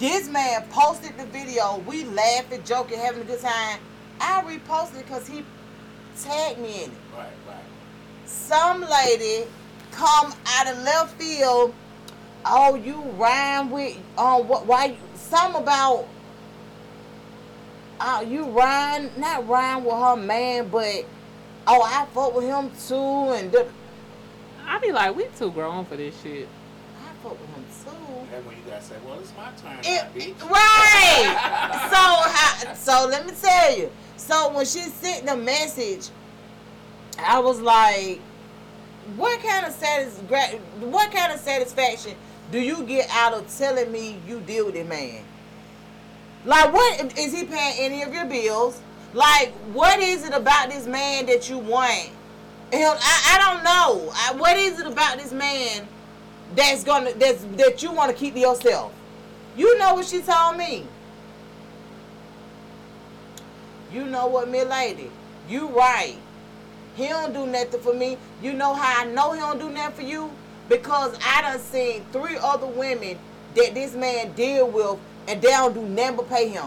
this 0.00 0.28
man 0.28 0.64
posted 0.70 1.16
the 1.16 1.26
video. 1.26 1.78
We 1.86 2.04
laughing, 2.06 2.62
joking, 2.64 2.98
having 2.98 3.20
a 3.22 3.24
good 3.24 3.40
time. 3.40 3.78
I 4.20 4.42
reposted 4.42 4.96
it 5.00 5.06
because 5.06 5.28
he 5.28 5.44
tagged 6.20 6.58
me 6.58 6.84
in 6.84 6.90
it 6.90 6.96
Right. 7.16 7.28
Right. 7.48 7.56
some 8.26 8.80
lady 8.82 9.46
come 9.92 10.34
out 10.46 10.66
of 10.66 10.78
left 10.82 11.14
field. 11.20 11.72
Oh, 12.44 12.74
you 12.74 13.00
rhyme 13.16 13.70
with 13.70 13.96
oh 14.18 14.38
what? 14.38 14.66
Why? 14.66 14.86
you- 14.86 14.96
Some 15.14 15.54
about 15.54 16.06
uh, 18.00 18.24
you 18.26 18.44
rhyme 18.46 19.10
not 19.18 19.46
rhyme 19.46 19.84
with 19.84 19.94
her 19.94 20.16
man, 20.16 20.68
but 20.68 21.04
oh 21.66 21.82
I 21.82 22.06
fuck 22.14 22.34
with 22.34 22.44
him 22.44 22.70
too, 22.88 23.32
and 23.34 23.52
da- 23.52 23.66
I 24.66 24.78
be 24.78 24.90
like, 24.92 25.14
we 25.14 25.26
too 25.38 25.50
grown 25.50 25.84
for 25.84 25.96
this 25.96 26.20
shit. 26.22 26.48
I 26.98 27.12
fuck 27.22 27.32
with 27.32 27.50
him 27.50 27.64
too. 27.84 28.19
That's 28.30 28.46
when 28.46 28.56
you 28.56 28.62
gotta 28.68 28.82
say, 28.82 28.94
well, 29.04 29.18
it's 29.18 29.32
my 29.36 29.50
turn, 29.60 29.78
It, 29.82 30.34
right. 30.42 31.88
so, 31.90 32.70
I, 32.70 32.74
so 32.74 33.08
let 33.08 33.26
me 33.26 33.32
tell 33.40 33.76
you. 33.76 33.90
So 34.16 34.52
when 34.52 34.64
she 34.66 34.80
sent 34.80 35.26
the 35.26 35.36
message, 35.36 36.10
I 37.18 37.40
was 37.40 37.60
like, 37.60 38.20
"What 39.16 39.40
kind 39.42 39.66
of 39.66 39.72
satis- 39.72 40.18
What 40.78 41.10
kind 41.10 41.32
of 41.32 41.40
satisfaction 41.40 42.14
do 42.52 42.60
you 42.60 42.84
get 42.84 43.08
out 43.10 43.34
of 43.34 43.52
telling 43.56 43.90
me 43.90 44.20
you 44.28 44.40
deal 44.40 44.66
with 44.66 44.76
a 44.76 44.84
man?" 44.84 45.24
Like, 46.44 46.72
what 46.72 47.18
is 47.18 47.32
he 47.32 47.44
paying 47.44 47.74
any 47.78 48.02
of 48.02 48.14
your 48.14 48.24
bills? 48.26 48.80
Like, 49.12 49.52
what 49.72 49.98
is 49.98 50.24
it 50.24 50.32
about 50.32 50.70
this 50.70 50.86
man 50.86 51.26
that 51.26 51.50
you 51.50 51.58
want? 51.58 52.10
Hell, 52.72 52.96
I, 53.00 53.34
I 53.34 53.54
don't 53.54 53.64
know. 53.64 54.12
I, 54.14 54.32
what 54.34 54.56
is 54.56 54.78
it 54.78 54.86
about 54.86 55.18
this 55.18 55.32
man 55.32 55.86
that's 56.54 56.84
gonna 56.84 57.12
that's 57.14 57.44
that 57.56 57.82
you 57.82 57.92
want 57.92 58.10
to 58.10 58.16
keep 58.16 58.34
to 58.34 58.40
yourself? 58.40 58.92
You 59.56 59.78
know 59.78 59.94
what 59.94 60.06
she 60.06 60.20
told 60.22 60.56
me. 60.56 60.86
You 63.92 64.04
know 64.04 64.26
what, 64.28 64.48
me 64.48 64.64
lady? 64.64 65.10
You 65.48 65.68
right. 65.68 66.16
He 66.94 67.08
don't 67.08 67.32
do 67.32 67.46
nothing 67.46 67.80
for 67.80 67.94
me. 67.94 68.18
You 68.42 68.52
know 68.52 68.74
how 68.74 69.02
I 69.02 69.04
know 69.06 69.32
he 69.32 69.40
don't 69.40 69.58
do 69.58 69.70
nothing 69.70 70.04
for 70.04 70.10
you? 70.10 70.30
Because 70.68 71.18
I 71.24 71.42
done 71.42 71.58
seen 71.58 72.04
three 72.12 72.36
other 72.40 72.66
women 72.66 73.18
that 73.56 73.74
this 73.74 73.94
man 73.94 74.32
deal 74.32 74.68
with 74.68 74.98
and 75.26 75.42
they 75.42 75.48
don't 75.48 75.74
do 75.74 75.82
nothing 75.82 76.16
but 76.16 76.28
pay 76.28 76.48
him. 76.48 76.66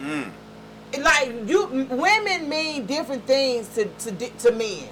Mm. 0.00 0.30
Like 0.98 1.48
you, 1.48 1.66
women 1.90 2.48
mean 2.48 2.86
different 2.86 3.26
things 3.26 3.68
to 3.74 3.86
to 3.86 4.12
to 4.12 4.52
men. 4.52 4.88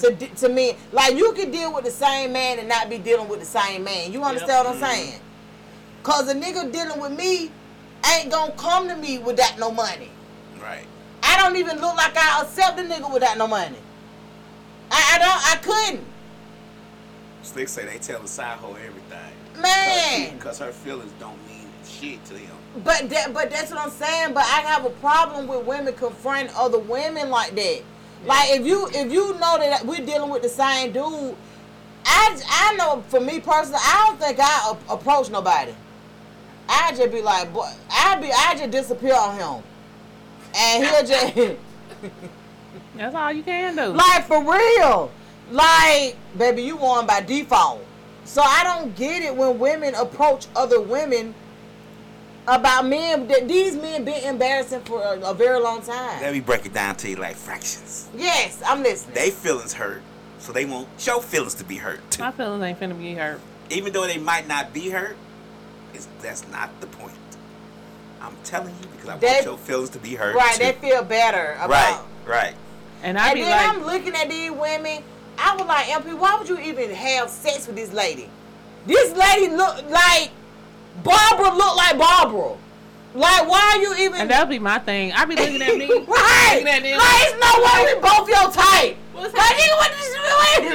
To 0.00 0.14
to 0.14 0.48
men, 0.48 0.76
like 0.92 1.16
you 1.16 1.32
can 1.32 1.50
deal 1.50 1.74
with 1.74 1.84
the 1.84 1.90
same 1.90 2.32
man 2.32 2.58
and 2.58 2.68
not 2.68 2.88
be 2.88 2.98
dealing 2.98 3.28
with 3.28 3.40
the 3.40 3.46
same 3.46 3.84
man. 3.84 4.12
You 4.12 4.22
understand 4.22 4.66
what 4.66 4.76
I'm 4.76 4.82
mm-hmm. 4.82 4.92
saying? 4.92 5.20
Cause 6.02 6.28
a 6.28 6.34
nigga 6.34 6.72
dealing 6.72 7.00
with 7.00 7.12
me 7.12 7.50
ain't 8.14 8.30
gonna 8.30 8.52
come 8.52 8.88
to 8.88 8.96
me 8.96 9.18
without 9.18 9.58
no 9.58 9.70
money. 9.70 10.10
Right. 10.62 10.86
I 11.22 11.36
don't 11.36 11.56
even 11.56 11.80
look 11.80 11.96
like 11.96 12.16
I 12.16 12.42
accept 12.42 12.78
a 12.78 12.82
nigga 12.82 13.12
without 13.12 13.36
no 13.36 13.46
money. 13.46 13.76
I, 14.90 15.12
I 15.14 15.18
don't. 15.18 15.52
I 15.52 15.56
couldn't. 15.62 16.06
Slick 17.42 17.68
say 17.68 17.84
they 17.84 17.98
tell 17.98 18.20
the 18.20 18.28
side 18.28 18.58
hoe 18.58 18.74
everything. 18.74 19.60
Man. 19.60 20.36
Because 20.36 20.58
her 20.58 20.72
feelings 20.72 21.12
don't 21.18 21.38
mean 21.46 21.66
shit 21.86 22.24
to 22.26 22.34
him. 22.34 22.54
But 22.84 23.08
that, 23.10 23.34
but 23.34 23.50
that's 23.50 23.70
what 23.70 23.80
I'm 23.80 23.90
saying. 23.90 24.34
But 24.34 24.44
I 24.44 24.60
have 24.60 24.84
a 24.84 24.90
problem 24.90 25.46
with 25.46 25.66
women 25.66 25.94
confronting 25.94 26.54
other 26.56 26.78
women 26.78 27.30
like 27.30 27.54
that. 27.54 27.82
Like 28.24 28.50
if 28.50 28.66
you 28.66 28.88
if 28.92 29.10
you 29.12 29.32
know 29.38 29.56
that 29.58 29.84
we're 29.86 30.04
dealing 30.04 30.30
with 30.30 30.42
the 30.42 30.48
same 30.48 30.92
dude, 30.92 31.34
I 32.04 32.40
I 32.48 32.76
know 32.76 33.02
for 33.08 33.20
me 33.20 33.40
personally, 33.40 33.80
I 33.82 34.06
don't 34.08 34.20
think 34.20 34.38
I 34.40 34.74
a- 34.88 34.92
approach 34.94 35.30
nobody. 35.30 35.72
I 36.68 36.92
just 36.94 37.10
be 37.10 37.22
like, 37.22 37.52
boy, 37.52 37.70
I 37.90 38.16
be 38.20 38.30
I 38.30 38.54
just 38.56 38.70
disappear 38.70 39.14
on 39.14 39.36
him, 39.36 39.62
and 40.56 40.84
he'll 40.84 41.04
just 41.06 41.56
That's 42.96 43.14
all 43.14 43.32
you 43.32 43.42
can 43.42 43.74
do. 43.76 43.86
like 43.86 44.26
for 44.26 44.42
real, 44.42 45.10
like 45.50 46.16
baby, 46.36 46.62
you 46.62 46.76
won 46.76 47.06
by 47.06 47.20
default. 47.20 47.84
So 48.24 48.42
I 48.42 48.62
don't 48.64 48.94
get 48.94 49.22
it 49.22 49.34
when 49.34 49.58
women 49.58 49.94
approach 49.94 50.46
other 50.54 50.80
women 50.80 51.34
about 52.50 52.86
men 52.86 53.26
that 53.28 53.46
these 53.48 53.76
men 53.76 54.04
been 54.04 54.22
embarrassing 54.24 54.80
for 54.80 55.02
a, 55.02 55.20
a 55.20 55.34
very 55.34 55.60
long 55.60 55.82
time. 55.82 56.20
Let 56.20 56.32
me 56.32 56.40
break 56.40 56.66
it 56.66 56.74
down 56.74 56.96
to 56.96 57.08
you 57.08 57.16
like 57.16 57.36
fractions. 57.36 58.08
Yes, 58.16 58.60
I'm 58.66 58.82
listening. 58.82 59.14
They 59.14 59.30
feelings 59.30 59.72
hurt, 59.72 60.02
so 60.38 60.52
they 60.52 60.64
want 60.64 60.88
your 61.06 61.22
feelings 61.22 61.54
to 61.54 61.64
be 61.64 61.76
hurt 61.76 62.00
too. 62.10 62.22
My 62.22 62.32
feelings 62.32 62.62
ain't 62.62 62.80
finna 62.80 62.98
be 62.98 63.14
hurt. 63.14 63.40
Even 63.70 63.92
though 63.92 64.06
they 64.06 64.18
might 64.18 64.48
not 64.48 64.72
be 64.74 64.90
hurt, 64.90 65.16
it's, 65.94 66.08
that's 66.20 66.46
not 66.48 66.70
the 66.80 66.86
point. 66.88 67.14
I'm 68.20 68.36
telling 68.44 68.74
you 68.82 68.88
because 68.88 69.08
I 69.08 69.16
They- 69.18 69.26
want 69.28 69.44
your 69.44 69.58
feelings 69.58 69.90
to 69.90 69.98
be 69.98 70.14
hurt 70.16 70.34
right, 70.34 70.52
too. 70.54 70.64
they 70.64 70.72
feel 70.72 71.02
better 71.04 71.52
about. 71.60 71.70
right, 71.70 72.00
right. 72.26 72.54
And 73.02 73.18
I 73.18 73.28
And 73.28 73.34
be 73.36 73.42
then 73.42 73.50
like, 73.50 73.68
I'm 73.76 73.84
looking 73.86 74.14
at 74.14 74.28
these 74.28 74.50
women. 74.50 75.02
I 75.38 75.56
was 75.56 75.66
like, 75.66 75.86
MP, 75.86 76.18
why 76.18 76.36
would 76.38 76.48
you 76.48 76.58
even 76.58 76.90
have 76.90 77.30
sex 77.30 77.66
with 77.66 77.76
this 77.76 77.92
lady? 77.94 78.28
This 78.86 79.14
lady 79.16 79.54
look 79.54 79.88
like 79.90 80.30
Barbara. 81.02 81.54
Look 81.54 81.76
like 81.76 81.98
Barbara. 81.98 82.56
Like, 83.14 83.48
why 83.48 83.74
are 83.74 83.82
you 83.82 84.06
even? 84.06 84.20
and 84.20 84.30
that'll 84.30 84.46
be 84.46 84.60
my 84.60 84.78
thing. 84.78 85.12
I 85.12 85.24
be 85.24 85.34
looking 85.34 85.60
at 85.62 85.76
me. 85.76 85.86
right. 86.08 86.50
Looking 86.52 86.68
at 86.68 86.82
them. 86.82 86.98
Like, 86.98 87.22
it's 87.26 87.40
no 87.40 87.52
way 87.64 87.94
we 87.94 88.00
both 88.00 88.28
your 88.28 88.50
type. 88.52 88.96
What's 89.20 89.34
Like, 89.34 89.42
happening? 89.42 89.66
nigga, 89.66 89.76
what 89.76 89.92
is 89.92 90.06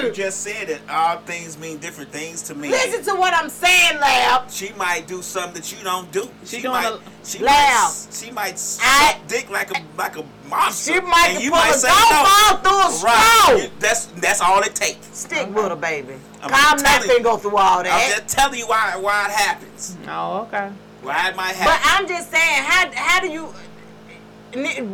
You 0.04 0.08
you 0.10 0.12
just 0.14 0.42
said 0.42 0.68
that 0.68 0.80
all 0.90 1.18
things 1.26 1.58
mean 1.58 1.78
different 1.80 2.12
things 2.12 2.42
to 2.44 2.56
me. 2.56 2.70
Listen 2.70 3.04
to 3.06 3.20
what 3.20 3.34
I'm 3.34 3.50
saying, 3.50 4.00
Lab. 4.00 4.50
She 4.52 4.72
might 4.74 5.08
do 5.08 5.22
something 5.22 5.54
that 5.62 5.72
you 5.76 5.84
don't 5.84 6.12
do. 6.12 6.30
She 6.44 6.58
She, 6.58 6.62
doing 6.62 6.74
might. 6.74 6.86
a- 6.94 7.00
she 7.24 7.40
Loud. 7.40 7.50
might. 7.52 8.08
She 8.14 8.32
might 8.32 8.60
suck 8.60 8.86
I- 8.86 9.18
dick 9.28 9.50
like 9.50 9.72
a 9.72 9.82
like 9.98 10.18
a 10.18 10.24
monster. 10.50 10.94
She 10.94 11.00
might 11.02 11.30
and 11.36 11.44
you 11.44 11.50
pull 11.52 11.60
might 11.60 11.76
a 11.76 11.80
say 11.80 11.88
golf 11.88 12.12
no. 12.12 12.24
ball 12.70 12.90
through 12.92 13.02
a 13.02 13.04
Right. 13.04 13.42
straw. 13.44 13.56
You- 13.56 13.72
That's 13.80 14.06
that's 14.18 14.42
all 14.42 14.62
it 14.62 14.76
takes. 14.76 15.08
Stick 15.18 15.48
with 15.54 15.66
her, 15.70 15.76
baby. 15.76 16.14
I'm 16.44 16.52
I'm, 16.54 16.78
not 16.78 16.80
telling 16.80 17.10
you. 17.10 17.16
finna 17.20 17.24
go 17.24 17.38
through 17.38 17.58
all 17.58 17.82
that. 17.84 17.92
I'm 17.92 18.24
just 18.24 18.36
telling 18.38 18.60
you 18.60 18.68
why 18.68 18.96
why 18.98 19.26
it 19.26 19.32
happens. 19.32 19.98
Oh, 20.08 20.42
okay. 20.42 20.70
Why 21.02 21.30
it 21.30 21.36
might 21.36 21.56
happen. 21.56 21.80
But. 21.84 21.92
I'm 22.00 22.08
just 22.08 22.30
saying, 22.32 22.64
how 22.64 22.92
how 22.94 23.20
do 23.22 23.28
you? 23.30 23.54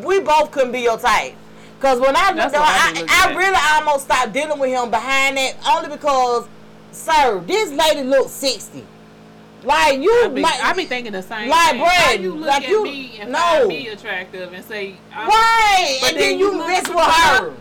We 0.04 0.20
both 0.22 0.52
couldn't 0.52 0.72
be 0.72 0.80
your 0.82 0.98
type. 0.98 1.36
Cause 1.82 2.00
when 2.00 2.16
I 2.16 2.32
That's 2.34 2.54
looked, 2.54 2.64
what 2.64 3.08
I 3.10 3.28
I, 3.28 3.32
I, 3.32 3.36
really 3.36 3.58
almost 3.80 4.06
stopped 4.06 4.34
dealing 4.34 4.60
with 4.60 4.70
him 4.70 4.92
behind 4.92 5.38
that 5.38 5.56
only 5.68 5.90
because, 5.90 6.48
sir, 6.92 7.40
this 7.48 7.72
lady 7.72 8.04
looks 8.08 8.32
sixty. 8.32 8.86
Like 9.64 10.00
you, 10.00 10.12
I 10.26 10.28
be, 10.28 10.42
might, 10.42 10.64
I 10.64 10.74
be 10.74 10.86
thinking 10.86 11.12
the 11.12 11.22
same 11.24 11.50
Like, 11.50 11.72
thing. 11.72 11.80
How 11.86 12.12
you 12.14 12.34
look 12.36 12.48
like 12.48 12.64
at 12.64 12.70
you- 12.70 12.84
me 12.84 13.18
and 13.20 13.32
no. 13.32 13.38
find 13.40 13.68
me 13.68 13.88
attractive 13.90 14.54
and 14.54 14.64
say, 14.66 14.96
I'm, 15.14 15.28
right, 15.28 15.98
But 16.02 16.10
and 16.12 16.18
then 16.20 16.30
then 16.32 16.40
you 16.40 16.52
you 16.52 16.58
mess 16.60 16.88
with 16.88 16.98
the- 16.98 17.04
her. 17.04 17.54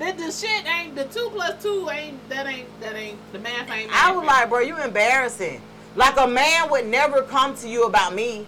that 0.00 0.18
the 0.18 0.30
shit 0.32 0.66
ain't 0.66 0.94
the 0.96 1.04
two 1.04 1.30
plus 1.32 1.62
two 1.62 1.88
ain't 1.90 2.28
that 2.30 2.46
ain't 2.46 2.68
that 2.80 2.96
ain't 2.96 3.18
the 3.32 3.38
math 3.38 3.70
ain't. 3.70 3.90
I 3.92 4.10
was 4.12 4.24
like, 4.26 4.48
bro, 4.48 4.58
you 4.60 4.76
embarrassing. 4.80 5.60
Like 5.94 6.16
a 6.18 6.26
man 6.26 6.68
would 6.70 6.86
never 6.86 7.22
come 7.22 7.54
to 7.56 7.68
you 7.68 7.84
about 7.84 8.12
me, 8.14 8.44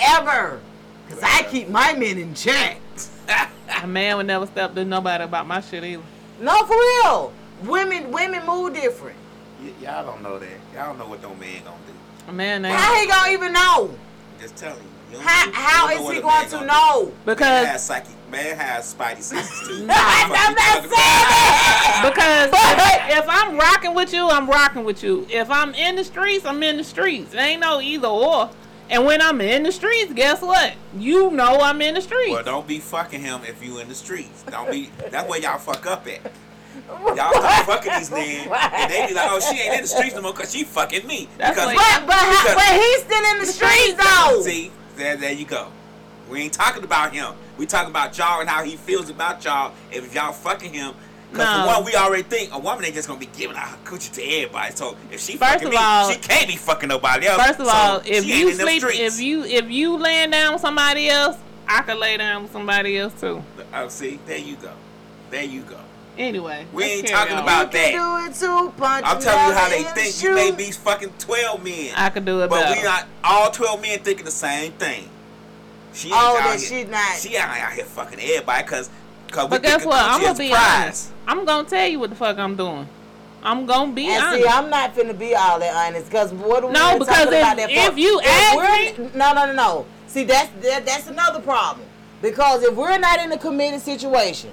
ever, 0.00 0.60
cause 1.08 1.20
I 1.22 1.42
keep 1.50 1.68
my 1.68 1.92
men 1.94 2.18
in 2.18 2.34
check. 2.34 2.80
a 3.82 3.86
man 3.86 4.16
would 4.16 4.26
never 4.26 4.46
step 4.46 4.74
to 4.74 4.84
nobody 4.84 5.24
about 5.24 5.46
my 5.46 5.60
shit 5.60 5.84
either. 5.84 6.02
No, 6.40 6.64
for 6.66 6.76
real. 6.76 7.32
Women, 7.64 8.10
women 8.12 8.44
move 8.46 8.74
different. 8.74 9.16
Y- 9.62 9.72
y'all 9.82 10.04
don't 10.06 10.22
know 10.22 10.38
that. 10.38 10.48
Y'all 10.74 10.86
don't 10.86 10.98
know 10.98 11.08
what 11.08 11.20
no 11.22 11.34
man 11.34 11.62
gonna 11.64 11.76
do. 11.86 11.92
A 12.28 12.32
man 12.32 12.64
ain't 12.64 12.74
How 12.76 12.94
he 13.00 13.06
gonna 13.06 13.32
even 13.32 13.52
know? 13.52 13.90
Just 14.40 14.56
tell 14.56 14.76
you. 14.76 14.82
you 15.12 15.18
How 15.18 15.46
you 15.46 15.52
how 15.52 15.88
don't 15.88 15.98
is 15.98 16.04
what 16.04 16.14
he 16.16 16.20
going 16.22 16.48
to 16.50 16.66
know? 16.66 17.00
do. 17.06 17.06
Man 17.06 17.14
because 17.26 17.66
has 17.66 17.84
psychic. 17.84 18.10
Man 18.30 18.56
has 18.56 18.94
spidey 18.94 19.22
senses 19.22 19.66
too. 19.66 19.86
No, 19.86 19.94
I'm 19.96 20.28
not 20.28 20.58
saying 20.58 20.84
about? 20.84 20.90
that. 20.90 22.02
because 22.04 22.50
But- 22.50 23.18
if, 23.18 23.24
if 23.24 23.28
I'm 23.28 23.56
rocking 23.58 23.94
with 23.94 24.12
you, 24.12 24.28
I'm 24.28 24.46
rocking 24.48 24.84
with 24.84 25.02
you. 25.02 25.26
If 25.30 25.50
I'm 25.50 25.74
in 25.74 25.96
the 25.96 26.04
streets, 26.04 26.44
I'm 26.44 26.62
in 26.62 26.76
the 26.76 26.84
streets. 26.84 27.32
It 27.34 27.38
ain't 27.38 27.60
no 27.62 27.80
either 27.80 28.06
or. 28.08 28.50
And 28.90 29.04
when 29.04 29.20
I'm 29.20 29.40
in 29.40 29.62
the 29.64 29.72
streets, 29.72 30.12
guess 30.14 30.40
what? 30.40 30.74
You 30.96 31.30
know 31.30 31.58
I'm 31.60 31.80
in 31.82 31.94
the 31.94 32.00
streets. 32.00 32.30
Well, 32.32 32.42
don't 32.42 32.66
be 32.66 32.78
fucking 32.78 33.20
him 33.20 33.42
if 33.44 33.62
you 33.62 33.78
in 33.78 33.88
the 33.88 33.94
streets. 33.94 34.42
Don't 34.44 34.70
be. 34.70 34.90
That's 35.10 35.28
where 35.28 35.40
y'all 35.40 35.58
fuck 35.58 35.86
up 35.86 36.06
at. 36.06 36.20
Y'all 36.88 37.32
start 37.32 37.66
fucking 37.66 37.92
these 37.98 38.10
men, 38.10 38.48
and 38.50 38.90
they 38.90 39.06
be 39.08 39.12
like, 39.14 39.28
"Oh, 39.30 39.40
she 39.40 39.60
ain't 39.60 39.74
in 39.74 39.82
the 39.82 39.86
streets 39.88 40.14
no 40.14 40.22
more 40.22 40.32
because 40.32 40.52
she 40.52 40.64
fucking 40.64 41.06
me." 41.06 41.28
That's 41.36 41.54
because 41.54 41.74
what- 41.74 42.00
But 42.00 42.06
but 42.06 42.30
Because- 42.30 42.54
but 42.54 42.80
he's 42.80 43.00
still 43.02 43.24
in 43.32 43.38
the 43.40 43.46
streets 43.46 43.94
though. 44.02 44.40
see, 44.42 44.70
there, 44.96 45.16
there 45.16 45.32
you 45.32 45.44
go. 45.44 45.68
We 46.30 46.40
ain't 46.40 46.52
talking 46.52 46.84
about 46.84 47.12
him. 47.12 47.34
We 47.58 47.66
talking 47.66 47.90
about 47.90 48.16
y'all 48.16 48.40
and 48.40 48.48
how 48.48 48.62
he 48.64 48.76
feels 48.76 49.10
about 49.10 49.44
y'all. 49.44 49.74
If 49.90 50.14
y'all 50.14 50.32
fucking 50.32 50.72
him, 50.72 50.94
because 51.30 51.46
No. 51.56 51.62
for 51.62 51.66
one, 51.76 51.84
we 51.84 51.94
already 51.94 52.22
think 52.22 52.52
a 52.54 52.58
woman 52.58 52.84
ain't 52.84 52.94
just 52.94 53.06
gonna 53.08 53.20
be 53.20 53.26
giving 53.36 53.56
out 53.56 53.68
her 53.68 53.76
coochie 53.84 54.12
to 54.12 54.22
everybody. 54.22 54.74
So 54.74 54.96
if 55.10 55.20
she 55.20 55.36
First 55.36 55.52
fucking 55.52 55.68
of 55.68 55.72
me, 55.72 55.78
all- 55.78 56.10
she 56.10 56.16
can't 56.18 56.48
be 56.48 56.56
fucking 56.56 56.88
nobody 56.88 57.26
else. 57.26 57.42
First 57.44 57.60
of 57.60 57.66
So 57.66 57.72
all, 57.72 58.02
if 58.04 58.24
you 58.26 58.52
sleep, 58.54 58.82
if 58.84 59.20
you 59.20 59.44
if 59.44 59.70
you 59.70 59.96
laying 59.98 60.30
down 60.30 60.54
with 60.54 60.62
somebody 60.62 61.08
else, 61.10 61.36
I 61.68 61.82
could 61.82 61.98
lay 61.98 62.16
down 62.16 62.44
with 62.44 62.52
somebody 62.52 62.98
else 62.98 63.12
too. 63.20 63.42
oh, 63.74 63.88
see, 63.88 64.18
there 64.26 64.38
you 64.38 64.56
go, 64.56 64.70
there 65.30 65.44
you 65.44 65.60
go. 65.62 65.76
Anyway, 66.16 66.66
We 66.72 66.82
let's 66.82 66.94
ain't 66.94 67.06
carry 67.06 67.16
talking 67.20 67.36
on. 67.36 67.42
about 67.44 67.72
You 67.72 67.78
that. 67.78 67.90
can 67.92 68.24
do 68.24 68.30
it 68.32 68.34
too, 68.40 68.72
punch 68.76 69.04
I'm 69.06 69.20
telling 69.20 69.46
you 69.46 69.52
how 69.54 69.68
they 69.68 69.82
think. 69.84 70.16
the 70.16 70.22
You 70.28 70.34
may 70.34 70.50
be 70.50 70.70
fucking 70.72 71.12
12 71.20 71.62
men. 71.62 71.92
I 71.94 72.08
could 72.10 72.24
do 72.24 72.40
it 72.40 72.50
but 72.50 72.60
better. 72.60 72.74
we 72.80 72.82
not 72.82 73.06
all 73.22 73.50
12 73.52 73.80
men 73.80 74.00
thinking 74.00 74.24
the 74.24 74.32
same 74.32 74.72
thing. 74.72 75.08
She 75.94 76.08
ain't 76.08 76.16
Oh, 76.16 76.36
out 76.38 76.42
that 76.44 76.58
here. 76.60 76.68
she 76.68 76.84
not. 76.84 77.18
She 77.20 77.36
ain't 77.36 77.44
out 77.44 77.72
here 77.72 77.84
fucking 77.84 78.18
everybody 78.20 78.62
because 78.64 78.88
cause 78.88 78.90
we 78.90 79.07
But 79.32 79.62
guess 79.62 79.84
what? 79.84 79.96
I'm 80.02 80.16
I'm 80.16 80.22
gonna 80.22 80.38
be 80.38 80.50
prize. 80.50 80.82
honest. 80.82 81.10
I'm 81.26 81.44
gonna 81.44 81.68
tell 81.68 81.86
you 81.86 81.98
what 82.00 82.10
the 82.10 82.16
fuck 82.16 82.38
I'm 82.38 82.56
doing. 82.56 82.88
I'm 83.42 83.66
gonna 83.66 83.92
be 83.92 84.08
And 84.08 84.22
honest. 84.24 84.42
see, 84.42 84.48
I'm 84.48 84.68
not 84.70 84.94
finna 84.94 85.16
be 85.16 85.34
all 85.34 85.58
that 85.60 85.74
honest, 85.88 86.10
cause 86.10 86.32
what 86.32 86.64
are 86.64 86.66
we 86.68 86.72
No, 86.72 86.98
because 86.98 87.08
talking 87.08 87.32
if- 87.34 87.38
about 87.42 87.56
that 87.58 87.70
if 87.70 87.92
for? 87.92 87.98
you 87.98 88.20
ask 88.24 88.56
we're- 88.56 89.10
no, 89.14 89.32
no, 89.32 89.46
no, 89.46 89.52
no. 89.52 89.86
See, 90.08 90.24
that's 90.24 90.48
that, 90.62 90.84
that's 90.86 91.06
another 91.08 91.40
problem. 91.40 91.86
Because 92.20 92.64
if 92.64 92.74
we're 92.74 92.98
not 92.98 93.20
in 93.20 93.30
a 93.30 93.38
committed 93.38 93.80
situation, 93.80 94.50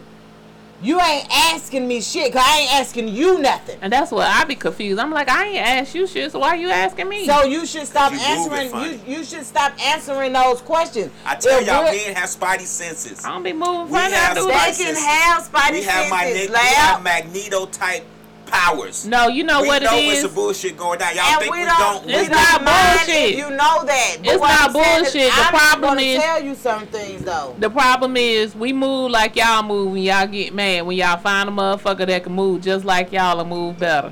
you 0.82 1.00
ain't 1.02 1.28
asking 1.32 1.88
me 1.88 2.02
shit. 2.02 2.34
Cause 2.34 2.44
I 2.46 2.60
ain't 2.60 2.74
asking 2.74 3.08
you 3.08 3.40
nothing. 3.40 3.78
and 3.82 3.92
that's 3.92 4.12
what 4.12 4.28
I 4.28 4.44
be 4.44 4.56
confused. 4.56 5.00
I'm 5.00 5.12
like, 5.12 5.30
I 5.30 5.46
ain't 5.48 5.58
asked 5.66 5.96
you 5.96 6.06
shit, 6.06 6.32
so 6.32 6.40
why 6.40 6.56
you 6.56 6.70
asking 6.70 7.08
me? 7.10 7.26
So 7.26 7.44
you 7.44 7.66
should 7.66 7.88
stop 7.88 8.12
you 8.12 8.20
answering. 8.20 9.00
You 9.08 9.16
you 9.18 9.24
should 9.24 9.46
stop 9.46 9.74
answering 9.82 10.34
those 10.34 10.62
questions. 10.62 11.12
I 11.26 11.36
tell 11.36 11.60
If 11.60 11.68
y'all, 11.68 11.84
we're- 11.84 11.98
men 12.06 12.16
have 12.16 12.30
spidey 12.30 12.66
senses. 12.66 13.24
I 13.24 13.30
don't 13.30 13.44
be 13.44 13.54
moving 13.54 13.86
We 13.86 13.92
funny. 14.00 14.14
I 14.14 14.18
have 14.18 14.36
do 14.38 14.44
spidey 14.48 14.48
they 14.78 14.84
can 14.84 14.96
senses. 14.96 15.06
have 15.06 15.44
spidey 15.52 15.72
we 15.72 15.84
have, 15.84 16.08
senses. 16.08 16.50
my, 16.52 16.60
we 16.62 16.66
have 16.76 17.04
magneto 17.04 17.66
type 17.68 18.04
powers. 18.46 19.06
No, 19.06 19.28
you 19.28 19.44
know 19.44 19.62
we 19.62 19.68
what 19.68 19.82
it 19.82 19.86
know 19.86 19.98
is. 19.98 20.14
it's 20.14 20.22
some 20.24 20.34
bullshit 20.34 20.78
going 20.78 21.00
down. 21.00 21.16
Y'all 21.16 21.24
And 21.26 21.40
think 21.42 21.54
we 21.54 21.60
we, 21.62 21.66
don't, 21.66 21.78
don't? 21.80 22.06
we 22.06 22.14
It's 22.14 22.30
don't 22.30 22.66
bullshit. 22.66 23.36
you 23.38 23.50
know 23.50 23.86
that. 23.86 24.18
But 24.20 24.28
It's 24.28 24.40
what 24.40 24.48
not 24.50 24.62
I'm 24.70 24.72
saying 24.74 25.06
is, 25.06 25.12
bullshit. 25.14 25.34
The 25.34 25.42
I'm 25.42 25.50
problem 25.54 25.82
gonna 25.90 26.02
is- 26.02 26.22
tell 26.22 26.44
you 26.44 26.56
some 26.56 26.88
things 26.88 27.24
though. 27.24 27.56
The 27.60 27.70
problem 27.70 28.18
is 28.18 28.56
we 28.56 28.74
move 28.74 29.12
like 29.12 29.36
y'all 29.36 29.64
move 29.64 29.92
when 29.94 30.04
y'all 30.04 30.28
get 30.28 30.54
mad. 30.54 30.86
When 30.86 30.98
y'all 30.98 31.18
find 31.18 31.50
a 31.50 31.52
motherfucker 31.52 32.06
that 32.08 32.24
can 32.24 32.34
move 32.34 32.62
just 32.62 32.86
like 32.86 33.12
y'all 33.12 33.40
and 33.40 33.50
move 33.50 33.80
better. 33.80 34.12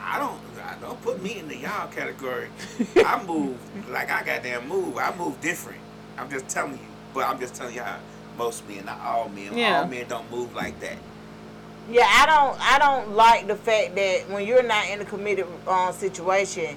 I 0.00 0.18
don't. 0.18 0.40
I 0.64 0.74
don't 0.80 1.00
put 1.02 1.22
me 1.22 1.38
in 1.38 1.48
the 1.48 1.56
y'all 1.56 1.88
category. 1.88 2.48
I 2.96 3.22
move 3.24 3.56
like 3.90 4.10
I 4.10 4.22
goddamn 4.24 4.68
move. 4.68 4.96
I 4.98 5.14
move 5.16 5.40
different. 5.40 5.80
I'm 6.18 6.30
just 6.30 6.48
telling 6.48 6.72
you. 6.74 6.78
But 7.14 7.26
I'm 7.28 7.38
just 7.38 7.54
telling 7.54 7.74
you 7.74 7.82
how 7.82 7.98
most 8.38 8.66
men, 8.68 8.86
not 8.86 8.98
all 9.00 9.28
men. 9.28 9.56
Yeah. 9.56 9.80
All 9.80 9.86
men 9.86 10.06
don't 10.08 10.30
move 10.30 10.54
like 10.54 10.78
that. 10.80 10.96
Yeah, 11.90 12.06
I 12.08 12.26
don't. 12.26 12.60
I 12.60 12.78
don't 12.78 13.16
like 13.16 13.46
the 13.48 13.56
fact 13.56 13.94
that 13.96 14.28
when 14.30 14.46
you're 14.46 14.62
not 14.62 14.88
in 14.88 15.00
a 15.00 15.04
committed 15.04 15.46
um, 15.66 15.92
situation, 15.92 16.76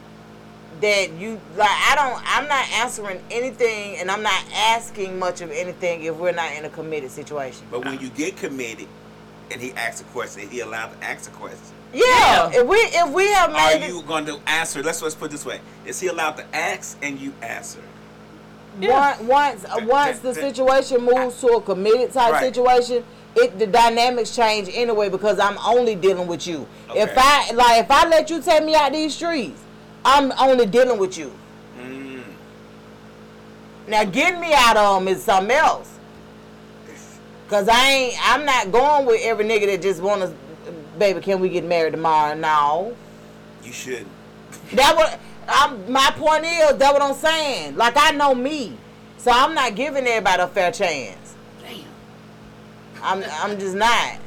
that 0.82 1.12
you 1.14 1.40
like. 1.56 1.70
I 1.70 1.96
don't. 1.96 2.22
I'm 2.26 2.48
not 2.48 2.68
answering 2.72 3.22
anything, 3.30 3.98
and 3.98 4.10
I'm 4.10 4.24
not 4.24 4.44
asking 4.54 5.20
much 5.20 5.42
of 5.42 5.52
anything 5.52 6.04
if 6.04 6.16
we're 6.16 6.32
not 6.32 6.52
in 6.54 6.66
a 6.66 6.70
committed 6.70 7.12
situation. 7.12 7.66
But 7.70 7.86
when 7.86 8.00
you 8.00 8.10
get 8.10 8.36
committed, 8.36 8.88
and 9.52 9.62
he 9.62 9.74
asks 9.74 10.02
a 10.02 10.06
question, 10.06 10.50
he 10.50 10.62
allowed 10.62 11.00
to 11.00 11.04
ask 11.06 11.30
a 11.30 11.34
question. 11.36 11.76
Yeah, 11.94 12.02
Yeah. 12.52 12.62
if 12.62 12.68
we 12.68 12.78
if 12.78 13.10
we 13.14 13.28
have 13.32 13.54
Are 13.54 13.76
you 13.78 14.00
it, 14.00 14.08
going 14.08 14.26
to 14.26 14.40
answer? 14.48 14.82
Let's 14.82 15.02
let's 15.04 15.16
put 15.16 15.26
it 15.28 15.32
this 15.32 15.46
way: 15.46 15.62
Is 15.86 16.00
he 16.00 16.08
allowed 16.08 16.38
to 16.38 16.56
ask 16.56 16.98
and 17.04 17.20
you 17.20 17.32
answer? 17.44 17.80
Yeah. 18.82 19.18
One, 19.20 19.28
once 19.28 19.66
uh, 19.66 19.78
once 19.86 20.20
that- 20.20 20.34
the 20.36 20.42
that- 20.42 20.56
situation 20.56 21.02
moves 21.06 21.40
to 21.42 21.48
a 21.50 21.62
committed 21.62 22.12
type 22.12 22.34
Right. 22.34 22.42
situation, 22.44 23.06
it 23.36 23.60
the 23.60 23.68
dynamics 23.68 24.36
change 24.36 24.70
anyway 24.72 25.10
because 25.10 25.40
I'm 25.40 25.58
only 25.60 25.96
dealing 25.96 26.28
with 26.28 26.48
you. 26.48 26.68
If 26.96 27.14
I 27.18 27.52
like 27.52 27.84
if 27.84 27.92
I 27.92 28.08
let 28.08 28.30
you 28.30 28.42
take 28.42 28.64
me 28.64 28.76
out 28.76 28.94
these 28.94 29.16
streets, 29.16 29.62
I'm 30.04 30.32
only 30.40 30.66
dealing 30.66 30.98
with 31.00 31.18
you. 31.18 31.34
Mm. 31.80 32.24
Now 33.88 34.04
getting 34.06 34.40
me 34.40 34.54
out 34.54 34.78
of 34.78 35.00
them 35.00 35.08
is 35.08 35.24
something 35.24 35.56
else. 35.56 35.92
Cause 37.48 37.68
I 37.68 37.90
ain't 37.90 38.16
I'm 38.22 38.46
not 38.46 38.72
going 38.72 39.06
with 39.06 39.22
every 39.24 39.46
nigga 39.46 39.68
that 39.68 39.82
just 39.82 40.02
wanna 40.02 40.34
baby, 40.98 41.22
can 41.22 41.40
we 41.40 41.50
get 41.50 41.64
married 41.64 41.92
tomorrow? 41.92 42.36
No. 42.36 42.96
You 43.64 43.72
shouldn't. 43.72 44.08
That 44.74 44.96
what 44.96 45.20
I'm 45.48 45.92
my 45.92 46.12
point 46.16 46.46
is 46.46 46.78
that 46.78 46.94
what 46.94 47.02
I'm 47.02 47.16
saying. 47.16 47.76
Like 47.76 47.96
I 47.98 48.12
know 48.12 48.34
me. 48.34 48.78
So 49.18 49.32
I'm 49.32 49.54
not 49.56 49.76
giving 49.76 50.06
everybody 50.06 50.44
a 50.44 50.48
fair 50.48 50.72
chance. 50.72 51.25
Damn. 53.06 53.24
I'm 53.24 53.52
I'm 53.52 53.60
just 53.60 53.76
not. 53.76 54.18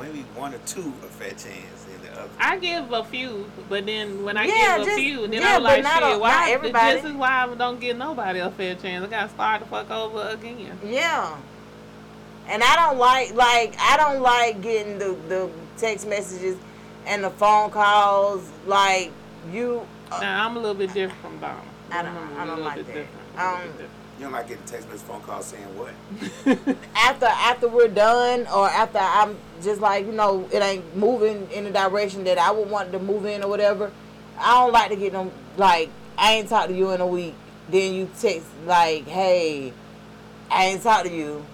Maybe 0.00 0.20
one 0.34 0.54
or 0.54 0.58
two 0.66 0.92
a 1.04 1.06
fair 1.06 1.30
chance, 1.30 1.86
and 1.92 2.02
the 2.02 2.20
other. 2.20 2.30
I 2.40 2.58
give 2.58 2.90
a 2.92 3.04
few, 3.04 3.48
but 3.68 3.86
then 3.86 4.24
when 4.24 4.36
I 4.36 4.46
Yeah, 4.46 4.78
give 4.78 4.88
a 4.88 4.90
few, 4.96 5.26
then 5.28 5.42
yeah, 5.42 5.56
I'm 5.56 5.62
like, 5.62 5.82
not 5.82 6.02
shit, 6.02 6.16
a- 6.16 6.18
why? 6.18 6.30
not 6.30 6.48
everybody. 6.48 6.94
This 6.96 7.04
is 7.04 7.12
why 7.12 7.44
I 7.46 7.54
don't 7.54 7.78
give 7.80 7.96
nobody 7.96 8.40
a 8.40 8.50
fair 8.50 8.74
chance. 8.74 9.04
I 9.04 9.08
gotta 9.08 9.28
start 9.28 9.60
the 9.60 9.66
fuck 9.66 9.90
over 9.90 10.28
again. 10.30 10.78
Yeah. 10.84 11.36
And 12.48 12.62
I 12.64 12.74
don't 12.76 12.98
like 12.98 13.34
like 13.34 13.76
I 13.78 13.96
don't 13.96 14.20
like 14.22 14.60
getting 14.62 14.98
the 14.98 15.16
the 15.28 15.50
text 15.76 16.08
messages 16.08 16.56
and 17.06 17.22
the 17.22 17.30
phone 17.30 17.70
calls 17.70 18.48
like 18.66 19.12
you 19.52 19.86
uh, 20.10 20.18
Now 20.20 20.46
I'm 20.46 20.56
a 20.56 20.58
little 20.58 20.74
bit 20.74 20.92
different 20.92 21.20
from 21.22 21.38
Donna. 21.38 21.60
I 21.92 22.02
don't- 22.02 22.16
I'm 22.16 22.38
a 22.38 22.42
I 22.42 22.46
don't 22.46 22.60
like 22.64 22.76
that. 22.78 22.86
different, 22.86 23.08
a 23.36 23.40
Um, 23.44 23.54
little 23.58 23.72
different. 23.72 23.90
You 24.22 24.28
don't 24.28 24.34
like 24.34 24.46
getting 24.46 24.64
text 24.66 24.88
message, 24.88 25.04
phone 25.04 25.20
calls 25.22 25.46
saying 25.46 25.64
what? 25.76 25.94
after 26.94 27.26
after 27.26 27.66
we're 27.66 27.88
done 27.88 28.46
or 28.54 28.68
after 28.68 28.98
I'm 28.98 29.36
just 29.60 29.80
like 29.80 30.06
you 30.06 30.12
know 30.12 30.48
it 30.52 30.62
ain't 30.62 30.96
moving 30.96 31.50
in 31.50 31.64
the 31.64 31.70
direction 31.70 32.22
that 32.22 32.38
I 32.38 32.52
would 32.52 32.70
want 32.70 32.92
to 32.92 33.00
move 33.00 33.26
in 33.26 33.42
or 33.42 33.48
whatever. 33.48 33.90
I 34.38 34.62
don't 34.62 34.72
like 34.72 34.90
to 34.90 34.96
get 34.96 35.10
them 35.10 35.32
like 35.56 35.90
I 36.16 36.34
ain't 36.34 36.48
talked 36.48 36.68
to 36.68 36.76
you 36.76 36.92
in 36.92 37.00
a 37.00 37.06
week. 37.06 37.34
Then 37.68 37.94
you 37.94 38.08
text 38.20 38.46
like, 38.64 39.08
hey, 39.08 39.72
I 40.48 40.66
ain't 40.66 40.84
talked 40.84 41.06
to 41.06 41.12
you. 41.12 41.44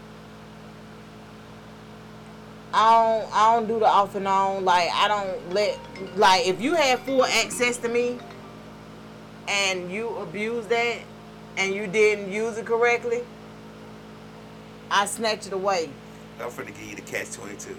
I 2.75 3.23
don't 3.23 3.35
I 3.35 3.55
don't 3.55 3.67
do 3.67 3.79
the 3.79 3.87
off 3.87 4.15
and 4.15 4.29
on. 4.29 4.67
Like 4.67 4.91
I 4.93 5.09
don't 5.09 5.55
let 5.55 5.79
like 6.17 6.47
if 6.47 6.61
you 6.61 6.75
have 6.75 7.01
full 7.01 7.25
access 7.25 7.79
to 7.79 7.89
me 7.89 8.19
and 9.49 9.91
you 9.91 10.11
abuse 10.19 10.67
that 10.67 10.99
and 11.59 11.75
you 11.75 11.87
didn't 11.87 12.33
use 12.33 12.57
it 12.57 12.65
correctly, 12.65 13.21
I 14.91 15.05
snatch 15.07 15.47
it 15.47 15.53
away. 15.53 15.91
I'm 16.41 16.51
finna 16.51 16.69
give 16.69 16.83
you 16.83 16.97
the 16.97 17.03
catch 17.03 17.33
22. 17.33 17.77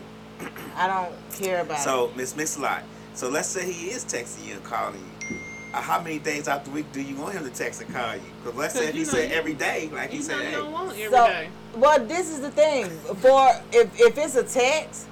I 0.75 0.87
don't 0.87 1.15
care 1.33 1.61
about 1.61 1.79
it. 1.79 1.83
So, 1.83 2.11
Miss 2.15 2.33
Mixalot. 2.33 2.83
So 3.13 3.29
let's 3.29 3.47
say 3.47 3.69
he 3.71 3.89
is 3.89 4.05
texting 4.05 4.47
you 4.47 4.53
and 4.55 4.63
calling 4.63 4.95
you. 5.29 5.37
Uh, 5.73 5.81
how 5.81 6.01
many 6.01 6.19
days 6.19 6.47
out 6.47 6.65
the 6.65 6.71
week 6.71 6.91
do 6.91 7.01
you 7.01 7.15
want 7.15 7.33
him 7.33 7.43
to 7.43 7.49
text 7.49 7.81
and 7.81 7.93
call 7.93 8.15
you? 8.15 8.21
Because 8.43 8.57
let's 8.57 8.73
say 8.73 8.79
Cause 8.81 8.89
if 8.89 8.95
he 8.95 9.05
said 9.05 9.29
you- 9.29 9.35
every 9.35 9.53
day, 9.53 9.89
like 9.93 10.09
he 10.09 10.17
You 10.17 10.23
said, 10.23 10.37
you 10.37 10.43
hey, 10.43 10.51
don't 10.53 10.71
want 10.71 10.89
every 10.91 11.03
So, 11.03 11.25
day. 11.27 11.49
well, 11.75 12.05
this 12.05 12.29
is 12.29 12.41
the 12.41 12.51
thing. 12.51 12.89
For 13.15 13.51
if 13.71 13.99
if 13.99 14.17
it's 14.17 14.35
a 14.35 14.43
text, 14.43 15.07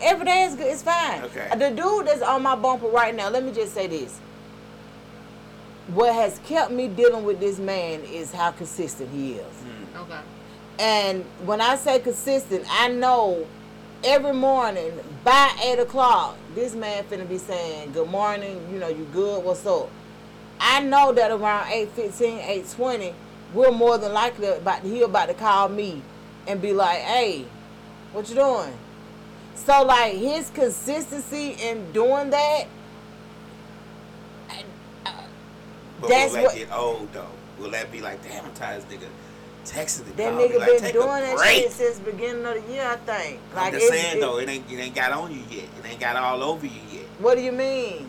every 0.00 0.24
day 0.26 0.44
is 0.44 0.54
good. 0.54 0.66
It's 0.66 0.82
fine. 0.82 1.22
Okay. 1.24 1.48
The 1.56 1.70
dude 1.70 2.06
that's 2.06 2.22
on 2.22 2.42
my 2.42 2.54
bumper 2.54 2.86
right 2.88 3.14
now. 3.14 3.30
Let 3.30 3.42
me 3.44 3.52
just 3.52 3.74
say 3.74 3.86
this. 3.86 4.18
What 5.88 6.14
has 6.14 6.40
kept 6.46 6.72
me 6.72 6.88
dealing 6.88 7.24
with 7.24 7.38
this 7.38 7.58
man 7.58 8.00
is 8.00 8.32
how 8.32 8.50
consistent 8.50 9.10
he 9.10 9.34
is. 9.34 9.54
Mm. 9.94 10.02
Okay. 10.02 10.20
And 10.78 11.24
when 11.44 11.60
I 11.60 11.76
say 11.76 12.00
consistent, 12.00 12.64
I 12.68 12.88
know 12.88 13.46
every 14.04 14.32
morning 14.32 14.92
by 15.24 15.56
eight 15.64 15.78
o'clock, 15.78 16.36
this 16.54 16.74
man 16.74 17.04
finna 17.04 17.28
be 17.28 17.38
saying, 17.38 17.92
Good 17.92 18.08
morning, 18.08 18.68
you 18.72 18.78
know, 18.78 18.88
you 18.88 19.06
good, 19.12 19.44
what's 19.44 19.64
up? 19.66 19.90
I 20.60 20.80
know 20.80 21.12
that 21.12 21.30
around 21.30 21.66
8.15, 21.66 22.42
8.20, 22.64 23.14
we're 23.54 23.70
more 23.70 23.98
than 23.98 24.12
likely 24.12 24.48
about 24.48 24.82
he 24.82 25.02
about 25.02 25.26
to 25.26 25.34
call 25.34 25.68
me 25.68 26.02
and 26.46 26.60
be 26.60 26.72
like, 26.72 27.00
Hey, 27.00 27.46
what 28.12 28.28
you 28.28 28.34
doing? 28.34 28.76
So 29.54 29.82
like 29.82 30.14
his 30.14 30.50
consistency 30.50 31.56
in 31.60 31.92
doing 31.92 32.30
that, 32.30 32.66
but 36.00 36.08
That's 36.10 36.32
will 36.32 36.42
that 36.42 36.44
what- 36.46 36.54
get 36.56 36.72
old 36.72 37.12
though? 37.12 37.26
Will 37.58 37.70
that 37.70 37.90
be 37.90 38.00
like, 38.02 38.22
damn, 38.22 38.44
I'm 38.44 38.52
tired 38.52 38.82
nigga 38.90 39.06
texting 39.64 40.04
the 40.04 40.12
that 40.12 40.32
call 40.32 40.36
me, 40.42 40.48
nigga 40.48 40.58
like, 40.58 40.82
been 40.82 40.92
doing 40.92 41.06
that 41.08 41.38
shit 41.54 41.72
since 41.72 41.98
beginning 41.98 42.44
of 42.44 42.54
the 42.66 42.72
year, 42.72 42.86
I 42.86 42.96
think. 42.96 43.40
Like 43.54 43.72
I'm 43.74 43.80
just 43.80 43.88
saying 43.88 44.18
it- 44.18 44.20
though, 44.20 44.38
it 44.38 44.48
ain't 44.48 44.70
it 44.70 44.76
ain't 44.78 44.94
got 44.94 45.12
on 45.12 45.32
you 45.32 45.42
yet. 45.50 45.64
It 45.64 45.86
ain't 45.90 46.00
got 46.00 46.16
all 46.16 46.42
over 46.42 46.66
you 46.66 46.80
yet. 46.92 47.04
What 47.18 47.36
do 47.36 47.42
you 47.42 47.52
mean? 47.52 48.08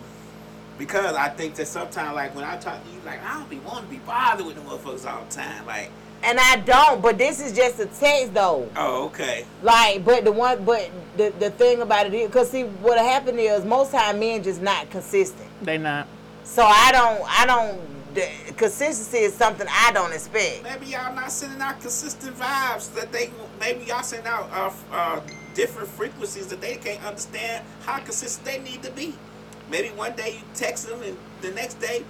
Because 0.77 1.15
I 1.15 1.29
think 1.29 1.55
that 1.55 1.67
sometimes, 1.67 2.15
like 2.15 2.35
when 2.35 2.43
I 2.43 2.57
talk 2.57 2.83
to 2.83 2.89
you, 2.91 2.99
like 3.05 3.23
I 3.23 3.33
don't 3.39 3.49
be 3.49 3.57
wanting 3.59 3.85
to 3.85 3.89
be 3.89 3.97
bothered 3.99 4.45
with 4.45 4.55
the 4.55 4.61
motherfuckers 4.61 5.11
all 5.11 5.23
the 5.25 5.33
time. 5.33 5.65
Like, 5.65 5.89
And 6.23 6.39
I 6.39 6.57
don't, 6.57 7.01
but 7.01 7.17
this 7.17 7.39
is 7.39 7.53
just 7.53 7.79
a 7.79 7.85
text 7.87 8.33
though. 8.35 8.69
oh, 8.75 9.05
okay, 9.05 9.45
Like, 9.63 10.03
but 10.05 10.25
the 10.25 10.31
one, 10.31 10.63
but 10.65 10.91
the 11.15 11.33
the 11.39 11.49
thing 11.51 11.81
about 11.81 12.05
it 12.05 12.13
is, 12.13 12.29
cause 12.31 12.51
see, 12.51 12.63
what 12.63 12.99
happened 12.99 13.39
is 13.39 13.65
most 13.65 13.91
time 13.91 14.19
men 14.19 14.43
just 14.43 14.61
not 14.61 14.89
consistent. 14.91 15.47
They 15.63 15.77
not. 15.79 16.07
So 16.47 16.63
I 16.63 16.91
don't, 16.91 17.21
I 17.39 17.45
don't. 17.45 18.57
Consistency 18.57 19.19
is 19.19 19.33
something 19.35 19.67
I 19.69 19.91
don't 19.93 20.11
expect. 20.11 20.63
maybe 20.63 20.87
y'all 20.87 21.13
not 21.13 21.31
sending 21.31 21.61
out 21.61 21.79
consistent 21.81 22.35
vibes 22.35 22.91
that 22.95 23.11
they. 23.11 23.29
Maybe 23.59 23.85
y'all 23.85 24.01
sending 24.01 24.27
out 24.27 24.49
uh, 24.51 24.71
uh, 24.91 25.21
different 25.53 25.87
frequencies 25.87 26.47
that 26.47 26.59
they 26.59 26.75
can't 26.77 27.03
understand 27.05 27.63
how 27.83 27.99
consistent 27.99 28.45
they 28.47 28.59
need 28.59 28.81
to 28.81 28.91
be. 28.91 29.13
Maybe 29.69 29.89
one 29.89 30.15
day 30.15 30.35
you 30.35 30.41
text 30.55 30.87
them 30.87 31.03
and 31.03 31.15
the 31.41 31.51
next 31.51 31.75
day 31.75 32.03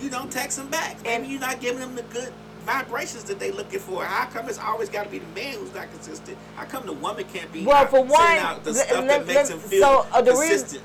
you 0.00 0.10
don't 0.10 0.30
text 0.30 0.58
them 0.58 0.68
back. 0.68 1.02
Maybe 1.02 1.08
And- 1.14 1.26
you're 1.26 1.40
not 1.40 1.60
giving 1.60 1.80
them 1.80 1.96
the 1.96 2.02
good 2.02 2.32
vibrations 2.62 3.24
that 3.24 3.38
they 3.38 3.50
looking 3.50 3.78
for. 3.80 4.04
How 4.04 4.26
come 4.26 4.48
it's 4.48 4.58
always 4.58 4.88
got 4.88 5.04
to 5.04 5.10
be 5.10 5.18
the 5.18 5.26
man 5.34 5.54
who's 5.54 5.74
not 5.74 5.90
consistent? 5.92 6.36
How 6.56 6.64
come 6.64 6.86
the 6.86 6.92
woman 6.92 7.24
can't 7.32 7.52
be 7.52 7.64
Well, 7.64 7.86
for 7.86 8.02
one, 8.04 8.20
out 8.38 8.64
the 8.64 8.74
stuff 8.74 9.06
that 9.06 9.26
makes 9.26 9.48
them 9.48 9.58
feel 9.58 9.80
so, 9.80 10.06
uh, 10.12 10.22
the 10.22 10.32
reason- 10.34 10.80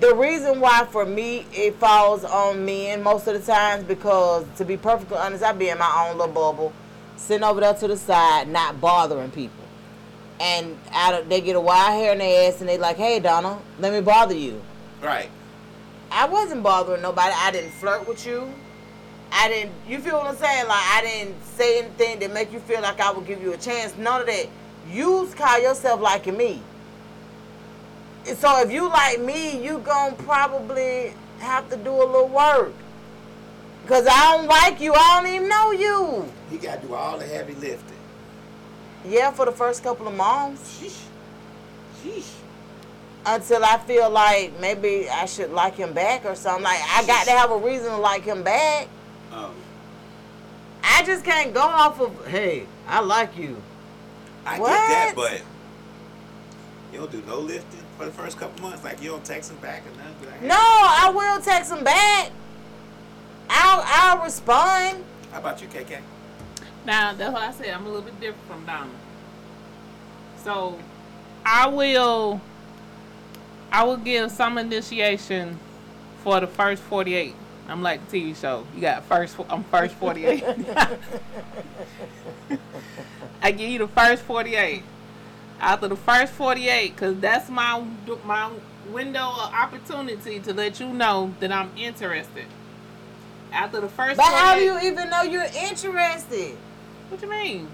The 0.00 0.14
reason 0.14 0.60
why 0.60 0.84
for 0.90 1.04
me 1.06 1.46
it 1.52 1.76
falls 1.76 2.24
on 2.24 2.64
men 2.64 3.02
most 3.02 3.26
of 3.26 3.34
the 3.34 3.52
times 3.52 3.84
because 3.84 4.44
to 4.56 4.64
be 4.64 4.76
perfectly 4.76 5.16
honest, 5.16 5.42
I 5.42 5.52
be 5.52 5.68
in 5.68 5.78
my 5.78 6.08
own 6.10 6.18
little 6.18 6.34
bubble, 6.34 6.72
sitting 7.16 7.44
over 7.44 7.60
there 7.60 7.74
to 7.74 7.88
the 7.88 7.96
side, 7.96 8.48
not 8.48 8.80
bothering 8.80 9.30
people. 9.30 9.64
And 10.40 10.76
out 10.92 11.14
of, 11.14 11.28
they 11.28 11.40
get 11.40 11.54
a 11.54 11.60
wild 11.60 11.92
hair 11.92 12.12
in 12.12 12.18
their 12.18 12.48
ass 12.52 12.60
and 12.60 12.68
they 12.68 12.78
like, 12.78 12.96
hey 12.96 13.20
Donna, 13.20 13.58
let 13.78 13.92
me 13.92 14.00
bother 14.00 14.34
you. 14.34 14.60
Right. 15.00 15.30
I 16.10 16.26
wasn't 16.26 16.62
bothering 16.62 17.00
nobody. 17.00 17.32
I 17.34 17.50
didn't 17.52 17.70
flirt 17.72 18.06
with 18.06 18.26
you. 18.26 18.52
I 19.32 19.48
didn't. 19.48 19.72
You 19.88 19.98
feel 19.98 20.18
what 20.18 20.26
I'm 20.26 20.36
saying? 20.36 20.68
Like 20.68 20.76
I 20.78 21.00
didn't 21.02 21.42
say 21.44 21.78
anything 21.80 22.18
that 22.20 22.32
make 22.32 22.52
you 22.52 22.60
feel 22.60 22.82
like 22.82 23.00
I 23.00 23.10
would 23.10 23.26
give 23.26 23.42
you 23.42 23.52
a 23.52 23.56
chance. 23.56 23.96
None 23.96 24.20
of 24.20 24.26
that. 24.26 24.46
You 24.90 25.28
call 25.36 25.58
yourself 25.60 26.00
liking 26.00 26.36
me. 26.36 26.60
So 28.24 28.60
if 28.60 28.70
you 28.70 28.88
like 28.88 29.20
me, 29.20 29.64
you 29.64 29.78
gonna 29.78 30.14
probably 30.16 31.14
have 31.40 31.68
to 31.70 31.76
do 31.76 31.90
a 31.90 32.04
little 32.04 32.28
work. 32.28 32.72
Cause 33.86 34.06
I 34.08 34.36
don't 34.36 34.46
like 34.46 34.80
you. 34.80 34.94
I 34.94 35.20
don't 35.20 35.34
even 35.34 35.48
know 35.48 35.72
you. 35.72 36.32
You 36.52 36.58
got 36.58 36.80
to 36.80 36.86
do 36.86 36.94
all 36.94 37.18
the 37.18 37.26
heavy 37.26 37.54
lifting. 37.54 37.96
Yeah, 39.04 39.32
for 39.32 39.44
the 39.44 39.52
first 39.52 39.82
couple 39.82 40.06
of 40.06 40.14
months. 40.14 40.80
Sheesh. 40.80 41.02
Sheesh. 42.04 42.32
until 43.26 43.64
I 43.64 43.78
feel 43.78 44.08
like 44.10 44.58
maybe 44.60 45.08
I 45.08 45.26
should 45.26 45.50
like 45.50 45.74
him 45.74 45.92
back 45.92 46.24
or 46.24 46.34
something. 46.36 46.62
Like 46.64 46.80
I 46.90 47.04
got 47.06 47.24
to 47.24 47.32
have 47.32 47.50
a 47.50 47.56
reason 47.58 47.90
to 47.90 47.96
like 47.96 48.22
him 48.22 48.42
back. 48.44 48.88
Um, 49.32 49.54
I 50.84 51.02
just 51.04 51.24
can't 51.24 51.54
go 51.54 51.60
off 51.60 52.00
of 52.00 52.26
hey, 52.26 52.66
I 52.86 53.00
like 53.00 53.36
you. 53.36 53.56
I 54.44 54.58
What? 54.58 54.68
get 54.70 54.88
that, 54.88 55.12
but 55.16 55.42
you 56.92 56.98
don't 56.98 57.10
do 57.10 57.22
no 57.26 57.38
lifting 57.38 57.80
for 57.96 58.04
the 58.04 58.12
first 58.12 58.38
couple 58.38 58.62
months. 58.62 58.84
Like 58.84 59.00
you 59.02 59.10
don't 59.10 59.24
text 59.24 59.50
him 59.50 59.56
back 59.58 59.82
or 59.86 59.90
nothing. 59.96 60.28
Like, 60.28 60.40
hey, 60.40 60.46
No, 60.48 60.56
I 60.58 61.10
will 61.14 61.40
text 61.42 61.72
him 61.72 61.82
back. 61.84 62.30
I'll 63.48 63.82
I'll 63.84 64.24
respond. 64.24 65.04
How 65.30 65.38
about 65.38 65.62
you, 65.62 65.68
KK? 65.68 66.00
Now 66.84 67.14
that's 67.14 67.32
what 67.32 67.42
I 67.42 67.52
said. 67.52 67.68
I'm 67.70 67.84
a 67.86 67.88
little 67.88 68.02
bit 68.02 68.20
different 68.20 68.46
from 68.48 68.66
Donna. 68.66 68.90
So 70.42 70.78
I 71.46 71.68
will 71.68 72.40
I 73.70 73.84
will 73.84 73.96
give 73.96 74.30
some 74.30 74.58
initiation 74.58 75.58
for 76.22 76.40
the 76.40 76.46
first 76.46 76.82
48. 76.82 77.34
I'm 77.68 77.82
like 77.82 78.08
the 78.08 78.20
TV 78.20 78.36
show. 78.36 78.66
You 78.74 78.80
got 78.80 79.04
first. 79.04 79.36
I'm 79.48 79.64
first 79.64 79.94
48. 79.94 80.44
I 83.42 83.50
give 83.50 83.70
you 83.70 83.78
the 83.78 83.88
first 83.88 84.22
48. 84.22 84.82
After 85.60 85.88
the 85.88 85.96
first 85.96 86.32
48, 86.32 86.96
cause 86.96 87.16
that's 87.20 87.48
my 87.48 87.84
my 88.24 88.50
window 88.90 89.28
of 89.28 89.52
opportunity 89.54 90.40
to 90.40 90.52
let 90.52 90.80
you 90.80 90.88
know 90.88 91.34
that 91.40 91.52
I'm 91.52 91.70
interested. 91.76 92.46
After 93.52 93.80
the 93.80 93.88
first. 93.88 94.16
But 94.16 94.26
how 94.26 94.56
do 94.56 94.62
you 94.62 94.78
even 94.80 95.08
know 95.08 95.22
you're 95.22 95.44
interested? 95.44 96.56
What 97.08 97.22
you 97.22 97.30
mean? 97.30 97.68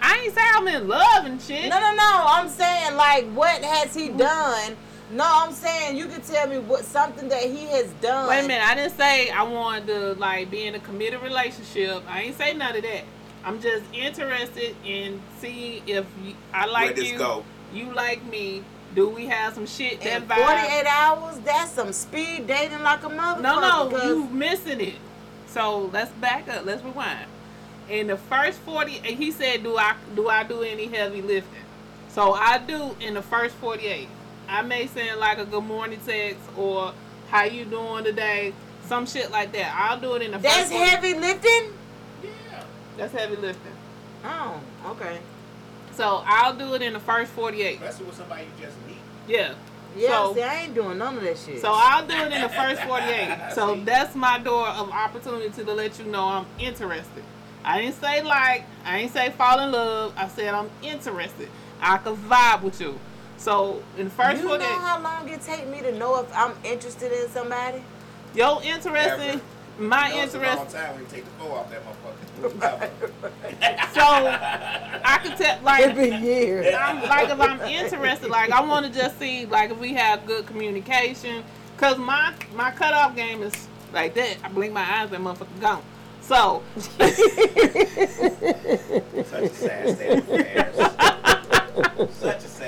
I 0.00 0.18
ain't 0.18 0.34
say 0.34 0.40
I'm 0.42 0.66
in 0.68 0.88
love 0.88 1.26
and 1.26 1.40
shit. 1.40 1.70
No, 1.70 1.80
no, 1.80 1.94
no. 1.94 2.24
I'm 2.26 2.48
saying 2.48 2.96
like, 2.96 3.26
what 3.32 3.62
has 3.62 3.94
he 3.94 4.08
mm. 4.08 4.18
done? 4.18 4.76
No, 5.12 5.24
I'm 5.28 5.52
saying 5.52 5.96
you 5.98 6.06
can 6.06 6.22
tell 6.22 6.48
me 6.48 6.58
what 6.58 6.84
something 6.84 7.28
that 7.28 7.42
he 7.42 7.66
has 7.66 7.90
done. 8.00 8.28
Wait 8.28 8.44
a 8.44 8.48
minute. 8.48 8.66
I 8.66 8.74
didn't 8.74 8.96
say 8.96 9.28
I 9.30 9.42
wanted 9.42 9.86
to 9.88 10.12
like 10.14 10.50
be 10.50 10.66
in 10.66 10.74
a 10.74 10.78
committed 10.80 11.20
relationship. 11.20 12.02
I 12.08 12.22
ain't 12.22 12.38
say 12.38 12.54
none 12.54 12.74
of 12.74 12.82
that. 12.82 13.04
I'm 13.44 13.60
just 13.60 13.84
interested 13.92 14.74
in 14.84 15.20
seeing 15.38 15.82
if 15.86 16.06
you, 16.24 16.34
I 16.54 16.64
like 16.66 16.86
Where 16.86 16.94
this 16.94 17.10
you, 17.12 17.18
go? 17.18 17.44
you 17.74 17.92
like 17.92 18.24
me. 18.24 18.62
Do 18.94 19.08
we 19.08 19.26
have 19.26 19.54
some 19.54 19.66
shit 19.66 20.00
that 20.02 20.22
In 20.22 20.28
vibe? 20.28 20.36
48 20.36 20.86
hours, 20.86 21.38
that's 21.40 21.72
some 21.72 21.92
speed 21.92 22.46
dating 22.46 22.82
like 22.82 23.02
a 23.04 23.08
motherfucker. 23.08 23.40
No, 23.40 23.60
no, 23.60 23.90
'cause- 23.90 24.04
you 24.06 24.24
missing 24.30 24.80
it. 24.80 24.94
So 25.46 25.90
let's 25.92 26.10
back 26.12 26.48
up. 26.48 26.64
Let's 26.64 26.82
rewind. 26.82 27.26
In 27.90 28.06
the 28.06 28.16
first 28.16 28.58
forty, 28.60 28.96
and 28.98 29.18
he 29.18 29.30
said, 29.30 29.62
"Do 29.62 29.76
I 29.76 29.94
do 30.14 30.28
I 30.30 30.44
do 30.44 30.62
any 30.62 30.86
heavy 30.86 31.20
lifting?" 31.20 31.64
So 32.08 32.32
I 32.32 32.56
do 32.58 32.96
in 33.00 33.12
the 33.14 33.22
first 33.22 33.54
forty-eight. 33.56 34.08
I 34.52 34.60
may 34.62 34.86
send 34.86 35.18
like 35.18 35.38
a 35.38 35.46
good 35.46 35.64
morning 35.64 35.98
text 36.04 36.38
or 36.58 36.92
how 37.30 37.44
you 37.44 37.64
doing 37.64 38.04
today, 38.04 38.52
some 38.86 39.06
shit 39.06 39.30
like 39.30 39.50
that. 39.52 39.74
I'll 39.74 39.98
do 39.98 40.14
it 40.14 40.22
in 40.22 40.32
the 40.32 40.38
That's 40.38 40.68
first. 40.70 40.72
48. 40.72 40.88
heavy 40.90 41.14
lifting? 41.14 41.72
Yeah. 42.22 42.30
That's 42.98 43.12
heavy 43.14 43.36
lifting. 43.36 43.72
Oh, 44.24 44.60
okay. 44.88 45.18
So 45.94 46.22
I'll 46.26 46.54
do 46.54 46.74
it 46.74 46.82
in 46.82 46.92
the 46.92 47.00
first 47.00 47.32
forty-eight. 47.32 47.76
Especially 47.80 48.06
with 48.06 48.16
somebody 48.16 48.42
you 48.44 48.64
just 48.66 48.76
meet. 48.86 48.96
Yeah. 49.26 49.54
Yeah, 49.96 50.08
So- 50.08 50.34
see, 50.34 50.42
I 50.42 50.54
ain't 50.64 50.74
doing 50.74 50.98
none 50.98 51.16
of 51.16 51.22
that 51.22 51.38
shit. 51.38 51.60
So 51.60 51.70
I'll 51.74 52.06
do 52.06 52.14
it 52.14 52.32
in 52.32 52.40
the 52.42 52.48
first 52.50 52.82
48. 52.82 53.38
So 53.54 53.76
that's 53.84 54.14
my 54.14 54.38
door 54.38 54.66
of 54.68 54.90
opportunity 54.90 55.50
to 55.64 55.72
let 55.72 55.98
you 55.98 56.06
know 56.06 56.24
I'm 56.28 56.46
interested. 56.58 57.22
I 57.64 57.80
didn't 57.80 57.96
say 58.00 58.22
like, 58.22 58.64
I 58.84 59.00
didn't 59.00 59.12
say 59.12 59.30
fall 59.30 59.60
in 59.60 59.70
love. 59.72 60.12
I 60.16 60.28
said 60.28 60.52
I'm 60.54 60.70
interested. 60.82 61.48
I 61.80 61.96
could 61.98 62.16
vibe 62.16 62.62
with 62.62 62.80
you. 62.80 62.98
So 63.42 63.82
in 63.98 64.04
the 64.04 64.10
first 64.10 64.40
you 64.40 64.46
48, 64.46 64.64
know 64.68 64.78
how 64.78 65.00
long 65.02 65.28
it 65.28 65.40
take 65.40 65.66
me 65.66 65.80
to 65.80 65.90
know 65.98 66.20
if 66.20 66.32
I'm 66.32 66.52
interested 66.62 67.10
in 67.10 67.28
somebody? 67.28 67.82
your 68.36 68.62
interested, 68.62 69.40
my 69.80 70.10
You 70.10 70.14
know, 70.14 70.22
it's 70.22 70.34
a 70.34 70.38
long 70.38 70.46
interest. 70.46 70.76
time 70.76 70.94
when 70.94 71.00
you 71.02 71.08
take 71.10 71.24
the 71.24 71.30
floor 71.32 71.58
off 71.58 71.68
that 71.70 71.82
motherfucker. 71.84 72.90
So 73.94 74.00
I 74.00 75.18
could 75.24 75.36
tell 75.36 75.56
It 75.56 75.62
like. 75.64 75.94
been 75.96 76.22
years. 76.22 76.72
I'm 76.78 77.02
like 77.02 77.30
if 77.30 77.40
I'm 77.40 77.60
interested, 77.62 78.30
like 78.30 78.52
I 78.52 78.60
want 78.60 78.86
to 78.86 78.92
just 78.92 79.18
see 79.18 79.46
like 79.46 79.70
if 79.72 79.78
we 79.80 79.92
have 79.94 80.24
good 80.24 80.46
communication, 80.46 81.42
cause 81.78 81.98
my 81.98 82.32
my 82.54 82.70
cutoff 82.70 83.16
game 83.16 83.42
is 83.42 83.52
like 83.92 84.14
that. 84.14 84.36
I 84.44 84.48
blink 84.50 84.72
my 84.72 84.82
eyes, 85.00 85.10
that 85.10 85.18
motherfucker 85.20 85.60
gone. 85.60 85.82
So 86.20 86.62
Such 86.78 86.92
a 89.42 89.48
sad 89.48 89.96
state 89.96 90.18
of 90.18 90.28
affairs. 90.30 90.76
Such 92.14 92.36
a 92.36 92.40
sad 92.40 92.40
state 92.40 92.40
of 92.40 92.48
affairs. 92.48 92.61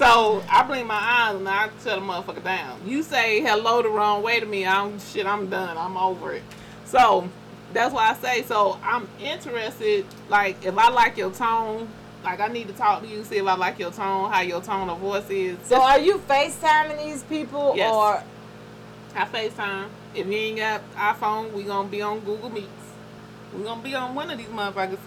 So 0.00 0.42
I 0.48 0.62
blink 0.62 0.86
my 0.86 0.94
eyes 0.94 1.36
and 1.36 1.46
I 1.46 1.66
shut 1.84 1.84
the 1.84 1.96
motherfucker 2.00 2.42
down. 2.42 2.80
You 2.86 3.02
say 3.02 3.42
hello 3.42 3.82
the 3.82 3.90
wrong 3.90 4.22
way 4.22 4.40
to 4.40 4.46
me, 4.46 4.64
I'm 4.66 4.98
shit. 4.98 5.26
I'm 5.26 5.50
done. 5.50 5.76
I'm 5.76 5.98
over 5.98 6.32
it. 6.32 6.42
So 6.86 7.28
that's 7.74 7.92
why 7.92 8.08
I 8.08 8.14
say 8.14 8.42
so. 8.44 8.78
I'm 8.82 9.06
interested. 9.20 10.06
Like 10.30 10.64
if 10.64 10.78
I 10.78 10.88
like 10.88 11.18
your 11.18 11.30
tone, 11.30 11.86
like 12.24 12.40
I 12.40 12.48
need 12.48 12.68
to 12.68 12.72
talk 12.72 13.02
to 13.02 13.08
you, 13.08 13.22
see 13.24 13.36
if 13.36 13.46
I 13.46 13.56
like 13.56 13.78
your 13.78 13.90
tone, 13.90 14.32
how 14.32 14.40
your 14.40 14.62
tone 14.62 14.88
of 14.88 15.00
voice 15.00 15.28
is. 15.28 15.58
So 15.64 15.78
are 15.82 15.98
you 16.00 16.16
FaceTiming 16.20 17.04
these 17.04 17.22
people 17.24 17.74
Yes. 17.76 17.92
or 17.94 18.22
I 19.14 19.26
FaceTime. 19.26 19.88
If 20.14 20.26
you 20.26 20.32
ain't 20.32 20.56
got 20.56 20.94
iPhone, 20.94 21.52
we 21.52 21.64
gonna 21.64 21.88
be 21.88 22.00
on 22.00 22.20
Google 22.20 22.48
Meets. 22.48 22.68
We 23.54 23.64
gonna 23.64 23.82
be 23.82 23.94
on 23.94 24.14
one 24.14 24.30
of 24.30 24.38
these 24.38 24.46
motherfuckers. 24.46 24.98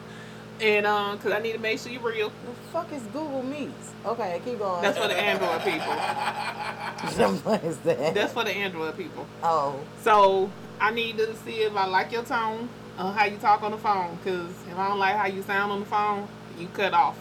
And 0.61 0.85
um, 0.85 1.17
cause 1.19 1.31
I 1.31 1.39
need 1.39 1.53
to 1.53 1.59
make 1.59 1.79
sure 1.79 1.91
you're 1.91 2.01
real. 2.01 2.29
the 2.29 2.53
fuck 2.71 2.91
is 2.93 3.01
Google 3.03 3.43
Meets? 3.43 3.91
Okay, 4.05 4.41
keep 4.45 4.59
going. 4.59 4.81
That's 4.81 4.97
for 4.97 5.07
the 5.07 5.15
Android 5.15 5.61
people. 5.61 5.93
what 7.43 7.63
is 7.63 7.77
that? 7.79 8.13
That's 8.13 8.33
for 8.33 8.43
the 8.43 8.51
Android 8.51 8.95
people. 8.95 9.27
oh. 9.43 9.79
So 10.01 10.49
I 10.79 10.91
need 10.91 11.17
to 11.17 11.35
see 11.37 11.63
if 11.63 11.75
I 11.75 11.85
like 11.85 12.11
your 12.11 12.23
tone, 12.23 12.69
uh, 12.97 13.11
how 13.11 13.25
you 13.25 13.37
talk 13.37 13.63
on 13.63 13.71
the 13.71 13.77
phone. 13.77 14.17
Cause 14.23 14.51
if 14.69 14.77
I 14.77 14.87
don't 14.89 14.99
like 14.99 15.15
how 15.15 15.27
you 15.27 15.41
sound 15.43 15.71
on 15.71 15.79
the 15.81 15.85
phone, 15.85 16.27
you 16.57 16.67
cut 16.67 16.93
off. 16.93 17.17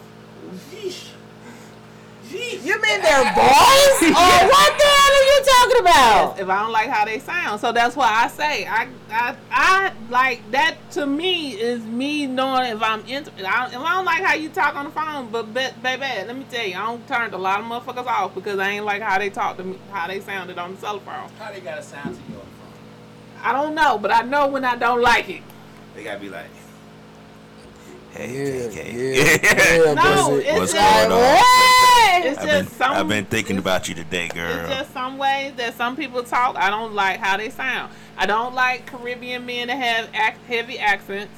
Yeesh. 0.71 1.09
Yeesh. 2.33 2.63
You 2.65 2.81
mean 2.81 3.01
their 3.01 3.23
voice? 3.33 3.99
Oh, 4.15 4.47
what 4.47 4.77
the 4.77 4.83
hell 4.83 5.13
are 5.13 5.27
you 5.31 5.43
talking 5.45 5.81
about? 5.81 6.39
If 6.39 6.49
I 6.49 6.61
don't 6.63 6.71
like 6.71 6.89
how 6.89 7.05
they 7.05 7.19
sound, 7.19 7.59
so 7.61 7.71
that's 7.71 7.95
why 7.95 8.09
I 8.11 8.27
say 8.27 8.65
I 8.67 8.87
I 9.11 9.35
I 9.51 9.91
like 10.09 10.49
that. 10.51 10.75
To 10.91 11.05
me, 11.05 11.51
is 11.53 11.81
me 11.83 12.27
knowing 12.27 12.71
if 12.71 12.81
I'm 12.83 13.05
into. 13.05 13.31
I, 13.47 13.67
if 13.67 13.75
I 13.77 13.93
don't 13.95 14.05
like 14.05 14.23
how 14.23 14.33
you 14.35 14.49
talk 14.49 14.75
on 14.75 14.85
the 14.85 14.91
phone, 14.91 15.29
but 15.31 15.53
ba- 15.53 15.73
baby, 15.81 16.01
let 16.27 16.35
me 16.37 16.45
tell 16.51 16.65
you, 16.65 16.75
I 16.75 16.85
don't 16.85 17.07
turn 17.07 17.33
a 17.33 17.37
lot 17.37 17.59
of 17.59 17.65
motherfuckers 17.65 18.05
off 18.05 18.35
because 18.35 18.59
I 18.59 18.69
ain't 18.71 18.85
like 18.85 19.01
how 19.01 19.17
they 19.17 19.29
talk 19.29 19.57
to 19.57 19.63
me, 19.63 19.77
how 19.91 20.07
they 20.07 20.19
sounded 20.19 20.57
on 20.57 20.75
the 20.75 20.81
cell 20.81 20.99
phone. 20.99 21.29
How 21.39 21.51
they 21.51 21.61
got 21.61 21.77
a 21.79 21.83
sound 21.83 22.15
to 22.15 22.21
you 22.31 22.37
on 22.39 22.45
the 22.45 22.45
phone? 22.45 23.43
I 23.43 23.51
don't 23.53 23.73
know, 23.75 23.97
but 23.97 24.11
I 24.11 24.21
know 24.21 24.47
when 24.47 24.65
I 24.65 24.75
don't 24.75 25.01
like 25.01 25.29
it. 25.29 25.41
They 25.95 26.03
gotta 26.03 26.19
be 26.19 26.29
like, 26.29 26.47
hey, 28.13 28.63
Yeah, 28.63 28.67
KK. 28.69 29.43
yeah, 29.85 29.93
No, 29.93 30.29
pussy. 30.29 30.47
it's 30.47 30.59
What's 30.59 30.73
just, 30.73 30.99
going 31.09 31.11
on? 31.11 31.19
What? 31.19 32.25
It's 32.25 32.37
I've 32.39 32.47
just 32.47 32.69
been, 32.69 32.77
some. 32.77 32.91
I've 32.93 33.07
been 33.07 33.25
thinking 33.25 33.57
about 33.57 33.89
you 33.89 33.95
today, 33.95 34.27
girl. 34.29 34.59
It's 34.59 34.69
just 34.69 34.93
some 34.93 35.17
ways 35.17 35.53
that 35.55 35.75
some 35.75 35.95
people 35.95 36.23
talk. 36.23 36.55
I 36.55 36.69
don't 36.69 36.93
like 36.93 37.19
how 37.19 37.37
they 37.37 37.49
sound. 37.49 37.91
I 38.17 38.25
don't 38.25 38.53
like 38.53 38.85
Caribbean 38.85 39.45
men 39.45 39.67
that 39.67 39.77
have 39.77 40.09
ac- 40.13 40.39
heavy 40.47 40.77
accents. 40.79 41.33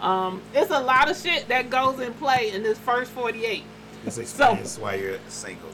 Um, 0.00 0.42
it's 0.54 0.70
a 0.70 0.80
lot 0.80 1.10
of 1.10 1.16
shit 1.16 1.46
that 1.48 1.70
goes 1.70 2.00
in 2.00 2.12
play 2.14 2.50
in 2.52 2.62
this 2.62 2.78
first 2.78 3.10
48. 3.12 3.62
This 4.04 4.14
So- 4.16 4.20
explains 4.22 4.78
why 4.78 4.94
you're 4.94 5.18
single. 5.28 5.68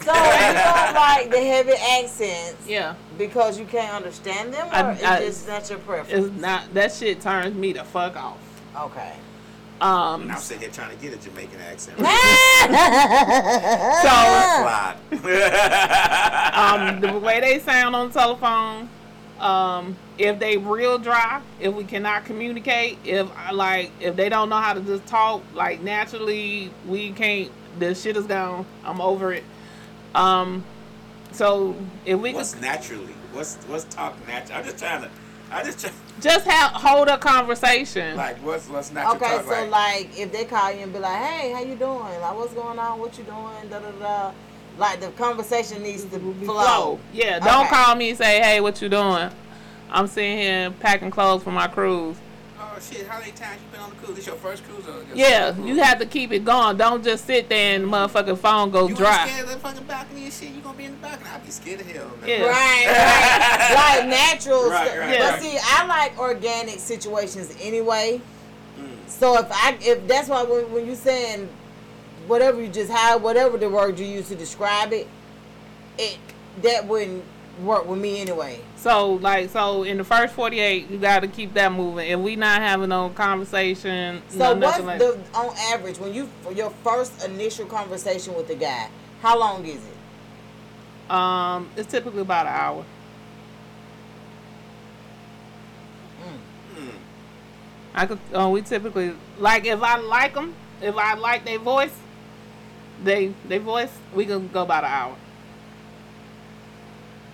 So 0.00 0.12
you 0.12 0.20
don't 0.20 0.94
like 0.94 1.30
the 1.30 1.40
heavy 1.40 1.72
accents 1.72 2.66
Yeah, 2.68 2.94
because 3.16 3.58
you 3.58 3.64
can't 3.66 3.92
understand 3.94 4.52
them, 4.54 4.68
or 4.68 4.74
I- 4.74 4.92
it's 4.92 5.02
I- 5.04 5.18
just 5.20 5.48
not 5.48 5.68
your 5.70 5.78
preference? 5.80 6.26
it's 6.26 6.40
not 6.40 6.72
that 6.74 6.92
shit 6.92 7.20
turns 7.20 7.54
me 7.54 7.72
the 7.72 7.82
fuck 7.84 8.16
off. 8.16 8.38
Okay. 8.76 9.12
Um, 9.80 10.22
And 10.22 10.32
I'm 10.32 10.38
sitting 10.38 10.62
here 10.62 10.70
trying 10.70 10.96
to 10.96 11.02
get 11.02 11.14
a 11.14 11.16
Jamaican 11.16 11.60
accent. 11.60 11.98
so 11.98 12.04
um, 16.58 17.00
the 17.00 17.18
way 17.18 17.40
they 17.40 17.60
sound 17.60 17.94
on 17.94 18.08
the 18.08 18.14
telephone, 18.14 18.88
um, 19.38 19.96
if 20.18 20.38
they 20.38 20.56
real 20.56 20.98
dry, 20.98 21.40
if 21.60 21.72
we 21.74 21.84
cannot 21.84 22.24
communicate, 22.24 22.98
if 23.04 23.28
like, 23.52 23.92
if 24.00 24.16
they 24.16 24.28
don't 24.28 24.48
know 24.48 24.56
how 24.56 24.72
to 24.72 24.80
just 24.80 25.06
talk 25.06 25.42
like 25.54 25.80
naturally, 25.80 26.70
we 26.86 27.12
can't. 27.12 27.50
The 27.78 27.94
shit 27.94 28.16
is 28.16 28.26
gone. 28.26 28.66
I'm 28.84 29.00
over 29.00 29.32
it. 29.32 29.44
Um, 30.14 30.64
so 31.30 31.76
if 32.04 32.18
we 32.18 32.32
what's 32.32 32.54
could 32.54 32.62
naturally? 32.62 33.14
What's 33.32 33.56
what's 33.66 33.84
talk 33.84 34.14
natural? 34.26 34.58
I'm 34.58 34.64
just 34.64 34.78
trying 34.78 35.02
to. 35.02 35.10
I 35.50 35.62
just 35.64 35.80
try, 35.80 35.90
just 36.20 36.46
have 36.46 36.72
hold 36.72 37.08
a 37.08 37.16
conversation. 37.18 38.16
like 38.16 38.36
what's 38.38 38.68
what's 38.68 38.90
natural 38.92 39.16
Okay, 39.16 39.36
talk 39.36 39.44
so 39.44 39.50
like? 39.50 39.70
like 39.70 40.18
if 40.18 40.30
they 40.32 40.44
call 40.44 40.70
you 40.72 40.80
and 40.80 40.92
be 40.92 40.98
like, 40.98 41.22
"Hey, 41.22 41.52
how 41.52 41.60
you 41.60 41.74
doing? 41.74 41.98
Like, 41.98 42.36
what's 42.36 42.52
going 42.54 42.78
on? 42.78 42.98
What 43.00 43.16
you 43.16 43.24
doing?" 43.24 43.68
Da 43.70 43.78
da 43.78 43.90
da. 43.92 44.32
Like 44.76 45.00
the 45.00 45.08
conversation 45.12 45.82
needs 45.82 46.04
to 46.04 46.18
flow. 46.18 46.34
flow. 46.44 47.00
Yeah, 47.12 47.38
don't 47.40 47.66
Okay. 47.66 47.74
call 47.74 47.94
me 47.96 48.10
and 48.10 48.18
say, 48.18 48.40
"Hey, 48.40 48.60
what 48.60 48.80
you 48.82 48.88
doing?" 48.88 49.30
I'm 49.90 50.06
sitting 50.06 50.36
here 50.38 50.70
packing 50.80 51.10
clothes 51.10 51.42
for 51.42 51.50
my 51.50 51.66
cruise. 51.66 52.16
Oh 52.78 52.92
shit! 52.94 53.06
How 53.06 53.18
many 53.18 53.32
times 53.32 53.60
you 53.62 53.70
been 53.72 53.80
on 53.80 53.90
the 53.90 53.96
cruise? 53.96 54.16
This 54.16 54.26
your 54.26 54.36
first 54.36 54.64
cruise 54.64 54.86
or? 54.86 55.02
your 55.04 55.16
Yeah, 55.16 55.48
second 55.50 55.66
you 55.68 55.76
have 55.82 55.98
to 55.98 56.06
keep 56.06 56.32
it 56.32 56.44
going. 56.44 56.76
Don't 56.76 57.02
just 57.02 57.24
sit 57.26 57.48
there 57.48 57.76
and 57.76 57.84
motherfucking 57.86 58.38
phone 58.38 58.70
go 58.70 58.82
You 58.82 58.88
ain't 58.90 58.98
dry. 58.98 59.28
scared 59.28 59.44
of 59.48 59.52
the 59.52 59.58
fucking 59.58 59.84
balcony 59.84 60.24
and 60.24 60.32
shit. 60.32 60.50
You 60.50 60.60
gonna 60.60 60.78
be 60.78 60.84
in 60.84 60.92
the 60.92 60.98
balcony? 60.98 61.30
I'd 61.30 61.44
be 61.44 61.50
scared 61.50 61.80
of 61.80 61.86
hell. 61.90 62.10
man. 62.20 62.28
Yeah. 62.28 62.42
Right, 62.46 62.86
right. 62.86 63.98
like 63.98 64.08
natural 64.08 64.70
Right, 64.70 64.86
stuff. 64.88 64.98
right, 64.98 65.18
but 65.18 65.40
see, 65.40 65.58
I 65.62 65.86
like 65.86 66.18
organic 66.18 66.78
situations 66.78 67.54
anyway. 67.60 68.20
Mm. 68.78 69.08
So 69.08 69.38
if 69.38 69.46
I 69.50 69.76
if 69.80 70.06
that's 70.06 70.28
why 70.28 70.42
when, 70.44 70.70
when 70.72 70.86
you 70.86 70.94
saying 70.94 71.48
whatever 72.26 72.60
you 72.60 72.68
just 72.68 72.90
had 72.90 73.22
whatever 73.22 73.56
the 73.58 73.68
word 73.68 73.98
you 73.98 74.06
use 74.06 74.28
to 74.28 74.36
describe 74.36 74.92
it, 74.92 75.08
it 75.98 76.18
that 76.62 76.86
wouldn't 76.86 77.24
work 77.60 77.86
with 77.86 77.98
me 77.98 78.20
anyway. 78.20 78.60
So 78.76 79.14
like 79.14 79.50
so 79.50 79.82
in 79.82 79.98
the 79.98 80.04
first 80.04 80.34
forty 80.34 80.60
eight 80.60 80.90
you 80.90 80.98
gotta 80.98 81.28
keep 81.28 81.54
that 81.54 81.72
moving. 81.72 82.10
If 82.10 82.18
we 82.20 82.36
not 82.36 82.60
having 82.60 82.88
no 82.90 83.10
conversation, 83.10 84.22
So 84.28 84.54
no, 84.54 84.66
what's 84.66 84.80
like 84.80 84.98
the 84.98 85.18
on 85.34 85.54
average 85.72 85.98
when 85.98 86.14
you 86.14 86.28
for 86.42 86.52
your 86.52 86.70
first 86.84 87.24
initial 87.24 87.66
conversation 87.66 88.34
with 88.34 88.48
the 88.48 88.54
guy? 88.54 88.88
How 89.22 89.38
long 89.38 89.64
is 89.66 89.76
it? 89.76 91.10
um 91.10 91.70
it's 91.76 91.90
typically 91.90 92.20
about 92.20 92.46
an 92.46 92.52
hour. 92.52 92.84
Mm. 96.76 96.90
I 97.94 98.06
could 98.06 98.18
uh, 98.34 98.48
we 98.50 98.62
typically 98.62 99.14
like 99.38 99.64
if 99.64 99.82
I 99.82 99.96
like 99.98 100.34
them, 100.34 100.54
if 100.82 100.96
I 100.96 101.14
like 101.14 101.44
their 101.44 101.58
voice, 101.58 101.94
they 103.02 103.32
they 103.48 103.58
voice, 103.58 103.90
we 104.14 104.26
can 104.26 104.48
go 104.48 104.62
about 104.62 104.84
an 104.84 104.90
hour. 104.90 105.16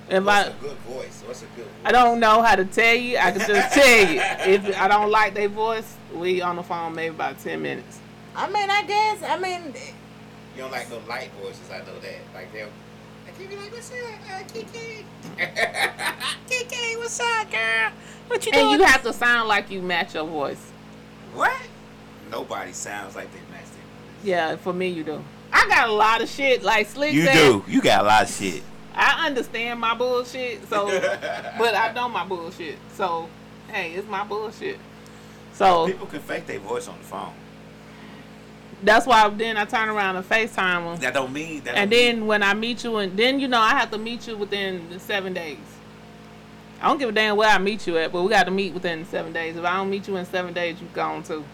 If 0.09 0.23
What's 0.25 0.49
I 0.49 0.51
a 0.51 0.55
good 0.61 0.77
voice? 0.79 1.23
What's 1.27 1.43
a 1.43 1.47
good? 1.57 1.65
Voice? 1.65 1.75
I 1.85 1.93
don't 1.93 2.21
know 2.21 2.43
how 2.43 2.57
to 2.57 2.65
tell 2.65 2.95
you. 2.95 3.17
I 3.19 3.31
can 3.33 3.41
just 3.47 3.75
tell 3.75 3.99
you. 4.13 4.21
If 4.55 4.79
I 4.81 4.87
don't 4.89 5.11
like 5.11 5.35
their 5.35 5.49
voice, 5.49 5.97
we 6.15 6.41
on 6.43 6.57
the 6.57 6.63
phone 6.63 6.95
maybe 6.95 7.15
about 7.15 7.39
ten 7.41 7.63
minutes. 7.63 7.99
I 8.37 8.47
mean, 8.51 8.69
I 8.69 8.83
guess. 8.83 9.23
I 9.23 9.39
mean, 9.39 9.73
You 10.55 10.63
don't 10.63 10.71
like 10.73 10.91
no 10.91 10.99
light 11.09 11.31
voices. 11.43 11.71
I 11.71 11.79
know 11.79 11.99
that. 12.01 12.19
Like 12.35 12.53
they'll. 12.53 12.69
Like 13.27 13.41
you 13.41 13.49
be 13.49 13.57
like, 13.57 13.73
"What's 13.73 13.91
up, 13.91 13.97
uh, 14.31 14.43
Kiki? 14.53 15.05
Kiki, 16.49 16.97
what's 16.97 17.19
up, 17.21 17.51
girl? 17.51 17.91
What 18.29 18.45
you 18.45 18.53
And 18.55 18.69
doing?" 18.69 18.81
you 18.81 18.85
have 18.87 19.03
to 19.05 19.13
sound 19.13 19.49
like 19.49 19.71
you 19.71 19.81
match 19.83 20.15
your 20.15 20.27
voice. 20.27 20.61
what? 21.35 21.57
Nobody 22.31 22.73
sounds 22.73 23.15
like 23.17 23.31
they 23.33 23.39
match 23.51 23.65
their 23.65 23.83
voice. 23.83 24.25
Yeah, 24.25 24.57
for 24.57 24.73
me 24.73 24.89
you 24.89 25.05
do. 25.05 25.23
I 25.53 25.67
got 25.69 25.89
a 25.89 25.93
lot 25.93 26.21
of 26.21 26.29
shit 26.29 26.63
like 26.63 26.89
Slick 26.89 27.15
You 27.15 27.25
said. 27.25 27.35
do. 27.35 27.65
You 27.69 27.81
got 27.81 28.03
a 28.03 28.07
lot 28.07 28.23
of 28.25 28.31
shit. 28.31 28.63
I 29.25 29.29
understand 29.29 29.81
my 29.81 29.95
bullshit, 29.95 30.69
so 30.69 30.87
but 31.59 31.75
I 31.75 31.93
know 31.95 32.11
my 32.11 32.27
bullshit. 32.27 32.77
So 32.93 33.29
hey, 33.69 33.93
it's 33.95 34.07
my 34.07 34.23
bullshit. 34.23 34.79
So 35.55 35.87
People 35.87 36.07
can 36.07 36.21
fake 36.21 36.47
their 36.47 36.59
voice 36.59 36.89
on 36.89 36.99
the 36.99 37.05
phone. 37.05 37.33
that's 38.83 39.07
why 39.07 39.27
then 39.31 39.57
I 39.57 39.65
turn 39.65 39.89
around 39.89 40.17
and 40.17 40.29
FaceTime 40.29 40.85
them. 40.85 41.01
That 41.01 41.15
don't 41.15 41.33
mean 41.33 41.63
that. 41.65 41.75
And 41.75 41.91
don't 41.91 41.99
mean- 41.99 42.17
then 42.19 42.27
when 42.27 42.43
I 42.43 42.53
meet 42.53 42.85
you, 42.85 42.97
and 42.99 43.17
then 43.17 43.41
you 43.41 43.49
know 43.49 43.61
I 43.61 43.71
have 43.71 43.91
to 43.93 43.99
meet 43.99 44.29
you 44.29 44.37
within 44.37 44.99
seven 45.01 45.33
days. 45.33 45.57
I 46.83 46.89
don't 46.89 46.99
give 46.99 47.09
a 47.09 47.13
damn 47.13 47.37
where 47.37 47.49
I 47.49 47.57
meet 47.57 47.87
you 47.87 47.97
at, 47.97 48.13
but 48.13 48.23
we 48.23 48.29
got 48.29 48.45
to 48.45 48.51
meet 48.51 48.75
within 48.75 49.07
seven 49.07 49.33
days. 49.33 49.57
If 49.57 49.65
I 49.65 49.77
don't 49.77 49.89
meet 49.89 50.07
you 50.07 50.17
in 50.19 50.27
seven 50.27 50.53
days, 50.53 50.79
you 50.83 50.89
gone 50.93 51.23
too. 51.23 51.45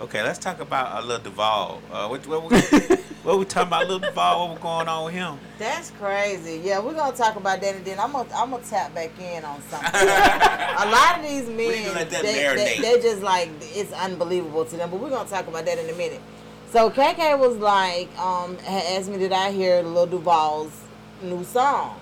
Okay, 0.00 0.22
let's 0.22 0.38
talk 0.38 0.60
about 0.60 1.04
a 1.04 1.06
Lil 1.06 1.18
Duval. 1.18 1.82
Uh, 1.92 2.08
what, 2.08 2.26
what, 2.26 2.50
we, 2.50 2.58
what 3.22 3.38
we 3.38 3.44
talking 3.44 3.68
about, 3.68 3.86
Lil 3.86 3.98
Duval? 3.98 4.40
What 4.40 4.50
was 4.52 4.58
going 4.62 4.88
on 4.88 5.04
with 5.04 5.12
him? 5.12 5.38
That's 5.58 5.90
crazy. 5.90 6.58
Yeah, 6.64 6.80
we're 6.80 6.94
gonna 6.94 7.14
talk 7.14 7.36
about 7.36 7.60
that, 7.60 7.74
and 7.74 7.84
then 7.84 8.00
I'm 8.00 8.12
gonna 8.12 8.30
I'm 8.34 8.50
gonna 8.50 8.64
tap 8.64 8.94
back 8.94 9.10
in 9.20 9.44
on 9.44 9.60
something. 9.60 9.90
a 9.94 10.88
lot 10.90 11.18
of 11.18 11.22
these 11.22 11.46
men, 11.48 11.84
gonna 11.84 11.94
let 11.96 12.10
that 12.10 12.22
they, 12.22 12.54
they, 12.56 12.78
they 12.80 13.02
just 13.02 13.20
like 13.20 13.50
it's 13.60 13.92
unbelievable 13.92 14.64
to 14.64 14.76
them. 14.78 14.90
But 14.90 15.00
we're 15.00 15.10
gonna 15.10 15.28
talk 15.28 15.46
about 15.48 15.66
that 15.66 15.78
in 15.78 15.90
a 15.90 15.98
minute. 15.98 16.22
So 16.70 16.88
KK 16.88 17.38
was 17.38 17.58
like, 17.58 18.08
um, 18.18 18.56
asked 18.66 19.10
me 19.10 19.18
did 19.18 19.32
I 19.32 19.52
hear 19.52 19.82
Lil 19.82 20.06
Duval's 20.06 20.80
new 21.22 21.44
song? 21.44 22.00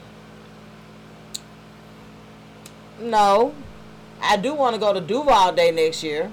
No, 3.00 3.54
I 4.22 4.36
do 4.36 4.54
want 4.54 4.74
to 4.74 4.80
go 4.80 4.92
to 4.92 5.00
Duval 5.00 5.52
Day 5.52 5.72
next 5.72 6.04
year. 6.04 6.30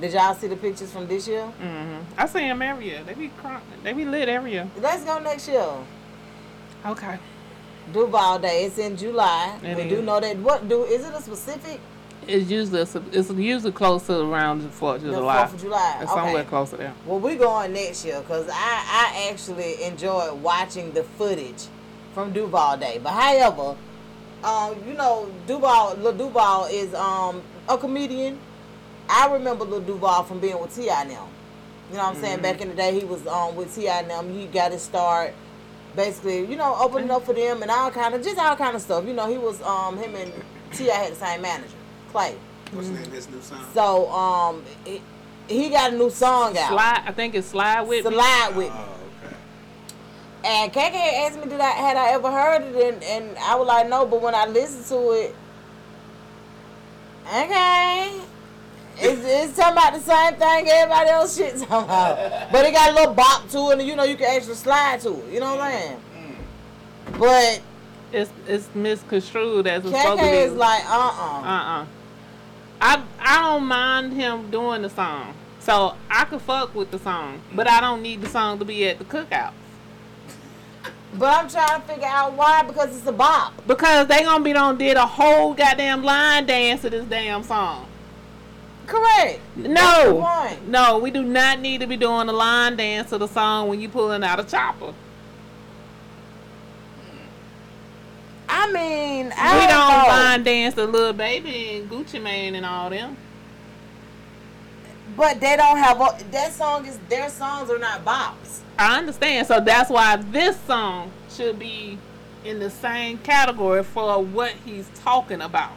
Did 0.00 0.12
y'all 0.12 0.34
see 0.34 0.48
the 0.48 0.56
pictures 0.56 0.90
from 0.92 1.06
this 1.06 1.26
year? 1.28 1.42
Mm-hmm. 1.62 2.00
I 2.18 2.26
see 2.26 2.40
them 2.40 2.60
every 2.62 2.86
year. 2.86 3.02
They 3.04 3.14
be 3.14 3.28
cr- 3.28 3.62
they 3.82 3.92
be 3.92 4.04
lit 4.04 4.28
every 4.28 4.52
year. 4.52 4.68
Let's 4.80 5.04
go 5.04 5.18
next 5.20 5.48
year. 5.48 5.66
Okay. 6.84 7.18
Duval 7.92 8.38
Day. 8.40 8.64
It's 8.64 8.78
in 8.78 8.96
July. 8.96 9.58
It 9.62 9.76
we 9.76 9.88
do 9.88 10.02
know 10.02 10.18
that. 10.20 10.36
What 10.38 10.68
do 10.68 10.84
is 10.84 11.06
it 11.06 11.14
a 11.14 11.20
specific? 11.20 11.80
It's 12.26 12.50
usually 12.50 12.80
it's 12.80 13.30
usually 13.30 13.72
close 13.72 14.06
to 14.06 14.20
around 14.20 14.62
the 14.62 14.68
Fourth 14.70 15.04
of 15.04 15.12
July. 15.14 15.38
Fourth 15.38 15.54
of 15.54 15.60
July. 15.60 15.98
It's 16.00 16.10
somewhere 16.10 16.38
Okay. 16.42 16.48
close 16.48 16.70
to 16.70 16.76
there. 16.78 16.94
Well, 17.06 17.20
we 17.20 17.36
going 17.36 17.72
next 17.72 18.04
year 18.04 18.20
because 18.20 18.48
I 18.48 18.52
I 18.54 19.28
actually 19.30 19.82
enjoyed 19.84 20.40
watching 20.42 20.92
the 20.92 21.04
footage 21.04 21.66
from 22.14 22.32
Duval 22.32 22.78
Day. 22.78 22.98
But 23.02 23.10
however, 23.12 23.76
um, 24.42 24.74
you 24.88 24.94
know, 24.94 25.30
Duval 25.46 25.96
Lil 25.96 26.14
Duval 26.14 26.64
is 26.66 26.94
um 26.94 27.42
a 27.68 27.78
comedian. 27.78 28.38
I 29.08 29.32
remember 29.32 29.64
Lil 29.64 29.80
Duval 29.80 30.24
from 30.24 30.40
being 30.40 30.58
with 30.60 30.74
T.I. 30.74 31.04
now. 31.04 31.28
You 31.90 31.96
know 31.96 32.04
what 32.04 32.16
I'm 32.16 32.20
saying? 32.20 32.40
Back 32.40 32.60
in 32.60 32.68
the 32.68 32.74
day, 32.74 32.98
he 32.98 33.04
was 33.04 33.26
um 33.26 33.56
with 33.56 33.74
T.I. 33.74 34.02
now. 34.02 34.22
them. 34.22 34.32
He 34.32 34.46
got 34.46 34.72
his 34.72 34.82
start. 34.82 35.34
Basically, 35.94 36.44
you 36.44 36.56
know, 36.56 36.76
opening 36.80 37.10
up 37.10 37.24
for 37.24 37.34
them 37.34 37.62
and 37.62 37.70
all 37.70 37.90
kind 37.90 38.14
of 38.14 38.22
just 38.22 38.38
all 38.38 38.56
kind 38.56 38.74
of 38.74 38.82
stuff. 38.82 39.06
You 39.06 39.12
know, 39.12 39.30
he 39.30 39.38
was 39.38 39.62
um 39.62 39.96
him 39.96 40.14
and 40.14 40.32
T.I. 40.72 40.94
had 40.94 41.12
the 41.12 41.16
same 41.16 41.42
manager, 41.42 41.76
Clay. 42.10 42.36
What's 42.72 42.88
the 42.88 42.94
name 42.94 43.04
of 43.04 43.12
his 43.12 43.30
new 43.30 43.40
song? 43.40 43.64
So 43.72 44.10
um, 44.10 44.62
he, 44.84 45.00
he 45.48 45.70
got 45.70 45.92
a 45.92 45.96
new 45.96 46.10
song 46.10 46.56
out. 46.58 46.70
Slide. 46.70 47.02
I 47.06 47.12
think 47.12 47.34
it's 47.34 47.48
slide 47.48 47.82
with 47.82 48.04
me. 48.04 48.10
Slide 48.10 48.52
with 48.56 48.72
me. 48.72 48.72
Oh, 48.74 48.98
okay. 49.24 49.36
And 50.44 50.72
KK 50.72 51.26
asked 51.26 51.38
me, 51.38 51.48
did 51.48 51.60
I 51.60 51.70
had 51.70 51.96
I 51.96 52.10
ever 52.10 52.30
heard 52.30 52.62
it, 52.62 52.94
and, 52.94 53.04
and 53.04 53.38
I 53.38 53.54
was 53.54 53.68
like, 53.68 53.88
no. 53.88 54.06
But 54.06 54.22
when 54.22 54.34
I 54.34 54.46
listened 54.46 54.86
to 54.86 55.10
it, 55.12 55.36
okay, 57.28 58.20
it's, 58.98 59.22
it's 59.24 59.56
talking 59.56 59.72
about 59.72 59.94
the 59.94 60.00
same 60.00 60.34
thing 60.34 60.68
everybody 60.68 61.10
else 61.10 61.36
shit 61.36 61.56
talking 61.58 61.84
about. 61.84 62.52
But 62.52 62.64
it 62.66 62.72
got 62.72 62.90
a 62.90 62.94
little 62.94 63.14
bop 63.14 63.48
to 63.50 63.70
it, 63.70 63.78
and 63.78 63.88
you 63.88 63.96
know 63.96 64.04
you 64.04 64.16
can 64.16 64.36
actually 64.36 64.54
slide 64.54 65.00
to 65.00 65.10
it. 65.26 65.32
You 65.34 65.40
know 65.40 65.54
what 65.56 65.60
I'm 65.62 65.72
saying? 65.72 66.00
But 67.18 67.60
It's 68.12 68.30
it's 68.46 68.68
misconstrued 68.74 69.66
as 69.66 69.84
it's 69.84 69.96
supposed 69.96 70.20
to 70.20 70.24
be. 70.24 70.30
KK 70.30 70.46
is 70.46 70.52
like, 70.54 70.84
uh 70.86 70.90
uh 70.92 71.40
Uh-uh. 71.42 71.86
I 72.80 73.02
I 73.20 73.42
don't 73.42 73.64
mind 73.66 74.12
him 74.12 74.50
doing 74.50 74.82
the 74.82 74.90
song. 74.90 75.34
So 75.60 75.94
I 76.10 76.24
could 76.24 76.42
fuck 76.42 76.74
with 76.74 76.90
the 76.90 76.98
song. 76.98 77.40
But 77.54 77.68
I 77.68 77.80
don't 77.80 78.02
need 78.02 78.20
the 78.20 78.28
song 78.28 78.58
to 78.58 78.64
be 78.64 78.86
at 78.88 78.98
the 78.98 79.04
cookout. 79.04 79.52
But 81.14 81.28
I'm 81.44 81.48
trying 81.48 81.80
to 81.80 81.86
figure 81.86 82.06
out 82.08 82.32
why 82.34 82.62
because 82.64 82.96
it's 82.96 83.06
a 83.06 83.12
bop. 83.12 83.54
Because 83.66 84.06
they 84.08 84.22
gonna 84.24 84.42
be 84.44 84.52
done 84.52 84.76
did 84.76 84.96
a 84.96 85.06
whole 85.06 85.54
goddamn 85.54 86.02
line 86.02 86.44
dance 86.46 86.82
to 86.82 86.90
this 86.90 87.04
damn 87.06 87.42
song. 87.44 87.86
Correct. 88.86 89.40
No. 89.56 90.56
No, 90.66 90.98
we 90.98 91.10
do 91.10 91.22
not 91.22 91.60
need 91.60 91.80
to 91.80 91.86
be 91.86 91.96
doing 91.96 92.28
a 92.28 92.32
line 92.32 92.76
dance 92.76 93.10
to 93.10 93.18
the 93.18 93.28
song 93.28 93.68
when 93.68 93.80
you 93.80 93.88
pulling 93.88 94.22
out 94.22 94.40
a 94.40 94.44
chopper. 94.44 94.92
I 98.48 98.70
mean, 98.72 99.32
I 99.36 99.60
we 99.60 99.66
don't, 99.66 99.90
don't 99.90 100.08
line 100.08 100.44
dance 100.44 100.74
to 100.74 100.84
Lil 100.84 101.12
Baby 101.12 101.76
and 101.76 101.90
Gucci 101.90 102.22
Mane 102.22 102.54
and 102.54 102.66
all 102.66 102.90
them. 102.90 103.16
But 105.16 105.40
they 105.40 105.56
don't 105.56 105.78
have 105.78 106.00
a, 106.00 106.24
that 106.30 106.52
song 106.52 106.86
is 106.86 106.98
their 107.08 107.28
songs 107.30 107.70
are 107.70 107.78
not 107.78 108.04
bops. 108.04 108.60
I 108.78 108.98
understand. 108.98 109.46
So 109.46 109.60
that's 109.60 109.90
why 109.90 110.16
this 110.16 110.58
song 110.60 111.10
should 111.30 111.58
be 111.58 111.98
in 112.44 112.58
the 112.58 112.70
same 112.70 113.18
category 113.18 113.82
for 113.82 114.22
what 114.22 114.52
he's 114.64 114.88
talking 114.96 115.40
about. 115.40 115.72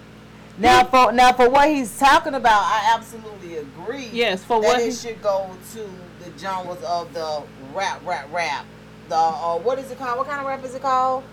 Now 0.57 0.83
for 0.85 1.11
now 1.11 1.33
for 1.33 1.49
what 1.49 1.69
he's 1.69 1.97
talking 1.99 2.33
about, 2.33 2.61
I 2.63 2.93
absolutely 2.95 3.57
agree. 3.57 4.09
Yes, 4.11 4.43
for 4.43 4.59
that 4.61 4.67
what 4.67 4.79
it 4.81 4.85
he- 4.85 4.91
should 4.91 5.21
go 5.21 5.49
to 5.73 5.79
the 6.23 6.37
genres 6.39 6.81
of 6.83 7.13
the 7.13 7.43
rap, 7.73 8.01
rap, 8.05 8.27
rap. 8.31 8.65
The 9.09 9.15
uh, 9.15 9.57
what 9.59 9.77
is 9.79 9.91
it 9.91 9.97
called? 9.99 10.17
What 10.17 10.27
kind 10.27 10.39
of 10.39 10.47
rap 10.47 10.63
is 10.65 10.73
it 10.75 10.81
called? 10.81 11.23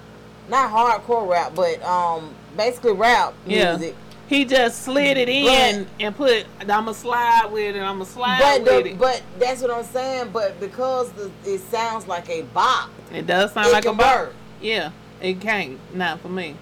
Not 0.48 0.70
hardcore 0.70 1.28
rap, 1.28 1.52
but 1.54 1.82
um, 1.82 2.34
basically 2.56 2.92
rap 2.92 3.32
Yeah. 3.46 3.76
music. 3.76 3.96
He 4.26 4.44
just 4.46 4.82
slid 4.82 5.16
it 5.18 5.28
in 5.28 5.86
and 6.00 6.16
put 6.16 6.46
I'ma 6.68 6.92
slide 6.92 7.48
with 7.52 7.76
it, 7.76 7.80
I'ma 7.80 8.04
slide 8.04 8.38
But 8.40 8.58
with 8.62 8.84
the, 8.84 8.90
it. 8.92 8.98
but 8.98 9.22
that's 9.38 9.60
what 9.62 9.70
I'm 9.70 9.84
saying. 9.84 10.30
But 10.32 10.58
because 10.60 11.12
the, 11.12 11.30
it 11.44 11.60
sounds 11.70 12.06
like 12.08 12.28
a 12.30 12.42
bop, 12.42 12.90
it 13.12 13.26
does 13.26 13.52
sound 13.52 13.68
it 13.68 13.72
like 13.72 13.84
a 13.86 13.92
work. 13.92 14.34
Yeah, 14.62 14.90
it 15.20 15.40
can't. 15.40 15.78
Not 15.94 16.20
for 16.20 16.28
me. 16.30 16.56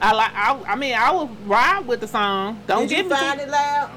I 0.00 0.12
like. 0.12 0.32
I, 0.34 0.72
I 0.72 0.76
mean, 0.76 0.94
I 0.94 1.10
will 1.12 1.28
ride 1.46 1.86
with 1.86 2.00
the 2.00 2.08
song. 2.08 2.60
Don't 2.66 2.82
Did 2.82 2.90
get 2.90 3.04
you 3.04 3.10
me 3.10 3.16
find 3.16 3.40
it 3.40 3.48
loud? 3.48 3.90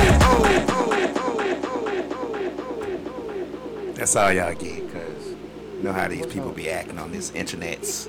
That's 3.93 4.15
all 4.15 4.31
y'all 4.31 4.55
get, 4.55 4.91
cause 4.93 5.35
you 5.77 5.83
know 5.83 5.93
how 5.93 6.07
these 6.07 6.25
people 6.25 6.51
be 6.51 6.69
acting 6.69 6.97
on 6.97 7.11
this 7.11 7.31
internets. 7.31 8.07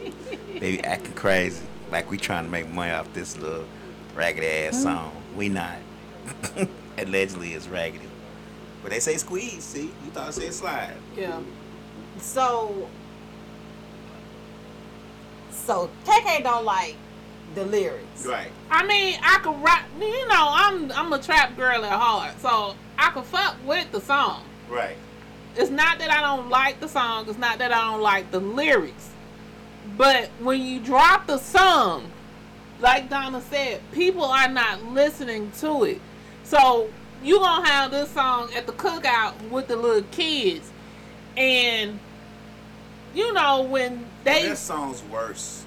they 0.60 0.76
be 0.76 0.84
acting 0.84 1.12
crazy, 1.14 1.62
like 1.90 2.10
we 2.10 2.16
trying 2.16 2.44
to 2.44 2.50
make 2.50 2.68
money 2.68 2.92
off 2.92 3.12
this 3.12 3.36
little 3.38 3.64
raggedy 4.14 4.46
ass 4.46 4.74
mm-hmm. 4.74 4.82
song. 4.82 5.12
We 5.36 5.48
not. 5.48 5.78
Allegedly, 6.98 7.54
it's 7.54 7.66
raggedy. 7.66 8.09
But 8.82 8.92
they 8.92 9.00
say 9.00 9.16
squeeze. 9.16 9.64
See, 9.64 9.90
you 10.04 10.10
thought 10.12 10.30
it 10.30 10.32
said 10.32 10.54
slide. 10.54 10.96
Yeah. 11.16 11.40
So 12.18 12.88
so 15.50 15.90
KK 16.04 16.42
don't 16.42 16.64
like 16.64 16.96
the 17.54 17.64
lyrics. 17.64 18.26
Right. 18.26 18.50
I 18.70 18.86
mean, 18.86 19.18
I 19.22 19.38
could 19.42 19.62
rap. 19.62 19.86
You 19.98 20.28
know, 20.28 20.48
I'm 20.50 20.90
I'm 20.92 21.12
a 21.12 21.20
trap 21.20 21.56
girl 21.56 21.84
at 21.84 21.92
heart, 21.92 22.40
so 22.40 22.74
I 22.98 23.10
could 23.10 23.24
fuck 23.24 23.56
with 23.64 23.90
the 23.92 24.00
song. 24.00 24.44
Right. 24.68 24.96
It's 25.56 25.70
not 25.70 25.98
that 25.98 26.10
I 26.10 26.20
don't 26.20 26.48
like 26.48 26.80
the 26.80 26.88
song. 26.88 27.28
It's 27.28 27.38
not 27.38 27.58
that 27.58 27.72
I 27.72 27.90
don't 27.90 28.00
like 28.00 28.30
the 28.30 28.40
lyrics. 28.40 29.10
But 29.96 30.28
when 30.40 30.62
you 30.62 30.80
drop 30.80 31.26
the 31.26 31.38
song, 31.38 32.10
like 32.80 33.10
Donna 33.10 33.40
said, 33.40 33.80
people 33.92 34.24
are 34.24 34.48
not 34.48 34.84
listening 34.84 35.50
to 35.60 35.84
it. 35.84 36.00
So 36.44 36.88
you 37.22 37.38
gonna 37.38 37.66
have 37.66 37.90
this 37.90 38.10
song 38.10 38.50
at 38.54 38.66
the 38.66 38.72
cookout 38.72 39.34
with 39.50 39.68
the 39.68 39.76
little 39.76 40.02
kids, 40.10 40.70
and 41.36 41.98
you 43.14 43.32
know 43.32 43.62
when 43.62 44.06
they. 44.24 44.42
Their 44.42 44.56
song's 44.56 45.02
worse. 45.04 45.64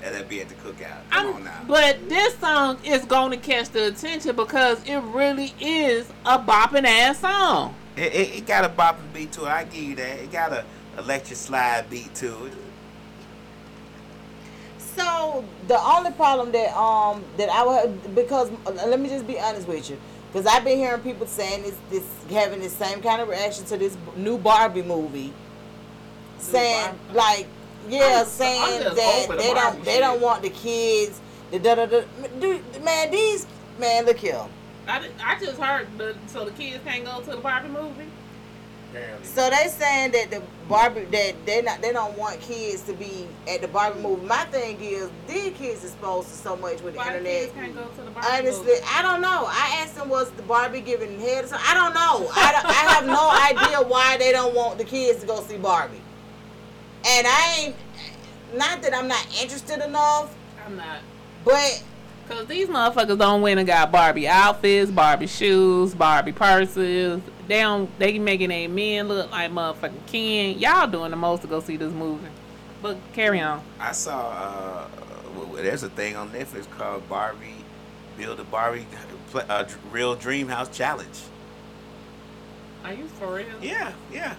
That 0.00 0.14
would 0.14 0.28
be 0.28 0.40
at 0.40 0.48
the 0.48 0.56
cookout. 0.56 1.08
Come 1.10 1.26
I'm- 1.26 1.34
on 1.36 1.44
now. 1.44 1.60
But 1.68 2.08
this 2.08 2.36
song 2.38 2.78
is 2.84 3.04
going 3.04 3.30
to 3.30 3.36
catch 3.36 3.68
the 3.68 3.86
attention 3.86 4.34
because 4.34 4.84
it 4.84 4.98
really 4.98 5.54
is 5.60 6.10
a 6.26 6.40
bopping 6.40 6.84
ass 6.84 7.20
song. 7.20 7.76
It, 7.96 8.12
it, 8.12 8.38
it 8.38 8.46
got 8.46 8.64
a 8.64 8.68
bopping 8.68 9.12
beat 9.14 9.30
to 9.32 9.44
it. 9.44 9.48
I 9.48 9.64
give 9.64 9.82
you 9.82 9.94
that. 9.96 10.18
It 10.18 10.32
got 10.32 10.52
a 10.52 10.64
electric 10.98 11.36
slide 11.36 11.88
beat 11.88 12.12
to 12.16 12.46
it. 12.46 12.52
So 14.78 15.44
the 15.68 15.78
only 15.80 16.10
problem 16.12 16.52
that 16.52 16.76
um 16.76 17.24
that 17.36 17.48
I 17.48 17.64
would 17.64 18.14
because 18.14 18.50
uh, 18.66 18.72
let 18.72 19.00
me 19.00 19.08
just 19.08 19.26
be 19.26 19.38
honest 19.40 19.66
with 19.66 19.88
you 19.88 19.98
because 20.32 20.46
I've 20.46 20.64
been 20.64 20.78
hearing 20.78 21.00
people 21.02 21.26
saying 21.26 21.62
this 21.62 21.76
this 21.90 22.04
having 22.30 22.60
the 22.60 22.70
same 22.70 23.02
kind 23.02 23.20
of 23.20 23.28
reaction 23.28 23.64
to 23.66 23.76
this 23.76 23.96
new 24.16 24.38
Barbie 24.38 24.82
movie, 24.82 25.32
saying 26.38 26.94
Barbie? 27.12 27.14
like 27.18 27.46
yeah, 27.88 28.00
I'm- 28.04 28.18
I'm 28.20 28.26
saying 28.26 28.80
that 28.80 29.24
over 29.24 29.36
the 29.36 29.42
they 29.42 29.54
don't 29.54 29.84
they 29.84 29.92
shit. 29.92 30.00
don't 30.00 30.20
want 30.20 30.42
the 30.42 30.50
kids 30.50 31.20
the 31.50 31.58
da 31.58 31.74
da 31.74 31.86
da 31.86 32.02
dude, 32.40 32.62
man 32.84 33.10
these 33.10 33.46
man 33.78 34.06
look 34.06 34.18
here. 34.18 34.40
I, 34.88 35.08
I 35.24 35.38
just 35.38 35.60
heard 35.60 35.86
the 35.98 36.16
so 36.26 36.44
the 36.44 36.50
kids 36.52 36.82
can't 36.84 37.04
go 37.04 37.20
to 37.20 37.30
the 37.30 37.36
Barbie 37.36 37.68
movie. 37.68 38.06
Apparently. 38.92 39.26
So 39.26 39.48
they 39.50 39.68
saying 39.68 40.12
that 40.12 40.30
the 40.30 40.42
Barbie 40.68 41.04
that 41.06 41.34
they 41.46 41.62
not 41.62 41.80
they 41.80 41.92
don't 41.92 42.16
want 42.18 42.40
kids 42.40 42.82
to 42.82 42.92
be 42.92 43.26
at 43.48 43.62
the 43.62 43.68
Barbie 43.68 44.00
movie. 44.00 44.26
My 44.26 44.44
thing 44.44 44.78
is 44.80 45.08
these 45.26 45.52
kids 45.56 45.82
exposed 45.84 46.28
to 46.28 46.34
so 46.34 46.56
much 46.56 46.80
with 46.82 46.92
the 46.94 46.98
Why 46.98 47.10
the 47.12 47.18
internet. 47.18 47.40
kids 47.40 47.52
can't 47.54 47.74
go 47.74 47.84
to 47.86 48.02
the 48.02 48.10
Barbie 48.10 48.28
Honestly, 48.30 48.66
movie? 48.66 48.84
I 48.90 49.02
don't 49.02 49.20
know. 49.22 49.44
I 49.48 49.78
asked 49.82 49.94
them 49.96 50.08
was 50.10 50.30
the 50.32 50.42
Barbie 50.42 50.80
giving 50.82 51.18
head 51.18 51.44
or 51.44 51.48
something. 51.48 51.66
I 51.68 51.74
don't 51.74 51.94
know. 51.94 52.30
I, 52.36 52.52
don't- 52.52 52.66
I 52.66 52.92
have 52.92 53.06
no 53.06 53.30
idea 53.66 53.88
why 53.88 54.16
they 54.18 54.30
don't 54.32 54.54
want 54.54 54.76
the 54.78 54.84
kids 54.84 55.20
to 55.20 55.26
go 55.26 55.40
see 55.42 55.56
Barbie. 55.56 56.00
And 57.06 57.26
I 57.26 57.56
ain't 57.58 57.76
not 58.54 58.82
that 58.82 58.94
I'm 58.94 59.08
not 59.08 59.26
interested 59.42 59.82
enough, 59.84 60.34
I'm 60.66 60.76
not. 60.76 60.98
but 61.44 61.82
Cause 62.28 62.46
these 62.46 62.68
motherfuckers 62.68 63.18
don't 63.18 63.42
win 63.42 63.58
and 63.58 63.66
got 63.66 63.90
Barbie 63.90 64.28
outfits, 64.28 64.90
Barbie 64.90 65.26
shoes, 65.26 65.94
Barbie 65.94 66.32
purses. 66.32 67.20
They 67.48 67.60
don't. 67.60 67.98
They 67.98 68.18
making 68.18 68.50
their 68.50 68.68
men 68.68 69.08
look 69.08 69.30
like 69.30 69.50
motherfucking 69.50 70.06
Ken. 70.06 70.58
Y'all 70.58 70.86
doing 70.86 71.10
the 71.10 71.16
most 71.16 71.42
to 71.42 71.48
go 71.48 71.60
see 71.60 71.76
this 71.76 71.92
movie. 71.92 72.28
But 72.80 72.96
carry 73.12 73.40
on. 73.40 73.62
I 73.78 73.92
saw 73.92 74.30
uh, 74.30 74.88
there's 75.56 75.82
a 75.82 75.88
thing 75.88 76.16
on 76.16 76.30
Netflix 76.30 76.70
called 76.70 77.08
Barbie 77.08 77.62
Build 78.16 78.40
a 78.40 78.44
Barbie 78.44 78.86
uh, 79.34 79.64
Real 79.90 80.14
Dream 80.14 80.48
House 80.48 80.68
Challenge. 80.68 81.18
Are 82.84 82.92
you 82.92 83.06
for 83.06 83.34
real? 83.36 83.46
Yeah, 83.62 83.92
yeah. 84.12 84.34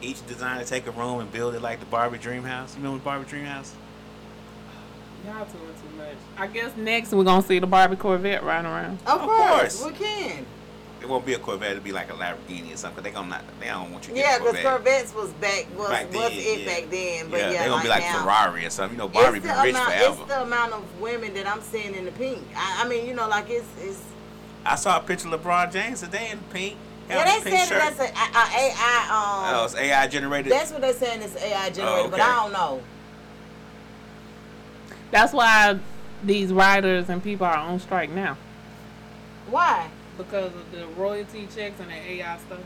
Each 0.00 0.24
designer 0.26 0.64
take 0.64 0.86
a 0.86 0.92
room 0.92 1.20
and 1.20 1.30
build 1.32 1.54
it 1.54 1.62
like 1.62 1.80
the 1.80 1.86
Barbie 1.86 2.18
Dream 2.18 2.42
House. 2.42 2.76
You 2.76 2.82
remember 2.82 3.02
Barbie 3.04 3.28
Dream 3.28 3.44
House? 3.44 3.74
Y'all 5.26 5.44
too. 5.46 5.58
I 6.36 6.46
guess 6.46 6.76
next 6.76 7.12
we're 7.12 7.24
gonna 7.24 7.42
see 7.42 7.58
the 7.58 7.66
Barbie 7.66 7.96
Corvette 7.96 8.42
riding 8.42 8.70
around. 8.70 8.98
of, 9.06 9.20
Of 9.20 9.28
course, 9.28 9.80
course. 9.80 9.92
we 9.92 9.98
can. 9.98 10.46
It 11.00 11.08
won't 11.08 11.24
be 11.24 11.32
a 11.32 11.38
Corvette. 11.38 11.70
It'll 11.72 11.82
be 11.82 11.92
like 11.92 12.10
a 12.10 12.12
Lamborghini 12.14 12.74
or 12.74 12.76
something. 12.76 13.02
They 13.02 13.10
gonna 13.10 13.28
not. 13.28 13.42
They 13.58 13.68
don't 13.68 13.90
want 13.90 14.06
you 14.06 14.12
to 14.14 14.20
Yeah, 14.20 14.38
get 14.38 14.40
a 14.40 14.44
because 14.52 14.62
Corvette. 14.62 14.84
Corvettes 14.84 15.14
was 15.14 15.30
back 15.34 15.66
was 15.78 15.88
Back 15.88 16.12
was 16.12 16.30
then, 16.30 16.32
it 16.32 16.60
yeah. 16.60 16.66
back 16.66 16.90
then. 16.90 17.30
But 17.30 17.40
yeah, 17.40 17.50
yeah, 17.52 17.62
they 17.62 17.68
gonna 17.70 17.82
be 17.82 17.88
like 17.88 18.02
now, 18.02 18.22
Ferrari 18.22 18.66
or 18.66 18.70
something. 18.70 18.96
You 18.98 19.04
know, 19.04 19.08
Barbie 19.08 19.38
it's 19.38 19.46
been 19.46 19.56
the 19.56 19.62
rich 19.62 19.70
amount, 19.74 19.92
forever. 19.92 20.16
It's 20.20 20.28
the 20.28 20.42
amount 20.42 20.72
of 20.74 21.00
women 21.00 21.32
that 21.34 21.46
I'm 21.46 21.62
seeing 21.62 21.94
in 21.94 22.04
the 22.04 22.12
pink. 22.12 22.42
I, 22.54 22.84
I 22.84 22.88
mean, 22.88 23.06
you 23.06 23.14
know, 23.14 23.28
like 23.28 23.48
it's 23.48 23.66
it's. 23.80 24.02
I 24.66 24.74
saw 24.76 24.98
a 24.98 25.00
picture 25.00 25.28
of 25.32 25.40
LeBron 25.40 25.72
James 25.72 26.00
today 26.00 26.28
in 26.32 26.38
pink. 26.50 26.76
Yeah, 27.08 27.24
they 27.24 27.50
pink 27.50 27.56
said 27.60 27.68
shirt. 27.68 27.96
that's 27.96 27.98
a, 28.00 28.02
a, 28.04 28.06
a 28.06 28.68
AI. 28.68 29.06
Um, 29.08 29.54
Oh, 29.56 29.64
it's 29.64 29.74
AI 29.76 30.06
generated. 30.06 30.52
that's 30.52 30.70
what 30.70 30.82
they're 30.82 30.92
saying 30.92 31.22
is 31.22 31.34
AI 31.34 31.70
generated, 31.70 32.10
but 32.10 32.20
okay. 32.20 32.28
I 32.30 32.42
don't 32.42 32.52
know. 32.52 32.82
That's 35.10 35.32
why 35.32 35.78
these 36.24 36.52
writers 36.52 37.08
and 37.08 37.22
people 37.22 37.46
are 37.46 37.56
on 37.56 37.78
strike 37.78 38.10
now 38.10 38.36
Why? 39.48 39.88
because 40.16 40.52
of 40.54 40.70
the 40.72 40.86
royalty 40.88 41.48
checks 41.54 41.80
and 41.80 41.90
the 41.90 41.94
AI 41.94 42.38
stuff. 42.38 42.60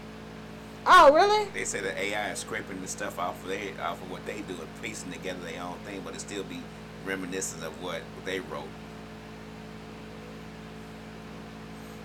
Oh, 0.86 1.14
really? 1.14 1.48
They 1.51 1.64
say 1.64 1.81
that 1.81 1.97
AI 1.97 2.32
is 2.32 2.40
scraping 2.40 2.81
the 2.82 2.89
stuff 2.89 3.18
off 3.18 3.43
of 3.43 3.48
they 3.48 3.72
off 3.81 4.02
of 4.02 4.10
what 4.10 4.26
they 4.26 4.40
do 4.40 4.55
and 4.55 4.82
piecing 4.82 5.12
together 5.12 5.39
their 5.40 5.62
own 5.62 5.76
thing, 5.86 6.02
but 6.05 6.14
it 6.14 6.20
still 6.20 6.43
be 6.43 6.60
reminiscent 7.06 7.62
of 7.62 7.81
what 7.82 8.02
they 8.24 8.40
wrote. 8.40 8.68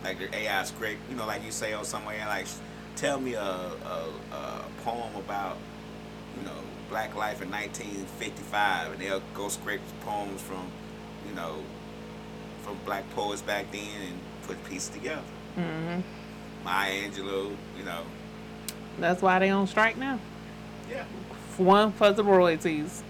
like 0.03 0.19
their 0.19 0.29
AI 0.33 0.63
script. 0.63 0.99
You 1.09 1.15
know, 1.15 1.25
like 1.25 1.43
you 1.43 1.51
say 1.51 1.73
or 1.73 1.83
somewhere 1.83 2.23
like, 2.27 2.47
tell 2.95 3.19
me 3.19 3.33
a, 3.33 3.41
a, 3.41 4.09
a 4.31 4.63
poem 4.83 5.15
about 5.15 5.57
you 6.37 6.45
know 6.45 6.55
Black 6.89 7.15
life 7.15 7.41
in 7.41 7.51
1955, 7.51 8.93
and 8.93 9.01
they'll 9.01 9.21
go 9.33 9.49
scrape 9.49 9.81
poems 10.01 10.41
from 10.41 10.71
you 11.29 11.35
know 11.35 11.55
from 12.63 12.77
Black 12.85 13.09
poets 13.15 13.41
back 13.41 13.71
then 13.71 13.81
and 14.07 14.19
put 14.43 14.63
pieces 14.65 14.89
together. 14.89 15.21
hmm 15.55 15.99
Maya 16.63 17.07
Angelou, 17.09 17.55
you 17.77 17.83
know, 17.85 18.01
That's 18.99 19.21
why 19.21 19.39
they 19.39 19.49
on 19.49 19.65
strike 19.67 19.97
now. 19.97 20.19
yeah. 20.89 21.05
One, 21.57 21.91
for 21.93 22.11
the 22.11 22.23
royalties. 22.23 23.01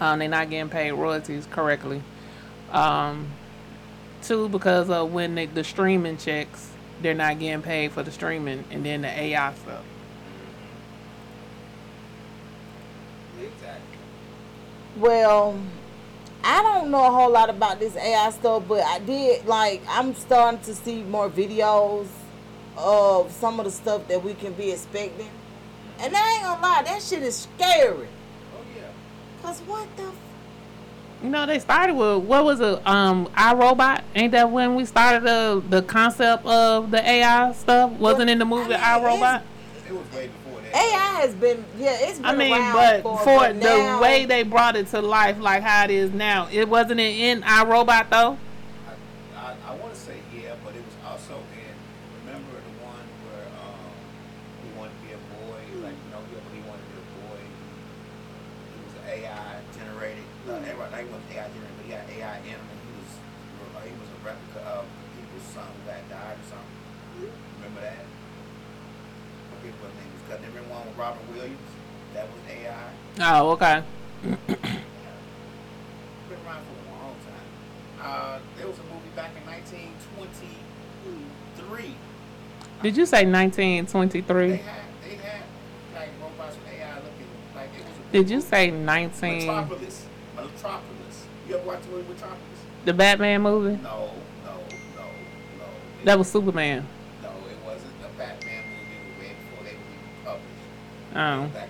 Um, 0.00 0.18
they're 0.18 0.28
not 0.28 0.48
getting 0.50 0.70
paid 0.70 0.92
royalties 0.92 1.46
correctly. 1.50 2.02
Um, 2.72 3.26
two, 4.22 4.48
because 4.48 4.88
of 4.90 5.12
when 5.12 5.34
they, 5.34 5.46
the 5.46 5.64
streaming 5.64 6.16
checks, 6.18 6.70
they're 7.02 7.14
not 7.14 7.38
getting 7.38 7.62
paid 7.62 7.92
for 7.92 8.02
the 8.02 8.10
streaming, 8.10 8.64
and 8.70 8.84
then 8.84 9.02
the 9.02 9.08
AI 9.08 9.52
stuff. 9.54 9.82
Exactly. 13.38 13.98
Well, 14.96 15.58
I 16.42 16.62
don't 16.62 16.90
know 16.90 17.06
a 17.06 17.10
whole 17.10 17.30
lot 17.30 17.50
about 17.50 17.78
this 17.80 17.96
AI 17.96 18.30
stuff, 18.30 18.64
but 18.66 18.82
I 18.82 18.98
did 19.00 19.46
like 19.46 19.82
I'm 19.88 20.14
starting 20.14 20.60
to 20.62 20.74
see 20.74 21.02
more 21.02 21.28
videos 21.28 22.06
of 22.76 23.30
some 23.32 23.58
of 23.60 23.66
the 23.66 23.70
stuff 23.70 24.08
that 24.08 24.22
we 24.24 24.34
can 24.34 24.52
be 24.54 24.70
expecting. 24.70 25.28
And 25.98 26.14
I 26.16 26.32
ain't 26.34 26.42
gonna 26.42 26.62
lie, 26.62 26.82
that 26.84 27.02
shit 27.02 27.22
is 27.22 27.36
scary. 27.36 28.08
Oh 28.54 28.64
yeah. 28.74 28.82
Cause 29.42 29.60
what 29.66 29.86
the 29.98 30.04
f- 30.04 30.14
You 31.22 31.28
know, 31.28 31.44
they 31.44 31.58
started 31.58 31.94
with 31.94 32.24
what 32.24 32.44
was 32.44 32.60
it? 32.60 32.86
Um, 32.86 33.26
iRobot. 33.36 34.02
Ain't 34.14 34.32
that 34.32 34.50
when 34.50 34.76
we 34.76 34.86
started 34.86 35.24
the 35.24 35.62
the 35.68 35.82
concept 35.82 36.46
of 36.46 36.90
the 36.90 37.06
AI 37.06 37.52
stuff? 37.52 37.90
Wasn't 37.92 38.30
in 38.30 38.38
the 38.38 38.46
movie 38.46 38.74
I 38.74 38.98
mean, 38.98 39.04
iRobot? 39.20 39.42
It 39.86 39.92
was 39.92 40.12
way 40.12 40.28
before 40.28 40.28
that. 40.28 40.39
AI 40.74 41.20
has 41.20 41.34
been 41.34 41.64
yeah, 41.78 41.96
it's 42.00 42.18
been 42.18 42.26
I 42.26 42.34
mean, 42.36 42.72
but 42.72 43.02
for, 43.02 43.18
for 43.18 43.38
but 43.38 43.54
the 43.60 43.66
now- 43.66 44.00
way 44.00 44.24
they 44.26 44.42
brought 44.42 44.76
it 44.76 44.86
to 44.88 45.00
life, 45.02 45.38
like 45.40 45.62
how 45.62 45.84
it 45.84 45.90
is 45.90 46.12
now, 46.12 46.48
it 46.50 46.68
wasn't 46.68 47.00
it 47.00 47.16
in 47.18 47.42
iRobot 47.42 48.10
though. 48.10 48.36
I, 49.36 49.36
I, 49.36 49.54
I 49.66 49.74
want 49.76 49.94
to 49.94 50.00
say 50.00 50.16
yeah, 50.34 50.54
but 50.64 50.74
it 50.74 50.82
was 50.84 50.96
also 51.06 51.34
in. 51.34 51.74
Remember 52.26 52.52
the 52.54 52.74
one 52.84 53.06
where 53.26 53.46
um, 53.58 53.90
he 54.62 54.68
wanted 54.78 54.94
to 54.94 55.02
be 55.06 55.12
a 55.14 55.22
boy, 55.42 55.58
like 55.86 55.96
you 55.98 56.10
know, 56.14 56.22
he, 56.30 56.34
he 56.54 56.60
wanted 56.68 56.84
to 56.86 56.92
be 56.94 56.98
a 57.02 57.08
boy. 57.26 57.40
He 57.42 58.78
was 58.84 58.94
an 58.94 59.04
AI 59.10 59.58
generated. 59.74 60.24
No, 60.46 60.54
everybody, 60.56 60.90
like, 60.92 61.04
he 61.04 61.10
wasn't 61.10 61.30
AI 61.34 61.46
generated, 61.50 61.76
but 61.78 61.86
he 61.86 61.92
had 61.98 62.06
AI 62.14 62.36
in 62.46 62.54
him, 62.54 62.62
and 62.62 62.78
he 62.86 62.90
was 62.94 63.10
uh, 63.74 63.82
he 63.82 63.94
was 63.98 64.08
a 64.14 64.18
replica 64.22 64.60
of 64.78 64.84
people's 65.18 65.48
son 65.50 65.70
that 65.90 66.02
died 66.08 66.38
or 66.38 66.46
something. 66.46 66.78
Remember 67.58 67.80
that? 67.84 68.00
I 68.00 69.52
forget 69.60 69.74
what 69.82 69.90
his 69.92 69.98
name 70.00 70.12
was. 70.14 70.22
Cutting 70.30 70.46
every 70.46 70.64
one 70.72 70.86
with 70.86 70.96
Robin 70.96 71.20
Williams. 71.34 71.70
That 72.14 72.24
was 72.30 72.40
AI. 72.48 72.88
Oh, 73.22 73.50
okay. 73.50 73.82
been 74.22 74.32
around 74.32 74.38
for 76.64 76.88
a 76.88 76.92
long 77.02 77.14
time. 77.26 77.46
Uh, 78.02 78.38
there 78.56 78.66
was 78.66 78.78
a 78.78 78.82
movie 78.84 79.10
back 79.14 79.32
in 79.36 79.44
1923. 79.46 81.94
Did 82.82 82.96
you 82.96 83.04
say 83.06 83.24
They 83.24 83.30
1923? 83.30 84.56
had 84.56 84.80
they 85.02 85.16
had 85.16 85.42
like 85.94 86.08
robots 86.22 86.56
with 86.56 86.66
AI 86.72 86.94
looking 86.96 87.26
like 87.54 87.68
it 87.78 87.84
was. 87.84 87.94
A 88.08 88.12
Did 88.12 88.30
you 88.30 88.40
say 88.40 88.70
19? 88.70 89.38
Metropolis? 89.38 90.06
Metropolis. 90.36 91.26
You 91.48 91.56
ever 91.56 91.66
watch 91.66 91.82
the 91.82 91.88
movie 91.90 92.08
Metropolis? 92.08 92.40
The 92.86 92.94
Batman 92.94 93.42
movie? 93.42 93.76
No, 93.82 94.12
no, 94.46 94.54
no, 94.96 95.04
no. 95.58 95.64
That 96.04 96.16
was 96.18 96.30
Superman. 96.30 96.86
no, 97.22 97.28
it 97.28 97.58
wasn't 97.66 97.92
a 98.02 98.08
Batman 98.16 98.64
movie. 98.64 98.96
It 98.96 99.02
was 99.04 99.14
way 99.20 99.32
before 99.50 99.64
they 99.64 99.74
were 99.76 100.24
published. 100.24 100.64
Oh. 101.12 101.48
Back 101.52 101.68
in 101.68 101.69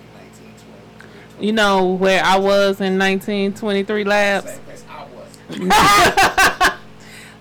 You 1.41 1.51
know 1.53 1.85
where 1.93 2.23
I 2.23 2.37
was 2.37 2.79
in 2.81 2.97
1923 2.99 4.03
labs? 4.03 4.51
Same 4.51 4.59
place 4.63 4.85
I 4.89 5.05
was. 5.05 6.71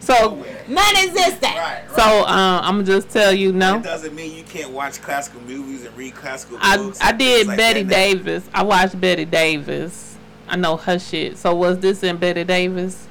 So, 0.02 0.14
Nowhere. 0.34 0.64
non-existent. 0.66 1.42
Right, 1.42 1.84
right. 1.86 1.90
so 1.94 2.02
uh, 2.02 2.60
I'm 2.64 2.76
gonna 2.76 2.84
just 2.84 3.10
tell 3.10 3.32
you 3.32 3.50
It 3.50 3.54
no. 3.56 3.80
doesn't 3.80 4.12
mean 4.14 4.34
you 4.36 4.42
can't 4.42 4.70
watch 4.70 5.00
classical 5.00 5.40
movies 5.42 5.84
and 5.84 5.96
read 5.96 6.14
classical 6.16 6.58
I 6.60 6.78
books. 6.78 7.00
I 7.00 7.10
and 7.10 7.18
did 7.18 7.36
things 7.36 7.48
like 7.48 7.56
Betty 7.58 7.82
that. 7.84 7.90
Davis. 7.94 8.48
I 8.52 8.62
watched 8.64 9.00
Bette 9.00 9.24
Davis. 9.26 10.16
I 10.48 10.56
know 10.56 10.76
her 10.78 10.98
shit. 10.98 11.36
So 11.36 11.54
was 11.54 11.78
this 11.78 12.02
in 12.02 12.16
Bette 12.16 12.42
Davis? 12.44 13.06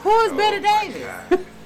Who 0.00 0.10
is 0.20 0.32
Oh 0.32 0.36
Bette 0.36 0.60
Davis? 0.60 1.40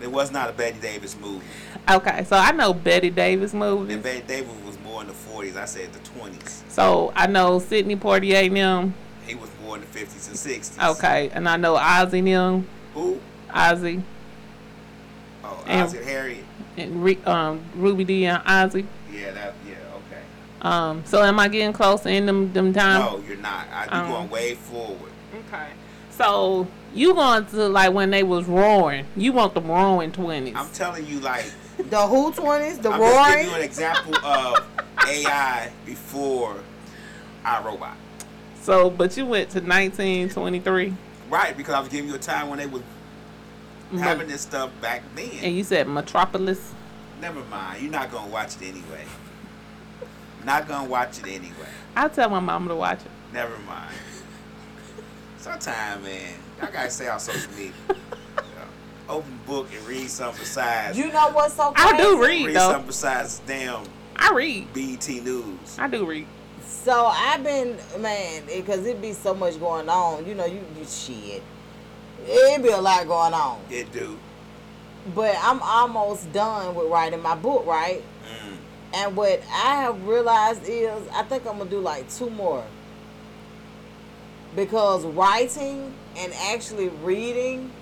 It 0.00 0.10
was 0.12 0.30
not 0.30 0.50
a 0.50 0.52
Bette 0.52 0.78
Davis 0.80 1.16
movie. 1.18 1.46
Okay, 1.90 2.24
so 2.24 2.36
I 2.36 2.52
know 2.52 2.74
Bette 2.74 3.08
Davis 3.10 3.52
And 3.52 3.60
movies. 3.60 3.96
Bette 3.98 4.22
Davis 4.26 4.52
in 5.00 5.06
the 5.08 5.12
40s. 5.12 5.56
I 5.56 5.64
said 5.64 5.92
the 5.92 5.98
20s. 6.00 6.62
So 6.70 7.12
I 7.16 7.26
know 7.26 7.58
Sidney 7.58 7.96
Poitier 7.96 8.46
and 8.46 8.56
them. 8.56 8.94
He 9.26 9.34
was 9.34 9.48
born 9.64 9.82
in 9.82 9.86
the 9.90 9.98
50s 9.98 10.28
and 10.28 10.36
60s. 10.36 10.90
Okay, 10.98 11.30
and 11.32 11.48
I 11.48 11.56
know 11.56 11.76
Ossie 11.76 12.18
and 12.18 12.26
them. 12.26 12.68
Who? 12.94 13.20
Ozzy 13.50 14.02
Oh, 15.44 15.62
And- 15.66 15.82
Ozzie 15.82 15.98
and 15.98 16.06
Harriet. 16.06 16.44
and 16.76 17.04
Re- 17.04 17.18
um, 17.26 17.60
Ruby 17.76 18.04
Dee 18.04 18.26
and 18.26 18.42
Ossie. 18.44 18.86
Yeah, 19.12 19.30
that. 19.32 19.54
Yeah, 19.66 19.74
okay. 19.96 20.22
Um, 20.62 21.02
so 21.06 21.22
am 21.22 21.38
I 21.38 21.48
getting 21.48 21.72
close 21.72 22.06
in 22.06 22.26
them 22.26 22.52
them 22.52 22.72
time? 22.72 23.00
no, 23.00 23.22
you're 23.26 23.36
not. 23.36 23.66
I, 23.72 23.84
you're 23.84 23.94
um, 24.06 24.10
going 24.10 24.30
way 24.30 24.54
forward. 24.54 25.10
Okay. 25.48 25.68
So 26.10 26.66
you 26.94 27.12
going 27.14 27.44
to 27.46 27.68
like 27.68 27.92
when 27.92 28.10
they 28.10 28.22
was 28.22 28.46
roaring? 28.46 29.06
You 29.16 29.32
want 29.32 29.54
them 29.54 29.68
roaring 29.70 30.12
twenties? 30.12 30.54
I'm 30.56 30.70
telling 30.70 31.06
you, 31.06 31.20
like, 31.20 31.44
The 31.78 32.06
Who 32.06 32.32
twenties, 32.32 32.78
the 32.78 32.90
I'm 32.90 33.00
just 33.00 33.16
Roaring. 33.16 33.36
giving 33.36 33.50
you 33.50 33.56
an 33.56 33.62
example 33.62 34.16
of 34.24 34.68
AI 35.06 35.70
before 35.84 36.56
iRobot. 37.44 37.94
So, 38.62 38.88
but 38.90 39.16
you 39.16 39.26
went 39.26 39.50
to 39.50 39.60
1923, 39.60 40.94
Right, 41.28 41.56
because 41.56 41.74
I 41.74 41.80
was 41.80 41.88
giving 41.88 42.08
you 42.08 42.14
a 42.16 42.18
time 42.18 42.48
when 42.48 42.58
they 42.58 42.66
was 42.66 42.80
mm-hmm. 42.82 43.98
having 43.98 44.28
this 44.28 44.40
stuff 44.42 44.70
back 44.80 45.02
then. 45.14 45.30
and 45.42 45.54
you 45.56 45.64
said 45.64 45.88
Metropolis. 45.88 46.72
Never 47.20 47.42
mind. 47.44 47.82
You're 47.82 47.90
not 47.90 48.10
gonna 48.10 48.30
watch 48.30 48.56
it 48.56 48.62
anyway. 48.68 49.04
Not 50.44 50.68
gonna 50.68 50.88
watch 50.88 51.18
it 51.18 51.26
anyway. 51.26 51.68
I'll 51.96 52.10
tell 52.10 52.28
my 52.28 52.40
mom 52.40 52.68
to 52.68 52.76
watch 52.76 53.00
it. 53.00 53.10
Never 53.32 53.56
mind. 53.60 53.94
Sometime, 55.38 56.02
man, 56.02 56.34
I 56.60 56.70
gotta 56.70 56.90
stay 56.90 57.08
on 57.08 57.20
social 57.20 57.50
media. 57.52 57.72
Yeah. 59.06 59.14
Open 59.14 59.40
book 59.46 59.68
and 59.76 59.86
read 59.86 60.08
something 60.08 60.40
besides. 60.40 60.96
You 60.98 61.12
know 61.12 61.30
what's 61.30 61.54
so 61.54 61.72
crazy? 61.72 61.94
I 61.94 61.96
do 61.96 62.22
read 62.22 62.46
read 62.46 62.56
though. 62.56 62.70
something 62.70 62.86
besides 62.86 63.40
damn 63.46 63.84
I 64.16 64.32
read. 64.32 64.72
BT 64.72 65.20
News. 65.20 65.78
I 65.78 65.88
do 65.88 66.06
read. 66.06 66.26
So 66.66 67.06
I've 67.06 67.42
been 67.42 67.76
man, 67.98 68.42
because 68.46 68.86
it 68.86 69.00
be 69.00 69.12
so 69.12 69.34
much 69.34 69.58
going 69.58 69.88
on. 69.88 70.26
You 70.26 70.34
know, 70.34 70.46
you, 70.46 70.60
you 70.78 70.84
shit. 70.86 71.42
It 72.26 72.62
be 72.62 72.70
a 72.70 72.80
lot 72.80 73.06
going 73.06 73.34
on. 73.34 73.60
It 73.70 73.92
do. 73.92 74.18
But 75.14 75.36
I'm 75.40 75.60
almost 75.62 76.32
done 76.32 76.74
with 76.74 76.90
writing 76.90 77.20
my 77.20 77.34
book, 77.34 77.66
right? 77.66 78.02
Mm. 78.24 78.56
And 78.94 79.16
what 79.16 79.42
I 79.52 79.82
have 79.82 80.06
realized 80.06 80.62
is 80.64 81.06
I 81.08 81.22
think 81.24 81.46
I'm 81.46 81.58
gonna 81.58 81.68
do 81.68 81.80
like 81.80 82.08
two 82.10 82.30
more. 82.30 82.64
Because 84.56 85.04
writing 85.04 85.92
and 86.16 86.32
actually 86.34 86.88
reading 86.88 87.72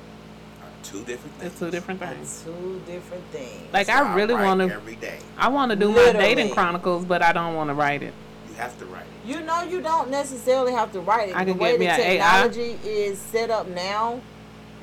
Two 0.83 1.03
different 1.05 1.35
things. 1.37 1.53
It's 1.53 1.59
two 1.61 1.71
different 1.71 2.03
are 2.03 2.15
things. 2.15 2.43
two 2.45 2.81
different 2.87 3.25
things. 3.33 3.73
Like 3.73 3.87
So 3.87 3.93
I 3.93 4.15
really 4.15 4.35
want 4.35 4.61
to. 4.61 4.75
every 4.75 4.97
day. 4.97 5.19
I 5.39 5.49
want 5.49 5.71
to 5.71 5.77
do 5.77 5.91
my 5.93 6.13
dating 6.13 6.51
chronicles, 6.51 7.05
but 7.05 7.23
I 7.23 7.33
don't 7.33 7.55
want 7.55 7.71
to 7.71 7.75
write 7.75 8.03
it. 8.03 8.13
You 8.49 8.55
have 8.57 8.77
to 8.79 8.87
write 8.87 9.03
it. 9.03 9.29
You 9.29 9.41
know, 9.41 9.63
you 9.63 9.81
don't 9.81 10.11
necessarily 10.11 10.73
have 10.73 10.93
to 10.93 11.01
write 11.01 11.31
it. 11.31 11.37
I 11.37 11.45
the 11.45 11.53
can 11.53 11.61
way 11.61 11.79
me 11.79 11.87
the 11.87 11.93
a 11.93 11.97
AI. 11.97 12.17
technology 12.49 12.79
is 12.85 13.19
set 13.19 13.51
up 13.51 13.69
now, 13.69 14.21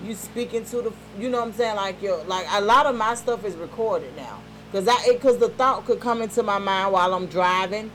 you 0.03 0.15
speaking 0.15 0.63
to 0.65 0.81
the, 0.81 0.93
you 1.19 1.29
know 1.29 1.39
what 1.39 1.47
I'm 1.47 1.53
saying? 1.53 1.75
Like 1.75 2.01
your, 2.01 2.23
like 2.23 2.47
a 2.51 2.61
lot 2.61 2.85
of 2.85 2.95
my 2.95 3.15
stuff 3.15 3.43
is 3.45 3.55
recorded 3.55 4.15
now, 4.15 4.39
cause 4.71 4.87
I, 4.87 5.15
cause 5.21 5.37
the 5.37 5.49
thought 5.49 5.85
could 5.85 5.99
come 5.99 6.21
into 6.21 6.41
my 6.41 6.57
mind 6.57 6.93
while 6.93 7.13
I'm 7.13 7.25
driving, 7.27 7.91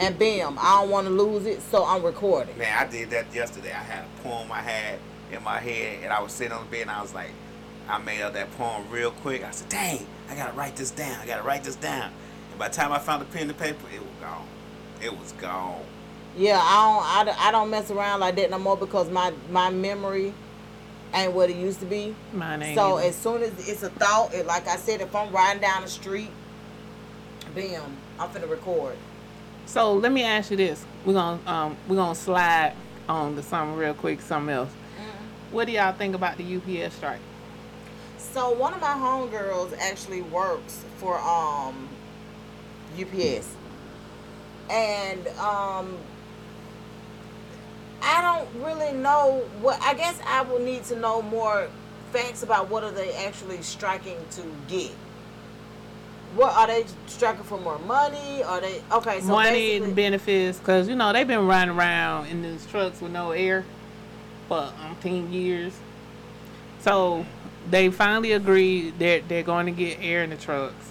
and 0.00 0.18
bam, 0.18 0.58
I 0.58 0.80
don't 0.80 0.90
want 0.90 1.06
to 1.06 1.12
lose 1.12 1.46
it, 1.46 1.60
so 1.70 1.84
I'm 1.84 2.02
recording. 2.02 2.56
Man, 2.58 2.76
I 2.76 2.90
did 2.90 3.10
that 3.10 3.32
yesterday. 3.34 3.70
I 3.72 3.82
had 3.82 4.04
a 4.04 4.22
poem 4.22 4.50
I 4.50 4.60
had 4.62 4.98
in 5.32 5.42
my 5.42 5.58
head, 5.58 6.00
and 6.02 6.12
I 6.12 6.20
was 6.20 6.32
sitting 6.32 6.52
on 6.52 6.64
the 6.64 6.70
bed, 6.70 6.82
and 6.82 6.90
I 6.90 7.02
was 7.02 7.14
like, 7.14 7.30
I 7.88 7.98
made 7.98 8.22
up 8.22 8.34
that 8.34 8.50
poem 8.56 8.88
real 8.90 9.10
quick. 9.10 9.42
I 9.44 9.50
said, 9.50 9.68
dang, 9.68 10.06
I 10.30 10.34
gotta 10.34 10.52
write 10.52 10.76
this 10.76 10.90
down. 10.90 11.18
I 11.20 11.26
gotta 11.26 11.42
write 11.42 11.64
this 11.64 11.76
down. 11.76 12.10
And 12.50 12.58
by 12.58 12.68
the 12.68 12.74
time 12.74 12.92
I 12.92 12.98
found 12.98 13.22
the 13.22 13.26
pen 13.26 13.48
and 13.48 13.58
paper, 13.58 13.86
it 13.92 14.00
was 14.00 14.10
gone. 14.20 14.46
It 15.02 15.18
was 15.18 15.32
gone. 15.32 15.82
Yeah, 16.36 16.60
I 16.62 16.94
don't, 16.94 17.04
I, 17.04 17.24
don't- 17.24 17.46
I 17.46 17.50
don't 17.50 17.70
mess 17.70 17.90
around 17.90 18.20
like 18.20 18.36
that 18.36 18.50
no 18.50 18.58
more 18.58 18.76
because 18.76 19.10
my 19.10 19.32
my 19.50 19.68
memory 19.70 20.32
ain't 21.12 21.32
what 21.34 21.50
it 21.50 21.56
used 21.56 21.80
to 21.80 21.86
be. 21.86 22.14
Mine 22.32 22.62
ain't. 22.62 22.74
So 22.78 22.96
either. 22.96 23.08
as 23.08 23.16
soon 23.16 23.42
as 23.42 23.68
it's 23.68 23.82
a 23.82 23.90
thought, 23.90 24.32
it, 24.32 24.46
like 24.46 24.66
I 24.66 24.76
said, 24.76 25.00
if 25.02 25.14
I'm 25.14 25.30
riding 25.32 25.60
down 25.60 25.82
the 25.82 25.88
street, 25.90 26.30
bam, 27.54 27.96
I'm 28.18 28.30
finna 28.30 28.48
record. 28.48 28.96
So 29.66 29.92
let 29.94 30.12
me 30.12 30.22
ask 30.24 30.50
you 30.50 30.56
this: 30.56 30.84
We're 31.04 31.12
gonna 31.14 31.40
um 31.46 31.76
we're 31.88 31.96
gonna 31.96 32.14
slide 32.14 32.74
on 33.08 33.34
to 33.36 33.42
something 33.42 33.76
real 33.76 33.94
quick, 33.94 34.20
something 34.20 34.54
else. 34.54 34.70
What 35.52 35.66
do 35.66 35.72
y'all 35.72 35.92
think 35.92 36.14
about 36.14 36.38
the 36.38 36.56
UPS 36.56 36.96
strike? 36.96 37.20
so 38.32 38.50
one 38.50 38.72
of 38.72 38.80
my 38.80 38.94
homegirls 38.94 39.76
actually 39.78 40.22
works 40.22 40.84
for 40.96 41.18
um 41.20 41.88
UPS. 42.98 43.54
And 44.70 45.26
um 45.38 45.98
I 48.04 48.20
don't 48.20 48.64
really 48.64 48.92
know 48.92 49.44
what 49.60 49.80
I 49.82 49.94
guess 49.94 50.18
I 50.26 50.42
will 50.42 50.60
need 50.60 50.84
to 50.84 50.96
know 50.96 51.22
more 51.22 51.68
facts 52.12 52.42
about 52.42 52.68
what 52.68 52.82
are 52.84 52.90
they 52.90 53.12
actually 53.14 53.62
striking 53.62 54.18
to 54.32 54.42
get. 54.68 54.92
What 56.34 56.56
are 56.56 56.66
they 56.66 56.86
striking 57.06 57.44
for 57.44 57.60
more 57.60 57.78
money? 57.80 58.42
Are 58.42 58.60
they 58.60 58.82
okay? 58.92 59.20
So 59.20 59.26
Money 59.26 59.76
and 59.76 59.94
benefits, 59.94 60.58
because 60.58 60.88
you 60.88 60.96
know 60.96 61.12
they've 61.12 61.28
been 61.28 61.46
running 61.46 61.76
around 61.76 62.28
in 62.28 62.40
these 62.42 62.64
trucks 62.66 63.02
with 63.02 63.12
no 63.12 63.32
air 63.32 63.64
for 64.48 64.58
um, 64.58 64.96
10 65.00 65.32
years. 65.32 65.72
So 66.80 67.24
they 67.70 67.90
finally 67.90 68.32
agreed 68.32 68.98
that 68.98 69.28
they're 69.28 69.42
going 69.42 69.66
to 69.66 69.72
get 69.72 69.98
air 70.00 70.22
in 70.24 70.30
the 70.30 70.36
trucks, 70.36 70.90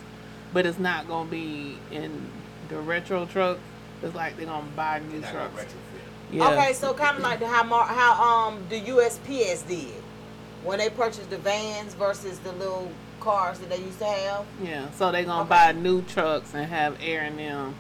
but 0.54 0.66
it's 0.66 0.80
not 0.80 1.08
going 1.08 1.28
to 1.28 1.32
be 1.32 1.78
in 1.92 2.28
the 2.70 2.80
retro 2.80 3.26
trucks. 3.26 3.60
It's 4.02 4.16
like 4.16 4.38
they're 4.38 4.46
going 4.46 4.66
to 4.66 4.72
buy 4.76 5.00
new 5.00 5.20
Not 5.20 5.34
gonna 5.34 5.50
trucks. 5.50 5.76
Yeah. 6.32 6.50
Okay, 6.52 6.74
so 6.74 6.94
kind 6.94 7.18
of 7.18 7.24
like 7.24 7.40
the, 7.40 7.48
how 7.48 7.64
Mar- 7.64 7.86
how 7.86 8.14
um 8.48 8.64
the 8.70 8.80
USPS 8.80 9.68
did 9.68 10.02
when 10.64 10.78
they 10.80 10.90
purchased 10.90 11.30
the 11.30 11.38
vans 11.38 11.94
versus 11.96 12.40
the 12.40 12.54
little 12.54 12.90
cars 13.20 13.60
that 13.60 13.70
they 13.70 13.78
used 13.80 14.00
to 14.00 14.06
have. 14.06 14.46
Yeah, 14.64 14.90
so 14.92 15.12
they're 15.12 15.26
gonna 15.26 15.42
Okay. 15.42 15.50
buy 15.50 15.72
new 15.74 16.02
trucks 16.04 16.54
and 16.54 16.66
have 16.68 16.98
air 17.04 17.26
in 17.26 17.36
them. 17.36 17.76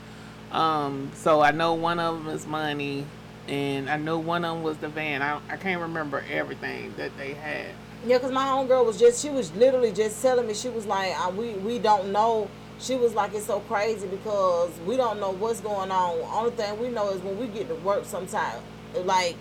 Um, 0.51 1.11
so 1.15 1.39
I 1.41 1.51
know 1.51 1.75
one 1.75 1.97
of 1.97 2.17
them 2.25 2.27
is 2.33 2.45
money, 2.45 3.05
and 3.51 3.89
I 3.89 3.97
know 3.97 4.17
one 4.17 4.45
of 4.45 4.55
them 4.55 4.63
was 4.63 4.77
the 4.77 4.87
van. 4.87 5.21
I 5.21 5.39
I 5.49 5.57
can't 5.57 5.81
remember 5.81 6.23
everything 6.31 6.93
that 6.97 7.15
they 7.17 7.33
had. 7.33 7.67
Yeah, 8.05 8.17
cause 8.17 8.31
my 8.31 8.45
homegirl 8.45 8.85
was 8.85 8.97
just 8.97 9.21
she 9.21 9.29
was 9.29 9.53
literally 9.55 9.91
just 9.91 10.19
telling 10.21 10.47
me 10.47 10.53
she 10.55 10.69
was 10.69 10.85
like 10.85 11.13
uh, 11.19 11.29
we 11.29 11.53
we 11.55 11.77
don't 11.77 12.11
know. 12.11 12.49
She 12.79 12.95
was 12.95 13.13
like 13.13 13.33
it's 13.35 13.45
so 13.45 13.59
crazy 13.61 14.07
because 14.07 14.71
we 14.87 14.97
don't 14.97 15.19
know 15.19 15.31
what's 15.31 15.59
going 15.59 15.91
on. 15.91 16.17
Only 16.33 16.51
thing 16.51 16.79
we 16.79 16.87
know 16.87 17.09
is 17.09 17.21
when 17.21 17.37
we 17.37 17.47
get 17.47 17.67
to 17.67 17.75
work 17.75 18.05
sometime, 18.05 18.59
like 19.03 19.35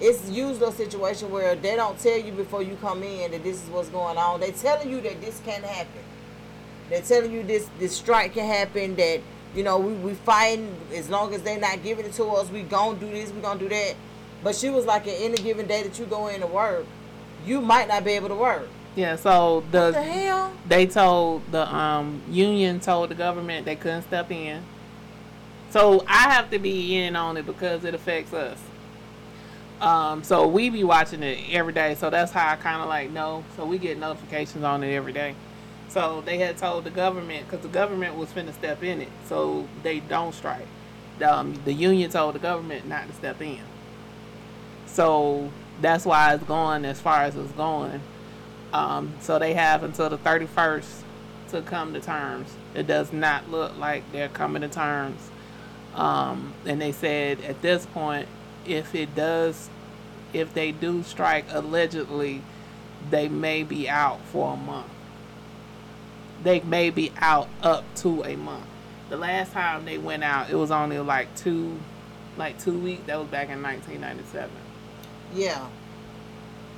it's 0.00 0.28
usually 0.28 0.68
a 0.68 0.72
situation 0.72 1.30
where 1.30 1.54
they 1.54 1.76
don't 1.76 1.98
tell 1.98 2.18
you 2.18 2.32
before 2.32 2.62
you 2.62 2.76
come 2.80 3.04
in 3.04 3.30
that 3.30 3.44
this 3.44 3.62
is 3.62 3.70
what's 3.70 3.88
going 3.88 4.18
on. 4.18 4.40
They're 4.40 4.50
telling 4.50 4.90
you 4.90 5.00
that 5.02 5.20
this 5.20 5.40
can 5.44 5.62
happen. 5.62 6.02
They're 6.90 7.00
telling 7.00 7.30
you 7.30 7.44
this 7.44 7.70
this 7.78 7.96
strike 7.96 8.34
can 8.34 8.46
happen. 8.46 8.96
That 8.96 9.20
you 9.54 9.62
know 9.62 9.78
we 9.78 9.92
we 9.94 10.14
fighting 10.14 10.74
as 10.94 11.08
long 11.10 11.34
as 11.34 11.42
they 11.42 11.58
not 11.58 11.82
giving 11.82 12.06
it 12.06 12.12
to 12.14 12.24
us. 12.24 12.50
We 12.50 12.62
gonna 12.62 12.98
do 12.98 13.08
this. 13.10 13.30
We 13.32 13.40
gonna 13.40 13.58
do 13.60 13.68
that. 13.68 13.94
But 14.42 14.56
she 14.56 14.70
was 14.70 14.84
like, 14.84 15.06
at 15.06 15.20
any 15.20 15.36
given 15.36 15.66
day 15.66 15.82
that 15.84 15.98
you 15.98 16.04
go 16.06 16.26
in 16.26 16.40
to 16.40 16.46
work, 16.48 16.84
you 17.46 17.60
might 17.60 17.86
not 17.86 18.04
be 18.04 18.12
able 18.12 18.28
to 18.28 18.34
work. 18.34 18.68
Yeah, 18.96 19.16
so 19.16 19.62
the, 19.70 19.80
What 19.80 19.92
the 19.94 20.02
hell? 20.02 20.52
they 20.68 20.86
told 20.86 21.50
the 21.50 21.72
um 21.74 22.20
union 22.28 22.80
told 22.80 23.10
the 23.10 23.14
government 23.14 23.64
they 23.64 23.76
couldn't 23.76 24.02
step 24.02 24.30
in. 24.30 24.62
So 25.70 26.04
I 26.06 26.30
have 26.30 26.50
to 26.50 26.58
be 26.58 26.96
in 26.96 27.16
on 27.16 27.36
it 27.38 27.46
because 27.46 27.84
it 27.84 27.94
affects 27.94 28.34
us. 28.34 28.58
Um, 29.80 30.22
so 30.22 30.46
we 30.46 30.68
be 30.70 30.84
watching 30.84 31.22
it 31.22 31.38
every 31.50 31.72
day. 31.72 31.94
So 31.94 32.10
that's 32.10 32.30
how 32.30 32.48
I 32.52 32.56
kind 32.56 32.82
of 32.82 32.88
like 32.88 33.10
know. 33.10 33.42
So 33.56 33.64
we 33.64 33.78
get 33.78 33.98
notifications 33.98 34.62
on 34.64 34.84
it 34.84 34.94
every 34.94 35.12
day. 35.12 35.34
So 35.92 36.22
they 36.24 36.38
had 36.38 36.56
told 36.56 36.84
the 36.84 36.90
government 36.90 37.46
because 37.46 37.60
the 37.60 37.68
government 37.68 38.16
was 38.16 38.30
finna 38.30 38.54
step 38.54 38.82
in 38.82 39.02
it, 39.02 39.10
so 39.26 39.68
they 39.82 40.00
don't 40.00 40.34
strike. 40.34 40.66
Um, 41.22 41.60
the 41.66 41.72
union 41.74 42.10
told 42.10 42.34
the 42.34 42.38
government 42.38 42.88
not 42.88 43.08
to 43.08 43.12
step 43.12 43.42
in. 43.42 43.60
So 44.86 45.50
that's 45.82 46.06
why 46.06 46.32
it's 46.32 46.44
going 46.44 46.86
as 46.86 46.98
far 46.98 47.24
as 47.24 47.36
it's 47.36 47.52
going. 47.52 48.00
Um, 48.72 49.12
so 49.20 49.38
they 49.38 49.52
have 49.52 49.82
until 49.82 50.08
the 50.08 50.16
31st 50.16 51.02
to 51.50 51.60
come 51.60 51.92
to 51.92 52.00
terms. 52.00 52.48
It 52.74 52.86
does 52.86 53.12
not 53.12 53.50
look 53.50 53.76
like 53.76 54.10
they're 54.12 54.30
coming 54.30 54.62
to 54.62 54.68
terms. 54.68 55.20
Um, 55.94 56.54
and 56.64 56.80
they 56.80 56.92
said 56.92 57.42
at 57.42 57.60
this 57.60 57.84
point, 57.84 58.28
if 58.64 58.94
it 58.94 59.14
does, 59.14 59.68
if 60.32 60.54
they 60.54 60.72
do 60.72 61.02
strike 61.02 61.44
allegedly, 61.50 62.40
they 63.10 63.28
may 63.28 63.62
be 63.62 63.90
out 63.90 64.20
for 64.24 64.54
a 64.54 64.56
month. 64.56 64.91
They 66.42 66.60
may 66.60 66.90
be 66.90 67.12
out 67.18 67.48
up 67.62 67.84
to 67.96 68.24
a 68.24 68.36
month. 68.36 68.66
The 69.08 69.16
last 69.16 69.52
time 69.52 69.84
they 69.84 69.98
went 69.98 70.24
out, 70.24 70.50
it 70.50 70.56
was 70.56 70.70
only 70.70 70.98
like 70.98 71.34
two, 71.36 71.78
like 72.36 72.58
two 72.58 72.78
weeks. 72.78 73.02
That 73.06 73.18
was 73.18 73.28
back 73.28 73.48
in 73.50 73.62
1997. 73.62 74.50
Yeah. 75.34 75.68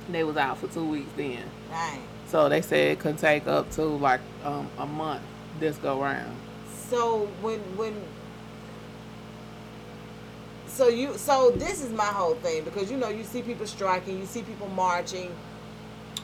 They 0.09 0.23
was 0.23 0.37
out 0.37 0.57
for 0.59 0.67
two 0.67 0.85
weeks 0.85 1.09
then. 1.15 1.43
Dang. 1.69 2.01
So 2.27 2.49
they 2.49 2.61
said 2.61 2.91
it 2.91 2.99
could 2.99 3.17
take 3.17 3.47
up 3.47 3.71
to 3.71 3.83
like 3.83 4.21
um, 4.43 4.69
a 4.77 4.85
month 4.85 5.23
this 5.59 5.77
go 5.77 6.01
round. 6.01 6.35
So 6.89 7.27
when 7.41 7.59
when 7.77 8.01
so 10.67 10.89
you 10.89 11.17
so 11.17 11.51
this 11.51 11.81
is 11.83 11.91
my 11.91 12.05
whole 12.05 12.35
thing 12.35 12.63
because 12.63 12.91
you 12.91 12.97
know 12.97 13.09
you 13.09 13.23
see 13.23 13.41
people 13.41 13.65
striking, 13.65 14.19
you 14.19 14.25
see 14.25 14.41
people 14.41 14.67
marching, 14.69 15.33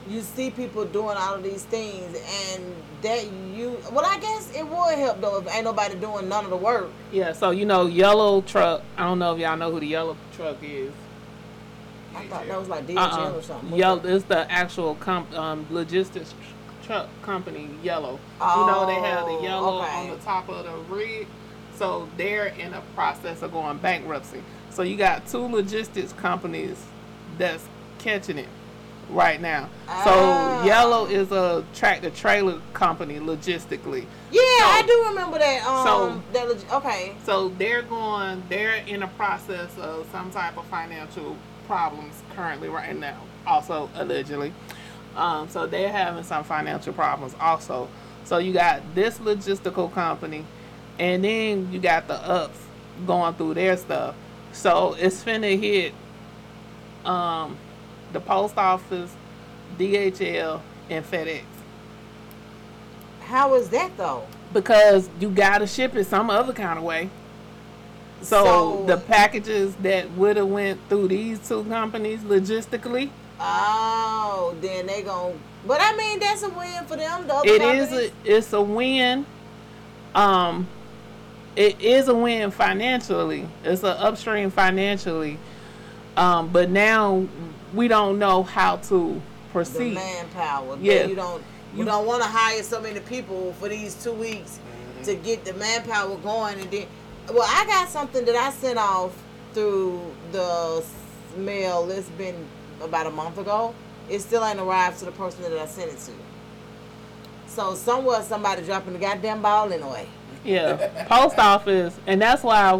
you 0.09 0.21
see 0.21 0.51
people 0.51 0.85
doing 0.85 1.17
all 1.17 1.35
of 1.35 1.43
these 1.43 1.63
things, 1.63 2.17
and 2.53 2.75
that 3.01 3.25
you 3.53 3.77
well 3.91 4.05
I 4.05 4.19
guess 4.19 4.51
it 4.55 4.67
would 4.67 4.97
help 4.97 5.21
though 5.21 5.39
if 5.39 5.53
ain't 5.53 5.63
nobody 5.65 5.95
doing 5.95 6.29
none 6.29 6.43
of 6.45 6.49
the 6.51 6.57
work. 6.57 6.89
Yeah, 7.11 7.33
so 7.33 7.51
you 7.51 7.65
know, 7.65 7.85
yellow 7.87 8.41
truck. 8.41 8.83
I 8.97 9.03
don't 9.03 9.19
know 9.19 9.33
if 9.33 9.39
y'all 9.39 9.57
know 9.57 9.71
who 9.71 9.79
the 9.79 9.87
yellow 9.87 10.15
truck 10.35 10.57
is. 10.61 10.91
I 12.15 12.25
thought 12.27 12.45
that 12.47 12.59
was 12.59 12.67
like 12.69 12.85
DHL 12.87 12.97
Uh-uh. 12.97 13.31
or 13.37 13.41
something. 13.41 13.77
Yellow 13.77 14.01
is 14.03 14.25
the 14.25 14.49
actual 14.51 14.95
comp, 14.95 15.31
um, 15.37 15.65
logistics 15.69 16.31
tr- 16.33 16.85
truck 16.87 17.09
company. 17.23 17.69
Yellow. 17.83 18.19
oh, 18.41 18.59
you 18.61 18.71
know 18.71 18.85
they 18.85 19.07
have 19.07 19.25
the 19.25 19.31
Oh, 19.31 19.41
yellow 19.43 19.81
okay. 19.81 19.95
on 19.95 20.09
the 20.09 20.17
top 20.17 20.49
of 20.49 20.65
the 20.65 20.93
rig, 20.93 21.27
so 21.75 22.09
they're 22.17 22.47
in 22.47 22.73
a 22.73 22.81
process 22.95 23.41
of 23.41 23.51
going 23.53 23.77
bankruptcy. 23.77 24.43
So 24.71 24.83
you 24.83 24.97
got 24.97 25.25
two 25.27 25.45
logistics 25.47 26.11
companies 26.13 26.83
that's 27.37 27.65
catching 27.99 28.37
it 28.37 28.47
right 29.11 29.41
now. 29.41 29.69
Ah. 29.87 30.03
So 30.61 30.65
yellow 30.67 31.05
is 31.05 31.31
a 31.31 31.63
tractor 31.73 32.09
trailer 32.09 32.59
company 32.73 33.19
logistically. 33.19 34.05
Yeah, 34.31 34.41
So- 34.41 34.65
I 34.65 34.83
do 34.87 35.05
remember 35.09 35.39
that. 35.39 35.65
Um, 35.65 35.85
So- 35.85 36.21
that 36.33 36.49
leg- 36.49 36.65
okay. 36.73 37.15
So 37.25 37.49
they're 37.49 37.81
going, 37.81 38.43
they're 38.49 38.75
in 38.87 39.03
a 39.03 39.07
process 39.07 39.69
of 39.77 40.05
some 40.11 40.31
type 40.31 40.57
of 40.57 40.65
financial 40.65 41.35
problems 41.67 42.15
currently 42.35 42.69
right 42.69 42.97
now, 42.97 43.17
also 43.45 43.89
allegedly. 43.95 44.53
Um, 45.15 45.49
so 45.49 45.67
they're 45.67 45.91
having 45.91 46.23
some 46.23 46.43
financial 46.43 46.93
problems 46.93 47.35
also. 47.39 47.89
So 48.23 48.37
you 48.37 48.53
got 48.53 48.95
this 48.95 49.17
logistical 49.19 49.93
company, 49.93 50.45
and 50.99 51.23
then 51.23 51.69
you 51.71 51.79
got 51.79 52.07
the 52.07 52.15
ups 52.15 52.57
going 53.05 53.33
through 53.33 53.55
their 53.55 53.75
stuff. 53.75 54.15
So 54.53 54.95
it's 54.99 55.23
finna 55.23 55.59
hit 55.59 55.93
um, 57.03 57.57
the 58.13 58.19
post 58.19 58.57
office, 58.57 59.13
DHL, 59.77 60.61
and 60.89 61.05
FedEx 61.05 61.41
How 63.21 63.53
is 63.55 63.69
that 63.69 63.95
though? 63.97 64.25
because 64.53 65.09
you 65.19 65.29
gotta 65.29 65.65
ship 65.67 65.95
it 65.95 66.05
some 66.05 66.29
other 66.29 66.51
kind 66.53 66.77
of 66.77 66.83
way. 66.83 67.09
So, 68.21 68.43
So- 68.43 68.83
the 68.85 68.97
packages 68.97 69.73
that 69.81 70.11
would 70.11 70.37
have 70.37 70.47
went 70.47 70.79
through 70.89 71.07
these 71.07 71.39
two 71.47 71.63
companies 71.65 72.19
logistically, 72.21 73.09
Oh, 73.43 74.55
then 74.61 74.85
they 74.85 75.01
gonna. 75.01 75.33
But 75.65 75.79
I 75.81 75.95
mean, 75.95 76.19
that's 76.19 76.43
a 76.43 76.49
win 76.49 76.85
for 76.85 76.95
them. 76.95 77.25
The 77.27 77.41
it 77.45 77.61
is 77.61 77.91
a, 77.91 78.11
it's 78.23 78.53
a 78.53 78.61
win. 78.61 79.25
Um, 80.13 80.67
it 81.55 81.81
is 81.81 82.07
a 82.07 82.13
win 82.13 82.51
financially. 82.51 83.47
It's 83.63 83.81
an 83.81 83.95
upstream 83.97 84.51
financially. 84.51 85.39
Um, 86.17 86.49
but 86.49 86.69
now 86.69 87.25
we 87.73 87.87
don't 87.87 88.19
know 88.19 88.43
how 88.43 88.77
to 88.77 89.13
the 89.15 89.21
proceed. 89.51 89.93
manpower. 89.95 90.77
Yeah. 90.81 91.05
You 91.05 91.15
don't 91.15 91.43
you, 91.75 91.85
don't 91.85 92.05
want 92.05 92.21
to 92.21 92.27
hire 92.27 92.61
so 92.63 92.81
many 92.81 92.99
people 92.99 93.53
for 93.53 93.69
these 93.69 93.95
two 94.03 94.11
weeks 94.13 94.59
Mm-hmm. 94.59 95.03
to 95.03 95.15
get 95.15 95.45
the 95.45 95.53
manpower 95.53 96.15
going, 96.17 96.59
and 96.59 96.69
then 96.69 96.85
well, 97.33 97.47
I 97.47 97.65
got 97.65 97.87
something 97.89 98.25
that 98.25 98.35
I 98.35 98.51
sent 98.51 98.77
off 98.77 99.15
through 99.53 100.01
the 100.31 100.83
mail. 101.37 101.89
It's 101.91 102.09
been 102.09 102.45
about 102.81 103.07
a 103.07 103.11
month 103.11 103.37
ago. 103.37 103.73
It 104.09 104.19
still 104.19 104.43
ain't 104.45 104.59
arrived 104.59 104.99
to 104.99 105.05
the 105.05 105.11
person 105.11 105.43
that 105.43 105.53
I 105.53 105.65
sent 105.65 105.91
it 105.91 105.97
to. 105.99 106.11
So 107.47 107.75
somewhere 107.75 108.21
somebody 108.23 108.63
dropping 108.63 108.93
the 108.93 108.99
goddamn 108.99 109.41
ball 109.41 109.71
anyway. 109.71 110.07
Yeah, 110.43 111.05
post 111.07 111.37
office, 111.37 111.97
and 112.07 112.21
that's 112.21 112.43
why 112.43 112.75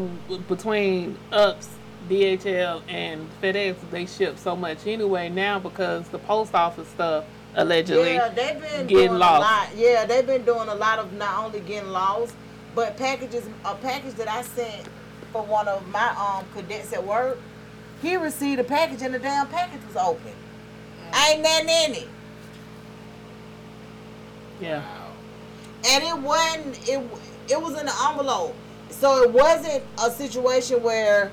between 0.47 1.17
UPS, 1.31 1.69
DHL, 2.09 2.81
and 2.87 3.27
FedEx, 3.41 3.75
they 3.91 4.05
ship 4.05 4.37
so 4.37 4.55
much 4.55 4.85
anyway 4.85 5.29
now 5.29 5.59
because 5.59 6.07
the 6.09 6.19
post 6.19 6.53
office 6.53 6.87
stuff 6.89 7.25
allegedly. 7.55 8.13
Yeah, 8.13 8.29
they've 8.29 8.59
been 8.59 8.87
getting 8.87 9.07
doing 9.07 9.19
lost. 9.19 9.41
a 9.41 9.41
lot. 9.41 9.75
Yeah, 9.75 10.05
they've 10.05 10.25
been 10.25 10.43
doing 10.43 10.69
a 10.69 10.75
lot 10.75 10.99
of 10.99 11.13
not 11.13 11.45
only 11.45 11.59
getting 11.61 11.89
lost, 11.89 12.33
but 12.75 12.97
packages. 12.97 13.47
A 13.65 13.75
package 13.75 14.15
that 14.15 14.27
I 14.27 14.41
sent 14.41 14.87
for 15.31 15.43
one 15.43 15.67
of 15.67 15.87
my 15.89 16.09
um 16.09 16.45
cadets 16.53 16.93
at 16.93 17.05
work, 17.05 17.39
he 18.01 18.15
received 18.15 18.59
a 18.59 18.63
package 18.63 19.01
and 19.01 19.13
the 19.13 19.19
damn 19.19 19.47
package 19.47 19.81
was 19.87 19.97
open. 19.97 20.33
Ain't 21.29 21.41
nothing 21.41 21.69
in 21.69 21.95
it. 22.03 22.07
Yeah. 24.59 24.83
And 25.89 26.03
it 26.03 26.17
wasn't 26.17 26.89
it 26.89 27.01
it 27.49 27.61
was 27.61 27.79
in 27.79 27.85
the 27.85 27.93
envelope 28.09 28.55
so 28.91 29.23
it 29.23 29.31
wasn't 29.31 29.83
a 30.03 30.11
situation 30.11 30.83
where 30.83 31.31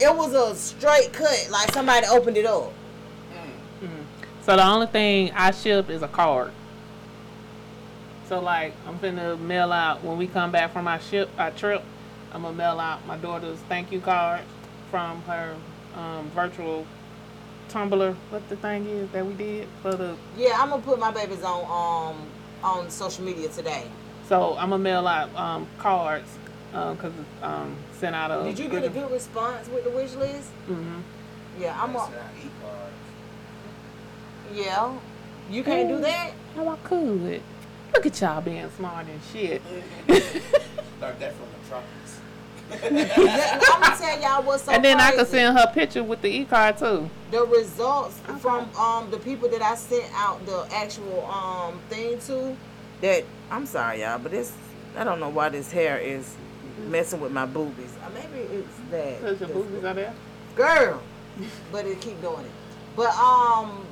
it 0.00 0.14
was 0.16 0.32
a 0.34 0.54
straight 0.56 1.12
cut 1.12 1.48
like 1.50 1.70
somebody 1.72 2.06
opened 2.06 2.36
it 2.36 2.46
up 2.46 2.72
So 4.42 4.56
the 4.56 4.66
only 4.66 4.86
thing 4.86 5.30
I 5.34 5.50
ship 5.50 5.90
is 5.90 6.02
a 6.02 6.08
card. 6.08 6.52
So 8.28 8.40
like 8.40 8.72
I'm 8.86 8.98
finna 8.98 9.38
mail 9.38 9.70
out 9.72 10.02
when 10.02 10.16
we 10.18 10.26
come 10.26 10.50
back 10.50 10.72
from 10.72 10.88
our 10.88 11.00
ship 11.00 11.28
our 11.38 11.50
trip. 11.50 11.82
I'm 12.32 12.42
gonna 12.42 12.56
mail 12.56 12.80
out 12.80 13.04
my 13.06 13.16
daughter's 13.16 13.58
thank 13.68 13.92
you 13.92 14.00
card 14.00 14.40
from 14.90 15.20
her 15.22 15.54
um, 15.96 16.30
virtual 16.30 16.86
Tumblr. 17.68 18.14
What 18.30 18.48
the 18.48 18.56
thing 18.56 18.86
is 18.86 19.10
that 19.10 19.24
we 19.26 19.34
did 19.34 19.68
for 19.82 19.94
the. 19.94 20.16
yeah 20.36 20.56
i'm 20.60 20.70
gonna 20.70 20.82
put 20.82 20.98
my 20.98 21.10
babies 21.12 21.42
on 21.44 21.60
um 22.12 22.16
on 22.64 22.90
social 22.90 23.24
media 23.24 23.48
today 23.48 23.84
So 24.28 24.56
I'm 24.56 24.70
gonna 24.70 24.82
mail 24.82 25.06
out 25.06 25.34
um, 25.36 25.66
cards 25.78 26.28
because 26.72 27.12
um, 27.42 27.76
sent 28.00 28.14
out 28.16 28.30
a. 28.30 28.42
did 28.44 28.58
you 28.58 28.68
get 28.68 28.82
a 28.84 28.88
good 28.88 29.10
response 29.10 29.68
with 29.68 29.84
the 29.84 29.90
wish 29.90 30.14
list 30.14 30.48
hmm 30.66 31.00
yeah 31.60 31.80
i'm 31.82 31.92
They 31.92 31.98
a 31.98 32.02
send 32.02 32.14
out 32.16 32.30
e-cards. 32.44 32.94
yeah 34.54 34.98
you 35.50 35.64
can't 35.64 35.88
do 35.88 35.98
that 36.00 36.30
How 36.54 36.68
I 36.68 36.76
could. 36.84 37.42
Look 37.94 38.06
at 38.06 38.20
y'all 38.20 38.40
being 38.40 38.70
smart 38.76 39.06
and 39.06 39.20
shit. 39.32 39.60
Learned 40.08 41.18
that 41.18 41.32
from 41.34 41.48
the 41.50 41.68
truckers. 41.68 42.20
i'm 42.72 43.80
gonna 43.82 43.96
tell 43.96 44.20
y'all 44.20 44.42
what's 44.44 44.62
so 44.62 44.70
and 44.72 44.84
then 44.84 45.00
I 45.00 45.10
could 45.10 45.26
send 45.26 45.58
her 45.58 45.66
picture 45.74 46.04
with 46.04 46.22
the 46.22 46.28
e 46.28 46.44
card 46.44 46.78
too. 46.78 47.10
the 47.32 47.44
results 47.44 48.20
from 48.38 48.68
um 48.78 49.10
the 49.10 49.18
people 49.18 49.48
that 49.48 49.60
I 49.60 49.74
sent 49.74 50.04
out 50.14 50.44
the 50.46 50.66
actual 50.72 51.26
um 51.26 51.80
thing 51.90 52.20
to 52.28 52.56
that 53.00 53.24
I'm 53.50 53.66
sorry 53.66 54.02
y'all 54.02 54.20
but 54.20 54.30
this 54.30 54.52
I 54.96 55.02
don't 55.02 55.18
know 55.18 55.28
why 55.30 55.48
this 55.48 55.72
hair 55.72 55.98
is 55.98 56.32
messing 56.88 57.20
with 57.20 57.32
my 57.32 57.46
boobies. 57.46 57.92
Uh, 58.04 58.10
maybe 58.14 58.40
it's 58.40 58.76
that. 58.90 59.20
Cause 59.20 59.40
your 59.40 59.48
boobies 59.50 59.84
are 59.84 59.94
there. 59.94 60.14
Girl. 60.56 61.02
But 61.72 61.86
it 61.86 62.00
keep 62.00 62.20
doing 62.20 62.44
it. 62.44 62.50
But 62.96 63.14
um 63.16 63.86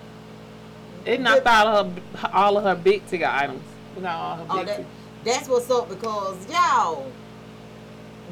It 1.05 1.21
knocked 1.21 1.47
out 1.47 1.67
of 1.67 1.99
her, 2.17 2.31
all 2.33 2.59
of 2.59 2.65
her 2.65 2.75
big 2.75 3.07
ticket 3.07 3.29
items. 3.29 3.63
Got 4.01 4.15
all 4.15 4.37
her 4.37 4.47
oh, 4.51 4.65
that, 4.65 4.85
that's 5.25 5.49
what's 5.49 5.71
up 5.71 5.89
because 5.89 6.49
y'all 6.49 7.11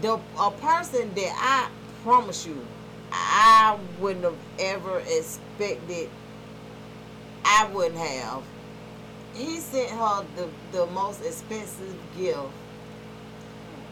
the 0.01 0.21
a 0.39 0.51
person 0.51 1.13
that 1.15 1.33
I 1.37 1.71
promise 2.03 2.47
you 2.47 2.65
I 3.11 3.79
wouldn't 3.99 4.25
have 4.25 4.37
ever 4.59 5.01
expected 5.01 6.11
I 7.47 7.69
wouldn't 7.73 7.97
have. 7.97 8.43
He 9.35 9.59
sent 9.59 9.91
her 9.91 10.25
the, 10.35 10.49
the 10.73 10.87
most 10.87 11.25
expensive 11.25 11.95
gift 12.19 12.49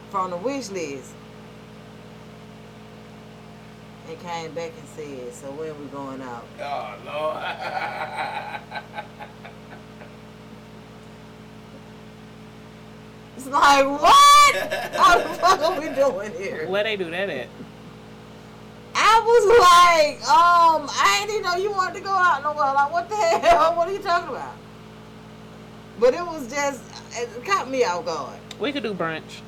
from 0.09 0.31
the 0.31 0.37
wish 0.37 0.69
list. 0.69 1.13
And 4.07 4.19
came 4.19 4.51
back 4.53 4.71
and 4.77 4.87
said, 4.89 5.33
So 5.33 5.51
when 5.51 5.79
we 5.79 5.87
going 5.87 6.21
out? 6.21 6.45
Oh, 6.61 6.95
Lord. 7.05 7.43
It's 13.37 13.47
like, 13.47 13.85
what? 13.85 14.55
How 14.95 15.17
the 15.19 15.33
fuck 15.35 15.61
are 15.61 15.79
we 15.79 15.89
doing 15.89 16.31
here? 16.33 16.67
Where 16.67 16.83
they 16.83 16.95
do 16.95 17.09
that 17.11 17.29
at? 17.29 17.47
I 18.97 19.21
was 19.25 19.45
like, 19.59 20.29
um, 20.29 20.87
I 20.89 21.19
didn't 21.19 21.39
even 21.39 21.43
know 21.43 21.55
you 21.57 21.71
wanted 21.71 21.95
to 21.95 22.01
go 22.01 22.11
out 22.11 22.43
nowhere. 22.43 22.73
Like, 22.73 22.91
what 22.91 23.09
the 23.09 23.15
hell? 23.15 23.73
What 23.77 23.89
are 23.89 23.91
you 23.91 23.99
talking 23.99 24.29
about? 24.29 24.55
But 25.99 26.13
it 26.13 26.25
was 26.25 26.49
just, 26.49 26.81
it 27.13 27.45
caught 27.45 27.69
me 27.69 27.83
off 27.83 28.05
guard. 28.05 28.39
We 28.59 28.71
could 28.71 28.83
do 28.83 28.93
brunch. 28.93 29.41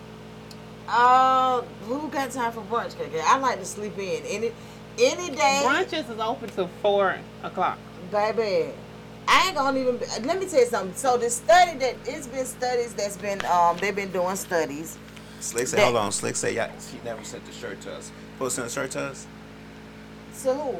Uh, 0.87 1.61
who 1.87 2.07
got 2.09 2.31
time 2.31 2.51
for 2.51 2.61
brunch, 2.61 2.93
KK? 2.95 3.21
I 3.25 3.37
like 3.39 3.59
to 3.59 3.65
sleep 3.65 3.97
in 3.97 4.23
any 4.25 4.51
any 4.99 5.29
day, 5.35 5.61
Brunches 5.63 6.09
is 6.11 6.19
open 6.19 6.49
till 6.49 6.69
four 6.81 7.17
o'clock. 7.43 7.77
baby. 8.11 8.71
I 9.27 9.47
ain't 9.47 9.55
gonna 9.55 9.77
even. 9.79 9.99
Let 10.25 10.39
me 10.39 10.47
tell 10.47 10.61
you 10.61 10.65
something. 10.65 10.95
So 10.95 11.17
the 11.17 11.29
study 11.29 11.77
that 11.79 11.95
it's 12.05 12.27
been 12.27 12.45
studies 12.45 12.93
that's 12.93 13.17
been 13.17 13.43
um 13.45 13.77
they've 13.77 13.95
been 13.95 14.11
doing 14.11 14.35
studies. 14.37 14.97
Slick 15.39 15.67
say, 15.67 15.77
That- 15.77 15.83
hold 15.83 15.97
on. 15.97 16.11
Slick 16.11 16.35
say, 16.35 16.55
yeah, 16.55 16.71
she 16.79 16.99
never 17.03 17.23
sent 17.23 17.45
the 17.45 17.51
shirt 17.51 17.79
to 17.81 17.93
us. 17.93 18.11
supposed 18.33 18.55
to 18.55 18.61
send 18.61 18.67
a 18.67 18.89
shirt 18.89 18.91
to 18.91 19.01
us? 19.11 19.27
To 20.43 20.53
who? 20.55 20.75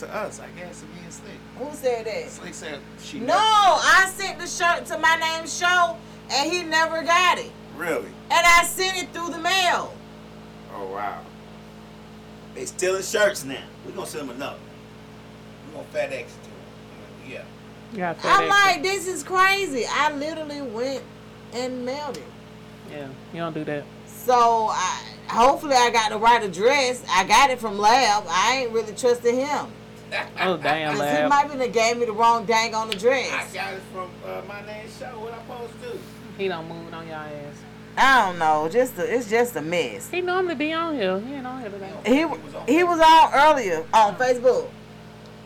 To 0.00 0.14
us, 0.14 0.40
I 0.40 0.48
guess. 0.58 0.80
To 0.80 0.86
me 0.86 0.92
and 1.04 1.12
Slick. 1.12 1.32
Who 1.58 1.74
said 1.74 2.04
that? 2.06 2.28
Slick 2.30 2.52
said 2.54 2.80
she 3.02 3.20
No, 3.20 3.34
I 3.38 4.10
sent 4.14 4.38
the 4.40 4.46
shirt 4.46 4.84
to 4.86 4.98
my 4.98 5.16
name 5.16 5.46
show 5.46 5.96
and 6.32 6.52
he 6.52 6.64
never 6.64 7.02
got 7.02 7.38
it. 7.38 7.50
Really? 7.76 8.08
And 8.30 8.46
I 8.46 8.64
sent 8.64 9.02
it 9.02 9.12
through 9.12 9.30
the 9.30 9.38
mail. 9.38 9.94
Oh, 10.74 10.86
wow. 10.92 11.20
They 12.54 12.66
stealing 12.66 13.02
shirts 13.02 13.44
now. 13.44 13.62
we 13.84 13.92
going 13.92 14.06
to 14.06 14.10
send 14.10 14.28
them 14.28 14.36
another. 14.36 14.58
We're 15.66 15.82
going 15.82 15.86
to 15.86 15.98
FedEx 15.98 16.20
it 16.20 16.28
to 16.28 16.50
them. 16.50 17.28
Yeah. 17.28 17.44
You 17.92 17.98
got 17.98 18.16
I'm 18.24 18.48
like, 18.48 18.82
this 18.82 19.06
is 19.06 19.22
crazy. 19.22 19.84
I 19.88 20.12
literally 20.14 20.62
went 20.62 21.02
and 21.52 21.84
mailed 21.84 22.16
it. 22.16 22.24
yeah, 22.90 23.08
you 23.32 23.38
don't 23.40 23.54
do 23.54 23.64
that. 23.64 23.84
So 24.06 24.68
I 24.70 25.02
hopefully 25.28 25.74
I 25.76 25.90
got 25.90 26.10
the 26.10 26.18
right 26.18 26.42
address. 26.42 27.04
I 27.08 27.24
got 27.24 27.50
it 27.50 27.60
from 27.60 27.78
Lab. 27.78 28.24
I 28.26 28.62
ain't 28.62 28.72
really 28.72 28.94
trusting 28.94 29.36
him. 29.36 29.66
Oh 30.40 30.56
damn, 30.56 30.96
Cause 30.96 31.18
he 31.18 31.26
might 31.26 31.50
be 31.50 31.58
done 31.58 31.72
gave 31.72 31.96
me 31.98 32.06
the 32.06 32.12
wrong 32.12 32.44
dang 32.44 32.74
on 32.74 32.88
I 32.88 32.92
address. 32.92 33.32
I 33.32 33.54
got 33.54 33.74
it 33.74 33.82
from 33.92 34.10
uh, 34.26 34.42
my 34.46 34.64
name 34.66 34.86
show. 34.98 35.06
What 35.18 35.32
I 35.32 35.38
supposed 35.38 35.72
to 35.82 35.92
do? 35.92 35.98
He 36.38 36.48
don't 36.48 36.68
move 36.68 36.92
on 36.92 37.06
y'all 37.06 37.16
ass. 37.16 37.63
I 37.96 38.26
don't 38.26 38.38
know. 38.38 38.68
Just 38.68 38.98
a, 38.98 39.14
it's 39.14 39.30
just 39.30 39.54
a 39.56 39.62
mess. 39.62 40.10
He 40.10 40.20
normally 40.20 40.56
be 40.56 40.72
on 40.72 40.94
here. 40.94 41.20
He 41.20 41.34
ain't 41.34 41.46
on 41.46 41.60
here 41.60 41.70
today. 41.70 41.92
He 42.04 42.72
he 42.72 42.82
was 42.82 43.00
on 43.00 43.30
earlier 43.34 43.84
on 43.92 44.16
Facebook. 44.16 44.68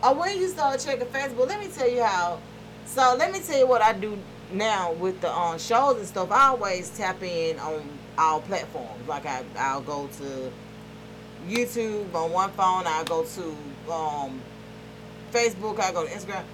Oh, 0.02 0.14
when 0.14 0.38
you 0.38 0.48
start 0.48 0.80
checking 0.80 1.06
Facebook, 1.08 1.48
let 1.48 1.60
me 1.60 1.68
tell 1.68 1.88
you 1.88 2.02
how. 2.02 2.40
So 2.86 3.16
let 3.18 3.32
me 3.32 3.40
tell 3.40 3.58
you 3.58 3.66
what 3.66 3.82
I 3.82 3.92
do 3.92 4.16
now 4.52 4.92
with 4.92 5.20
the 5.20 5.30
um, 5.30 5.58
shows 5.58 5.98
and 5.98 6.06
stuff. 6.06 6.30
I 6.30 6.48
always 6.48 6.88
tap 6.96 7.22
in 7.22 7.58
on 7.58 7.82
all 8.16 8.40
platforms. 8.40 9.06
Like 9.06 9.26
I 9.26 9.44
I'll 9.58 9.82
go 9.82 10.06
to 10.18 10.52
YouTube 11.48 12.14
on 12.14 12.32
one 12.32 12.50
phone. 12.52 12.84
I'll 12.86 13.04
go 13.04 13.24
to 13.24 13.92
um, 13.92 14.40
Facebook. 15.32 15.80
I 15.80 15.92
go 15.92 16.06
to 16.06 16.10
Instagram. 16.10 16.44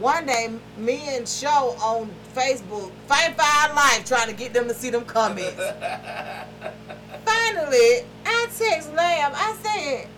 One 0.00 0.24
day, 0.24 0.48
me 0.78 1.14
and 1.14 1.28
Show 1.28 1.76
on 1.82 2.10
Facebook 2.34 2.90
fight 3.06 3.34
for 3.36 3.42
our 3.42 3.74
life, 3.74 4.06
trying 4.06 4.28
to 4.28 4.34
get 4.34 4.54
them 4.54 4.66
to 4.66 4.72
see 4.72 4.88
them 4.88 5.04
comments. 5.04 5.56
Finally, 7.26 8.06
I 8.24 8.48
text 8.56 8.94
Lamb. 8.94 9.32
I 9.34 9.54
said, 9.62 10.08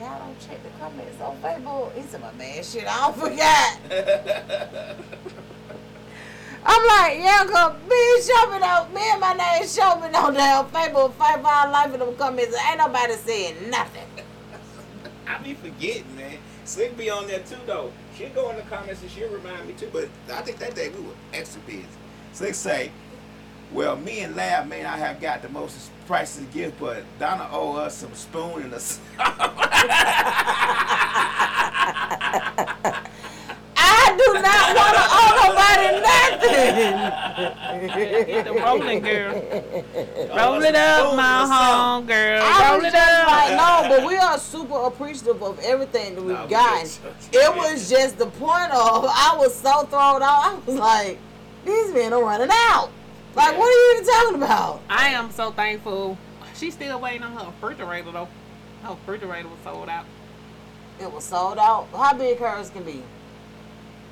"Y'all 0.00 0.18
don't 0.18 0.36
check 0.40 0.60
the 0.64 0.70
comments 0.80 1.20
on 1.20 1.36
Facebook." 1.36 1.94
He 1.94 2.02
said, 2.02 2.22
"My 2.22 2.32
man, 2.32 2.64
shit, 2.64 2.84
I 2.88 2.98
don't 3.02 3.16
forget." 3.16 3.78
I'm 6.64 6.86
like, 6.86 7.18
yeah, 7.18 7.44
cause 7.46 7.74
me 7.82 7.88
me 7.88 8.66
on, 8.66 8.94
me 8.94 9.00
and 9.10 9.20
my 9.20 9.32
name 9.34 9.66
show 9.68 9.94
me 10.00 10.08
on 10.08 10.34
damn 10.34 10.66
Facebook, 10.66 11.12
fight 11.12 11.40
for 11.40 11.46
our 11.46 11.70
life 11.70 11.94
in 11.94 12.00
them 12.00 12.16
comments. 12.16 12.56
Ain't 12.68 12.78
nobody 12.78 13.14
saying 13.14 13.70
nothing. 13.70 14.08
I 15.28 15.38
be 15.38 15.54
forgetting, 15.54 16.16
man. 16.16 16.38
Slick 16.64 16.96
be 16.96 17.10
on 17.10 17.28
there 17.28 17.40
too, 17.40 17.56
though. 17.64 17.92
She'll 18.16 18.30
go 18.30 18.50
in 18.50 18.56
the 18.56 18.62
comments 18.62 19.02
and 19.02 19.10
she'll 19.10 19.30
remind 19.30 19.66
me 19.66 19.74
too. 19.74 19.90
But 19.92 20.08
I 20.32 20.42
think 20.42 20.58
that 20.58 20.74
day 20.74 20.90
we 20.90 21.00
were 21.00 21.14
extra 21.32 21.60
busy. 21.62 21.86
So 22.32 22.44
they 22.44 22.52
say, 22.52 22.90
well, 23.72 23.96
me 23.96 24.20
and 24.20 24.36
Lab 24.36 24.68
may 24.68 24.82
not 24.82 24.98
have 24.98 25.20
got 25.20 25.42
the 25.42 25.48
most 25.48 25.90
prices 26.06 26.44
gift, 26.52 26.78
but 26.78 27.04
Donna 27.18 27.48
owe 27.50 27.76
us 27.76 27.96
some 27.96 28.14
spoon 28.14 28.62
and 28.62 28.74
a. 28.74 28.78
s- 34.12 34.12
I 34.12 34.16
do 34.16 34.32
not 34.42 34.76
want 34.76 34.94
to 34.96 35.04
owe 35.20 35.32
nobody 35.42 35.88
nothing. 36.02 36.94
The 38.44 38.52
rolling 38.60 39.00
girl. 39.00 39.32
Roll 40.36 40.62
it 40.62 40.74
up, 40.74 41.16
my 41.16 41.46
home 41.46 42.06
girl. 42.06 42.42
I 42.42 42.68
Roll 42.70 42.78
was 42.78 42.86
it 42.86 42.92
just 42.92 43.26
like, 43.26 43.52
up. 43.52 43.84
no, 43.84 43.88
but 43.96 44.06
we 44.06 44.16
are 44.16 44.38
super 44.38 44.84
appreciative 44.86 45.42
of 45.42 45.58
everything 45.60 46.14
that 46.14 46.22
we've 46.22 46.36
Nah, 46.36 46.46
gotten. 46.46 46.86
just- 46.86 47.00
It 47.32 47.54
was 47.56 47.88
just 47.90 48.18
the 48.18 48.26
point 48.26 48.70
of 48.72 49.04
I 49.08 49.34
was 49.38 49.54
so 49.54 49.84
thrown 49.86 50.22
out. 50.22 50.44
I 50.44 50.54
was 50.66 50.76
like, 50.76 51.18
these 51.64 51.92
men 51.92 52.12
are 52.12 52.22
running 52.22 52.50
out. 52.50 52.90
Like, 53.34 53.56
what 53.56 53.66
are 53.66 53.72
you 53.72 53.92
even 53.94 54.06
talking 54.12 54.42
about? 54.42 54.80
I 54.90 55.08
am 55.08 55.30
so 55.30 55.50
thankful. 55.52 56.18
She's 56.54 56.74
still 56.74 57.00
waiting 57.00 57.22
on 57.22 57.32
her 57.32 57.46
refrigerator 57.46 58.12
though. 58.12 58.28
Her 58.82 58.90
refrigerator 58.90 59.48
was 59.48 59.58
sold 59.64 59.88
out. 59.88 60.04
It 61.00 61.10
was 61.10 61.24
sold 61.24 61.56
out. 61.58 61.88
How 61.96 62.12
big 62.12 62.38
hers 62.38 62.68
can 62.70 62.82
be? 62.84 63.02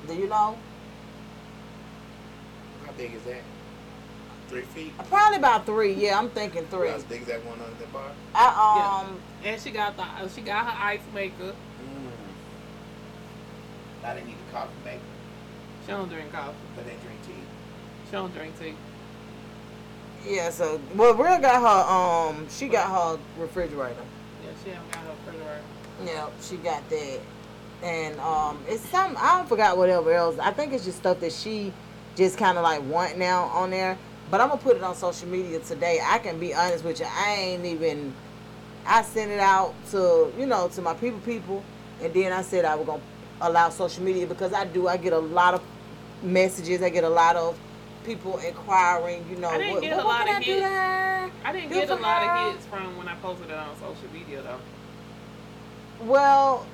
Do 0.07 0.15
you 0.15 0.27
know? 0.27 0.57
How 2.85 2.91
big 2.97 3.13
is 3.13 3.23
that? 3.23 3.41
Three 4.49 4.61
feet? 4.61 4.93
Probably 5.09 5.37
about 5.37 5.65
three. 5.65 5.93
Yeah, 5.93 6.17
I'm 6.17 6.29
thinking 6.29 6.65
three. 6.65 6.89
As 6.89 7.03
big 7.03 7.21
as 7.21 7.27
that 7.27 7.45
one 7.45 7.59
under 7.61 7.75
the 7.79 7.85
bar? 7.87 8.11
I 8.35 9.05
um. 9.07 9.19
And 9.43 9.61
she 9.61 9.71
got 9.71 9.95
the 9.95 10.05
she 10.29 10.41
got 10.41 10.65
her 10.65 10.77
ice 10.85 10.99
maker. 11.13 11.53
Mm. 11.53 12.11
I 14.03 14.13
didn't 14.15 14.27
need 14.27 14.37
a 14.49 14.53
coffee 14.53 14.71
maker. 14.83 14.99
She 15.85 15.91
don't 15.91 16.09
drink 16.09 16.31
coffee. 16.31 16.55
but 16.75 16.85
they 16.85 16.95
drink 17.03 17.21
tea. 17.25 17.33
She 18.05 18.11
don't 18.11 18.33
drink 18.35 18.59
tea. 18.59 18.73
Yeah, 20.27 20.49
so 20.49 20.79
well, 20.95 21.15
Real 21.15 21.39
got 21.39 21.61
her 21.61 22.35
um, 22.37 22.47
she 22.49 22.67
got 22.67 22.89
her 22.89 23.19
refrigerator. 23.41 23.95
Yeah, 24.43 24.51
she 24.63 24.69
haven't 24.71 24.91
got 24.91 25.03
her 25.03 25.11
refrigerator. 25.25 25.63
Yeah, 26.05 26.29
she 26.41 26.57
got 26.57 26.87
that, 26.89 27.19
and 27.83 28.19
um, 28.19 28.59
it's 28.67 28.87
some 28.89 29.15
I 29.17 29.37
don't 29.37 29.49
forgot 29.49 29.77
whatever 29.77 30.13
else. 30.13 30.37
I 30.39 30.51
think 30.51 30.73
it's 30.73 30.85
just 30.85 30.97
stuff 30.99 31.19
that 31.21 31.31
she 31.31 31.73
just 32.15 32.37
kind 32.37 32.57
of 32.57 32.63
like 32.63 32.83
want 32.83 33.17
now 33.17 33.43
on 33.45 33.71
there. 33.71 33.97
But 34.29 34.39
I'm 34.41 34.49
gonna 34.49 34.61
put 34.61 34.77
it 34.77 34.83
on 34.83 34.95
social 34.95 35.27
media 35.27 35.59
today. 35.59 35.99
I 36.03 36.19
can 36.19 36.39
be 36.39 36.53
honest 36.53 36.83
with 36.83 36.99
you. 36.99 37.07
I 37.09 37.33
ain't 37.33 37.65
even. 37.65 38.13
I 38.85 39.03
sent 39.03 39.31
it 39.31 39.39
out 39.39 39.73
to 39.91 40.31
you 40.37 40.45
know 40.45 40.67
to 40.69 40.81
my 40.81 40.93
people, 40.93 41.19
people, 41.19 41.63
and 42.01 42.13
then 42.13 42.31
I 42.31 42.41
said 42.41 42.65
I 42.65 42.75
was 42.75 42.85
gonna 42.85 43.01
allow 43.41 43.69
social 43.69 44.03
media 44.03 44.25
because 44.27 44.53
I 44.53 44.65
do. 44.65 44.87
I 44.87 44.97
get 44.97 45.13
a 45.13 45.19
lot 45.19 45.53
of 45.53 45.61
messages. 46.23 46.81
I 46.81 46.89
get 46.89 47.03
a 47.03 47.09
lot 47.09 47.35
of 47.35 47.57
people 48.05 48.37
inquiring. 48.39 49.25
You 49.29 49.37
know, 49.37 49.49
I 49.49 49.57
didn't 49.57 49.73
what, 49.73 49.81
get 49.83 49.93
a 49.93 49.95
what, 49.97 50.05
lot 50.05 50.29
of 50.29 50.35
I 50.35 50.41
hits. 50.41 50.61
her? 50.61 51.31
I 51.43 51.51
didn't 51.51 51.69
Do 51.69 51.75
get 51.75 51.89
a 51.89 51.95
lot 51.95 52.23
her? 52.23 52.47
of 52.47 52.53
hits 52.53 52.65
from 52.67 52.97
when 52.97 53.07
I 53.07 53.15
posted 53.15 53.49
it 53.49 53.55
on 53.55 53.75
social 53.75 54.09
media 54.13 54.41
though. 54.43 54.59
Well, 56.05 56.65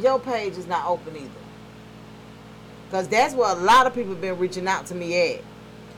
your 0.00 0.18
page 0.18 0.54
is 0.56 0.66
not 0.66 0.86
open 0.86 1.16
either. 1.16 1.30
Cause 2.90 3.06
that's 3.08 3.34
where 3.34 3.50
a 3.52 3.58
lot 3.60 3.86
of 3.86 3.94
people 3.94 4.14
been 4.14 4.38
reaching 4.38 4.66
out 4.66 4.86
to 4.86 4.94
me 4.94 5.34
at 5.34 5.40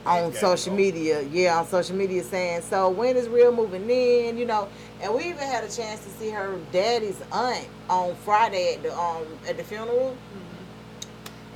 on 0.06 0.32
social 0.40 0.72
media. 0.74 1.22
Yeah, 1.22 1.59
on 1.59 1.66
social 1.66 1.94
media 1.94 2.24
saying, 2.24 2.62
so 2.62 2.89
when 2.90 3.16
is 3.16 3.28
real 3.28 3.52
moving 3.55 3.89
in? 3.89 4.36
You 4.39 4.47
know, 4.47 4.68
and 5.01 5.14
we 5.14 5.24
even 5.24 5.39
had 5.47 5.62
a 5.62 5.70
chance 5.70 6.02
to 6.05 6.10
see 6.10 6.31
her 6.31 6.59
daddy's 6.72 7.20
aunt 7.31 7.68
on 7.89 8.16
Friday 8.16 8.74
at 8.74 8.82
the 8.82 8.97
um 8.98 9.24
at 9.48 9.56
the 9.56 9.62
funeral. 9.62 10.16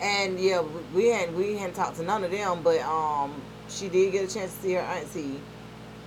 And 0.01 0.39
yeah, 0.39 0.61
we- 0.61 0.83
we 0.95 1.09
hadn't 1.09 1.37
we 1.37 1.57
hadn't 1.57 1.75
talked 1.75 1.97
to 1.97 2.03
none 2.03 2.23
of 2.25 2.31
them, 2.31 2.61
but 2.63 2.81
um 2.83 3.35
she 3.69 3.89
did 3.89 4.13
get 4.13 4.31
a 4.31 4.33
chance 4.33 4.55
to 4.55 4.63
see 4.63 4.73
her 4.75 4.81
auntie, 4.81 5.41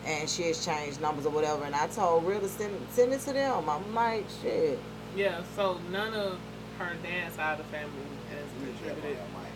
and 0.05 0.29
she 0.29 0.43
has 0.43 0.63
changed 0.63 1.01
numbers 1.01 1.25
or 1.25 1.31
whatever. 1.31 1.63
And 1.65 1.75
I 1.75 1.87
told 1.87 2.25
Real 2.25 2.39
to 2.39 2.47
send 2.47 2.73
send 2.91 3.11
it 3.13 3.19
to 3.21 3.33
them. 3.33 3.69
I'm 3.69 3.93
like, 3.95 4.25
shit. 4.41 4.79
Yeah, 5.17 5.41
so 5.55 5.79
none 5.91 6.13
of 6.13 6.37
her 6.77 6.91
dad's 7.01 7.35
side 7.35 7.59
of 7.59 7.65
the 7.65 7.71
family 7.75 7.89
has 8.29 8.45
You 8.61 8.71
just 8.71 8.85
jump 8.85 9.03
on 9.03 9.11
contributed. 9.11 9.49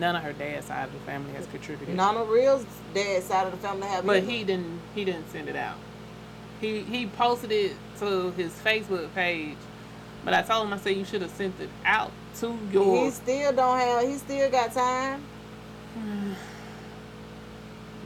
None 0.00 0.16
of 0.16 0.22
her 0.22 0.32
dad's 0.32 0.66
side 0.66 0.84
of 0.84 0.92
the 0.94 0.98
family 1.00 1.32
has 1.32 1.46
contributed. 1.46 1.94
None 1.94 2.16
of 2.16 2.28
Real's 2.28 2.64
dad 2.94 3.22
side 3.22 3.46
of 3.46 3.52
the 3.52 3.58
family 3.58 3.86
have. 3.88 4.06
But 4.06 4.18
either. 4.18 4.26
he 4.30 4.44
didn't. 4.44 4.80
He 4.94 5.04
didn't 5.04 5.30
send 5.30 5.48
it 5.48 5.56
out. 5.56 5.76
He 6.60 6.80
he 6.80 7.06
posted 7.06 7.52
it 7.52 7.76
to 8.00 8.30
his 8.32 8.52
Facebook 8.52 9.12
page, 9.14 9.56
but 10.24 10.32
I 10.32 10.40
told 10.42 10.66
him 10.66 10.72
I 10.72 10.78
said 10.78 10.96
you 10.96 11.04
should 11.04 11.22
have 11.22 11.30
sent 11.30 11.60
it 11.60 11.70
out 11.84 12.12
to 12.40 12.58
your. 12.72 13.04
He 13.04 13.10
still 13.10 13.52
don't 13.52 13.78
have. 13.78 14.08
He 14.08 14.14
still 14.16 14.50
got 14.50 14.72
time. 14.72 15.24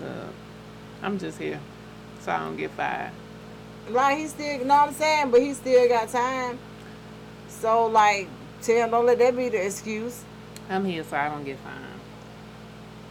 Uh, 0.02 0.26
I'm 1.00 1.16
just 1.16 1.38
here, 1.38 1.60
so 2.22 2.32
I 2.32 2.40
don't 2.40 2.56
get 2.56 2.72
fired. 2.72 3.12
Right? 3.90 4.18
He 4.18 4.26
still. 4.28 4.58
You 4.58 4.64
know 4.64 4.76
what 4.76 4.88
I'm 4.88 4.94
saying? 4.94 5.30
But 5.30 5.40
he 5.42 5.54
still 5.54 5.88
got 5.88 6.08
time. 6.08 6.58
So 7.48 7.86
like, 7.86 8.28
tell 8.62 8.90
don't 8.90 9.06
let 9.06 9.18
that 9.18 9.36
be 9.36 9.48
the 9.48 9.64
excuse. 9.64 10.24
I'm 10.68 10.84
here, 10.84 11.04
so 11.04 11.16
I 11.16 11.28
don't 11.28 11.44
get 11.44 11.58
fined. 11.58 11.78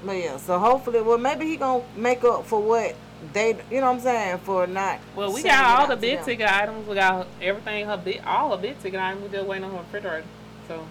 But 0.05 0.13
yeah. 0.13 0.37
So 0.37 0.57
hopefully, 0.59 1.01
well, 1.01 1.17
maybe 1.17 1.45
he 1.45 1.57
gonna 1.57 1.83
make 1.95 2.23
up 2.23 2.45
for 2.45 2.61
what 2.61 2.95
they. 3.33 3.57
You 3.69 3.81
know 3.81 3.87
what 3.87 3.95
I'm 3.95 3.99
saying? 4.01 4.37
For 4.39 4.67
not. 4.67 4.99
Well, 5.15 5.33
we 5.33 5.43
got 5.43 5.79
all 5.81 5.87
the 5.87 5.95
big 5.95 6.17
them. 6.17 6.25
ticket 6.25 6.51
items. 6.51 6.87
We 6.87 6.95
got 6.95 7.27
everything. 7.41 7.85
Her 7.85 7.97
big, 7.97 8.21
all 8.25 8.55
her 8.55 8.61
big 8.61 8.79
ticket 8.81 8.99
items. 8.99 9.23
We 9.23 9.29
just 9.29 9.47
waiting 9.47 9.65
on 9.65 9.71
her 9.71 9.77
refrigerator. 9.79 10.25
So 10.67 10.85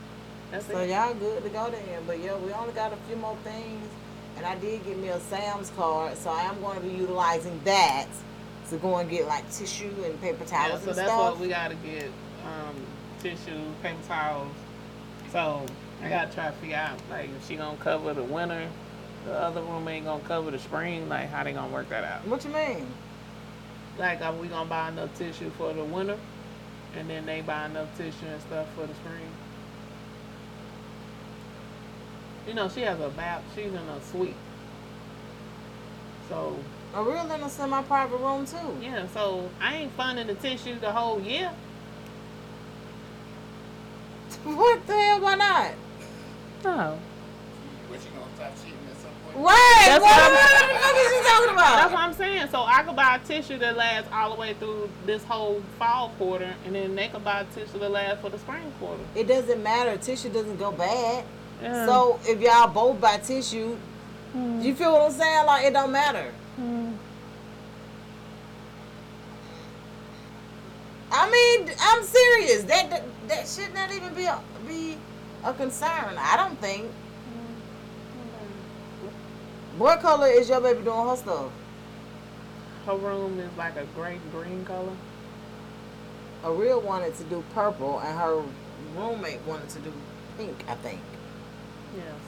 that's 0.51 0.67
So 0.67 0.79
it. 0.79 0.91
y'all 0.91 1.15
good 1.15 1.43
to 1.43 1.49
go 1.49 1.71
then. 1.71 2.03
But 2.07 2.21
yeah, 2.21 2.37
we 2.37 2.53
only 2.53 2.73
got 2.73 2.93
a 2.93 2.97
few 3.09 3.17
more 3.17 3.37
things. 3.43 3.89
And 4.37 4.47
I 4.47 4.55
did 4.57 4.85
get 4.87 4.97
me 4.97 5.09
a 5.09 5.21
Sam's 5.21 5.71
card, 5.77 6.17
so 6.17 6.31
I 6.31 6.43
am 6.43 6.61
going 6.63 6.81
to 6.81 6.87
be 6.87 6.95
utilizing 6.95 7.61
that 7.65 8.07
to 8.71 8.77
go 8.77 8.97
and 8.97 9.11
get 9.11 9.27
like 9.27 9.51
tissue 9.53 9.93
and 10.05 10.21
paper 10.21 10.45
towels 10.45 10.73
Yeah, 10.73 10.79
so 10.79 10.89
and 10.91 10.99
that's 10.99 11.09
stuff. 11.11 11.33
what 11.33 11.41
we 11.41 11.49
gotta 11.49 11.75
get. 11.77 12.07
Um, 12.45 12.75
tissue, 13.21 13.61
paper 13.83 13.99
towels. 14.07 14.53
So 15.33 15.65
I 16.03 16.09
gotta 16.09 16.33
try 16.33 16.47
to 16.47 16.53
figure 16.53 16.77
out 16.77 16.99
like 17.11 17.29
if 17.37 17.47
she 17.47 17.57
gonna 17.57 17.77
cover 17.79 18.15
the 18.15 18.23
winter, 18.23 18.69
the 19.27 19.35
other 19.35 19.61
room 19.63 19.87
ain't 19.89 20.07
gonna 20.07 20.23
cover 20.25 20.51
the 20.51 20.59
spring. 20.59 21.09
Like 21.09 21.29
how 21.31 21.45
they 21.45 21.53
gonna 21.53 21.73
work 21.73 21.89
that 21.91 22.05
out? 22.05 22.27
What 22.27 22.45
you 22.45 22.51
mean? 22.51 22.87
Like 23.99 24.23
are 24.23 24.33
we 24.35 24.49
gonna 24.49 24.69
buy 24.69 24.89
enough 24.89 25.17
tissue 25.19 25.51
for 25.51 25.73
the 25.73 25.85
winter, 25.85 26.19
and 26.97 27.11
then 27.11 27.27
they 27.27 27.41
buy 27.43 27.67
enough 27.67 27.95
tissue 27.99 28.27
and 28.27 28.41
stuff 28.43 28.67
for 28.75 28.87
the 28.87 28.95
spring? 28.95 29.29
You 32.49 32.55
know 32.55 32.69
she 32.69 32.81
has 32.83 32.99
a 33.01 33.11
bath. 33.11 33.43
She's 33.55 33.67
in 33.67 33.77
a 33.77 34.01
suite. 34.11 34.35
So 36.29 36.57
A 36.93 37.03
real 37.05 37.31
in 37.31 37.41
a 37.43 37.49
semi-private 37.49 38.17
room 38.17 38.45
too. 38.47 38.57
yeah, 38.83 39.07
so 39.15 39.49
I 39.61 39.77
ain't 39.77 39.93
funding 39.93 40.27
the 40.27 40.35
tissue 40.35 40.79
the 40.79 40.91
whole 40.91 41.21
year. 41.21 41.51
What 44.45 44.87
the 44.87 44.95
hell? 44.95 45.21
Why 45.21 45.35
not? 45.35 45.73
No. 46.65 46.99
But 47.91 47.99
you 48.05 48.11
gonna 48.11 48.35
stop 48.37 48.57
cheating 48.57 48.79
at 48.91 48.97
some 48.97 49.11
point? 49.25 49.47
Right. 49.47 49.85
That's 49.87 50.03
what, 50.03 50.17
what 50.17 50.33
what 50.33 50.69
the 50.69 50.79
fuck 50.79 50.97
is 50.97 51.13
you 51.13 51.23
talking 51.29 51.51
about? 51.51 51.77
That's 51.77 51.93
what 51.93 52.01
I'm 52.01 52.15
saying. 52.15 52.49
So 52.51 52.63
I 52.63 52.83
could 52.83 52.97
buy 52.97 53.17
a 53.17 53.19
tissue 53.27 53.59
that 53.59 53.77
lasts 53.77 54.09
all 54.13 54.35
the 54.35 54.41
way 54.41 54.55
through 54.55 54.89
this 55.05 55.23
whole 55.25 55.63
fall 55.79 56.11
quarter, 56.19 56.55
and 56.65 56.75
then 56.75 56.95
they 56.95 57.09
could 57.09 57.25
buy 57.25 57.41
a 57.41 57.45
tissue 57.47 57.79
that 57.79 57.91
lasts 57.91 58.23
for 58.23 58.31
the 58.31 58.39
spring 58.39 58.73
quarter. 58.79 59.03
It 59.15 59.29
doesn't 59.29 59.63
matter. 59.63 59.97
Tissue 59.97 60.31
doesn't 60.31 60.59
go 60.59 60.73
bad. 60.73 61.25
Yeah. 61.63 61.87
So 61.87 62.19
if 62.25 62.41
y'all 62.41 62.69
both 62.69 63.01
buy 63.01 63.19
tissue, 63.19 63.77
hmm. 64.33 64.61
you 64.61 64.75
feel 64.75 64.93
what 64.93 65.03
I'm 65.03 65.13
saying? 65.13 65.47
Like 65.47 65.67
it 65.67 65.73
don't 65.73 65.93
matter. 65.93 66.33
Hmm. 66.57 66.93
I 71.13 71.31
mean, 71.31 71.75
I'm 71.81 72.05
serious. 72.05 72.63
That, 72.65 72.91
that 72.91 73.05
that 73.29 73.49
should 73.49 73.75
not 73.75 73.93
even 73.93 74.15
be 74.15 74.25
a, 74.25 74.41
be 74.67 74.97
a 75.45 75.53
concern. 75.53 76.17
I 76.19 76.37
don't 76.37 76.59
think. 76.61 76.91
What 79.79 80.01
color 80.01 80.29
is 80.29 80.49
your 80.49 80.61
baby 80.61 80.83
doing 80.83 81.09
her 81.09 81.17
stuff? 81.17 81.51
her 82.87 82.97
room 82.97 83.39
is 83.39 83.57
like 83.57 83.77
a 83.77 83.85
gray 83.95 84.19
green 84.33 84.65
color. 84.65 84.97
A 86.45 86.53
real 86.53 86.81
wanted 86.81 87.15
to 87.17 87.25
do 87.25 87.45
purple, 87.55 88.01
and 88.01 88.19
her 88.19 88.43
roommate 88.97 89.41
wanted 89.47 89.69
to 89.71 89.79
do 89.81 89.93
pink. 90.37 90.65
I 90.69 90.75
think. 90.77 91.01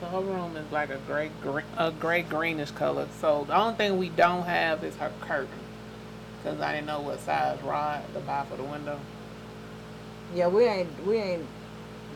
So 0.02 0.08
her 0.08 0.20
room 0.20 0.56
is 0.56 0.72
like 0.72 0.90
a 0.90 0.98
gray 1.06 1.30
green, 1.40 1.64
a 1.78 1.92
gray 1.92 2.22
greenish 2.22 2.72
color. 2.72 3.06
So 3.20 3.44
the 3.46 3.56
only 3.56 3.76
thing 3.76 3.98
we 3.98 4.08
don't 4.08 4.42
have 4.42 4.82
is 4.82 4.96
her 4.96 5.12
curtain, 5.20 5.60
because 6.42 6.60
I 6.60 6.72
didn't 6.72 6.88
know 6.88 7.00
what 7.00 7.20
size 7.20 7.62
rod 7.62 8.02
to 8.12 8.18
buy 8.18 8.44
for 8.50 8.56
the 8.56 8.64
window. 8.64 8.98
Yeah, 10.34 10.48
we 10.48 10.64
ain't 10.64 11.06
we 11.06 11.18
ain't. 11.18 11.46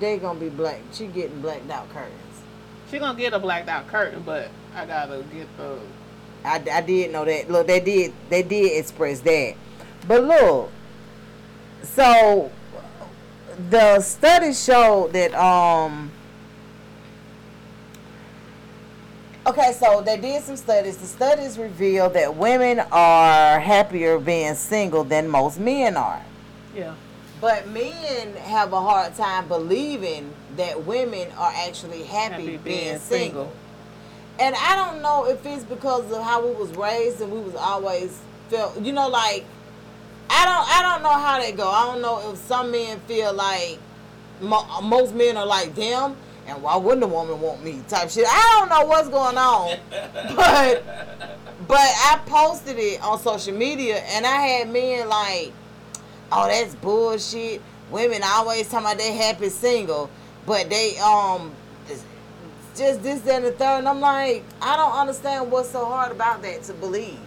They 0.01 0.19
gonna 0.19 0.41
be 0.41 0.49
black. 0.49 0.81
She 0.93 1.07
getting 1.07 1.41
blacked 1.41 1.71
out 1.71 1.89
curtains. 1.91 2.43
She 2.91 2.99
gonna 2.99 3.17
get 3.17 3.33
a 3.35 3.39
blacked 3.39 3.69
out 3.69 3.87
curtain, 3.87 4.21
but 4.27 4.51
I 4.75 4.85
gotta 4.85 5.23
get 5.33 5.47
the 5.57 5.79
I, 6.45 6.61
I 6.73 6.81
did 6.81 7.13
know 7.13 7.25
that. 7.25 7.49
Look, 7.49 7.69
they 7.69 7.79
did 7.79 8.13
they 8.31 8.43
did 8.43 8.81
express 8.81 9.21
that. 9.21 9.55
But 10.09 10.25
look, 10.25 10.73
so 11.85 12.51
the 13.71 14.01
study 14.01 14.55
showed 14.55 15.13
that 15.13 15.33
um 15.35 16.11
Okay, 19.47 19.73
so 19.73 20.03
they 20.03 20.17
did 20.17 20.43
some 20.43 20.57
studies. 20.57 20.97
The 20.97 21.07
studies 21.07 21.57
revealed 21.59 22.15
that 22.15 22.35
women 22.37 22.81
are 22.91 23.61
happier 23.61 24.19
being 24.19 24.55
single 24.55 25.05
than 25.05 25.29
most 25.29 25.59
men 25.61 25.97
are. 25.97 26.21
yeah. 26.75 26.95
But 27.39 27.69
men 27.69 28.35
have 28.37 28.73
a 28.73 28.81
hard 28.81 29.15
time 29.15 29.47
believing 29.47 30.33
that 30.57 30.85
women 30.87 31.29
are 31.37 31.53
actually 31.55 32.03
happy, 32.05 32.53
Happy 32.53 32.57
being, 32.57 32.99
single. 32.99 33.53
And 34.41 34.55
I 34.57 34.75
don't 34.75 35.03
know 35.03 35.27
if 35.27 35.45
it's 35.45 35.63
because 35.63 36.11
of 36.11 36.23
how 36.23 36.47
we 36.47 36.55
was 36.55 36.71
raised 36.71 37.21
and 37.21 37.31
we 37.31 37.39
was 37.41 37.55
always 37.55 38.19
felt, 38.49 38.81
you 38.81 38.93
know, 38.93 39.09
like 39.09 39.45
I 40.31 40.45
don't, 40.47 40.67
I 40.77 40.83
don't 40.83 41.03
know 41.03 41.11
how 41.19 41.39
they 41.39 41.53
go. 41.53 41.69
I 41.69 41.85
don't 41.93 42.01
know 42.01 42.33
if 42.33 42.39
some 42.39 42.71
men 42.71 43.01
feel 43.01 43.35
like 43.35 43.79
mo- 44.41 44.81
most 44.81 45.15
men 45.15 45.37
are 45.37 45.47
like 45.47 45.75
them, 45.75 46.17
and 46.47 46.63
why 46.63 46.77
wouldn't 46.77 47.03
a 47.03 47.07
woman 47.07 47.41
want 47.41 47.65
me? 47.65 47.83
Type 47.89 48.11
shit. 48.11 48.27
I 48.29 48.57
don't 48.59 48.69
know 48.69 48.87
what's 48.87 49.09
going 49.09 49.37
on, 49.37 49.79
but 50.37 50.85
but 51.69 51.79
I 51.79 52.21
posted 52.27 52.79
it 52.79 53.03
on 53.03 53.19
social 53.19 53.55
media, 53.55 53.97
and 53.97 54.27
I 54.27 54.37
had 54.37 54.71
men 54.73 55.09
like, 55.09 55.53
oh, 56.33 56.47
that's 56.47 56.75
bullshit. 56.77 57.63
Women 57.91 58.23
always 58.25 58.69
talking 58.69 58.87
about 58.87 58.99
they 58.99 59.13
happy 59.13 59.49
single, 59.49 60.11
but 60.45 60.69
they 60.71 60.99
um 60.99 61.53
just 62.77 63.03
this, 63.03 63.21
that, 63.23 63.37
and 63.37 63.45
the 63.47 63.53
third. 63.53 63.79
And 63.79 63.89
I'm 63.89 64.01
like, 64.01 64.45
I 64.61 64.77
don't 64.77 64.93
understand 64.93 65.51
what's 65.51 65.71
so 65.71 65.85
hard 65.85 66.13
about 66.13 66.43
that 66.43 66.63
to 66.65 66.75
believe 66.75 67.19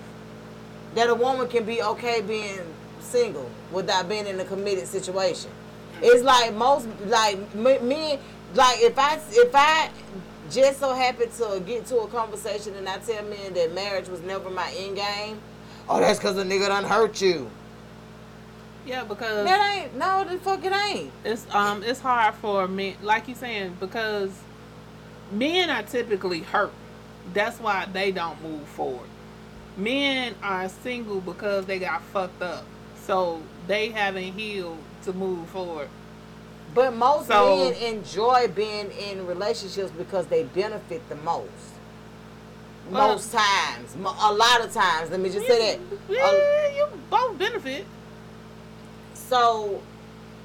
that 0.96 1.10
a 1.10 1.16
woman 1.16 1.48
can 1.48 1.66
be 1.66 1.82
okay 1.82 2.22
being 2.22 2.60
single 3.00 3.50
without 3.72 4.08
being 4.08 4.28
in 4.28 4.40
a 4.40 4.46
committed 4.46 4.88
situation. 4.88 5.52
It's 6.02 6.24
like 6.24 6.54
most, 6.54 6.88
like 7.08 7.54
me, 7.56 7.80
me 7.80 8.20
like 8.56 8.82
if 8.82 8.98
I 8.98 9.20
if 9.32 9.52
I 9.54 9.90
just 10.50 10.80
so 10.80 10.94
happen 10.96 11.30
to 11.30 11.62
get 11.66 11.86
to 11.88 12.00
a 12.00 12.08
conversation 12.08 12.76
and 12.76 12.88
I 12.90 12.98
tell 12.98 13.24
men 13.24 13.54
that 13.54 13.74
marriage 13.74 14.08
was 14.08 14.22
never 14.22 14.50
my 14.50 14.72
end 14.76 14.96
game, 14.96 15.40
oh 15.88 16.00
that's 16.00 16.20
cause 16.20 16.38
a 16.38 16.44
nigga 16.44 16.68
done 16.68 16.84
hurt 16.84 17.22
you. 17.22 17.50
Yeah, 18.86 19.04
because 19.04 19.46
That 19.46 19.76
ain't 19.84 19.96
no 19.98 20.24
the 20.28 20.40
fuck 20.40 20.64
it 20.66 20.74
ain't. 20.74 21.12
it's 21.24 21.46
um 21.54 21.84
it's 21.84 22.00
hard 22.00 22.34
for 22.36 22.68
men 22.68 22.96
like 23.04 23.28
you 23.28 23.36
saying 23.36 23.78
because 23.80 24.32
men 25.32 25.70
are 25.70 25.84
typically 25.84 26.40
hurt 26.40 26.72
that's 27.34 27.60
why 27.60 27.88
they 27.94 28.12
don't 28.12 28.42
move 28.42 28.68
forward 28.70 29.08
men 29.78 30.34
are 30.42 30.68
single 30.70 31.22
because 31.22 31.66
they 31.68 31.78
got 31.78 32.02
fucked 32.02 32.42
up 32.42 32.66
so 33.06 33.40
they 33.68 33.90
haven't 33.90 34.34
healed 34.34 34.80
to 35.04 35.14
move 35.14 35.48
forward 35.50 35.88
But 36.74 36.94
most 36.96 37.28
So- 37.28 37.58
men 37.58 37.74
enjoy 37.74 38.48
being 38.48 38.92
in 38.92 39.26
relationships 39.26 39.92
because 39.98 40.28
they 40.28 40.44
benefit 40.44 41.08
the 41.10 41.16
most. 41.16 41.50
Well- 42.90 43.10
most 43.10 43.32
times, 43.32 43.96
a 43.96 44.34
lot 44.34 44.62
of 44.62 44.74
times. 44.74 45.12
Let 45.12 45.20
me 45.20 45.30
just 45.30 45.46
say 45.48 45.78
that. 45.78 45.98
yeah, 46.10 46.24
Uh, 46.26 46.76
you 46.76 46.88
both 47.10 47.38
benefit 47.38 47.86
so 49.14 49.82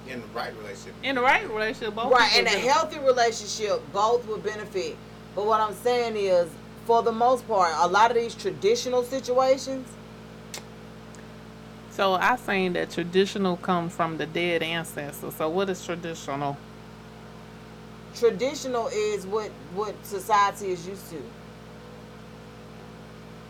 In 0.06 0.20
the 0.20 0.26
right 0.34 0.52
relationship. 0.58 0.94
in 1.02 1.14
the 1.14 1.22
right 1.22 1.48
relationship 1.48 1.94
both 1.94 2.12
right 2.12 2.32
in 2.34 2.42
a 2.46 2.50
benefit. 2.50 2.70
healthy 2.70 2.98
relationship, 2.98 3.82
both 3.92 4.26
will 4.26 4.38
benefit. 4.38 4.96
But 5.34 5.46
what 5.46 5.60
I'm 5.60 5.74
saying 5.74 6.16
is, 6.16 6.48
for 6.86 7.02
the 7.02 7.12
most 7.12 7.48
part, 7.48 7.72
a 7.78 7.86
lot 7.88 8.10
of 8.10 8.16
these 8.16 8.34
traditional 8.34 9.02
situations, 9.04 9.88
so 11.94 12.14
i 12.14 12.36
saying 12.36 12.72
that 12.74 12.90
traditional 12.90 13.56
comes 13.56 13.94
from 13.94 14.18
the 14.18 14.26
dead 14.26 14.62
ancestors 14.62 15.34
so 15.34 15.48
what 15.48 15.70
is 15.70 15.84
traditional 15.84 16.56
traditional 18.14 18.88
is 18.92 19.26
what 19.26 19.50
what 19.74 19.94
society 20.04 20.68
is 20.70 20.86
used 20.86 21.08
to. 21.10 21.22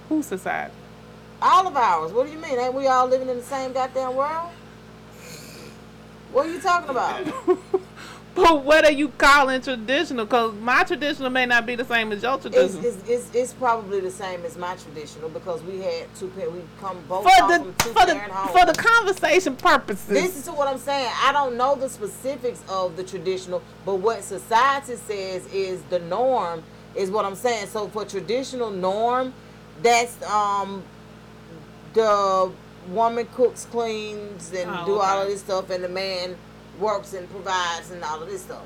who 0.08 0.22
society 0.22 0.74
All 1.42 1.66
of 1.66 1.76
ours. 1.76 2.12
What 2.12 2.26
do 2.26 2.32
you 2.32 2.38
mean? 2.38 2.58
Ain't 2.58 2.74
we 2.74 2.86
all 2.86 3.06
living 3.06 3.28
in 3.28 3.36
the 3.36 3.42
same 3.42 3.72
goddamn 3.72 4.14
world? 4.16 4.50
What 6.32 6.46
are 6.46 6.52
you 6.52 6.60
talking 6.60 6.90
about? 6.90 7.26
But 8.44 8.64
what 8.64 8.84
are 8.84 8.90
you 8.92 9.10
calling 9.10 9.60
traditional? 9.60 10.24
Because 10.24 10.54
my 10.54 10.82
traditional 10.82 11.30
may 11.30 11.46
not 11.46 11.66
be 11.66 11.76
the 11.76 11.84
same 11.84 12.10
as 12.10 12.20
your 12.22 12.36
traditional. 12.36 12.84
it's, 12.84 13.08
it's, 13.08 13.34
it's 13.34 13.52
probably 13.52 14.00
the 14.00 14.10
same 14.10 14.44
as 14.44 14.56
my 14.56 14.74
traditional 14.74 15.28
because 15.28 15.62
we 15.62 15.78
had 15.78 16.12
two 16.16 16.26
parents. 16.28 16.56
We 16.56 16.62
come 16.80 16.98
both 17.08 17.22
for 17.22 17.48
the 17.48 17.58
from 17.58 17.74
two 17.78 17.92
for 17.92 18.06
the 18.06 18.18
homes. 18.18 18.50
for 18.58 18.66
the 18.66 18.72
conversation 18.72 19.54
purposes. 19.54 20.08
This 20.08 20.36
is 20.36 20.50
what 20.50 20.66
I'm 20.66 20.78
saying. 20.78 21.10
I 21.22 21.30
don't 21.32 21.56
know 21.56 21.76
the 21.76 21.88
specifics 21.88 22.60
of 22.68 22.96
the 22.96 23.04
traditional, 23.04 23.62
but 23.86 23.96
what 23.96 24.24
society 24.24 24.96
says 24.96 25.46
is 25.52 25.80
the 25.84 26.00
norm 26.00 26.64
is 26.96 27.12
what 27.12 27.24
I'm 27.24 27.36
saying. 27.36 27.68
So 27.68 27.86
for 27.88 28.04
traditional 28.04 28.70
norm, 28.70 29.32
that's 29.80 30.20
um 30.24 30.82
the 31.92 32.50
woman 32.88 33.28
cooks, 33.34 33.66
cleans, 33.70 34.52
and 34.52 34.68
Oh, 34.70 34.86
do 34.86 34.98
all 34.98 35.22
of 35.22 35.28
this 35.28 35.40
stuff, 35.40 35.70
and 35.70 35.84
the 35.84 35.88
man 35.88 36.36
works 36.78 37.12
and 37.14 37.28
provides 37.30 37.90
and 37.90 38.02
all 38.04 38.22
of 38.22 38.28
this 38.28 38.42
stuff. 38.42 38.62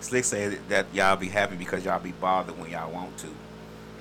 Slick 0.00 0.24
said 0.24 0.58
that 0.68 0.86
y'all 0.92 1.16
be 1.16 1.28
happy 1.28 1.56
because 1.56 1.84
y'all 1.84 1.98
be 2.00 2.12
bothered 2.12 2.58
when 2.58 2.70
y'all 2.70 2.90
want 2.92 3.16
to, 3.18 3.28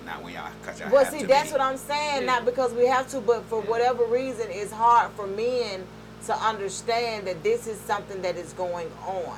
not 0.06 0.22
when 0.24 0.34
y'all 0.34 0.52
cause 0.64 0.80
y'all 0.80 0.92
Well, 0.92 1.04
have 1.04 1.14
see, 1.14 1.22
to 1.22 1.28
that's 1.28 1.48
be. 1.48 1.52
what 1.54 1.62
I'm 1.62 1.78
saying. 1.78 2.22
Yeah. 2.22 2.26
Not 2.28 2.46
because 2.46 2.74
we 2.74 2.86
have 2.88 3.08
to, 3.10 3.22
but 3.22 3.44
for 3.46 3.62
whatever 3.62 4.04
reason, 4.06 4.48
it's 4.50 4.72
hard 4.72 5.12
for 5.14 5.26
men 5.28 5.86
to 6.26 6.34
understand 6.36 7.28
that 7.28 7.44
this 7.44 7.68
is 7.68 7.80
something 7.80 8.22
that 8.24 8.36
is 8.36 8.54
going 8.54 8.92
on. 9.08 9.38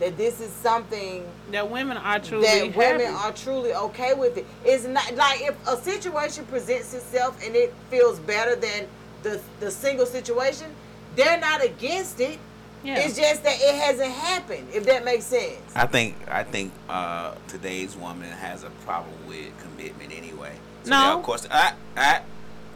That 0.00 0.16
this 0.16 0.40
is 0.40 0.50
something 0.50 1.24
that 1.52 1.70
women 1.70 1.96
are 1.96 2.18
truly 2.18 2.44
that 2.46 2.76
women 2.76 3.14
are 3.14 3.30
truly 3.32 3.72
okay 3.74 4.12
with 4.14 4.36
it. 4.36 4.44
It's 4.64 4.84
not 4.86 5.14
like 5.14 5.42
if 5.42 5.68
a 5.68 5.76
situation 5.80 6.44
presents 6.46 6.94
itself 6.94 7.38
and 7.44 7.54
it 7.54 7.72
feels 7.90 8.18
better 8.18 8.56
than 8.56 8.88
the 9.22 9.40
the 9.60 9.70
single 9.70 10.06
situation, 10.06 10.66
they're 11.14 11.38
not 11.38 11.64
against 11.64 12.18
it. 12.20 12.38
Yeah. 12.84 12.98
It's 12.98 13.16
just 13.16 13.42
that 13.44 13.56
it 13.58 13.74
hasn't 13.74 14.12
happened. 14.12 14.68
If 14.72 14.84
that 14.84 15.04
makes 15.04 15.24
sense. 15.24 15.56
I 15.74 15.86
think 15.86 16.16
I 16.30 16.44
think 16.44 16.70
uh, 16.88 17.34
today's 17.48 17.96
woman 17.96 18.30
has 18.30 18.62
a 18.62 18.70
problem 18.84 19.14
with 19.26 19.50
commitment 19.62 20.12
anyway. 20.12 20.52
So 20.84 20.90
No. 20.90 20.96
now, 21.00 21.18
of 21.18 21.24
course, 21.24 21.48
ah, 21.50 21.74
ah, 21.96 22.20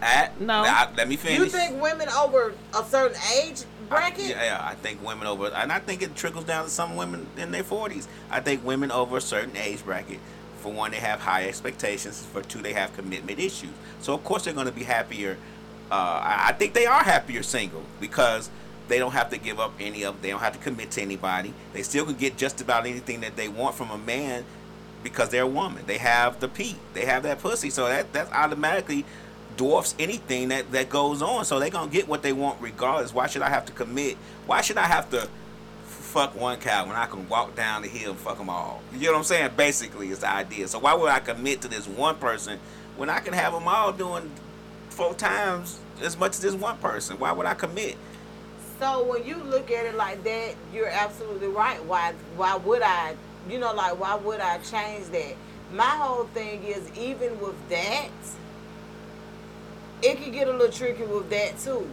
ah, 0.01 0.29
No. 0.41 0.65
ah, 0.67 0.91
let 0.97 1.09
me 1.09 1.17
finish. 1.17 1.39
You 1.39 1.47
think 1.47 1.81
women 1.83 2.09
over 2.09 2.55
a 2.75 2.85
certain 2.85 3.19
age 3.37 3.65
bracket? 3.91 4.31
Yeah, 4.31 4.43
yeah, 4.45 4.61
I 4.63 4.75
think 4.77 5.05
women 5.05 5.27
over, 5.27 5.49
and 5.49 5.71
I 5.71 5.79
think 5.79 6.01
it 6.01 6.17
trickles 6.17 6.45
down 6.45 6.65
to 6.65 6.71
some 6.71 6.97
women 6.97 7.27
in 7.37 7.51
their 7.51 7.63
forties. 7.65 8.09
I 8.31 8.41
think 8.41 8.65
women 8.65 8.91
over 8.91 9.19
a 9.19 9.21
certain 9.21 9.57
age 9.59 9.85
bracket, 9.85 10.21
for 10.63 10.73
one, 10.73 10.91
they 10.93 10.97
have 10.99 11.21
high 11.21 11.47
expectations. 11.47 12.25
For 12.33 12.41
two, 12.41 12.63
they 12.63 12.73
have 12.73 12.97
commitment 12.97 13.39
issues. 13.39 13.71
So 14.01 14.15
of 14.15 14.25
course 14.25 14.45
they're 14.45 14.55
going 14.55 14.67
to 14.67 14.73
be 14.73 14.85
happier. 14.85 15.37
Uh, 15.91 15.95
I, 15.95 16.47
I 16.49 16.53
think 16.53 16.73
they 16.73 16.87
are 16.87 17.03
happier 17.03 17.43
single 17.43 17.83
because 18.01 18.49
they 18.89 18.99
don't 18.99 19.13
have 19.13 19.31
to 19.31 19.39
give 19.39 19.61
up 19.61 19.75
any 19.79 20.03
of. 20.03 20.15
Them, 20.15 20.23
they 20.23 20.31
don't 20.31 20.41
have 20.41 20.55
to 20.55 20.59
commit 20.59 20.91
to 20.93 21.03
anybody. 21.03 21.53
They 21.73 21.83
still 21.83 22.05
can 22.05 22.15
get 22.15 22.37
just 22.37 22.61
about 22.61 22.87
anything 22.87 23.21
that 23.21 23.37
they 23.37 23.49
want 23.49 23.75
from 23.75 23.91
a 23.91 23.99
man 23.99 24.45
because 25.03 25.29
they're 25.29 25.43
a 25.43 25.47
woman. 25.47 25.85
They 25.87 25.99
have 25.99 26.41
the 26.41 26.49
P. 26.49 26.77
They 26.95 27.05
have 27.05 27.23
that 27.23 27.41
pussy. 27.41 27.71
So 27.71 27.87
that 27.89 28.13
that 28.13 28.33
automatically 28.33 29.05
dwarfs 29.57 29.95
anything 29.99 30.49
that 30.49 30.73
that 30.73 30.89
goes 30.89 31.23
on. 31.23 31.45
So 31.45 31.59
they're 31.59 31.71
gonna 31.71 31.91
get 31.91 32.09
what 32.09 32.23
they 32.23 32.33
want 32.33 32.61
regardless. 32.61 33.13
Why 33.13 33.27
should 33.27 33.43
I 33.43 33.51
have 33.51 33.67
to 33.67 33.73
commit? 33.73 34.17
Why 34.47 34.61
should 34.61 34.79
I 34.79 34.87
have 34.87 35.11
to 35.11 35.29
fuck 35.85 36.35
one 36.35 36.59
cow 36.59 36.87
when 36.87 36.97
I 36.97 37.07
can 37.07 37.29
walk 37.29 37.55
down 37.55 37.83
the 37.83 37.89
hill 37.89 38.13
and 38.13 38.21
fuck 38.21 38.39
them 38.39 38.49
all? 38.49 38.81
You 38.93 39.07
know 39.07 39.13
what 39.13 39.19
I'm 39.19 39.25
saying? 39.25 39.51
Basically, 39.57 40.09
is 40.09 40.21
the 40.21 40.31
idea. 40.31 40.69
So 40.69 40.79
why 40.79 40.95
would 40.95 41.11
I 41.11 41.21
commit 41.21 41.61
to 41.63 41.69
this 41.69 41.87
one 41.87 42.17
person 42.17 42.59
when 42.97 43.11
I 43.11 43.21
can 43.21 43.35
have 43.35 43.53
them 43.53 43.69
all 43.69 43.93
doing 43.93 44.31
four 44.89 45.15
times 45.15 45.79
as 46.03 46.17
much 46.17 46.33
as 46.33 46.41
this 46.41 46.55
one 46.55 46.79
person? 46.79 47.19
Why 47.19 47.33
would 47.33 47.47
I 47.47 47.55
commit? 47.55 47.97
So 48.79 49.03
when 49.05 49.27
you 49.27 49.37
look 49.37 49.71
at 49.71 49.87
it 49.87 49.97
like 49.97 50.23
that, 50.25 50.55
you're 50.73 50.89
absolutely 50.89 51.49
right. 51.49 51.83
Why 51.85 52.13
why 52.37 52.57
would 52.57 52.83
I 52.83 53.17
you 53.49 53.59
know 53.59 53.75
like 53.75 53.99
why 53.99 54.15
would 54.15 54.41
I 54.41 54.59
change 54.59 55.07
that? 55.07 55.35
My 55.73 55.85
whole 55.85 56.25
thing 56.25 56.63
is 56.65 56.91
even 56.97 57.39
with 57.41 57.57
that, 57.69 58.09
it 60.03 60.23
can 60.23 60.33
get 60.33 60.49
a 60.49 60.53
little 60.53 60.73
tricky 60.73 61.03
with 61.05 61.29
that 61.31 61.59
too. 61.59 61.91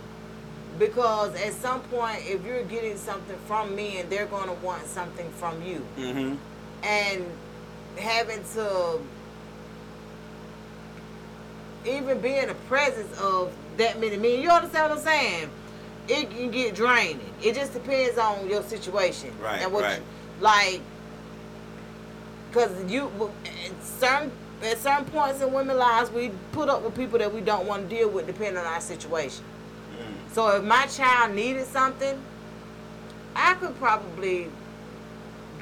Because 0.78 1.34
at 1.36 1.54
some 1.54 1.82
point 1.82 2.20
if 2.26 2.46
you're 2.46 2.64
getting 2.64 2.98
something 2.98 3.38
from 3.48 3.76
me 3.76 3.98
and 4.00 4.10
they're 4.10 4.28
gonna 4.28 4.54
want 4.54 4.86
something 4.86 5.30
from 5.32 5.62
you. 5.64 5.86
Mm-hmm. 5.98 6.36
And 6.84 7.26
having 7.98 8.44
to 8.54 9.00
even 11.86 12.20
be 12.20 12.36
in 12.36 12.50
the 12.50 12.56
presence 12.68 13.20
of 13.20 13.52
that 13.78 14.00
many 14.00 14.18
men, 14.18 14.42
you 14.42 14.50
understand 14.50 14.90
what 14.90 15.00
I'm 15.00 15.04
saying? 15.04 15.50
It 16.08 16.30
can 16.30 16.52
get 16.52 16.76
draining. 16.76 17.34
It 17.42 17.56
just 17.56 17.74
depends 17.74 18.18
on 18.18 18.50
your 18.50 18.64
situation. 18.64 19.32
Right, 19.42 19.62
And 19.62 19.74
what 19.74 19.84
right. 19.84 19.98
You, 19.98 20.04
like, 20.44 20.82
because 22.50 22.92
you, 22.92 23.12
at 23.46 23.84
certain, 23.84 24.32
at 24.64 24.78
certain 24.78 25.06
points 25.06 25.42
in 25.42 25.52
women's 25.52 25.80
lives, 25.80 26.12
we 26.12 26.32
put 26.52 26.70
up 26.70 26.84
with 26.84 26.96
people 26.96 27.20
that 27.20 27.34
we 27.34 27.42
don't 27.42 27.68
want 27.68 27.90
to 27.90 27.96
deal 27.96 28.10
with 28.10 28.28
depending 28.28 28.58
on 28.58 28.66
our 28.66 28.82
situation. 28.82 29.44
Mm. 29.98 30.34
So 30.34 30.56
if 30.56 30.64
my 30.64 30.86
child 30.86 31.36
needed 31.36 31.66
something, 31.66 32.22
I 33.36 33.56
could 33.56 33.76
probably 33.78 34.50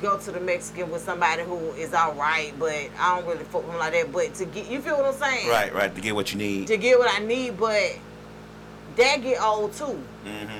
go 0.02 0.20
to 0.20 0.32
the 0.32 0.40
Mexican 0.40 0.92
with 0.92 1.02
somebody 1.02 1.44
who 1.44 1.58
is 1.72 1.94
all 1.94 2.14
right, 2.14 2.54
but 2.60 2.76
I 3.00 3.16
don't 3.16 3.26
really 3.26 3.46
fuck 3.46 3.64
with 3.64 3.72
them 3.72 3.80
like 3.80 3.94
that. 3.94 4.12
But 4.12 4.34
to 4.36 4.46
get, 4.46 4.70
you 4.70 4.82
feel 4.82 4.98
what 4.98 5.06
I'm 5.06 5.14
saying? 5.14 5.50
Right, 5.50 5.74
right. 5.74 5.94
To 5.96 6.02
get 6.02 6.14
what 6.14 6.32
you 6.32 6.38
need. 6.38 6.68
To 6.68 6.78
get 6.78 7.00
what 7.00 7.10
I 7.12 7.24
need, 7.24 7.58
but 7.58 7.98
that 8.96 9.22
get 9.22 9.42
old 9.42 9.74
too. 9.74 10.02
Mm-hmm. 10.26 10.60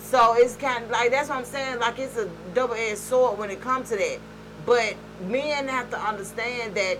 So 0.00 0.34
it's 0.36 0.56
kind 0.56 0.84
of 0.84 0.90
like 0.90 1.10
that's 1.10 1.28
what 1.28 1.38
I'm 1.38 1.44
saying. 1.44 1.80
Like 1.80 1.98
it's 1.98 2.16
a 2.16 2.30
double-edged 2.54 2.98
sword 2.98 3.38
when 3.38 3.50
it 3.50 3.60
comes 3.60 3.90
to 3.90 3.96
that. 3.96 4.18
But 4.64 4.94
men 5.26 5.68
have 5.68 5.90
to 5.90 5.98
understand 5.98 6.74
that 6.74 6.98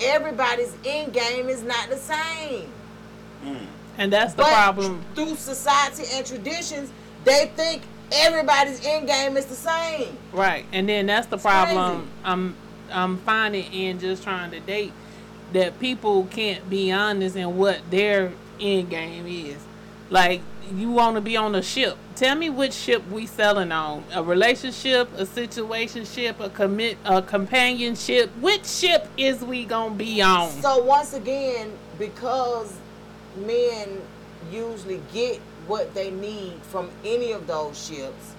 everybody's 0.00 0.74
end 0.84 1.12
game 1.12 1.48
is 1.48 1.62
not 1.62 1.88
the 1.88 1.96
same. 1.96 2.68
Mm. 3.44 3.66
and 3.96 4.12
that's 4.12 4.34
the 4.34 4.42
but 4.42 4.52
problem. 4.52 5.02
through 5.14 5.34
society 5.36 6.04
and 6.12 6.26
traditions, 6.26 6.90
they 7.24 7.50
think 7.56 7.82
everybody's 8.12 8.84
end 8.84 9.06
game 9.06 9.36
is 9.36 9.46
the 9.46 9.54
same. 9.54 10.16
Right, 10.32 10.66
and 10.72 10.88
then 10.88 11.06
that's 11.06 11.26
the 11.26 11.36
It's 11.36 11.44
problem 11.44 11.96
crazy. 11.96 12.10
I'm 12.24 12.56
I'm 12.90 13.16
finding 13.18 13.72
in 13.72 13.98
just 14.00 14.22
trying 14.22 14.50
to 14.50 14.60
date 14.60 14.92
that 15.52 15.78
people 15.80 16.24
can't 16.30 16.68
be 16.68 16.92
honest 16.92 17.36
in 17.36 17.56
what 17.56 17.78
their 17.90 18.32
end 18.60 18.90
game 18.90 19.26
is. 19.26 19.58
Like 20.10 20.40
you 20.74 20.90
want 20.90 21.16
to 21.16 21.20
be 21.20 21.36
on 21.36 21.54
a 21.54 21.62
ship. 21.62 21.96
Tell 22.16 22.36
me 22.36 22.50
which 22.50 22.72
ship 22.72 23.06
we 23.10 23.26
selling 23.26 23.72
on? 23.72 24.04
A 24.12 24.22
relationship, 24.22 25.08
a 25.16 25.24
situationship, 25.24 26.40
a 26.40 26.50
commit, 26.50 26.98
a 27.04 27.22
companionship. 27.22 28.30
Which 28.40 28.66
ship 28.66 29.08
is 29.16 29.42
we 29.42 29.64
gonna 29.64 29.94
be 29.94 30.20
on? 30.22 30.50
So 30.62 30.82
once 30.82 31.14
again, 31.14 31.72
because 31.98 32.76
men 33.36 34.00
usually 34.50 35.00
get 35.12 35.40
what 35.66 35.94
they 35.94 36.10
need 36.10 36.54
from 36.62 36.90
any 37.04 37.32
of 37.32 37.46
those 37.46 37.86
ships, 37.86 38.34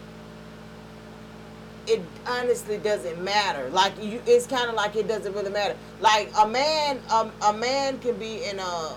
it 1.87 2.01
honestly 2.27 2.77
doesn't 2.77 3.21
matter. 3.23 3.69
Like 3.69 3.93
you, 4.01 4.21
it's 4.25 4.47
kind 4.47 4.69
of 4.69 4.75
like 4.75 4.95
it 4.95 5.07
doesn't 5.07 5.33
really 5.33 5.51
matter. 5.51 5.75
Like 5.99 6.31
a 6.37 6.47
man, 6.47 6.99
um, 7.09 7.31
a 7.41 7.53
man 7.53 7.99
can 7.99 8.17
be 8.17 8.43
in 8.45 8.59
a, 8.59 8.95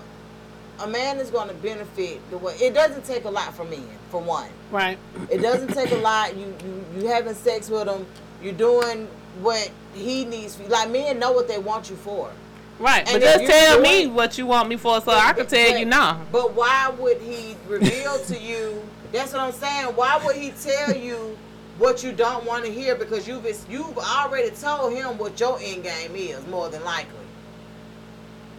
a 0.79 0.87
man 0.87 1.17
is 1.19 1.29
going 1.29 1.47
to 1.47 1.53
benefit 1.55 2.19
the 2.29 2.37
way. 2.37 2.53
It 2.55 2.73
doesn't 2.73 3.05
take 3.05 3.25
a 3.25 3.29
lot 3.29 3.53
for 3.55 3.63
men, 3.65 3.87
for 4.09 4.21
one. 4.21 4.49
Right. 4.71 4.97
It 5.29 5.39
doesn't 5.41 5.73
take 5.73 5.91
a 5.91 5.97
lot. 5.97 6.35
You 6.35 6.53
you 6.63 6.85
you 7.01 7.07
having 7.07 7.33
sex 7.33 7.69
with 7.69 7.87
him. 7.87 8.05
You're 8.41 8.53
doing 8.53 9.07
what 9.41 9.69
he 9.93 10.25
needs. 10.25 10.59
You 10.59 10.67
like 10.67 10.89
men 10.89 11.19
know 11.19 11.31
what 11.31 11.47
they 11.47 11.59
want 11.59 11.89
you 11.89 11.95
for. 11.95 12.31
Right. 12.79 13.07
And 13.07 13.21
but 13.21 13.39
just 13.39 13.45
tell 13.45 13.79
me 13.79 14.07
what 14.07 14.37
you 14.37 14.45
want 14.45 14.67
me 14.67 14.75
for 14.75 14.99
so 15.01 15.11
I 15.11 15.31
can 15.33 15.47
tell 15.47 15.71
But- 15.71 15.79
you 15.79 15.85
now. 15.85 16.21
But 16.31 16.53
why 16.53 16.89
would 16.89 17.21
he 17.21 17.55
reveal 17.67 18.19
to 18.25 18.37
you? 18.37 18.81
That's 19.11 19.31
what 19.31 19.41
I'm 19.41 19.53
saying. 19.53 19.87
Why 19.95 20.19
would 20.25 20.35
he 20.35 20.51
tell 20.51 20.93
you 20.95 21.37
what 21.77 22.03
you 22.03 22.11
don't 22.11 22.45
want 22.45 22.65
to 22.65 22.71
hear? 22.71 22.95
Because 22.95 23.27
you've 23.27 23.45
you've 23.69 23.97
already 23.97 24.49
told 24.49 24.93
him 24.93 25.17
what 25.17 25.39
your 25.39 25.57
end 25.61 25.83
game 25.83 26.15
is, 26.15 26.45
more 26.47 26.67
than 26.69 26.83
likely. 26.83 27.13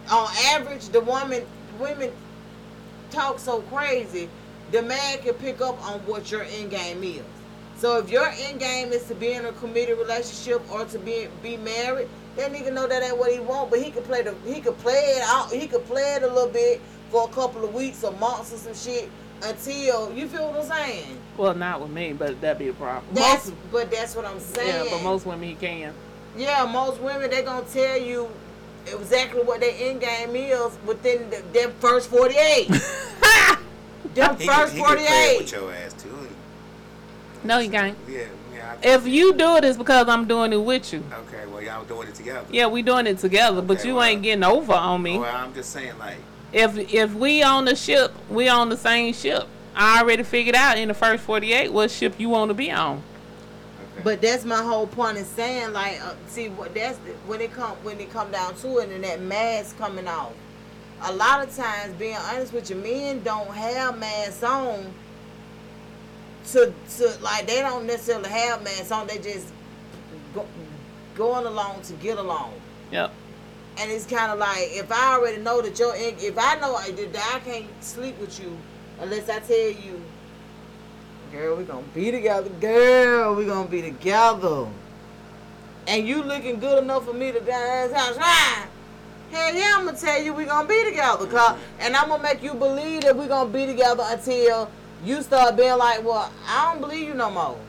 On 0.09 0.27
average, 0.53 0.87
the 0.89 1.01
woman 1.01 1.45
women 1.79 2.11
talk 3.11 3.39
so 3.39 3.61
crazy, 3.61 4.29
the 4.71 4.81
man 4.81 5.19
can 5.19 5.33
pick 5.35 5.61
up 5.61 5.81
on 5.85 5.99
what 6.01 6.31
your 6.31 6.43
end 6.43 6.71
game 6.71 7.03
is. 7.03 7.23
So 7.77 7.99
if 7.99 8.09
your 8.09 8.27
end 8.27 8.59
game 8.59 8.91
is 8.91 9.03
to 9.05 9.15
be 9.15 9.33
in 9.33 9.45
a 9.45 9.51
committed 9.53 9.97
relationship 9.97 10.61
or 10.71 10.85
to 10.85 10.99
be 10.99 11.27
be 11.43 11.57
married, 11.57 12.09
that 12.35 12.51
nigga 12.51 12.73
know 12.73 12.87
that 12.87 13.03
ain't 13.03 13.17
what 13.17 13.31
he 13.31 13.39
want. 13.39 13.69
But 13.69 13.81
he 13.81 13.91
could 13.91 14.03
play 14.03 14.23
the 14.23 14.33
he 14.45 14.61
could 14.61 14.77
play 14.79 15.15
it 15.17 15.23
out. 15.23 15.51
He 15.51 15.67
could 15.67 15.85
play 15.85 16.15
it 16.15 16.23
a 16.23 16.27
little 16.27 16.49
bit 16.49 16.81
for 17.11 17.29
a 17.29 17.31
couple 17.31 17.63
of 17.63 17.73
weeks 17.73 18.03
or 18.03 18.11
months 18.13 18.53
or 18.53 18.57
some 18.57 18.73
shit 18.73 19.09
until 19.43 20.11
you 20.13 20.27
feel 20.27 20.51
what 20.51 20.61
I'm 20.61 20.67
saying. 20.67 21.19
Well, 21.37 21.53
not 21.53 21.79
with 21.81 21.91
me, 21.91 22.13
but 22.13 22.41
that'd 22.41 22.57
be 22.57 22.69
a 22.69 22.73
problem. 22.73 23.05
That's 23.13 23.49
most, 23.49 23.71
but 23.71 23.91
that's 23.91 24.15
what 24.15 24.25
I'm 24.25 24.39
saying. 24.39 24.85
yeah, 24.85 24.91
but 24.91 25.03
most 25.03 25.25
women 25.25 25.47
he 25.47 25.55
can. 25.55 25.93
Yeah, 26.35 26.65
most 26.71 26.99
women 26.99 27.29
they 27.29 27.43
gonna 27.43 27.65
tell 27.65 27.97
you 27.97 28.29
exactly 28.93 29.41
what 29.43 29.59
their 29.59 29.73
end 29.77 30.01
game 30.01 30.35
is 30.35 30.77
within 30.85 31.29
the, 31.29 31.43
them 31.53 31.71
first 31.79 32.09
48. 32.09 32.67
them 34.13 34.37
He 34.37 34.47
first 34.47 34.73
can, 34.75 34.77
he 34.77 34.83
can 34.83 34.95
play 34.97 35.35
48. 35.35 35.37
with 35.39 35.51
your 35.51 35.73
ass 35.73 35.93
too. 35.93 36.27
No, 37.43 37.59
he 37.59 37.69
can't. 37.69 37.97
Yeah, 38.07 38.25
yeah. 38.53 38.75
If 38.83 39.07
you 39.07 39.33
do 39.33 39.55
it, 39.57 39.63
it's 39.63 39.77
because 39.77 40.07
I'm 40.07 40.27
doing 40.27 40.51
it 40.53 40.57
with 40.57 40.91
you. 40.93 41.03
okay, 41.27 41.45
well 41.47 41.61
y'all 41.61 41.83
doing 41.85 42.07
it 42.07 42.15
together. 42.15 42.45
Yeah, 42.51 42.67
we 42.67 42.81
doing 42.81 43.07
it 43.07 43.19
together, 43.19 43.61
but 43.61 43.85
you 43.85 43.95
well- 43.95 44.03
ain't 44.03 44.23
getting 44.23 44.43
over 44.43 44.73
on 44.73 45.01
me. 45.03 45.19
Well, 45.19 45.35
I'm 45.35 45.53
just 45.53 45.71
saying 45.71 45.97
like. 45.99 46.17
If 46.53 46.77
if 46.93 47.13
we 47.13 47.43
on 47.43 47.65
the 47.65 47.75
ship, 47.75 48.13
we 48.29 48.47
on 48.47 48.69
the 48.69 48.77
same 48.77 49.13
ship. 49.13 49.47
I 49.75 50.01
already 50.01 50.23
figured 50.23 50.55
out 50.55 50.77
in 50.77 50.87
the 50.87 50.93
first 50.93 51.23
48 51.23 51.71
what 51.73 51.91
ship 51.91 52.15
you 52.17 52.29
want 52.29 52.49
to 52.49 52.53
be 52.55 52.71
on. 52.71 53.03
But 54.07 54.21
that's 54.21 54.45
my 54.45 54.63
whole 54.63 54.87
point 54.87 55.17
in 55.17 55.25
saying 55.25 55.73
like, 55.73 56.01
uh, 56.01 56.13
see 56.27 56.47
what 56.47 56.73
that's 56.73 56.97
the, 56.99 57.11
when 57.25 57.41
it 57.41 57.51
come 57.51 57.75
when 57.83 57.99
it 57.99 58.09
come 58.09 58.31
down 58.31 58.55
to 58.55 58.77
it 58.77 58.87
and 58.87 59.03
that 59.03 59.19
mask 59.19 59.77
coming 59.77 60.07
off. 60.07 60.31
A 61.01 61.11
lot 61.11 61.45
of 61.45 61.53
times, 61.53 61.93
being 61.95 62.15
honest 62.15 62.53
with 62.53 62.69
you, 62.69 62.77
men 62.77 63.21
don't 63.21 63.53
have 63.53 63.99
masks 63.99 64.41
on. 64.43 64.93
To 66.53 66.73
to 66.95 67.17
like 67.21 67.47
they 67.47 67.59
don't 67.59 67.85
necessarily 67.85 68.29
have 68.29 68.63
masks 68.63 68.93
on. 68.93 69.07
They 69.07 69.17
just 69.17 69.49
go, 70.33 70.45
going 71.17 71.45
along 71.45 71.81
to 71.81 71.93
get 71.95 72.17
along. 72.17 72.53
Yep. 72.93 73.11
And 73.77 73.91
it's 73.91 74.05
kind 74.05 74.31
of 74.31 74.39
like 74.39 74.69
if 74.69 74.89
I 74.89 75.15
already 75.15 75.41
know 75.41 75.61
that 75.61 75.77
you're 75.77 75.93
if 75.97 76.37
I 76.37 76.57
know 76.61 76.75
I- 76.75 76.91
that 76.91 77.33
I 77.35 77.39
can't 77.39 77.83
sleep 77.83 78.17
with 78.21 78.39
you 78.39 78.57
unless 79.01 79.27
I 79.27 79.39
tell 79.39 79.57
you, 79.57 80.01
girl, 81.31 81.55
we 81.57 81.63
gonna 81.63 81.85
be 81.93 82.11
together, 82.11 82.49
girl, 82.61 83.35
we 83.35 83.45
gonna 83.45 83.67
be 83.67 83.81
together, 83.81 84.67
and 85.87 86.07
you 86.07 86.23
looking 86.23 86.59
good 86.59 86.83
enough 86.83 87.05
for 87.05 87.13
me 87.13 87.31
to 87.31 87.39
dance 87.39 87.91
right? 88.17 88.67
Hell 89.31 89.55
yeah, 89.55 89.73
I'm 89.75 89.85
gonna 89.85 89.97
tell 89.97 90.21
you 90.21 90.33
we 90.33 90.45
gonna 90.45 90.67
be 90.67 90.83
together, 90.85 91.25
mm-hmm. 91.25 91.35
cause, 91.35 91.59
and 91.79 91.95
I'm 91.95 92.09
gonna 92.09 92.23
make 92.23 92.41
you 92.41 92.53
believe 92.53 93.01
that 93.01 93.15
we 93.15 93.27
gonna 93.27 93.49
be 93.49 93.65
together 93.65 94.03
until 94.07 94.69
you 95.03 95.21
start 95.21 95.57
being 95.57 95.77
like, 95.77 96.03
well, 96.03 96.31
I 96.47 96.71
don't 96.71 96.81
believe 96.81 97.07
you 97.07 97.13
no 97.13 97.29
more. 97.29 97.59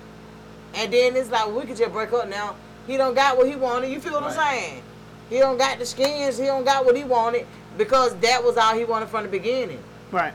And 0.75 0.93
then 0.93 1.17
it's 1.17 1.31
like 1.31 1.51
we 1.51 1.65
could 1.67 1.77
just 1.77 1.93
break 1.93 2.13
up 2.13 2.29
now. 2.29 2.55
He 2.87 2.97
don't 2.97 3.15
got 3.15 3.37
what 3.37 3.49
he 3.49 3.57
wanted. 3.57 3.91
You 3.91 4.01
feel 4.01 4.13
what 4.15 4.23
I'm 4.25 4.33
saying? 4.33 4.83
He 5.29 5.39
don't 5.39 5.59
got 5.59 5.79
the 5.79 5.85
skins. 5.85 6.39
He 6.39 6.47
don't 6.47 6.65
got 6.65 6.87
what 6.87 6.97
he 6.97 7.05
wanted 7.05 7.47
because 7.77 8.15
that 8.17 8.43
was 8.43 8.57
all 8.57 8.75
he 8.75 8.85
wanted 8.85 9.09
from 9.09 9.25
the 9.25 9.29
beginning. 9.29 9.83
Right. 10.11 10.33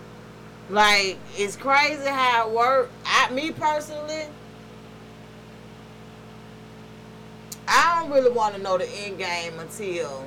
Like 0.70 1.18
it's 1.36 1.56
crazy 1.56 2.08
how 2.08 2.48
it 2.48 2.54
worked. 2.54 2.92
I, 3.06 3.32
me 3.32 3.52
personally, 3.52 4.24
I 7.68 8.00
don't 8.00 8.12
really 8.12 8.32
want 8.32 8.56
to 8.56 8.62
know 8.62 8.78
the 8.78 8.90
end 8.90 9.18
game 9.18 9.60
until 9.60 10.26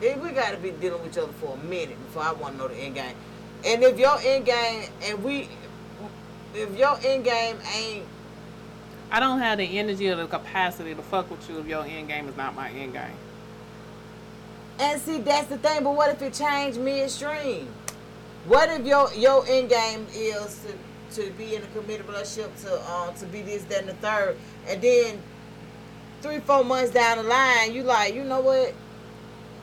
if 0.00 0.20
we 0.20 0.30
got 0.30 0.50
to 0.50 0.56
be 0.56 0.72
dealing 0.72 1.02
with 1.02 1.12
each 1.12 1.18
other 1.22 1.32
for 1.32 1.56
a 1.56 1.64
minute 1.64 1.96
before 2.06 2.22
I 2.22 2.32
want 2.32 2.54
to 2.54 2.62
know 2.62 2.68
the 2.68 2.76
end 2.76 2.96
game. 2.96 3.14
And 3.64 3.82
if 3.82 3.98
your 3.98 4.18
end 4.20 4.44
game 4.44 4.88
and 5.04 5.22
we, 5.22 5.48
if 6.54 6.76
your 6.76 6.98
end 7.04 7.24
game 7.24 7.56
ain't 7.76 8.04
I 9.12 9.20
don't 9.20 9.40
have 9.40 9.58
the 9.58 9.78
energy 9.78 10.08
or 10.08 10.16
the 10.16 10.26
capacity 10.26 10.94
to 10.94 11.02
fuck 11.02 11.30
with 11.30 11.46
you 11.48 11.58
if 11.58 11.66
your 11.66 11.84
end 11.84 12.08
game 12.08 12.28
is 12.28 12.36
not 12.36 12.54
my 12.54 12.70
end 12.70 12.94
game. 12.94 13.18
And 14.78 14.98
see, 15.02 15.18
that's 15.18 15.48
the 15.48 15.58
thing. 15.58 15.84
But 15.84 15.94
what 15.94 16.10
if 16.10 16.22
it 16.22 16.32
changed 16.32 16.80
midstream? 16.80 17.68
What 18.46 18.68
if 18.70 18.86
your 18.86 19.12
your 19.14 19.44
end 19.46 19.68
game 19.68 20.06
is 20.12 20.64
to, 21.10 21.22
to 21.22 21.30
be 21.32 21.54
in 21.54 21.62
a 21.62 21.66
committed 21.68 22.06
relationship, 22.06 22.54
to 22.62 22.92
um 22.92 23.14
to 23.16 23.26
be 23.26 23.42
this, 23.42 23.62
that, 23.64 23.80
and 23.80 23.88
the 23.88 23.94
third, 23.94 24.36
and 24.66 24.82
then 24.82 25.18
three, 26.22 26.40
four 26.40 26.64
months 26.64 26.90
down 26.90 27.18
the 27.18 27.24
line, 27.24 27.72
you 27.72 27.82
like, 27.82 28.14
you 28.14 28.24
know 28.24 28.40
what? 28.40 28.74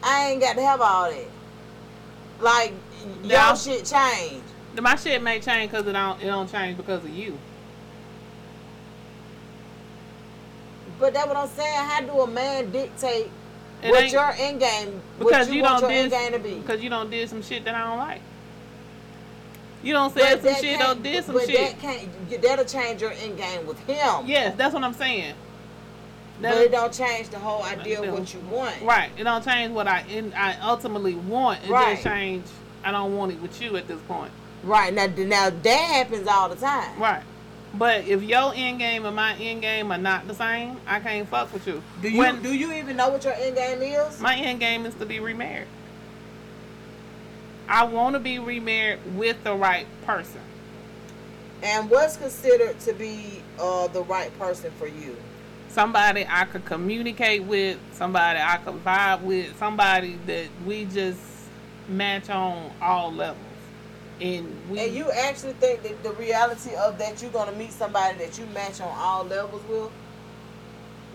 I 0.03 0.29
ain't 0.29 0.41
got 0.41 0.55
to 0.55 0.61
have 0.61 0.81
all 0.81 1.09
that. 1.09 1.27
Like 2.39 2.73
y'all 3.23 3.55
shit 3.55 3.85
change. 3.85 4.43
My 4.79 4.95
shit 4.95 5.21
may 5.21 5.39
change 5.39 5.71
because 5.71 5.85
it 5.87 5.93
don't 5.93 6.21
it 6.21 6.27
don't 6.27 6.49
change 6.49 6.77
because 6.77 7.03
of 7.03 7.09
you. 7.09 7.37
But 10.99 11.13
that's 11.13 11.27
what 11.27 11.37
I'm 11.37 11.47
saying. 11.49 11.75
How 11.75 12.01
do 12.01 12.21
a 12.21 12.27
man 12.27 12.71
dictate 12.71 13.29
It 13.81 13.89
what 13.89 14.11
your 14.11 14.31
end 14.37 14.59
game? 14.59 15.01
Because 15.17 15.47
what 15.47 15.47
you, 15.47 15.53
you, 15.55 15.63
want 15.63 15.81
don't 15.81 15.91
your 15.91 15.99
end 15.99 16.11
game 16.11 16.31
to 16.33 16.39
be? 16.39 16.55
because 16.59 16.81
you 16.81 16.89
don't 16.89 17.09
did 17.09 17.29
some 17.29 17.41
shit 17.41 17.65
that 17.65 17.75
I 17.75 17.87
don't 17.87 17.97
like. 17.97 18.21
You 19.81 19.93
don't 19.93 20.13
But 20.13 20.41
say 20.41 20.53
some 20.53 20.61
shit 20.63 20.81
or 20.87 20.95
did 20.95 21.23
some 21.23 21.35
but 21.35 21.45
shit. 21.45 21.57
that 21.57 21.79
can't. 21.79 22.41
That'll 22.41 22.65
change 22.65 23.01
your 23.01 23.11
end 23.11 23.37
game 23.37 23.65
with 23.65 23.79
him. 23.87 24.25
Yes, 24.25 24.55
that's 24.57 24.73
what 24.73 24.83
I'm 24.83 24.93
saying. 24.93 25.35
But 26.41 26.49
That- 26.55 26.57
it 26.65 26.71
don't 26.71 26.93
change 26.93 27.29
the 27.29 27.39
whole 27.39 27.63
idea 27.63 28.01
of 28.01 28.13
what 28.13 28.33
you 28.33 28.39
want. 28.51 28.75
Right. 28.81 29.09
It 29.17 29.23
don't 29.23 29.43
change 29.43 29.71
what 29.73 29.87
I 29.87 30.03
in, 30.09 30.33
I 30.33 30.57
ultimately 30.61 31.15
want. 31.15 31.63
It 31.63 31.69
Right. 31.69 31.91
just 31.93 32.03
change. 32.03 32.45
I 32.83 32.91
don't 32.91 33.15
want 33.17 33.31
it 33.33 33.41
with 33.41 33.61
you 33.61 33.75
at 33.77 33.87
this 33.87 33.99
point. 34.07 34.31
Right 34.63 34.93
now, 34.93 35.07
now 35.17 35.49
that 35.49 35.67
happens 35.93 36.27
all 36.27 36.49
the 36.49 36.55
time. 36.55 36.97
Right. 36.99 37.23
But 37.73 38.07
if 38.07 38.23
your 38.23 38.51
end 38.55 38.79
game 38.79 39.05
and 39.05 39.15
my 39.15 39.35
end 39.35 39.61
game 39.61 39.91
are 39.91 39.97
not 39.97 40.27
the 40.27 40.33
same, 40.33 40.77
I 40.87 40.99
can't 40.99 41.27
fuck 41.29 41.53
with 41.53 41.67
you. 41.67 41.83
Do 42.01 42.09
you 42.09 42.17
When 42.19 42.41
do 42.41 42.53
you 42.53 42.73
even 42.73 42.97
know 42.97 43.09
what 43.09 43.23
your 43.23 43.33
end 43.33 43.55
game 43.55 43.81
is? 43.81 44.19
my 44.19 44.35
end 44.35 44.59
game 44.59 44.85
is 44.85 44.95
to 44.95 45.05
be 45.05 45.19
remarried. 45.19 45.67
I 47.69 47.83
want 47.83 48.15
to 48.15 48.19
be 48.19 48.39
remarried 48.39 48.99
with 49.15 49.43
the 49.43 49.53
right 49.53 49.85
person. 50.03 50.41
And 51.61 51.87
what's 51.89 52.17
considered 52.17 52.79
to 52.81 52.93
be 52.93 53.43
uh, 53.59 53.87
the 53.87 54.01
right 54.03 54.37
person 54.39 54.71
for 54.71 54.87
you? 54.87 55.15
Somebody 55.67 56.25
I 56.27 56.45
could 56.45 56.65
communicate 56.65 57.43
with, 57.43 57.77
somebody 57.93 58.39
I 58.41 58.57
could 58.57 58.83
vibe 58.83 59.21
with, 59.21 59.55
somebody 59.59 60.17
that 60.25 60.47
we 60.65 60.85
just 60.85 61.19
match 61.87 62.31
on 62.31 62.71
all 62.81 63.13
levels. 63.13 63.37
And 64.19 64.51
we 64.69 64.79
And 64.79 64.95
you 64.95 65.11
actually 65.11 65.53
think 65.53 65.83
that 65.83 66.01
the 66.01 66.13
reality 66.13 66.75
of 66.75 66.97
that 66.97 67.21
you're 67.21 67.31
gonna 67.31 67.51
meet 67.51 67.71
somebody 67.71 68.17
that 68.17 68.39
you 68.39 68.47
match 68.47 68.81
on 68.81 68.93
all 68.97 69.25
levels 69.25 69.61
with? 69.69 69.91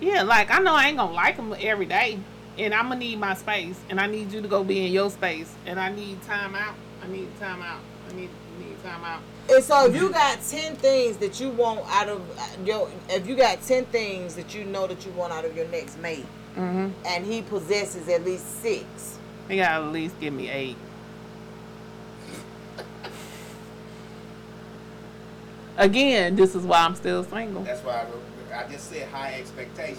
Yeah, 0.01 0.23
like 0.23 0.53
I 0.53 0.61
know 0.61 0.75
I 0.75 0.87
ain't 0.87 0.99
gonna 0.99 1.13
like 1.13 1.37
them 1.37 1.55
every 1.59 1.87
day, 1.87 2.21
and 2.59 2.73
I'm 2.75 2.89
gonna 2.89 3.01
need 3.01 3.19
my 3.19 3.35
space, 3.35 3.79
and 3.89 4.01
I 4.01 4.07
need 4.07 4.33
you 4.33 4.41
to 4.43 4.49
go 4.49 4.63
be 4.65 4.87
in 4.87 4.93
your 4.93 5.11
space, 5.11 5.53
and 5.67 5.79
I 5.81 5.91
need 5.91 6.23
time 6.23 6.55
out. 6.55 6.75
I 7.03 7.09
need 7.09 7.29
time 7.39 7.63
out. 7.63 7.81
I 8.11 8.13
need 8.15 8.31
need 8.59 8.83
time 8.83 9.05
out. 9.05 9.21
And 9.51 9.63
so 9.63 9.87
if 9.87 9.95
you 9.97 10.11
got 10.11 10.39
ten 10.49 10.77
things 10.77 11.17
that 11.19 11.41
you 11.41 11.51
want 11.51 11.81
out 11.89 12.09
of 12.09 12.39
uh, 12.39 12.47
your, 12.65 12.89
if 13.11 13.27
you 13.27 13.35
got 13.37 13.61
ten 13.63 13.85
things 13.87 14.35
that 14.37 14.55
you 14.55 14.65
know 14.65 14.87
that 14.87 15.05
you 15.05 15.13
want 15.13 15.33
out 15.33 15.45
of 15.45 15.57
your 15.57 15.69
next 15.69 15.99
mate, 15.99 16.27
Mm-hmm. 16.57 16.91
and 17.05 17.27
he 17.27 17.43
possesses 17.43 18.09
at 18.09 18.25
least 18.25 18.63
six, 18.63 19.19
he 19.49 19.57
gotta 19.57 19.85
at 19.87 19.93
least 19.93 20.19
give 20.21 20.33
me 20.33 20.49
eight. 20.49 20.77
Again, 25.77 26.37
this 26.37 26.55
is 26.55 26.65
why 26.65 26.85
I'm 26.85 26.95
still 26.95 27.25
single. 27.25 27.63
That's 27.65 27.83
why 27.83 28.07
I, 28.53 28.65
I 28.65 28.69
just 28.69 28.89
said 28.89 29.09
high 29.09 29.35
expectations. 29.35 29.99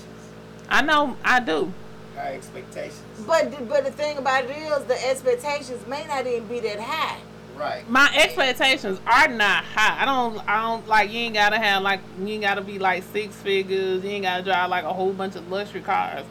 I 0.69 0.81
know 0.81 1.17
I 1.23 1.41
do. 1.41 1.73
High 2.15 2.33
expectations. 2.35 3.01
but 3.27 3.51
the- 3.51 3.63
but 3.65 3.83
the 3.85 3.91
thing 3.91 4.17
about 4.17 4.45
it 4.45 4.51
is 4.51 4.83
the 4.85 5.09
expectations 5.09 5.85
may 5.87 6.05
not 6.07 6.25
even 6.25 6.47
be 6.47 6.59
that 6.61 6.79
high. 6.79 7.17
Right. 7.57 7.89
my 7.89 8.09
expectations 8.13 8.99
are 9.07 9.29
not 9.29 9.63
high. 9.63 10.01
I 10.01 10.05
don't 10.05 10.39
I 10.49 10.61
don't 10.63 10.85
like 10.89 11.09
you 11.09 11.19
ain't 11.19 11.35
gotta 11.35 11.57
have 11.57 11.83
like 11.83 12.01
you 12.19 12.27
ain't 12.27 12.41
gotta 12.41 12.61
be 12.61 12.79
like 12.79 13.03
six 13.13 13.33
figures, 13.37 14.03
you 14.03 14.09
ain't 14.09 14.23
gotta 14.23 14.43
drive 14.43 14.69
like 14.69 14.83
a 14.83 14.91
whole 14.91 15.13
bunch 15.13 15.35
of 15.37 15.49
luxury 15.49 15.79
cars. 15.79 16.25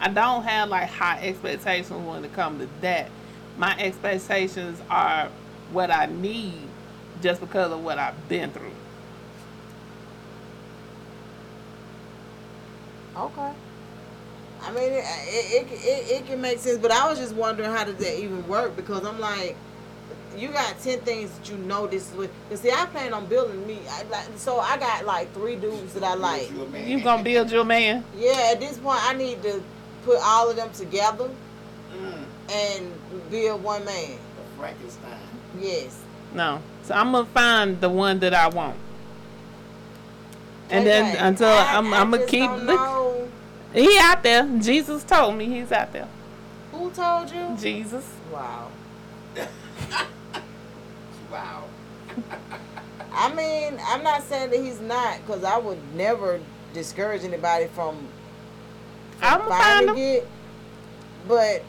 I 0.00 0.08
don't 0.08 0.42
have 0.42 0.68
like 0.68 0.88
high 0.90 1.20
expectations 1.22 1.90
when 1.90 2.24
it 2.24 2.32
comes 2.32 2.60
to 2.62 2.68
that. 2.80 3.08
My 3.56 3.76
expectations 3.78 4.80
are 4.90 5.28
what 5.70 5.92
I 5.92 6.06
need 6.06 6.54
just 7.22 7.40
because 7.40 7.70
of 7.70 7.84
what 7.84 7.98
I've 7.98 8.28
been 8.28 8.50
through. 8.50 8.72
Okay. 13.16 13.52
I 14.66 14.70
mean, 14.72 14.92
it, 14.92 15.04
it, 15.04 15.66
it, 15.66 15.72
it, 15.72 16.10
it 16.22 16.26
can 16.26 16.40
make 16.40 16.58
sense, 16.58 16.78
but 16.78 16.90
I 16.90 17.08
was 17.08 17.18
just 17.18 17.34
wondering 17.34 17.70
how 17.70 17.84
does 17.84 17.96
that 17.96 18.18
even 18.18 18.46
work 18.48 18.74
because 18.76 19.04
I'm 19.04 19.20
like, 19.20 19.56
you 20.36 20.48
got 20.48 20.78
10 20.80 21.00
things 21.00 21.30
that 21.38 21.48
you 21.48 21.56
know 21.58 21.86
this 21.86 22.10
is 22.10 22.16
what. 22.16 22.30
Because, 22.48 22.60
see, 22.62 22.70
I 22.72 22.86
plan 22.86 23.12
on 23.12 23.26
building 23.26 23.64
me. 23.66 23.78
I, 23.88 24.02
like, 24.04 24.26
so 24.36 24.58
I 24.58 24.76
got 24.78 25.04
like 25.04 25.32
three 25.32 25.54
dudes 25.56 25.94
that 25.94 26.02
I 26.02 26.14
like. 26.14 26.50
You 26.50 26.98
a 26.98 27.00
gonna 27.02 27.22
build 27.22 27.50
your 27.52 27.64
man? 27.64 28.04
Yeah, 28.16 28.50
at 28.52 28.58
this 28.58 28.78
point, 28.78 28.98
I 29.02 29.14
need 29.14 29.42
to 29.44 29.62
put 30.04 30.18
all 30.22 30.50
of 30.50 30.56
them 30.56 30.70
together 30.72 31.30
Mm, 31.94 32.24
and 32.50 33.30
build 33.30 33.62
one 33.62 33.84
man. 33.84 34.10
the 34.36 34.58
Frankenstein. 34.60 35.12
Yes. 35.60 36.00
No. 36.34 36.60
So 36.82 36.94
I'm 36.94 37.12
gonna 37.12 37.26
find 37.26 37.80
the 37.80 37.88
one 37.88 38.18
that 38.18 38.34
I 38.34 38.48
want. 38.48 38.76
And 40.70 40.84
then 40.86 41.14
Okay. 41.14 41.18
until 41.18 41.48
I- 41.48 41.76
I'm, 41.76 41.94
I 41.94 41.98
I'm 41.98 42.10
gonna 42.10 42.26
keep 42.26 42.50
don't 42.50 42.66
know. 42.66 42.72
He 43.74 43.98
out 44.00 44.22
there. 44.22 44.46
Jesus 44.60 45.02
told 45.04 45.36
me 45.36 45.46
he's 45.46 45.72
out 45.72 45.92
there. 45.92 46.08
Who 46.72 46.90
told 46.92 47.30
you? 47.30 47.56
Jesus. 47.60 48.08
Wow. 48.32 48.70
Wow. 51.30 51.64
I 53.12 53.34
mean, 53.34 53.76
I'm 53.88 54.04
not 54.04 54.22
saying 54.22 54.50
that 54.50 54.60
he's 54.60 54.80
not, 54.80 55.18
because 55.26 55.42
I 55.42 55.58
would 55.58 55.80
never 55.96 56.40
discourage 56.72 57.24
anybody 57.24 57.66
from, 57.66 58.06
I'm 59.20 59.40
from 59.40 59.48
gonna 59.48 59.62
find 59.62 59.86
finding 59.86 60.04
it. 60.04 60.28
But 61.26 61.64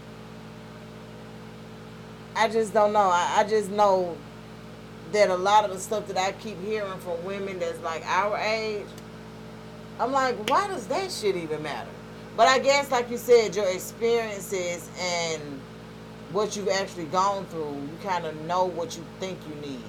I 2.36 2.48
just 2.48 2.76
don't 2.76 2.94
know. 2.94 3.10
I, 3.12 3.38
I 3.38 3.44
just 3.50 3.72
know 3.72 4.16
that 5.14 5.32
a 5.32 5.36
lot 5.36 5.66
of 5.66 5.72
the 5.72 5.80
stuff 5.80 6.08
that 6.10 6.18
I 6.18 6.34
keep 6.34 6.62
hearing 6.62 7.00
from 7.00 7.24
women 7.26 7.58
that's 7.58 7.82
like 7.82 8.06
our 8.06 8.38
age, 8.38 8.86
I'm 10.00 10.12
like, 10.12 10.48
why 10.48 10.68
does 10.68 10.86
that 10.88 11.12
shit 11.12 11.36
even 11.36 11.64
matter? 11.64 11.90
But 12.38 12.48
I 12.48 12.60
guess, 12.60 12.92
like 12.92 13.10
you 13.10 13.18
said, 13.18 13.56
your 13.56 13.68
experiences 13.68 14.90
and 15.00 15.42
what 16.32 16.56
you've 16.56 16.68
actually 16.70 17.06
gone 17.06 17.46
through, 17.46 17.74
you 17.74 17.98
kind 18.04 18.26
of 18.26 18.40
know 18.46 18.66
what 18.66 18.98
you 18.98 19.04
think 19.20 19.40
you 19.48 19.56
need. 19.68 19.82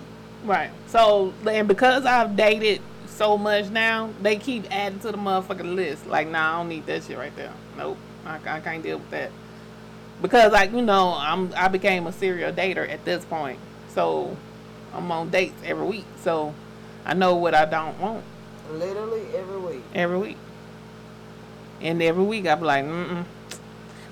Right. 0.44 0.70
So 0.86 1.32
and 1.48 1.66
because 1.66 2.06
I've 2.06 2.36
dated 2.36 2.80
so 3.08 3.36
much 3.36 3.70
now, 3.70 4.10
they 4.22 4.36
keep 4.36 4.64
adding 4.70 5.00
to 5.00 5.10
the 5.10 5.18
motherfucking 5.18 5.74
list. 5.74 6.06
Like, 6.06 6.28
nah, 6.28 6.54
I 6.54 6.58
don't 6.58 6.68
need 6.68 6.86
that 6.86 7.02
shit 7.04 7.18
right 7.18 7.34
there. 7.34 7.52
Nope. 7.76 7.96
I, 8.24 8.36
I 8.46 8.60
can't 8.60 8.82
deal 8.82 8.98
with 8.98 9.10
that. 9.10 9.30
Because 10.22 10.52
like, 10.52 10.72
you 10.72 10.82
know, 10.82 11.14
I'm 11.18 11.52
I 11.56 11.68
became 11.68 12.06
a 12.06 12.12
serial 12.12 12.52
dater 12.52 12.88
at 12.88 13.04
this 13.04 13.24
point. 13.24 13.58
So 13.88 14.36
I'm 14.94 15.10
on 15.10 15.30
dates 15.30 15.60
every 15.64 15.86
week. 15.86 16.06
So 16.22 16.54
I 17.04 17.14
know 17.14 17.34
what 17.36 17.54
I 17.54 17.64
don't 17.64 17.98
want 17.98 18.24
Literally 18.70 19.22
every 19.34 19.58
week. 19.58 19.82
every 19.94 20.18
week. 20.18 20.36
And 21.80 22.02
every 22.02 22.24
week 22.24 22.46
I 22.46 22.54
be 22.54 22.64
like, 22.64 22.84
mm 22.84 23.08
mm. 23.08 23.24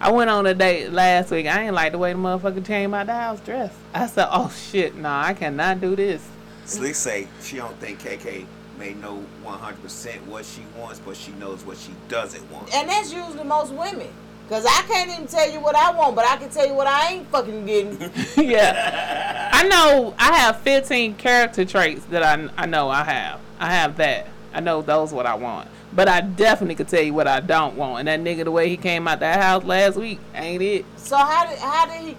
I 0.00 0.12
went 0.12 0.28
on 0.28 0.46
a 0.46 0.54
date 0.54 0.92
last 0.92 1.30
week. 1.30 1.46
I 1.46 1.64
ain't 1.64 1.74
like 1.74 1.92
the 1.92 1.98
way 1.98 2.12
the 2.12 2.18
motherfucker 2.18 2.66
changed 2.66 2.90
my 2.90 3.04
the 3.04 3.40
dress. 3.44 3.74
I 3.94 4.06
said, 4.06 4.28
oh 4.30 4.50
shit, 4.50 4.96
nah, 4.96 5.22
I 5.22 5.34
cannot 5.34 5.80
do 5.80 5.96
this. 5.96 6.22
Slick 6.66 6.94
say 6.94 7.28
she 7.42 7.56
don't 7.56 7.78
think 7.80 8.00
KK 8.00 8.44
may 8.78 8.94
know 8.94 9.24
100% 9.44 10.26
what 10.26 10.44
she 10.44 10.62
wants, 10.76 10.98
but 10.98 11.16
she 11.16 11.32
knows 11.32 11.64
what 11.64 11.76
she 11.76 11.92
doesn't 12.08 12.50
want. 12.50 12.74
And 12.74 12.88
that's 12.88 13.12
usually 13.12 13.44
most 13.44 13.72
women. 13.72 14.08
Cause 14.48 14.66
I 14.66 14.82
can't 14.82 15.10
even 15.10 15.26
tell 15.26 15.50
you 15.50 15.58
what 15.58 15.74
I 15.74 15.90
want, 15.90 16.14
but 16.16 16.26
I 16.26 16.36
can 16.36 16.50
tell 16.50 16.66
you 16.66 16.74
what 16.74 16.86
I 16.86 17.14
ain't 17.14 17.28
fucking 17.28 17.64
getting. 17.64 17.98
yeah. 18.36 19.50
I 19.52 19.66
know 19.68 20.14
I 20.18 20.36
have 20.36 20.60
15 20.60 21.14
character 21.14 21.64
traits 21.64 22.04
that 22.06 22.22
I, 22.22 22.50
I 22.58 22.66
know 22.66 22.90
I 22.90 23.04
have. 23.04 23.40
I 23.58 23.72
have 23.72 23.96
that. 23.96 24.26
I 24.52 24.60
know 24.60 24.82
those 24.82 25.14
what 25.14 25.24
I 25.24 25.34
want. 25.34 25.68
But 25.94 26.08
I 26.08 26.22
definitely 26.22 26.74
could 26.74 26.88
tell 26.88 27.02
you 27.02 27.14
what 27.14 27.28
I 27.28 27.38
don't 27.40 27.76
want. 27.76 28.00
And 28.00 28.08
that 28.08 28.20
nigga, 28.20 28.44
the 28.44 28.50
way 28.50 28.68
he 28.68 28.76
came 28.76 29.06
out 29.06 29.20
that 29.20 29.40
house 29.40 29.62
last 29.62 29.96
week, 29.96 30.18
ain't 30.34 30.60
it? 30.62 30.84
So 30.96 31.16
how 31.16 31.46
did 31.46 31.58
how 31.58 31.86
did 31.86 32.00
he? 32.02 32.12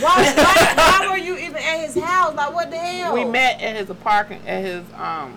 Why, 0.00 0.32
why, 0.36 0.74
why 0.76 1.08
were 1.10 1.16
you 1.18 1.34
even 1.36 1.56
at 1.56 1.80
his 1.86 1.96
house? 2.00 2.34
Like 2.36 2.54
what 2.54 2.70
the 2.70 2.76
hell? 2.78 3.12
We 3.14 3.24
met 3.24 3.60
at 3.60 3.74
his 3.76 3.90
apartment, 3.90 4.46
at 4.46 4.62
his 4.62 4.84
um, 4.96 5.36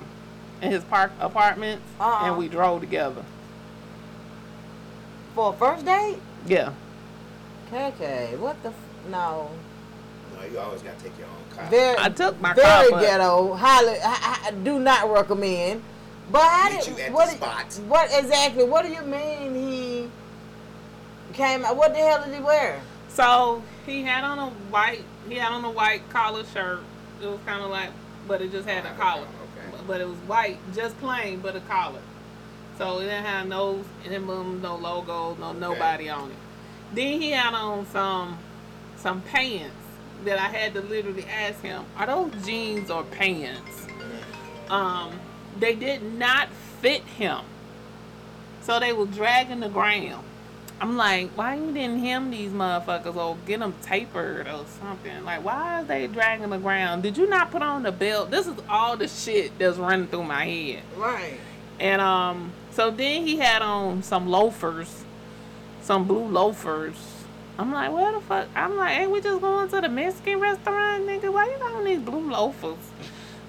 in 0.62 0.72
his 0.72 0.84
park 0.84 1.12
apartments, 1.20 1.84
Uh-uh. 2.00 2.26
and 2.28 2.38
we 2.38 2.48
drove 2.48 2.82
together. 2.82 3.24
for 5.34 5.54
a 5.54 5.58
first 5.58 5.84
date. 5.86 6.18
Yeah. 6.46 6.74
KK, 7.72 8.38
what 8.38 8.62
the? 8.62 8.70
F- 8.70 8.76
no. 9.10 9.50
No, 10.38 10.46
you 10.46 10.60
always 10.60 10.82
gotta 10.84 11.02
take 11.02 11.18
your 11.18 11.28
own 11.28 11.56
car. 11.58 11.68
Very, 11.70 11.96
I 11.98 12.10
took 12.10 12.40
my 12.42 12.54
very 12.54 12.68
car, 12.68 12.86
but- 12.92 13.02
ghetto. 13.02 13.54
Highly, 13.54 13.96
I, 14.04 14.40
I 14.48 14.52
do 14.52 14.80
not 14.80 15.12
recommend. 15.12 15.82
But 16.32 16.42
how 16.42 16.70
Meet 16.70 16.84
did 16.84 16.98
you 16.98 17.04
at 17.04 17.12
what? 17.12 17.30
the 17.30 17.36
spot. 17.36 17.74
What 17.88 18.10
exactly? 18.14 18.64
What 18.64 18.86
do 18.86 18.92
you 18.92 19.02
mean 19.02 19.56
he 19.56 20.10
came? 21.34 21.66
out? 21.66 21.76
What 21.76 21.94
the 21.94 22.00
hell 22.00 22.24
did 22.24 22.34
he 22.34 22.42
wear? 22.42 22.82
So 23.10 23.62
he 23.86 24.04
had 24.04 24.24
on 24.24 24.40
a 24.40 24.50
white, 24.70 25.04
he 25.28 25.36
had 25.36 25.52
on 25.52 25.66
a 25.66 25.72
white 25.72 26.10
collar 26.10 26.46
shirt. 26.46 26.80
It 27.22 27.28
was 27.28 27.40
kind 27.46 27.62
of 27.62 27.70
like, 27.70 27.90
but 28.28 28.42
it 28.42 28.52
just 28.52 28.68
had 28.68 28.86
a 28.86 28.94
collar. 28.96 29.28
Okay. 29.28 29.84
But 29.86 30.02
it 30.02 30.08
was 30.08 30.18
white, 30.20 30.58
just 30.74 30.98
plain, 31.00 31.40
but 31.40 31.56
a 31.56 31.60
collar. 31.62 32.02
So 32.78 33.00
it 33.00 33.04
didn't 33.04 33.26
have 33.26 33.48
no 33.48 33.84
emblem, 34.06 34.62
no 34.62 34.76
logo, 34.78 35.36
no 35.36 35.52
nobody 35.52 36.10
on 36.10 36.32
it. 36.32 36.38
Then 36.94 37.22
he 37.22 37.32
had 37.32 37.54
on 37.54 37.86
some 37.88 38.40
some 38.96 39.22
pants 39.22 39.76
that 40.24 40.40
I 40.40 40.48
had 40.48 40.74
to 40.76 40.82
literally 40.82 41.26
ask 41.26 41.62
him, 41.62 41.84
are 41.98 42.06
those 42.06 42.46
jeans 42.46 42.90
or 42.90 43.04
pants? 43.04 43.88
Um, 44.70 45.20
they 45.60 45.76
did 45.76 46.04
not 46.04 46.50
fit 46.82 47.04
him. 47.04 47.42
So 48.62 48.80
they 48.80 48.94
were 48.94 49.06
dragging 49.06 49.60
the 49.60 49.70
ground. 49.70 50.24
I'm 50.80 50.98
like, 50.98 51.30
why 51.38 51.56
you 51.56 51.72
didn't 51.72 52.00
hem 52.00 52.32
these 52.32 52.52
motherfuckers 52.52 53.16
or 53.16 53.38
get 53.46 53.60
them 53.60 53.76
tapered 53.84 54.48
or 54.48 54.66
something? 54.80 55.24
Like, 55.24 55.44
why 55.44 55.80
are 55.80 55.84
they 55.84 56.08
dragging 56.08 56.50
the 56.50 56.58
ground? 56.58 57.04
Did 57.04 57.18
you 57.18 57.30
not 57.30 57.52
put 57.52 57.62
on 57.62 57.84
the 57.84 57.92
belt? 57.92 58.32
This 58.32 58.48
is 58.48 58.56
all 58.68 58.98
the 58.98 59.08
shit 59.08 59.58
that's 59.60 59.78
running 59.78 60.08
through 60.08 60.24
my 60.24 60.44
head. 60.44 60.82
Right. 60.98 61.38
And 61.80 62.02
um, 62.02 62.52
so 62.72 62.90
then 62.90 63.28
he 63.28 63.38
had 63.38 63.62
on 63.62 64.02
some 64.02 64.28
loafers, 64.28 65.04
some 65.82 66.08
blue 66.08 66.26
loafers. 66.26 66.96
I'm 67.60 67.72
like, 67.72 67.92
where 67.92 68.12
the 68.12 68.22
fuck? 68.22 68.48
I'm 68.56 68.76
like, 68.76 68.94
hey, 68.94 69.06
we 69.06 69.22
just 69.22 69.40
going 69.40 69.70
to 69.70 69.82
the 69.82 69.90
Mexican 69.90 70.40
restaurant, 70.40 71.06
nigga? 71.06 71.32
Why 71.32 71.46
you 71.46 71.60
got 71.60 71.74
on 71.74 71.86
these 71.86 72.00
blue 72.00 72.32
loafers? 72.32 72.78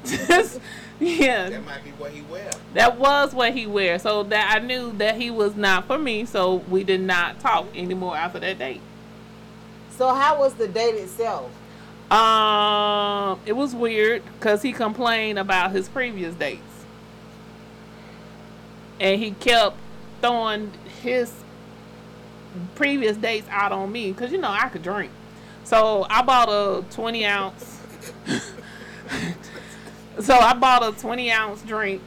Just, 0.05 0.61
yeah, 1.01 1.49
That 1.51 1.65
might 1.65 1.85
be 1.85 1.91
what 1.93 2.13
he 2.13 2.23
wear. 2.23 2.51
that 2.75 2.99
was 2.99 3.35
what 3.35 3.53
he 3.55 3.67
wear. 3.67 3.99
So 3.99 4.23
that 4.25 4.55
I 4.57 4.65
knew 4.65 4.93
that 4.99 5.17
he 5.17 5.31
was 5.31 5.57
not 5.57 5.87
for 5.87 5.99
me. 5.99 6.25
So 6.25 6.57
we 6.69 6.85
did 6.85 7.01
not 7.01 7.41
talk 7.41 7.67
anymore 7.77 8.17
after 8.17 8.39
that 8.41 8.59
date. 8.59 8.81
So 9.91 10.13
how 10.15 10.39
was 10.39 10.55
the 10.55 10.69
date 10.69 10.95
itself? 10.95 11.51
Um, 12.11 13.41
it 13.47 13.53
was 13.55 13.75
weird 13.75 14.23
because 14.39 14.63
he 14.63 14.73
complained 14.73 15.39
about 15.39 15.71
his 15.73 15.89
previous 15.89 16.35
dates, 16.35 16.85
and 19.01 19.19
he 19.21 19.31
kept 19.31 19.77
throwing 20.21 20.73
his 21.03 21.33
previous 22.75 23.17
dates 23.17 23.47
out 23.51 23.73
on 23.73 23.91
me 23.91 24.13
because 24.13 24.31
you 24.31 24.37
know 24.39 24.51
I 24.51 24.69
could 24.69 24.83
drink. 24.83 25.11
So 25.65 26.07
I 26.11 26.21
bought 26.23 26.49
a 26.51 26.85
twenty 26.91 27.25
ounce. 27.25 27.81
so 30.21 30.35
I 30.35 30.55
bought 30.55 30.83
a 30.83 30.99
twenty 30.99 31.31
ounce 31.31 31.63
drink 31.63 32.01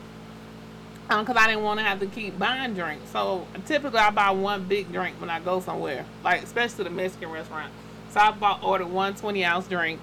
because 1.08 1.36
I 1.38 1.48
didn't 1.48 1.64
want 1.64 1.80
to 1.80 1.86
have 1.86 2.00
to 2.00 2.08
keep 2.08 2.38
buying 2.38 2.74
drinks. 2.74 3.10
So 3.12 3.48
typically 3.66 4.00
I 4.00 4.10
buy 4.10 4.32
one 4.32 4.64
big 4.64 4.92
drink 4.92 5.20
when 5.20 5.30
I 5.30 5.40
go 5.40 5.60
somewhere, 5.60 6.06
like 6.24 6.44
especially 6.44 6.84
the 6.86 6.90
Mexican 6.90 7.30
restaurant. 7.30 7.72
So 8.10 8.20
I 8.20 8.32
bought 8.32 8.64
ordered 8.64 8.88
one 8.88 9.14
20 9.16 9.44
ounce 9.46 9.68
drink, 9.68 10.00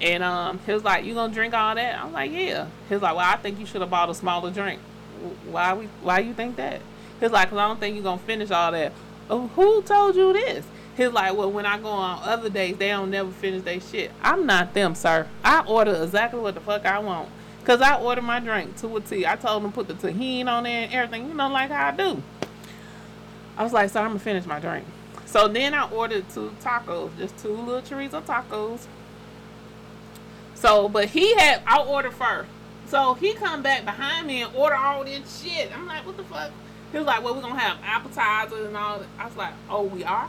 and 0.00 0.22
um, 0.22 0.58
he 0.66 0.72
was 0.72 0.84
like, 0.84 1.04
"You 1.04 1.14
gonna 1.14 1.32
drink 1.32 1.54
all 1.54 1.74
that?" 1.74 1.98
I'm 1.98 2.12
like, 2.12 2.32
"Yeah." 2.32 2.66
He 2.88 2.94
was 2.94 3.02
like, 3.02 3.16
"Well, 3.16 3.26
I 3.26 3.36
think 3.36 3.58
you 3.58 3.66
should 3.66 3.80
have 3.80 3.90
bought 3.90 4.10
a 4.10 4.14
smaller 4.14 4.50
drink." 4.50 4.80
Why 5.50 5.74
we? 5.74 5.86
Why 6.02 6.18
you 6.18 6.34
think 6.34 6.56
that? 6.56 6.80
He's 7.20 7.30
like, 7.30 7.48
"Cause 7.50 7.58
I 7.58 7.68
don't 7.68 7.80
think 7.80 7.94
you're 7.94 8.04
gonna 8.04 8.18
finish 8.18 8.50
all 8.50 8.72
that." 8.72 8.92
Oh, 9.30 9.46
who 9.54 9.82
told 9.82 10.16
you 10.16 10.32
this? 10.32 10.66
He's 10.96 11.10
like, 11.10 11.36
"Well, 11.36 11.50
when 11.50 11.66
I 11.66 11.78
go 11.78 11.88
on 11.88 12.20
other 12.22 12.48
days, 12.48 12.76
they 12.76 12.88
don't 12.88 13.10
never 13.10 13.30
finish 13.30 13.62
their 13.62 13.80
shit. 13.80 14.12
I'm 14.22 14.46
not 14.46 14.74
them, 14.74 14.94
sir. 14.94 15.26
I 15.44 15.64
order 15.66 16.02
exactly 16.02 16.40
what 16.40 16.54
the 16.54 16.60
fuck 16.60 16.86
I 16.86 16.98
want." 16.98 17.28
Cause 17.64 17.80
I 17.80 17.98
order 17.98 18.20
my 18.20 18.40
drink 18.40 18.76
to 18.78 18.94
a 18.96 19.00
tea. 19.00 19.26
I 19.26 19.36
told 19.36 19.62
them 19.62 19.72
to 19.72 19.74
put 19.74 19.88
the 19.88 19.94
Tajín 19.94 20.48
on 20.48 20.64
there 20.64 20.84
and 20.84 20.92
everything, 20.92 21.28
you 21.28 21.34
know, 21.34 21.48
like 21.48 21.70
I 21.70 21.92
do. 21.92 22.22
I 23.56 23.62
was 23.62 23.72
like, 23.72 23.88
so 23.88 24.00
I'm 24.00 24.08
gonna 24.08 24.18
finish 24.18 24.44
my 24.44 24.60
drink. 24.60 24.84
So 25.24 25.48
then 25.48 25.72
I 25.72 25.88
ordered 25.88 26.28
two 26.28 26.54
tacos, 26.60 27.16
just 27.16 27.38
two 27.38 27.56
little 27.56 27.80
chorizo 27.80 28.22
tacos. 28.22 28.86
So, 30.54 30.90
but 30.90 31.08
he 31.08 31.34
had 31.36 31.62
I 31.66 31.82
ordered 31.82 32.12
first. 32.12 32.50
So 32.86 33.14
he 33.14 33.32
come 33.32 33.62
back 33.62 33.86
behind 33.86 34.26
me 34.26 34.42
and 34.42 34.54
order 34.54 34.76
all 34.76 35.02
this 35.02 35.42
shit. 35.42 35.74
I'm 35.74 35.86
like, 35.86 36.04
what 36.04 36.18
the 36.18 36.24
fuck? 36.24 36.50
He 36.92 36.98
was 36.98 37.06
like, 37.06 37.24
well, 37.24 37.34
we're 37.34 37.40
gonna 37.40 37.58
have 37.58 37.78
appetizers 37.82 38.66
and 38.66 38.76
all 38.76 38.98
that. 38.98 39.08
I 39.18 39.24
was 39.24 39.36
like, 39.36 39.54
oh, 39.70 39.84
we 39.84 40.04
are. 40.04 40.28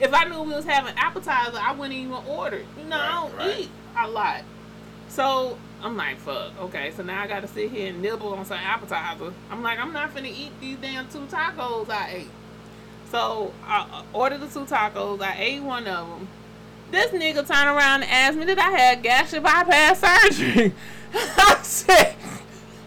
If 0.00 0.12
I 0.12 0.24
knew 0.24 0.42
we 0.42 0.54
was 0.54 0.64
having 0.64 0.94
appetizer, 0.96 1.58
I 1.60 1.72
wouldn't 1.72 1.94
even 1.98 2.12
order. 2.28 2.62
You 2.78 2.84
know, 2.84 2.98
I 2.98 3.12
don't 3.28 3.36
Right, 3.36 3.46
right. 3.46 3.58
eat 3.60 3.70
a 3.98 4.08
lot. 4.08 4.42
So 5.08 5.56
I'm 5.82 5.96
like, 5.96 6.18
fuck. 6.18 6.52
Okay, 6.60 6.90
so 6.96 7.02
now 7.02 7.22
I 7.22 7.26
gotta 7.26 7.48
sit 7.48 7.70
here 7.70 7.88
and 7.88 8.02
nibble 8.02 8.34
on 8.34 8.44
some 8.44 8.58
appetizer. 8.58 9.32
I'm 9.50 9.62
like, 9.62 9.78
I'm 9.78 9.92
not 9.92 10.14
finna 10.14 10.26
eat 10.28 10.50
these 10.60 10.76
damn 10.78 11.08
two 11.08 11.26
tacos 11.26 11.88
I 11.88 12.10
ate. 12.10 12.30
So 13.10 13.52
I 13.64 13.86
uh, 13.90 14.02
ordered 14.12 14.40
the 14.40 14.48
two 14.48 14.64
tacos. 14.66 15.22
I 15.22 15.36
ate 15.38 15.62
one 15.62 15.86
of 15.86 16.08
them. 16.08 16.28
This 16.90 17.10
nigga 17.12 17.46
turned 17.46 17.68
around 17.68 18.02
and 18.02 18.10
asked 18.12 18.36
me 18.38 18.44
that 18.46 18.58
I 18.58 18.70
had 18.70 19.02
gastric 19.02 19.42
bypass 19.42 20.00
surgery. 20.00 20.72
I 21.14 21.58
said, 21.62 22.14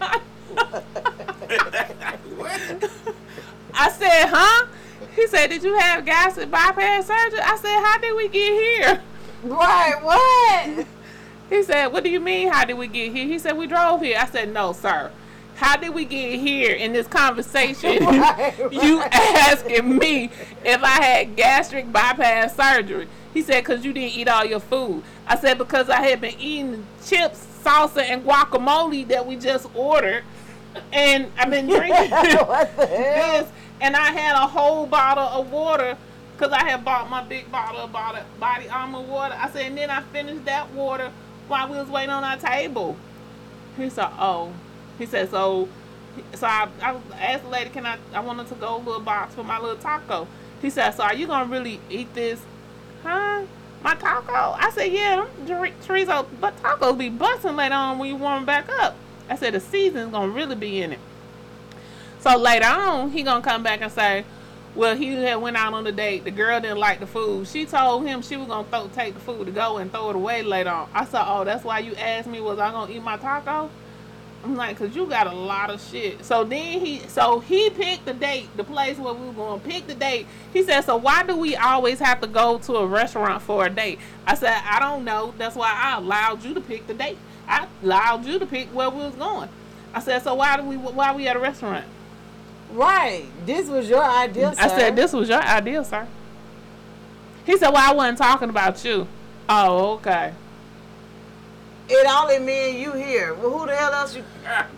I 3.74 3.90
said, 3.90 4.26
huh? 4.28 4.66
He 5.14 5.26
said, 5.26 5.48
did 5.48 5.62
you 5.62 5.76
have 5.78 6.04
gastric 6.04 6.50
bypass 6.50 7.06
surgery? 7.06 7.40
I 7.40 7.56
said, 7.56 7.80
how 7.80 7.98
did 7.98 8.16
we 8.16 8.28
get 8.28 8.52
here? 8.52 9.02
Right, 9.42 9.94
what? 10.02 10.86
He 11.48 11.62
said, 11.64 11.88
what 11.88 12.04
do 12.04 12.10
you 12.10 12.20
mean, 12.20 12.48
how 12.48 12.64
did 12.64 12.74
we 12.78 12.86
get 12.86 13.12
here? 13.12 13.26
He 13.26 13.38
said, 13.38 13.56
we 13.56 13.66
drove 13.66 14.02
here. 14.02 14.16
I 14.20 14.26
said, 14.26 14.52
no, 14.52 14.72
sir. 14.72 15.10
How 15.56 15.76
did 15.76 15.92
we 15.94 16.04
get 16.04 16.38
here 16.40 16.74
in 16.74 16.92
this 16.92 17.06
conversation? 17.06 18.04
Right, 18.04 18.54
you 18.72 19.00
right. 19.00 19.12
asking 19.12 19.98
me 19.98 20.30
if 20.64 20.82
I 20.82 21.02
had 21.04 21.36
gastric 21.36 21.92
bypass 21.92 22.56
surgery. 22.56 23.08
He 23.34 23.42
said, 23.42 23.62
because 23.64 23.84
you 23.84 23.92
didn't 23.92 24.16
eat 24.16 24.28
all 24.28 24.44
your 24.44 24.60
food. 24.60 25.02
I 25.26 25.36
said, 25.36 25.58
because 25.58 25.88
I 25.90 26.02
had 26.02 26.20
been 26.20 26.38
eating 26.38 26.86
chips, 27.04 27.46
salsa, 27.62 28.02
and 28.02 28.24
guacamole 28.24 29.06
that 29.08 29.26
we 29.26 29.36
just 29.36 29.68
ordered. 29.74 30.24
And 30.92 31.30
I've 31.38 31.50
been 31.50 31.66
drinking 31.68 32.10
what 32.10 32.76
the 32.76 32.86
hell? 32.86 33.42
this. 33.44 33.52
And 33.80 33.96
I 33.96 34.12
had 34.12 34.34
a 34.36 34.46
whole 34.46 34.86
bottle 34.86 35.24
of 35.24 35.50
water 35.50 35.96
because 36.36 36.52
I 36.52 36.68
had 36.68 36.84
bought 36.84 37.08
my 37.10 37.22
big 37.22 37.50
bottle 37.50 37.80
of 37.80 37.92
body, 37.92 38.22
body 38.38 38.68
armor 38.68 39.00
water. 39.00 39.34
I 39.38 39.50
said, 39.50 39.66
and 39.66 39.78
then 39.78 39.90
I 39.90 40.02
finished 40.02 40.44
that 40.44 40.70
water 40.72 41.10
while 41.48 41.68
we 41.68 41.76
was 41.76 41.88
waiting 41.88 42.10
on 42.10 42.24
our 42.24 42.36
table. 42.36 42.96
He 43.76 43.90
said, 43.90 44.08
oh. 44.18 44.52
He 44.98 45.06
said, 45.06 45.30
so, 45.30 45.68
so 46.34 46.46
I, 46.46 46.68
I 46.82 46.96
asked 47.18 47.44
the 47.44 47.50
lady, 47.50 47.70
can 47.70 47.86
I, 47.86 47.96
I 48.12 48.20
wanted 48.20 48.48
to 48.48 48.54
go 48.54 48.76
a 48.76 48.78
little 48.78 49.00
box 49.00 49.34
for 49.34 49.44
my 49.44 49.58
little 49.58 49.76
taco. 49.76 50.26
He 50.60 50.68
said, 50.68 50.90
so 50.90 51.04
are 51.04 51.14
you 51.14 51.26
going 51.26 51.46
to 51.46 51.52
really 51.52 51.80
eat 51.88 52.12
this? 52.14 52.40
Huh? 53.02 53.42
My 53.82 53.94
taco? 53.94 54.56
I 54.58 54.70
said, 54.74 54.92
yeah, 54.92 55.16
them 55.16 55.46
dr- 55.46 55.80
chorizo, 55.86 56.26
but 56.38 56.54
tacos 56.62 56.98
be 56.98 57.08
busting 57.08 57.56
later 57.56 57.74
on 57.74 57.98
when 57.98 58.10
you 58.10 58.16
warm 58.16 58.44
back 58.44 58.68
up. 58.68 58.94
I 59.28 59.36
said, 59.36 59.54
the 59.54 59.60
season's 59.60 60.12
going 60.12 60.28
to 60.28 60.34
really 60.34 60.56
be 60.56 60.82
in 60.82 60.92
it. 60.92 60.98
So 62.20 62.36
later 62.36 62.66
on, 62.66 63.10
he 63.12 63.22
gonna 63.22 63.40
come 63.40 63.62
back 63.62 63.80
and 63.80 63.90
say, 63.90 64.24
"Well, 64.74 64.94
he 64.94 65.14
had 65.14 65.36
went 65.36 65.56
out 65.56 65.72
on 65.72 65.86
a 65.86 65.92
date. 65.92 66.24
The 66.24 66.30
girl 66.30 66.60
didn't 66.60 66.78
like 66.78 67.00
the 67.00 67.06
food. 67.06 67.48
She 67.48 67.64
told 67.64 68.06
him 68.06 68.20
she 68.20 68.36
was 68.36 68.46
gonna 68.46 68.68
throw, 68.68 68.88
take 68.94 69.14
the 69.14 69.20
food 69.20 69.46
to 69.46 69.52
go 69.52 69.78
and 69.78 69.90
throw 69.90 70.10
it 70.10 70.16
away 70.16 70.42
later 70.42 70.68
on." 70.70 70.88
I 70.92 71.06
said, 71.06 71.24
"Oh, 71.26 71.44
that's 71.44 71.64
why 71.64 71.78
you 71.78 71.94
asked 71.94 72.28
me 72.28 72.40
was 72.40 72.58
I 72.58 72.70
gonna 72.72 72.92
eat 72.92 73.02
my 73.02 73.16
taco?" 73.16 73.70
I'm 74.44 74.54
like, 74.54 74.78
"Cause 74.78 74.94
you 74.94 75.06
got 75.06 75.28
a 75.28 75.32
lot 75.32 75.70
of 75.70 75.82
shit." 75.82 76.22
So 76.24 76.44
then 76.44 76.80
he, 76.80 77.00
so 77.08 77.40
he 77.40 77.70
picked 77.70 78.04
the 78.04 78.12
date, 78.12 78.54
the 78.56 78.64
place 78.64 78.98
where 78.98 79.14
we 79.14 79.26
were 79.28 79.32
gonna 79.32 79.58
pick 79.60 79.86
the 79.86 79.94
date. 79.94 80.26
He 80.52 80.62
said, 80.62 80.82
"So 80.82 80.96
why 80.96 81.22
do 81.22 81.34
we 81.36 81.56
always 81.56 82.00
have 82.00 82.20
to 82.20 82.26
go 82.26 82.58
to 82.58 82.76
a 82.76 82.86
restaurant 82.86 83.40
for 83.40 83.64
a 83.64 83.70
date?" 83.70 83.98
I 84.26 84.34
said, 84.34 84.60
"I 84.68 84.78
don't 84.78 85.04
know. 85.04 85.32
That's 85.38 85.56
why 85.56 85.72
I 85.74 85.96
allowed 85.96 86.44
you 86.44 86.52
to 86.52 86.60
pick 86.60 86.86
the 86.86 86.94
date. 86.94 87.18
I 87.48 87.66
allowed 87.82 88.26
you 88.26 88.38
to 88.38 88.44
pick 88.46 88.68
where 88.74 88.90
we 88.90 89.02
was 89.04 89.14
going." 89.14 89.48
I 89.94 90.00
said, 90.00 90.22
"So 90.22 90.34
why 90.34 90.58
do 90.58 90.64
we 90.64 90.76
why 90.76 91.14
we 91.14 91.26
at 91.26 91.34
a 91.34 91.40
restaurant?" 91.40 91.86
Right. 92.72 93.24
This 93.44 93.68
was 93.68 93.88
your 93.88 94.02
idea, 94.02 94.54
sir. 94.54 94.62
I 94.62 94.68
said, 94.68 94.96
"This 94.96 95.12
was 95.12 95.28
your 95.28 95.42
idea, 95.42 95.84
sir." 95.84 96.06
He 97.44 97.56
said, 97.56 97.70
"Well, 97.70 97.90
I 97.90 97.94
wasn't 97.94 98.18
talking 98.18 98.48
about 98.48 98.84
you." 98.84 99.06
Oh, 99.48 99.94
okay. 99.94 100.32
It 101.88 102.06
only 102.08 102.38
me 102.38 102.70
and 102.70 102.78
you 102.78 102.92
here. 102.92 103.34
Well, 103.34 103.50
who 103.50 103.66
the 103.66 103.74
hell 103.74 103.92
else 103.92 104.16
you? 104.16 104.24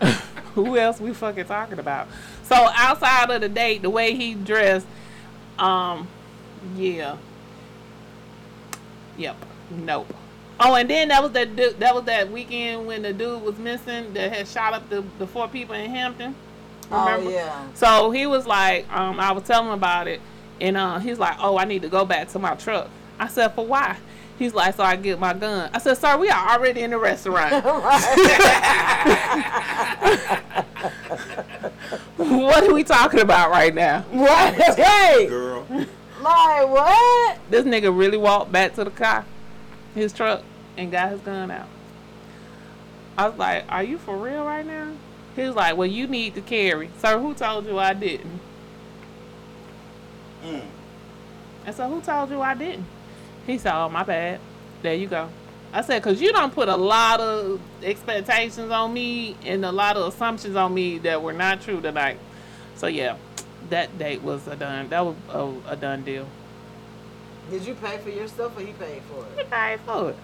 Who 0.55 0.77
else 0.77 1.01
we 1.01 1.15
fucking 1.15 1.47
talking 1.47 1.79
about? 1.79 2.09
So 2.43 2.57
outside 2.75 3.31
of 3.31 3.41
the 3.41 3.49
date, 3.49 3.81
the 3.81 3.89
way 3.89 4.15
he 4.15 4.35
dressed, 4.35 4.87
um, 5.59 6.09
yeah, 6.77 7.17
yep, 9.17 9.37
nope. 9.71 10.13
Oh, 10.61 10.75
and 10.75 10.89
then 10.91 11.09
that 11.09 11.23
was 11.23 11.33
that 11.33 11.57
that 11.57 11.95
was 11.95 12.05
that 12.05 12.31
weekend 12.31 12.87
when 12.87 13.03
the 13.03 13.13
dude 13.13 13.43
was 13.43 13.59
missing 13.59 14.13
that 14.13 14.33
had 14.33 14.47
shot 14.47 14.75
up 14.75 14.89
the, 14.91 15.03
the 15.19 15.27
four 15.27 15.49
people 15.49 15.75
in 15.75 15.91
Hampton. 15.91 16.35
Remember? 16.93 17.31
Oh 17.31 17.33
yeah. 17.33 17.67
So 17.75 18.11
he 18.11 18.27
was 18.27 18.47
like, 18.47 18.91
um, 18.93 19.19
I 19.19 19.33
was 19.33 19.45
telling 19.45 19.69
him 19.69 19.73
about 19.75 20.09
it, 20.09 20.21
and 20.61 20.77
uh, 20.77 20.99
he's 20.99 21.19
like, 21.19 21.37
"Oh, 21.41 21.57
I 21.57 21.65
need 21.65 21.83
to 21.83 21.89
go 21.89 22.05
back 22.05 22.29
to 22.29 22.39
my 22.39 22.55
truck." 22.55 22.91
I 23.19 23.29
said, 23.29 23.55
"For 23.55 23.67
why?" 23.67 23.97
He's 24.39 24.53
like, 24.53 24.77
"So 24.77 24.85
I 24.85 24.97
get 24.97 25.19
my 25.19 25.33
gun." 25.33 25.71
I 25.73 25.79
said, 25.79 25.97
"Sir, 25.97 26.19
we 26.19 26.29
are 26.29 26.51
already 26.51 26.83
in 26.83 26.91
the 26.91 26.99
restaurant. 26.99 27.53
what 32.17 32.65
are 32.65 32.75
we 32.75 32.85
talking 32.85 33.21
about 33.21 33.51
right 33.51 33.75
now?" 33.75 34.05
Right. 34.13 34.55
Hey. 34.77 35.27
Girl. 35.29 35.67
Like 35.71 36.69
what? 36.69 37.39
This 37.51 37.65
nigga 37.65 37.97
really 37.97 38.19
walked 38.19 38.53
back 38.53 38.75
to 38.75 38.85
the 38.85 38.91
car, 38.91 39.25
his 39.95 40.13
truck, 40.13 40.43
and 40.77 40.93
got 40.93 41.11
his 41.11 41.21
gun 41.21 41.51
out. 41.51 41.69
I 43.17 43.29
was 43.29 43.39
like, 43.39 43.65
"Are 43.69 43.83
you 43.83 43.99
for 43.99 44.17
real 44.17 44.45
right 44.45 44.65
now?" 44.67 44.93
He 45.35 45.43
was 45.43 45.55
like, 45.55 45.77
"Well, 45.77 45.89
you 45.89 46.07
need 46.07 46.35
to 46.35 46.41
carry." 46.41 46.91
Sir, 46.99 47.19
who 47.19 47.35
told 47.35 47.67
you 47.67 47.79
I 47.79 47.95
didn't? 47.95 48.41
Mm. 50.45 50.63
I 51.67 51.71
said, 51.71 51.89
"Who 51.89 52.01
told 52.01 52.31
you 52.31 52.41
I 52.41 52.55
didn't?" 52.55 52.87
He 53.47 53.59
said, 53.59 53.75
"Oh, 53.75 53.89
my 53.89 54.03
bad. 54.03 54.41
There 54.83 54.95
you 54.95 55.07
go." 55.07 55.29
I 55.73 55.81
said, 55.81 56.03
"Cause 56.03 56.21
you 56.21 56.33
don't 56.33 56.53
put 56.53 56.69
a 56.69 56.77
lot 56.77 57.21
of 57.21 57.61
expectations 57.83 58.71
on 58.71 58.93
me 58.93 59.37
and 59.45 59.65
a 59.65 59.73
lot 59.73 59.97
of 59.97 60.13
assumptions 60.13 60.55
on 60.55 60.75
me 60.75 60.99
that 60.99 61.23
were 61.23 61.33
not 61.33 61.63
true 61.63 61.81
tonight." 61.81 62.19
So 62.77 62.89
yeah, 62.89 63.17
that 63.71 63.97
date 63.99 64.23
was 64.23 64.47
a 64.49 64.57
done. 64.57 64.89
That 64.91 65.07
was 65.07 65.17
a, 65.31 65.73
a 65.73 65.77
done 65.77 66.03
deal. 66.03 66.27
Did 67.51 67.67
you 67.67 67.75
pay 67.75 67.99
for 67.99 68.11
your 68.11 68.29
stuff 68.29 68.57
or 68.57 68.61
he 68.61 68.73
paid 68.73 69.03
for 69.03 69.25
it? 69.25 69.39
He 69.39 69.45
paid 69.45 69.81
for 69.81 70.11
it. 70.11 70.17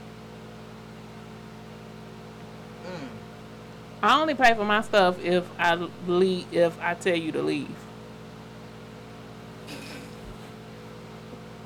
Mm. 2.87 3.18
I 4.03 4.21
only 4.21 4.35
pay 4.35 4.55
for 4.55 4.65
my 4.65 4.81
stuff 4.83 5.23
if 5.25 5.45
I 5.59 5.75
leave. 6.07 6.47
If 6.53 6.81
I 6.81 6.95
tell 6.95 7.17
you 7.17 7.33
to 7.33 7.43
leave. 7.43 7.69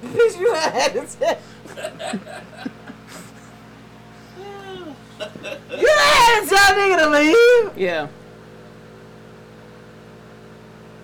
Bitch, 0.02 0.40
you 0.40 0.54
had 0.54 0.92
to 0.94 1.06
tell. 1.18 1.38
you 5.78 5.88
had 5.88 6.40
to 6.40 6.48
tell 6.48 6.74
nigga 6.74 6.98
to 6.98 7.10
leave. 7.10 7.78
Yeah. 7.78 8.08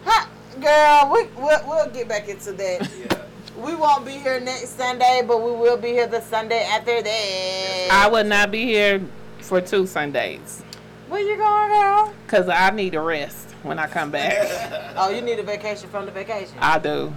Huh, 0.04 0.26
girl, 0.60 1.12
we, 1.12 1.42
we'll, 1.42 1.68
we'll 1.68 1.90
get 1.90 2.08
back 2.08 2.28
into 2.28 2.52
that. 2.52 2.90
Yeah. 2.98 3.24
We 3.62 3.74
won't 3.74 4.06
be 4.06 4.12
here 4.12 4.40
next 4.40 4.76
Sunday, 4.76 5.22
but 5.26 5.42
we 5.42 5.50
will 5.50 5.76
be 5.76 5.88
here 5.88 6.06
the 6.06 6.22
Sunday 6.22 6.62
after 6.62 7.02
that. 7.02 7.88
I 7.90 8.08
would 8.08 8.26
not 8.26 8.50
be 8.50 8.64
here 8.64 9.02
for 9.40 9.60
two 9.60 9.86
Sundays 9.86 10.62
Where 11.08 11.20
you 11.20 11.36
going, 11.36 11.68
girl? 11.70 12.12
because 12.26 12.48
I 12.48 12.70
need 12.70 12.94
a 12.94 13.00
rest 13.00 13.50
when 13.62 13.78
I 13.78 13.86
come 13.86 14.10
back. 14.10 14.84
Oh, 15.00 15.10
you 15.10 15.20
need 15.20 15.38
a 15.38 15.44
vacation 15.44 15.88
from 15.90 16.06
the 16.06 16.10
vacation. 16.10 16.56
I 16.58 16.80
do. 16.80 17.12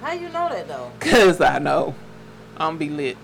How 0.00 0.12
you 0.14 0.28
know 0.30 0.48
that 0.48 0.66
though? 0.66 0.90
Cause 0.98 1.40
I 1.40 1.60
know 1.60 1.94
I'm 2.56 2.76
be 2.76 2.88
lit. 2.90 3.16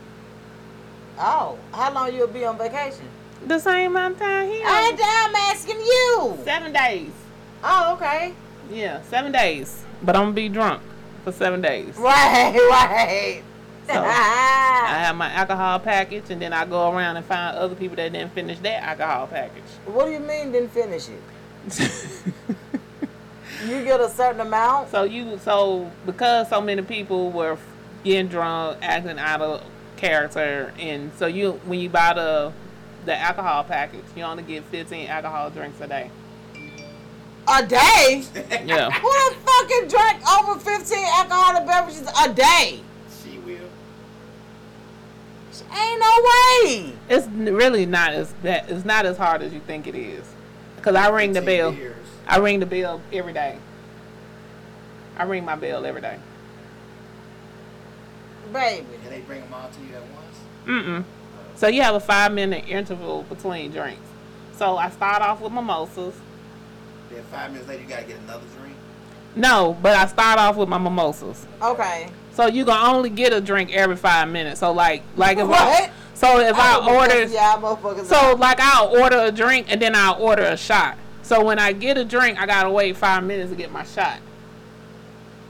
Oh, 1.19 1.59
how 1.73 1.93
long 1.93 2.15
you'll 2.15 2.28
be 2.28 2.45
on 2.45 2.57
vacation? 2.57 3.09
The 3.45 3.59
same 3.59 3.90
amount 3.90 4.15
of 4.15 4.20
time 4.20 4.49
here. 4.49 4.65
I, 4.65 4.93
on. 4.93 4.99
I'm 5.03 5.35
asking 5.53 5.81
you. 5.81 6.39
Seven 6.45 6.73
days. 6.73 7.11
Oh, 7.65 7.95
okay. 7.95 8.32
Yeah, 8.70 9.03
seven 9.03 9.32
days. 9.32 9.82
But 10.05 10.15
I'm 10.15 10.27
gonna 10.27 10.35
be 10.35 10.49
drunk 10.49 10.82
for 11.24 11.32
seven 11.32 11.61
days. 11.61 11.97
Right, 11.97 12.55
right. 12.70 13.43
So, 13.89 13.94
I 14.05 15.01
have 15.05 15.16
my 15.16 15.32
alcohol 15.32 15.78
package, 15.81 16.31
and 16.31 16.40
then 16.43 16.52
I 16.52 16.65
go 16.66 16.93
around 16.93 17.16
and 17.16 17.24
find 17.24 17.56
other 17.56 17.74
people 17.74 17.97
that 17.97 18.12
didn't 18.12 18.32
finish 18.32 18.59
their 18.59 18.81
alcohol 18.81 19.27
package. 19.27 19.62
what 19.86 20.05
do 20.06 20.12
you 20.12 20.20
mean 20.20 20.52
didn't 20.52 20.70
finish 20.70 21.09
it? 21.09 21.93
You 23.66 23.82
get 23.82 24.01
a 24.01 24.09
certain 24.09 24.40
amount. 24.40 24.90
so 24.90 25.02
you, 25.02 25.36
so 25.39 25.90
because 26.06 26.48
so 26.48 26.60
many 26.60 26.82
people 26.82 27.32
were 27.32 27.59
getting 28.05 28.28
drunk, 28.28 28.78
acting 28.82 29.19
out 29.19 29.40
of 29.40 29.65
character, 29.97 30.73
and 30.78 31.10
so 31.16 31.27
you, 31.27 31.52
when 31.66 31.81
you 31.81 31.89
buy 31.89 32.15
the 32.15 32.52
the 33.05 33.16
alcohol 33.16 33.65
package, 33.65 34.05
you 34.15 34.23
only 34.23 34.43
get 34.43 34.65
15 34.65 35.09
alcohol 35.09 35.51
drinks 35.51 35.81
a 35.81 35.89
day. 35.89 36.10
A 37.48 37.66
day? 37.66 38.23
Yeah. 38.65 38.90
Who 39.01 39.09
the 39.09 39.36
fucking 39.44 39.89
drank 39.89 40.23
over 40.39 40.60
15 40.60 40.98
alcoholic 41.16 41.66
beverages 41.66 42.09
a 42.24 42.32
day? 42.32 42.81
She 45.59 45.64
will. 45.64 45.76
Ain't 45.76 46.01
no 46.01 46.24
way. 46.24 46.93
It's 47.09 47.26
really 47.28 47.86
not 47.86 48.12
as 48.12 48.32
that. 48.43 48.70
It's 48.70 48.85
not 48.85 49.06
as 49.06 49.16
hard 49.16 49.43
as 49.43 49.52
you 49.52 49.60
think 49.60 49.86
it 49.86 49.94
is. 49.94 50.24
Cause 50.82 50.94
I 50.94 51.09
ring 51.09 51.32
the 51.32 51.43
bell. 51.43 51.72
beers. 51.72 51.97
I 52.26 52.39
ring 52.39 52.60
the 52.60 52.66
bell 52.66 53.01
every 53.12 53.32
day. 53.32 53.59
I 55.16 55.24
ring 55.24 55.44
my 55.44 55.56
bell 55.56 55.85
every 55.85 56.01
day. 56.01 56.18
Baby. 58.52 58.86
And 59.05 59.12
they 59.12 59.20
bring 59.20 59.40
them 59.40 59.52
all 59.52 59.68
to 59.68 59.80
you 59.80 59.94
at 59.94 60.02
once. 60.02 60.39
Mm-mm. 60.66 61.05
So 61.56 61.66
you 61.66 61.82
have 61.82 61.94
a 61.94 62.01
five 62.01 62.32
minute 62.32 62.64
interval 62.68 63.24
between 63.24 63.72
drinks. 63.72 64.01
So 64.56 64.76
I 64.76 64.90
start 64.90 65.22
off 65.22 65.40
with 65.40 65.52
mimosas. 65.52 66.14
Then 67.10 67.24
five 67.24 67.51
minutes 67.51 67.68
later, 67.68 67.82
you 67.82 67.89
gotta 67.89 68.05
get 68.05 68.18
another 68.20 68.44
drink. 68.59 68.76
No, 69.35 69.76
but 69.82 69.94
I 69.97 70.06
start 70.06 70.39
off 70.39 70.56
with 70.56 70.68
my 70.68 70.78
mimosas. 70.78 71.47
Okay. 71.62 72.10
So 72.39 72.47
you 72.47 72.65
can 72.65 72.86
only 72.94 73.10
get 73.10 73.32
a 73.32 73.40
drink 73.40 73.74
every 73.74 73.97
five 73.97 74.31
minutes. 74.31 74.60
So 74.60 74.70
like 74.70 75.02
like 75.16 75.39
if 75.39 75.48
What? 75.48 75.60
I 75.60 75.90
so 76.15 76.39
if 76.39 76.55
I 76.55 76.77
Oh, 76.77 76.97
order 76.97 77.24
Yeah, 77.24 77.56
motherfuckers. 77.56 78.05
so 78.05 78.36
like 78.36 78.60
I'll 78.60 78.97
order 78.97 79.19
a 79.19 79.32
drink 79.32 79.66
and 79.69 79.82
then 79.82 79.97
I'll 79.97 80.23
order 80.23 80.44
a 80.44 80.56
shot. 80.56 80.98
So 81.23 81.44
when 81.44 81.59
I 81.59 81.73
get 81.73 81.98
a 81.98 82.05
drink, 82.05 82.40
I 82.40 82.47
gotta 82.47 82.70
wait 82.70 82.97
five 82.97 83.24
minutes 83.24 83.51
to 83.51 83.56
get 83.56 83.73
my 83.73 83.82
shot. 83.82 84.20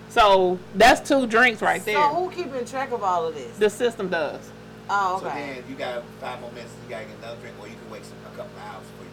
So 0.09 0.59
that's 0.77 1.06
two 1.06 1.27
drinks 1.27 1.60
right 1.60 1.85
there. 1.85 1.97
So 1.97 2.09
who 2.09 2.31
keeping 2.31 2.65
track 2.65 2.90
of 2.90 3.02
all 3.02 3.27
of 3.27 3.35
this? 3.35 3.59
The 3.59 3.69
system 3.69 4.09
does. 4.09 4.51
Oh, 4.89 5.16
okay. 5.16 5.24
So 5.24 5.31
okay. 5.31 5.60
then 5.60 5.65
you 5.69 5.74
got 5.74 6.02
five 6.23 6.40
more 6.40 6.51
minutes. 6.52 6.73
You 6.85 6.89
gotta 6.89 7.05
get 7.05 7.19
another 7.19 7.39
drink, 7.43 7.55
or 7.60 7.69
you 7.69 7.74
can 7.74 7.90
wait 7.90 8.02
some, 8.06 8.16
a 8.32 8.35
couple 8.35 8.56
of 8.56 8.65
hours 8.65 8.86
before 8.86 9.05
you 9.05 9.10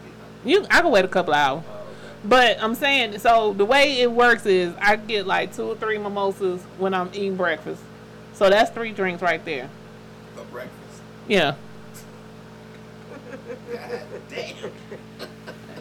get 0.48 0.60
another. 0.62 0.72
You 0.72 0.78
I 0.78 0.82
can 0.82 0.92
wait 0.92 1.04
a 1.04 1.10
couple 1.10 1.34
hours. 1.34 1.66
Oh, 1.68 1.75
But 2.28 2.58
I'm 2.62 2.74
saying, 2.74 3.20
so 3.20 3.54
the 3.54 3.66
way 3.66 4.00
it 4.02 4.12
works 4.12 4.48
is 4.48 4.74
I 4.80 4.96
get 4.96 5.28
like 5.28 5.56
two 5.56 5.64
or 5.64 5.76
three 5.76 6.00
mimosas 6.00 6.62
when 6.80 6.94
I'm 6.94 7.10
eating 7.14 7.36
breakfast. 7.36 7.82
So 8.34 8.50
that's 8.50 8.72
three 8.72 8.92
drinks 8.92 9.22
right 9.22 9.44
there. 9.46 9.70
For 10.36 10.44
breakfast. 10.46 11.02
Yeah. 11.28 11.56
God 13.72 14.02
damn. 14.30 14.72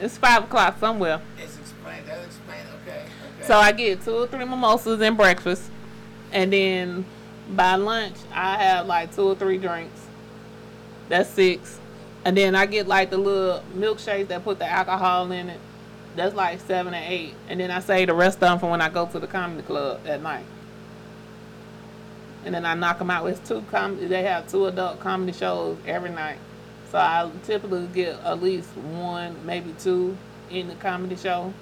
It's 0.00 0.18
five 0.18 0.44
o'clock 0.44 0.78
somewhere. 0.78 1.22
It's 1.38 1.58
explained. 1.58 2.06
That 2.06 2.22
explained. 2.24 2.68
Okay. 2.82 3.04
Okay. 3.38 3.46
So 3.46 3.56
I 3.56 3.72
get 3.72 4.02
two 4.02 4.14
or 4.14 4.26
three 4.26 4.44
mimosas 4.44 5.00
and 5.00 5.16
breakfast. 5.16 5.70
And 6.30 6.52
then 6.52 7.06
by 7.50 7.76
lunch, 7.76 8.16
I 8.34 8.58
have 8.58 8.86
like 8.86 9.14
two 9.14 9.22
or 9.22 9.34
three 9.34 9.56
drinks. 9.56 10.00
That's 11.08 11.30
six. 11.30 11.78
And 12.24 12.36
then 12.36 12.54
I 12.54 12.66
get 12.66 12.86
like 12.86 13.10
the 13.10 13.18
little 13.18 13.62
milkshakes 13.74 14.28
that 14.28 14.44
put 14.44 14.58
the 14.58 14.66
alcohol 14.66 15.30
in 15.32 15.48
it. 15.48 15.60
That's 16.16 16.34
like 16.34 16.60
seven 16.60 16.94
and 16.94 17.12
eight. 17.12 17.34
And 17.48 17.58
then 17.60 17.70
I 17.70 17.80
save 17.80 18.08
the 18.08 18.14
rest 18.14 18.36
of 18.36 18.40
them 18.40 18.58
for 18.58 18.70
when 18.70 18.80
I 18.80 18.88
go 18.88 19.06
to 19.06 19.18
the 19.18 19.26
comedy 19.26 19.62
club 19.62 20.00
at 20.06 20.22
night. 20.22 20.44
And 22.44 22.54
then 22.54 22.64
I 22.64 22.74
knock 22.74 22.98
them 22.98 23.10
out. 23.10 23.26
It's 23.26 23.46
two 23.48 23.64
com- 23.70 24.08
They 24.08 24.22
have 24.22 24.48
two 24.48 24.66
adult 24.66 25.00
comedy 25.00 25.32
shows 25.32 25.78
every 25.86 26.10
night. 26.10 26.38
So 26.90 26.98
I 26.98 27.30
typically 27.44 27.86
get 27.88 28.20
at 28.20 28.42
least 28.42 28.68
one, 28.76 29.44
maybe 29.44 29.74
two 29.80 30.16
in 30.50 30.68
the 30.68 30.74
comedy 30.76 31.16
show. 31.16 31.52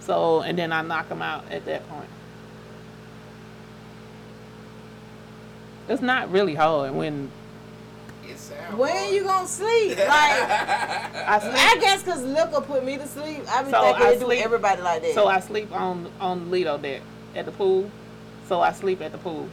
So, 0.00 0.40
and 0.40 0.58
then 0.58 0.72
I 0.72 0.82
knock 0.82 1.08
them 1.08 1.20
out 1.20 1.50
at 1.50 1.66
that 1.66 1.86
point. 1.88 2.08
It's 5.88 6.00
not 6.00 6.30
really 6.30 6.54
hard 6.54 6.94
when. 6.94 7.30
When 8.76 8.90
hard. 8.90 9.12
you 9.12 9.24
gonna 9.24 9.46
sleep? 9.48 9.98
Like, 9.98 10.08
I 10.08 11.38
sleep. 11.42 11.54
I 11.54 11.78
guess 11.80 12.02
because 12.02 12.22
liquor 12.22 12.60
put 12.60 12.84
me 12.84 12.96
to 12.98 13.06
sleep. 13.06 13.42
I 13.50 13.62
be 13.62 13.70
So 13.70 13.80
thinking 13.82 14.02
I 14.06 14.10
it 14.12 14.20
do 14.20 14.32
everybody 14.32 14.82
like 14.82 15.02
that. 15.02 15.14
So 15.14 15.26
I 15.28 15.40
sleep 15.40 15.72
on 15.72 16.10
on 16.20 16.44
the 16.44 16.50
Lido 16.50 16.78
deck 16.78 17.02
at 17.34 17.46
the 17.46 17.52
pool. 17.52 17.90
So 18.46 18.60
I 18.60 18.72
sleep 18.72 19.00
at 19.00 19.12
the 19.12 19.18
pool. 19.18 19.48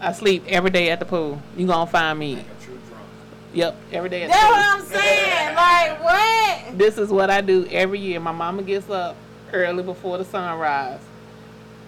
I 0.00 0.12
sleep 0.12 0.44
every 0.48 0.70
day 0.70 0.90
at 0.90 0.98
the 0.98 1.04
pool. 1.04 1.40
You 1.56 1.66
gonna 1.66 1.90
find 1.90 2.18
me. 2.18 2.36
Like 2.36 2.60
true 2.62 2.78
drunk. 2.88 3.04
Yep, 3.52 3.76
every 3.92 4.08
day 4.08 4.22
at 4.22 4.30
That's 4.30 4.42
the 4.42 4.48
what. 4.48 4.66
I'm 4.66 4.82
saying. 4.86 5.36
Like 5.60 6.02
what? 6.02 6.78
This 6.78 6.96
is 6.96 7.10
what 7.10 7.28
I 7.28 7.40
do 7.42 7.66
every 7.70 7.98
year. 7.98 8.18
My 8.20 8.32
mama 8.32 8.62
gets 8.62 8.88
up 8.88 9.16
early 9.52 9.82
before 9.82 10.16
the 10.16 10.24
sunrise. 10.24 11.00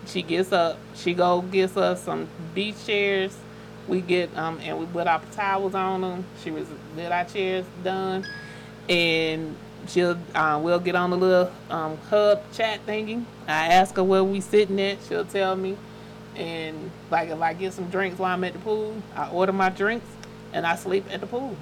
She 0.07 0.20
gets 0.23 0.53
up. 0.53 0.77
She 0.94 1.15
go 1.15 1.40
gets 1.43 1.77
us 1.77 2.03
some 2.03 2.28
beach 2.55 2.85
chairs. 2.85 3.35
We 3.89 4.01
get 4.01 4.37
um 4.37 4.59
and 4.63 4.79
we 4.79 4.87
put 4.87 5.07
our 5.07 5.21
towels 5.33 5.75
on 5.75 6.01
them. 6.03 6.25
She 6.43 6.51
was 6.51 6.67
get 6.97 7.11
our 7.13 7.25
chairs 7.25 7.65
done, 7.83 8.27
and 8.89 9.57
she'll 9.89 10.19
uh, 10.35 10.61
we'll 10.63 10.79
get 10.81 10.95
on 10.95 11.11
the 11.11 11.17
little 11.17 11.53
um 11.71 11.99
hub 12.09 12.43
chat 12.53 12.85
thingy. 12.87 13.25
I 13.49 13.69
ask 13.69 13.97
her 13.97 14.05
where 14.05 14.23
we 14.25 14.41
sitting 14.41 14.81
at. 14.81 14.99
She'll 15.09 15.25
tell 15.25 15.57
me, 15.57 15.77
and 16.37 16.91
like 17.11 17.29
if 17.31 17.41
I 17.41 17.55
get 17.55 17.73
some 17.73 17.91
drinks 17.91 18.19
while 18.19 18.33
I'm 18.33 18.45
at 18.45 18.53
the 18.53 18.61
pool, 18.61 18.95
I 19.17 19.29
order 19.31 19.53
my 19.53 19.69
drinks 19.69 20.07
and 20.53 20.67
I 20.67 20.77
sleep 20.77 21.05
at 21.11 21.21
the 21.21 21.27
pool. 21.27 21.57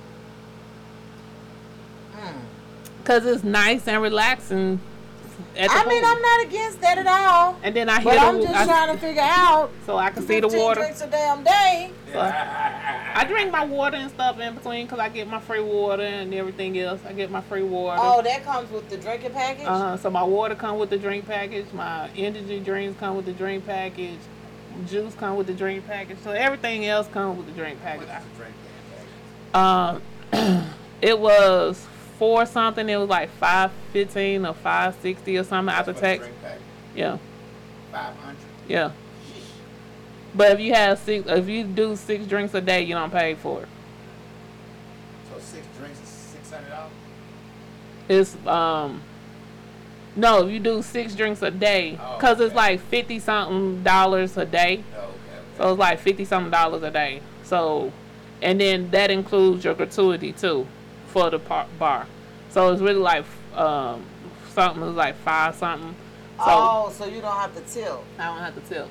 Cause 3.04 3.24
it's 3.24 3.42
nice 3.42 3.88
and 3.88 4.02
relaxing. 4.02 4.78
At 5.56 5.70
the 5.70 5.74
I 5.74 5.86
mean. 5.86 6.04
I'm 6.04 6.20
not 6.20 6.44
against 6.46 6.80
that 6.82 6.98
at 6.98 7.06
all. 7.06 7.56
And 7.62 7.74
then 7.74 7.88
I 7.88 7.94
hear 8.00 8.04
But 8.04 8.14
the 8.14 8.20
I'm 8.20 8.40
just 8.42 8.54
I- 8.54 8.64
trying 8.66 8.94
to 8.94 9.00
figure 9.00 9.22
out. 9.24 9.70
so 9.86 9.96
I 9.96 10.10
can 10.10 10.26
see 10.26 10.38
the 10.38 10.48
15 10.48 10.60
water. 10.62 10.80
drinks 10.82 11.00
a 11.00 11.06
damn 11.06 11.42
day. 11.42 11.90
So 12.12 12.18
I, 12.18 13.12
I 13.14 13.24
drink 13.24 13.50
my 13.52 13.64
water 13.64 13.96
and 13.96 14.10
stuff 14.10 14.38
in 14.40 14.54
between 14.54 14.86
because 14.86 14.98
I 14.98 15.08
get 15.08 15.28
my 15.28 15.40
free 15.40 15.60
water 15.62 16.02
and 16.02 16.32
everything 16.34 16.78
else. 16.78 17.00
I 17.06 17.12
get 17.12 17.30
my 17.30 17.40
free 17.42 17.62
water. 17.62 18.00
Oh, 18.02 18.22
that 18.22 18.44
comes 18.44 18.70
with 18.70 18.88
the 18.88 18.96
drinking 18.96 19.32
package. 19.32 19.66
Uh, 19.66 19.78
huh. 19.78 19.96
so 19.96 20.10
my 20.10 20.22
water 20.22 20.54
come 20.54 20.78
with 20.78 20.90
the 20.90 20.98
drink 20.98 21.26
package. 21.26 21.66
My 21.72 22.08
energy 22.16 22.60
drinks 22.60 22.98
come 22.98 23.16
with 23.16 23.26
the 23.26 23.32
drink 23.32 23.66
package. 23.66 24.18
Juice 24.88 25.14
come 25.14 25.36
with 25.36 25.46
the 25.46 25.52
drink 25.54 25.86
package. 25.86 26.18
So 26.24 26.30
everything 26.30 26.86
else 26.86 27.06
comes 27.08 27.36
with 27.38 27.46
the 27.46 27.52
drink 27.52 27.80
package. 27.82 28.08
What's 28.08 28.24
the 28.24 28.36
drink 28.36 28.54
then, 29.52 29.60
Um, 29.62 30.64
it 31.02 31.18
was 31.18 31.86
four 32.18 32.46
something. 32.46 32.88
It 32.88 32.96
was 32.96 33.08
like 33.08 33.30
five 33.30 33.70
fifteen 33.92 34.46
or 34.46 34.54
five 34.54 34.94
sixty 35.02 35.36
or 35.38 35.44
something 35.44 35.74
after 35.74 35.90
What's 35.92 36.00
the 36.00 36.06
tax. 36.06 36.20
drink 36.22 36.42
package? 36.42 36.62
Yeah, 36.94 37.18
Five 37.92 38.14
hundred. 38.16 38.38
yeah. 38.68 38.90
But 40.34 40.52
if 40.52 40.60
you 40.60 40.74
have 40.74 40.98
six, 40.98 41.28
if 41.28 41.48
you 41.48 41.64
do 41.64 41.96
six 41.96 42.26
drinks 42.26 42.54
a 42.54 42.60
day, 42.60 42.82
you 42.82 42.94
don't 42.94 43.10
pay 43.12 43.34
for 43.34 43.62
it. 43.62 43.68
So 45.32 45.38
six 45.40 45.66
drinks 45.78 46.00
is 46.00 46.08
six 46.08 46.50
hundred 46.50 46.70
dollars. 46.70 46.92
It's 48.08 48.46
um. 48.46 49.02
No, 50.16 50.44
if 50.44 50.52
you 50.52 50.58
do 50.58 50.82
six 50.82 51.14
drinks 51.14 51.40
a 51.40 51.50
day, 51.52 51.96
Oh, 52.00 52.18
cause 52.20 52.40
it's 52.40 52.54
like 52.54 52.80
fifty 52.80 53.18
something 53.18 53.82
dollars 53.82 54.36
a 54.36 54.44
day. 54.44 54.82
Oh, 54.96 54.98
okay. 54.98 55.06
okay. 55.06 55.14
So 55.56 55.72
it's 55.72 55.78
like 55.78 55.98
fifty 56.00 56.24
something 56.24 56.50
dollars 56.50 56.82
a 56.82 56.90
day. 56.90 57.22
So, 57.44 57.92
and 58.42 58.60
then 58.60 58.90
that 58.90 59.10
includes 59.10 59.64
your 59.64 59.74
gratuity 59.74 60.32
too, 60.32 60.66
for 61.06 61.30
the 61.30 61.38
par- 61.38 61.68
bar. 61.78 62.06
So 62.50 62.72
it's 62.72 62.82
really 62.82 62.98
like 62.98 63.24
um 63.54 64.04
something 64.52 64.82
is 64.82 64.94
like 64.96 65.16
five 65.16 65.54
something. 65.54 65.94
So 66.38 66.44
oh, 66.46 66.92
so 66.96 67.04
you 67.04 67.20
don't 67.20 67.36
have 67.36 67.54
to 67.54 67.72
tilt. 67.72 68.04
I 68.18 68.26
don't 68.26 68.38
have 68.38 68.54
to 68.54 68.60
tip. 68.62 68.88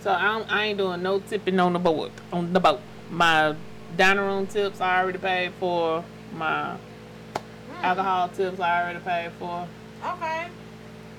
So 0.00 0.12
I, 0.12 0.22
don't, 0.22 0.52
I 0.52 0.64
ain't 0.66 0.78
doing 0.78 1.02
no 1.02 1.18
tipping 1.20 1.58
on 1.58 1.72
the 1.72 1.78
boat. 1.78 2.12
On 2.32 2.52
the 2.52 2.60
boat, 2.60 2.80
my 3.10 3.54
dining 3.96 4.24
room 4.24 4.46
tips 4.46 4.80
I 4.80 5.02
already 5.02 5.18
paid 5.18 5.52
for. 5.54 6.04
My 6.34 6.74
hmm. 6.74 7.84
alcohol 7.84 8.28
tips 8.28 8.60
I 8.60 8.82
already 8.82 9.00
paid 9.00 9.32
for. 9.38 9.66
Okay. 10.04 10.46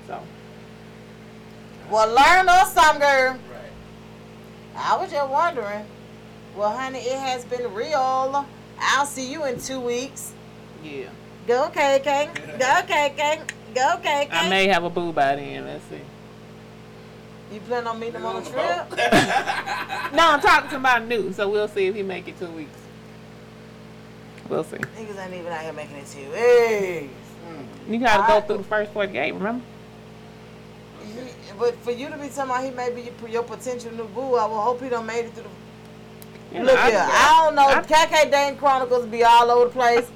So 0.06 0.20
Well, 1.90 2.08
learn 2.08 2.48
us 2.48 2.72
something, 2.72 3.00
girl. 3.00 3.38
Right. 3.52 3.72
I 4.76 4.96
was 4.96 5.10
just 5.10 5.28
wondering. 5.30 5.84
Well, 6.56 6.76
honey, 6.76 6.98
it 6.98 7.18
has 7.18 7.44
been 7.44 7.72
real. 7.74 8.46
I'll 8.80 9.06
see 9.06 9.30
you 9.30 9.44
in 9.44 9.60
two 9.60 9.78
weeks. 9.78 10.32
yeah, 10.82 11.10
Go, 11.46 11.70
KK. 11.74 12.58
Go, 12.58 12.64
KK. 12.64 13.40
Go, 13.74 13.96
KK. 14.02 14.28
I 14.32 14.48
may 14.48 14.66
have 14.68 14.84
a 14.84 14.90
boo 14.90 15.12
by 15.12 15.36
then. 15.36 15.64
Let's 15.64 15.84
see. 15.84 16.00
You 17.52 17.60
plan 17.60 17.86
on 17.86 17.98
meeting 17.98 18.16
him 18.16 18.26
on 18.26 18.36
a 18.36 18.44
trip? 18.44 19.00
No, 20.12 20.30
I'm 20.32 20.40
talking 20.40 20.68
to 20.68 20.74
somebody 20.74 21.04
new, 21.06 21.32
so 21.32 21.48
we'll 21.48 21.68
see 21.68 21.86
if 21.86 21.94
he 21.94 22.02
make 22.02 22.26
it 22.26 22.36
two 22.38 22.48
weeks. 22.50 22.76
We'll 24.48 24.64
see. 24.64 24.76
Niggas 24.76 25.24
ain't 25.24 25.34
even 25.34 25.52
out 25.52 25.60
here 25.60 25.72
making 25.72 25.96
it 25.96 26.06
two 26.06 26.28
weeks. 26.30 27.14
You 27.88 27.98
gotta 28.00 28.26
go 28.26 28.38
I- 28.38 28.40
through 28.40 28.58
the 28.58 28.64
first 28.64 28.92
48, 28.92 29.34
remember? 29.34 29.64
He- 31.04 31.52
But 31.58 31.76
for 31.78 31.92
you 31.92 32.08
to 32.08 32.16
be 32.18 32.28
talking 32.28 32.42
about 32.50 32.64
he 32.64 32.70
may 32.70 32.90
be 32.90 33.02
your, 33.22 33.28
your 33.30 33.42
potential 33.44 33.92
new 33.92 34.04
boo, 34.06 34.34
I 34.34 34.46
will 34.46 34.60
hope 34.60 34.82
he 34.82 34.88
done 34.88 35.06
made 35.06 35.26
it 35.26 35.34
through 35.34 35.44
the 36.52 36.58
You 36.58 36.64
Look 36.64 36.76
I- 36.78 36.90
here, 36.90 37.06
I 37.08 37.42
don't 37.44 37.54
know. 37.54 37.68
I- 37.68 37.82
KK 37.82 38.30
Dane 38.30 38.56
Chronicles 38.56 39.06
be 39.06 39.22
all 39.22 39.48
over 39.50 39.66
the 39.66 39.70
place. 39.70 40.08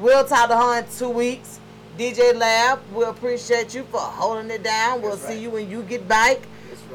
We'll 0.00 0.24
tie 0.24 0.46
the 0.48 0.56
hunt 0.56 0.88
two 0.98 1.08
weeks. 1.10 1.60
DJ 1.96 2.34
Lab, 2.34 2.80
we 2.92 3.04
appreciate 3.04 3.74
you 3.74 3.84
for 3.84 4.00
holding 4.00 4.50
it 4.50 4.62
down. 4.64 5.02
We'll 5.02 5.10
That's 5.12 5.22
see 5.22 5.34
right. 5.34 5.42
you 5.42 5.50
when 5.50 5.70
you 5.70 5.82
get 5.82 6.08
back. 6.08 6.38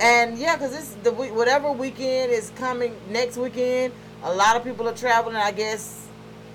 And 0.02 0.38
yeah, 0.38 0.58
cause 0.58 0.76
it's 0.76 0.94
the 1.04 1.12
week, 1.12 1.34
whatever 1.34 1.72
weekend 1.72 2.32
is 2.32 2.52
coming 2.58 2.96
next 3.10 3.38
weekend. 3.38 3.94
A 4.24 4.34
lot 4.34 4.56
of 4.56 4.64
people 4.64 4.88
are 4.88 4.96
traveling. 4.96 5.36
I 5.36 5.52
guess 5.52 6.08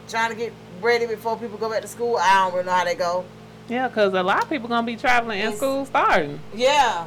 trying 0.08 0.30
to 0.30 0.36
get 0.36 0.52
ready 0.82 1.06
before 1.06 1.36
people 1.36 1.56
go 1.56 1.70
back 1.70 1.82
to 1.82 1.88
school. 1.88 2.16
I 2.18 2.44
don't 2.44 2.52
really 2.54 2.66
know 2.66 2.72
how 2.72 2.84
they 2.84 2.94
go. 2.94 3.24
Yeah, 3.68 3.88
because 3.88 4.12
a 4.14 4.22
lot 4.22 4.42
of 4.42 4.48
people 4.48 4.68
gonna 4.68 4.86
be 4.86 4.96
traveling 4.96 5.40
and 5.40 5.54
school 5.54 5.86
starting. 5.86 6.40
Yeah, 6.54 7.06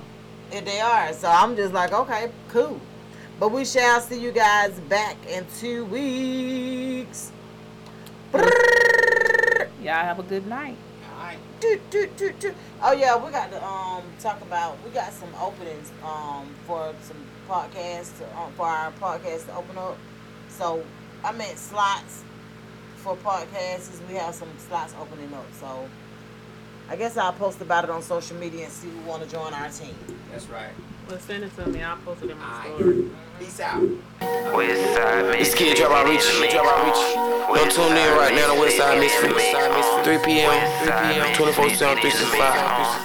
if 0.51 0.63
they 0.65 0.79
are. 0.79 1.13
So 1.13 1.29
I'm 1.29 1.55
just 1.55 1.73
like, 1.73 1.91
okay, 1.91 2.31
cool. 2.49 2.79
But 3.39 3.51
we 3.51 3.65
shall 3.65 3.99
see 3.99 4.19
you 4.19 4.31
guys 4.31 4.79
back 4.81 5.17
in 5.27 5.45
two 5.59 5.85
weeks. 5.85 7.31
Y'all 8.33 8.45
have 9.81 10.19
a 10.19 10.23
good 10.23 10.47
night. 10.47 10.77
Do. 11.59 12.53
Oh 12.81 12.91
yeah, 12.91 13.15
we 13.15 13.31
got 13.31 13.51
to 13.51 13.63
um 13.65 14.03
talk 14.19 14.41
about 14.41 14.77
we 14.83 14.91
got 14.91 15.13
some 15.13 15.29
openings 15.41 15.91
um 16.03 16.53
for 16.67 16.93
some 17.01 17.17
podcasts 17.47 18.17
to, 18.17 18.37
um, 18.37 18.51
for 18.53 18.67
our 18.67 18.91
podcast 18.93 19.45
to 19.45 19.55
open 19.55 19.77
up. 19.77 19.97
So 20.49 20.83
I 21.23 21.31
meant 21.31 21.57
slots 21.57 22.23
for 22.97 23.15
podcasts. 23.17 24.05
We 24.07 24.15
have 24.15 24.35
some 24.35 24.49
slots 24.57 24.93
opening 24.99 25.33
up. 25.33 25.45
So 25.59 25.87
I 26.89 26.95
guess 26.95 27.17
I'll 27.17 27.33
post 27.33 27.61
about 27.61 27.85
it 27.85 27.89
on 27.89 28.01
social 28.01 28.37
media 28.37 28.65
and 28.65 28.73
see 28.73 28.89
who 28.89 28.99
want 29.01 29.23
to 29.23 29.29
join 29.29 29.53
our 29.53 29.69
team. 29.69 29.95
That's 30.31 30.47
right. 30.47 30.73
Well, 31.07 31.19
send 31.19 31.43
it 31.43 31.55
to 31.57 31.67
me. 31.67 31.83
I'll 31.83 31.97
post 31.97 32.23
it 32.23 32.29
in 32.31 32.37
my 32.39 32.63
story. 32.63 33.09
Peace 33.39 33.59
out. 33.59 33.81
This 35.35 35.53
kid 35.53 35.75
drop 35.75 35.91
out 35.91 36.07
reach, 36.07 36.23
drop 36.51 36.63
out 36.63 36.87
reach. 36.87 37.03
Don't 37.59 37.71
tune 37.71 37.91
in 37.91 38.11
right 38.15 38.33
now 38.33 38.53
to 38.53 38.59
Westside 38.61 38.99
Misfits. 38.99 39.51
3 40.07 40.17
p.m., 40.23 40.47
3 40.87 40.91
p.m., 40.91 41.35
24 41.35 41.69
7, 41.75 41.99
365. 41.99 43.03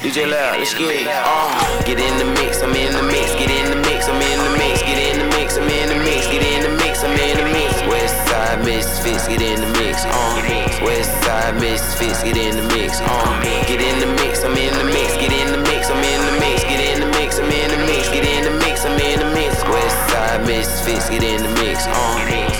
DJ 0.00 0.24
Loud, 0.24 0.58
let's 0.58 0.72
get 0.72 0.88
it. 0.88 1.06
Uh, 1.08 1.82
get 1.84 2.00
in 2.00 2.16
the 2.16 2.24
mix, 2.40 2.62
I'm 2.62 2.72
in 2.72 2.92
the 2.92 3.02
mix, 3.12 3.36
get 3.36 3.52
in 3.52 3.68
the 3.68 3.76
mix, 3.84 4.08
I'm 4.08 4.20
in 4.20 4.38
the 4.40 4.56
mix, 4.56 4.80
get 4.82 4.96
in 4.96 5.20
the 5.20 5.28
mix, 5.36 5.56
I'm 5.56 5.68
in 5.68 5.88
the 5.92 6.00
mix, 6.00 6.26
get 6.32 6.42
in 6.42 6.62
the 6.64 6.72
mix, 6.80 7.04
I'm 7.04 7.12
in 7.12 7.36
the 7.36 7.44
mix. 7.52 7.74
Westside 7.84 8.64
Misfits, 8.64 9.28
get 9.28 9.42
in 9.42 9.60
the 9.60 9.68
mix. 9.78 10.04
Uh, 10.04 10.40
Westside 10.80 11.60
Misfits, 11.60 12.22
get 12.24 12.36
in 12.36 12.56
the 12.56 12.66
mix. 12.74 13.00
Uh, 13.04 13.42
get 13.68 13.80
in 13.80 14.00
the 14.00 14.08
mix, 14.24 14.42
I'm 14.44 14.56
in 14.56 14.72
the 14.78 14.84
mix, 14.84 15.12
get 15.20 15.32
in 15.32 15.52
the 15.52 15.53
Westside 20.34 20.46
Misfits, 20.46 21.10
get 21.10 21.22
in 21.22 21.42
the 21.42 21.48
mix. 21.62 21.86
Uh, 21.86 21.92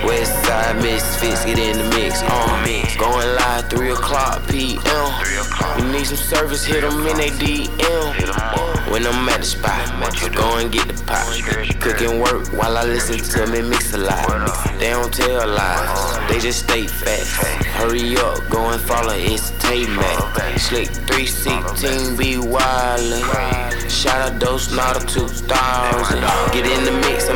Westside 0.06 0.80
Misfits, 0.80 1.44
get 1.44 1.59
in 1.59 1.76
the 1.76 1.96
mix. 1.96 2.22
Uh, 2.22 2.98
going 2.98 3.34
live 3.34 3.68
3 3.68 3.90
o'clock 3.90 4.46
p.m. 4.48 5.78
You 5.78 5.92
need 5.92 6.06
some 6.06 6.16
service, 6.16 6.64
hit 6.64 6.82
them 6.82 7.05
in 7.06 7.16
they 7.16 7.30
DM. 7.30 8.74
When 8.92 9.05
I'm 9.05 9.28
at 9.28 9.40
the 9.40 9.46
spot, 9.46 9.90
go 10.36 10.59
and 10.59 10.70
get 10.70 10.86
the 10.86 11.02
pot. 11.02 11.26
Cooking 11.80 12.20
work 12.20 12.46
while 12.52 12.78
I 12.78 12.84
listen 12.84 13.18
to 13.18 13.46
me 13.51 13.60
mix 13.68 13.92
a 13.92 13.98
lot. 13.98 14.78
They 14.78 14.90
don't 14.90 15.12
tell 15.12 15.48
lies, 15.48 16.28
they 16.28 16.38
just 16.38 16.60
stay 16.68 16.86
facts. 16.86 17.34
Hurry 17.74 18.16
up, 18.18 18.38
go 18.51 18.70
and 18.70 18.80
follow, 18.80 19.14
it's 19.16 19.51
Tay 19.59 19.86
Mac. 19.88 20.60
Slick 20.60 20.90
316, 21.10 22.16
be 22.16 22.36
wildin'. 22.36 23.90
Shout 23.90 24.32
out 24.32 24.38
those 24.38 24.70
not 24.76 25.02
a 25.02 25.06
2000. 25.06 26.20
Get 26.52 26.66
in 26.66 26.84
the 26.84 26.92
mix, 26.92 27.24
I'm 27.26 27.32